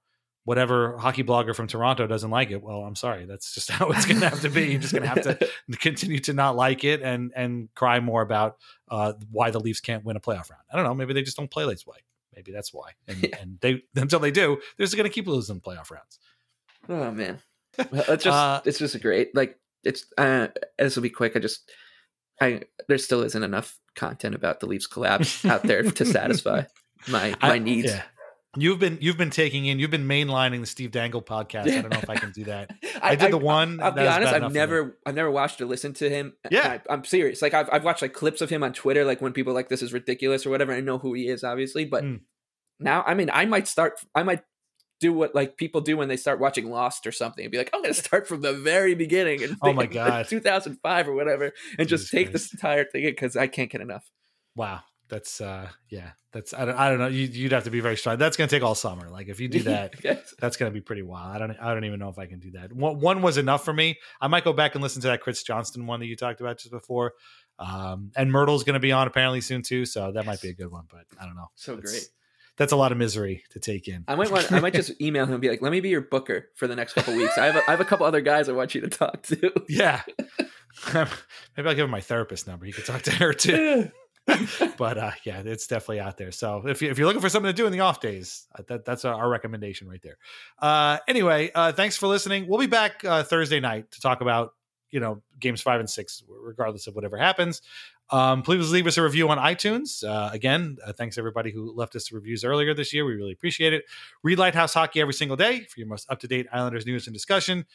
whatever 0.44 0.96
hockey 0.98 1.22
blogger 1.22 1.54
from 1.54 1.66
Toronto 1.66 2.06
doesn't 2.06 2.30
like 2.30 2.50
it, 2.50 2.62
well, 2.62 2.82
I'm 2.82 2.96
sorry. 2.96 3.26
That's 3.26 3.54
just 3.54 3.70
how 3.70 3.88
it's 3.90 4.06
going 4.06 4.20
to 4.20 4.28
have 4.28 4.40
to 4.40 4.48
be. 4.48 4.70
You're 4.70 4.80
just 4.80 4.92
going 4.92 5.02
to 5.02 5.08
have 5.08 5.22
to 5.22 5.48
continue 5.78 6.18
to 6.20 6.32
not 6.32 6.56
like 6.56 6.84
it 6.84 7.02
and 7.02 7.32
and 7.34 7.68
cry 7.74 8.00
more 8.00 8.22
about 8.22 8.56
uh, 8.90 9.14
why 9.30 9.50
the 9.50 9.60
Leafs 9.60 9.80
can't 9.80 10.04
win 10.04 10.16
a 10.16 10.20
playoff 10.20 10.50
round. 10.50 10.62
I 10.72 10.76
don't 10.76 10.84
know. 10.84 10.94
Maybe 10.94 11.14
they 11.14 11.22
just 11.22 11.36
don't 11.36 11.50
play 11.50 11.66
this 11.66 11.86
way. 11.86 11.98
Maybe 12.34 12.52
that's 12.52 12.72
why. 12.72 12.90
And, 13.08 13.22
yeah. 13.22 13.36
and 13.40 13.58
they 13.60 13.82
until 13.96 14.20
they 14.20 14.30
do, 14.30 14.58
they're 14.76 14.86
just 14.86 14.96
going 14.96 15.08
to 15.08 15.14
keep 15.14 15.26
losing 15.26 15.60
playoff 15.60 15.90
rounds. 15.90 16.18
Oh 16.88 17.10
man, 17.10 17.40
well, 17.90 18.04
it's 18.08 18.24
just 18.24 18.26
uh, 18.26 18.60
it's 18.64 18.78
just 18.78 19.00
great. 19.00 19.34
Like 19.34 19.58
it's 19.84 20.06
uh, 20.18 20.48
this 20.78 20.96
will 20.96 21.02
be 21.02 21.10
quick. 21.10 21.36
I 21.36 21.38
just 21.38 21.70
I 22.40 22.62
there 22.88 22.98
still 22.98 23.22
isn't 23.22 23.42
enough 23.42 23.78
content 23.96 24.34
about 24.34 24.60
the 24.60 24.66
Leafs 24.66 24.86
collapse 24.86 25.44
out 25.44 25.62
there 25.62 25.82
to 25.82 26.04
satisfy 26.04 26.64
my 27.08 27.34
my 27.42 27.54
I, 27.54 27.58
needs. 27.58 27.88
Yeah. 27.88 28.02
You've 28.56 28.80
been 28.80 28.98
you've 29.00 29.16
been 29.16 29.30
taking 29.30 29.66
in 29.66 29.78
you've 29.78 29.92
been 29.92 30.08
mainlining 30.08 30.60
the 30.60 30.66
Steve 30.66 30.90
Dangle 30.90 31.22
podcast. 31.22 31.68
I 31.68 31.82
don't 31.82 31.90
know 31.90 31.98
if 31.98 32.10
I 32.10 32.16
can 32.16 32.32
do 32.32 32.44
that. 32.44 32.72
I, 33.00 33.10
I 33.10 33.14
did 33.14 33.32
the 33.32 33.38
one. 33.38 33.80
I, 33.80 33.90
will 33.90 33.96
be 33.96 34.06
honest. 34.08 34.32
I've 34.32 34.52
never 34.52 34.98
I've 35.06 35.14
never 35.14 35.30
watched 35.30 35.60
or 35.60 35.66
listened 35.66 35.96
to 35.96 36.10
him. 36.10 36.32
Yeah, 36.50 36.78
I, 36.88 36.92
am 36.92 37.04
serious. 37.04 37.42
Like 37.42 37.54
I've 37.54 37.68
I've 37.70 37.84
watched 37.84 38.02
like 38.02 38.12
clips 38.12 38.40
of 38.40 38.50
him 38.50 38.64
on 38.64 38.72
Twitter, 38.72 39.04
like 39.04 39.20
when 39.20 39.32
people 39.32 39.54
like 39.54 39.68
this 39.68 39.82
is 39.82 39.92
ridiculous 39.92 40.44
or 40.46 40.50
whatever. 40.50 40.72
I 40.72 40.80
know 40.80 40.98
who 40.98 41.14
he 41.14 41.28
is, 41.28 41.44
obviously, 41.44 41.84
but 41.84 42.02
mm. 42.02 42.20
now 42.80 43.04
I 43.06 43.14
mean 43.14 43.30
I 43.32 43.44
might 43.44 43.68
start. 43.68 44.00
I 44.16 44.24
might 44.24 44.42
do 45.00 45.12
what 45.12 45.34
like 45.34 45.56
people 45.56 45.80
do 45.80 45.96
when 45.96 46.08
they 46.08 46.16
start 46.16 46.38
watching 46.38 46.70
Lost 46.70 47.06
or 47.06 47.12
something 47.12 47.44
and 47.44 47.50
be 47.50 47.58
like, 47.58 47.70
I'm 47.72 47.82
going 47.82 47.94
to 47.94 48.00
start 48.00 48.28
from 48.28 48.42
the 48.42 48.52
very 48.52 48.94
beginning 48.94 49.42
and 49.42 49.56
oh 49.62 49.72
my 49.72 49.86
god, 49.86 50.28
2005 50.28 51.08
or 51.08 51.14
whatever, 51.14 51.52
and 51.78 51.88
Jesus 51.88 52.02
just 52.02 52.12
take 52.12 52.30
Christ. 52.30 52.32
this 52.32 52.52
entire 52.52 52.84
thing 52.84 53.04
because 53.04 53.36
I 53.36 53.46
can't 53.46 53.70
get 53.70 53.80
enough. 53.80 54.08
Wow, 54.54 54.80
that's 55.08 55.40
uh 55.40 55.68
yeah, 55.88 56.10
that's 56.32 56.52
I 56.52 56.66
don't 56.66 56.76
I 56.76 56.90
don't 56.90 56.98
know. 56.98 57.08
You, 57.08 57.44
would 57.44 57.52
have 57.52 57.64
to 57.64 57.70
be 57.70 57.80
very 57.80 57.96
strong. 57.96 58.18
That's 58.18 58.36
going 58.36 58.48
to 58.48 58.54
take 58.54 58.62
all 58.62 58.74
summer. 58.74 59.08
Like 59.08 59.28
if 59.28 59.40
you 59.40 59.48
do 59.48 59.60
that, 59.64 59.94
yes. 60.04 60.34
that's 60.38 60.56
going 60.56 60.70
to 60.70 60.74
be 60.74 60.82
pretty 60.82 61.02
wild. 61.02 61.34
I 61.34 61.38
don't 61.38 61.56
I 61.60 61.72
don't 61.72 61.84
even 61.84 61.98
know 61.98 62.10
if 62.10 62.18
I 62.18 62.26
can 62.26 62.38
do 62.38 62.50
that. 62.52 62.72
One, 62.72 63.00
one 63.00 63.22
was 63.22 63.38
enough 63.38 63.64
for 63.64 63.72
me. 63.72 63.98
I 64.20 64.28
might 64.28 64.44
go 64.44 64.52
back 64.52 64.74
and 64.74 64.82
listen 64.82 65.00
to 65.02 65.08
that 65.08 65.22
Chris 65.22 65.42
Johnston 65.42 65.86
one 65.86 66.00
that 66.00 66.06
you 66.06 66.16
talked 66.16 66.40
about 66.40 66.58
just 66.58 66.70
before. 66.70 67.14
Um, 67.58 68.10
and 68.16 68.32
Mirtle's 68.32 68.64
going 68.64 68.74
to 68.74 68.80
be 68.80 68.92
on 68.92 69.06
apparently 69.06 69.42
soon 69.42 69.62
too, 69.62 69.84
so 69.84 70.12
that 70.12 70.24
might 70.24 70.40
be 70.40 70.48
a 70.48 70.54
good 70.54 70.70
one. 70.70 70.84
But 70.90 71.04
I 71.20 71.26
don't 71.26 71.36
know. 71.36 71.48
So 71.56 71.76
great 71.76 72.08
that's 72.60 72.72
a 72.72 72.76
lot 72.76 72.92
of 72.92 72.98
misery 72.98 73.42
to 73.52 73.58
take 73.58 73.88
in. 73.88 74.04
I 74.06 74.16
might 74.16 74.30
want. 74.30 74.52
I 74.52 74.60
might 74.60 74.74
just 74.74 74.92
email 75.00 75.24
him 75.24 75.32
and 75.32 75.40
be 75.40 75.48
like, 75.48 75.62
"Let 75.62 75.72
me 75.72 75.80
be 75.80 75.88
your 75.88 76.02
booker 76.02 76.50
for 76.56 76.68
the 76.68 76.76
next 76.76 76.92
couple 76.92 77.16
weeks. 77.16 77.38
I 77.38 77.46
have 77.46 77.56
a, 77.56 77.62
I 77.66 77.70
have 77.70 77.80
a 77.80 77.86
couple 77.86 78.04
other 78.04 78.20
guys 78.20 78.50
I 78.50 78.52
want 78.52 78.74
you 78.74 78.82
to 78.82 78.88
talk 78.88 79.22
to." 79.24 79.50
Yeah, 79.68 80.02
maybe 80.94 81.08
I'll 81.56 81.74
give 81.74 81.84
him 81.84 81.90
my 81.90 82.02
therapist 82.02 82.46
number. 82.46 82.66
He 82.66 82.72
could 82.72 82.84
talk 82.84 83.00
to 83.02 83.12
her 83.12 83.32
too. 83.32 83.90
but 84.76 84.98
uh, 84.98 85.12
yeah, 85.24 85.40
it's 85.42 85.66
definitely 85.68 86.00
out 86.00 86.18
there. 86.18 86.32
So 86.32 86.66
if, 86.66 86.82
you, 86.82 86.90
if 86.90 86.98
you're 86.98 87.06
looking 87.06 87.22
for 87.22 87.30
something 87.30 87.48
to 87.48 87.56
do 87.56 87.64
in 87.64 87.72
the 87.72 87.80
off 87.80 88.00
days, 88.00 88.46
uh, 88.58 88.62
that, 88.68 88.84
that's 88.84 89.06
our 89.06 89.28
recommendation 89.28 89.88
right 89.88 90.02
there. 90.02 90.18
Uh, 90.58 90.98
anyway, 91.08 91.50
uh, 91.54 91.72
thanks 91.72 91.96
for 91.96 92.08
listening. 92.08 92.46
We'll 92.46 92.58
be 92.58 92.66
back 92.66 93.04
uh, 93.04 93.22
Thursday 93.22 93.60
night 93.60 93.90
to 93.92 94.00
talk 94.00 94.20
about 94.20 94.52
you 94.90 95.00
know 95.00 95.22
games 95.38 95.62
five 95.62 95.80
and 95.80 95.88
six, 95.88 96.22
regardless 96.28 96.86
of 96.86 96.94
whatever 96.94 97.16
happens. 97.16 97.62
Um, 98.12 98.42
please 98.42 98.70
leave 98.72 98.86
us 98.86 98.96
a 98.96 99.02
review 99.02 99.28
on 99.28 99.38
iTunes. 99.38 100.04
Uh, 100.04 100.30
again, 100.32 100.78
uh, 100.84 100.92
thanks 100.92 101.16
everybody 101.16 101.50
who 101.50 101.72
left 101.74 101.94
us 101.94 102.10
reviews 102.10 102.44
earlier 102.44 102.74
this 102.74 102.92
year. 102.92 103.04
We 103.04 103.14
really 103.14 103.32
appreciate 103.32 103.72
it. 103.72 103.84
Read 104.22 104.38
Lighthouse 104.38 104.74
Hockey 104.74 105.00
every 105.00 105.14
single 105.14 105.36
day 105.36 105.60
for 105.60 105.78
your 105.78 105.86
most 105.86 106.10
up 106.10 106.20
to 106.20 106.28
date 106.28 106.46
Islanders 106.52 106.86
news 106.86 107.06
and 107.06 107.14
discussion. 107.14 107.66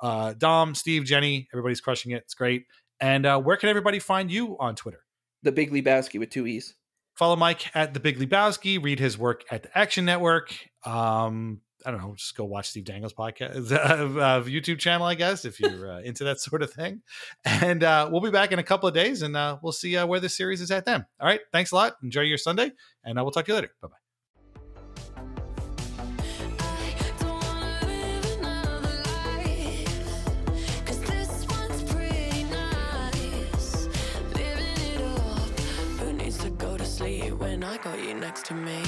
Uh, 0.00 0.34
Dom, 0.36 0.74
Steve, 0.74 1.04
Jenny, 1.04 1.48
everybody's 1.52 1.80
crushing 1.80 2.12
it. 2.12 2.22
It's 2.22 2.34
great. 2.34 2.66
And 3.00 3.26
uh, 3.26 3.40
where 3.40 3.56
can 3.56 3.68
everybody 3.68 3.98
find 3.98 4.30
you 4.30 4.56
on 4.58 4.74
Twitter? 4.74 5.04
The 5.42 5.52
Big 5.52 5.70
Lebowski 5.70 6.18
with 6.18 6.30
two 6.30 6.46
E's. 6.46 6.74
Follow 7.14 7.36
Mike 7.36 7.74
at 7.76 7.94
the 7.94 8.00
Big 8.00 8.18
Lebowski. 8.18 8.82
Read 8.82 8.98
his 8.98 9.16
work 9.16 9.44
at 9.50 9.62
the 9.62 9.78
Action 9.78 10.04
Network. 10.04 10.54
Um, 10.84 11.60
I 11.84 11.90
don't 11.90 12.00
know, 12.00 12.14
just 12.14 12.36
go 12.36 12.44
watch 12.44 12.70
Steve 12.70 12.84
Dangle's 12.84 13.12
podcast, 13.12 13.72
uh, 13.72 13.76
uh, 14.20 14.42
YouTube 14.44 14.78
channel, 14.78 15.06
I 15.06 15.14
guess, 15.14 15.44
if 15.44 15.60
you're 15.60 15.90
uh, 15.90 16.00
into 16.00 16.24
that 16.24 16.40
sort 16.40 16.62
of 16.62 16.72
thing. 16.72 17.02
And 17.44 17.84
uh, 17.84 18.08
we'll 18.10 18.20
be 18.20 18.30
back 18.30 18.52
in 18.52 18.58
a 18.58 18.62
couple 18.62 18.88
of 18.88 18.94
days 18.94 19.22
and 19.22 19.36
uh, 19.36 19.58
we'll 19.62 19.72
see 19.72 19.96
uh, 19.96 20.06
where 20.06 20.20
this 20.20 20.36
series 20.36 20.60
is 20.60 20.70
at 20.70 20.84
then. 20.84 21.04
All 21.20 21.26
right. 21.26 21.40
Thanks 21.52 21.72
a 21.72 21.74
lot. 21.74 21.96
Enjoy 22.02 22.22
your 22.22 22.38
Sunday 22.38 22.72
and 23.04 23.16
we'll 23.16 23.30
talk 23.30 23.44
to 23.46 23.52
you 23.52 23.56
later. 23.56 23.70
Bye 23.82 23.88
bye. 23.88 23.96
I 37.74 37.76
got 37.78 37.98
you 37.98 38.14
next 38.14 38.46
to 38.46 38.54
me 38.54 38.82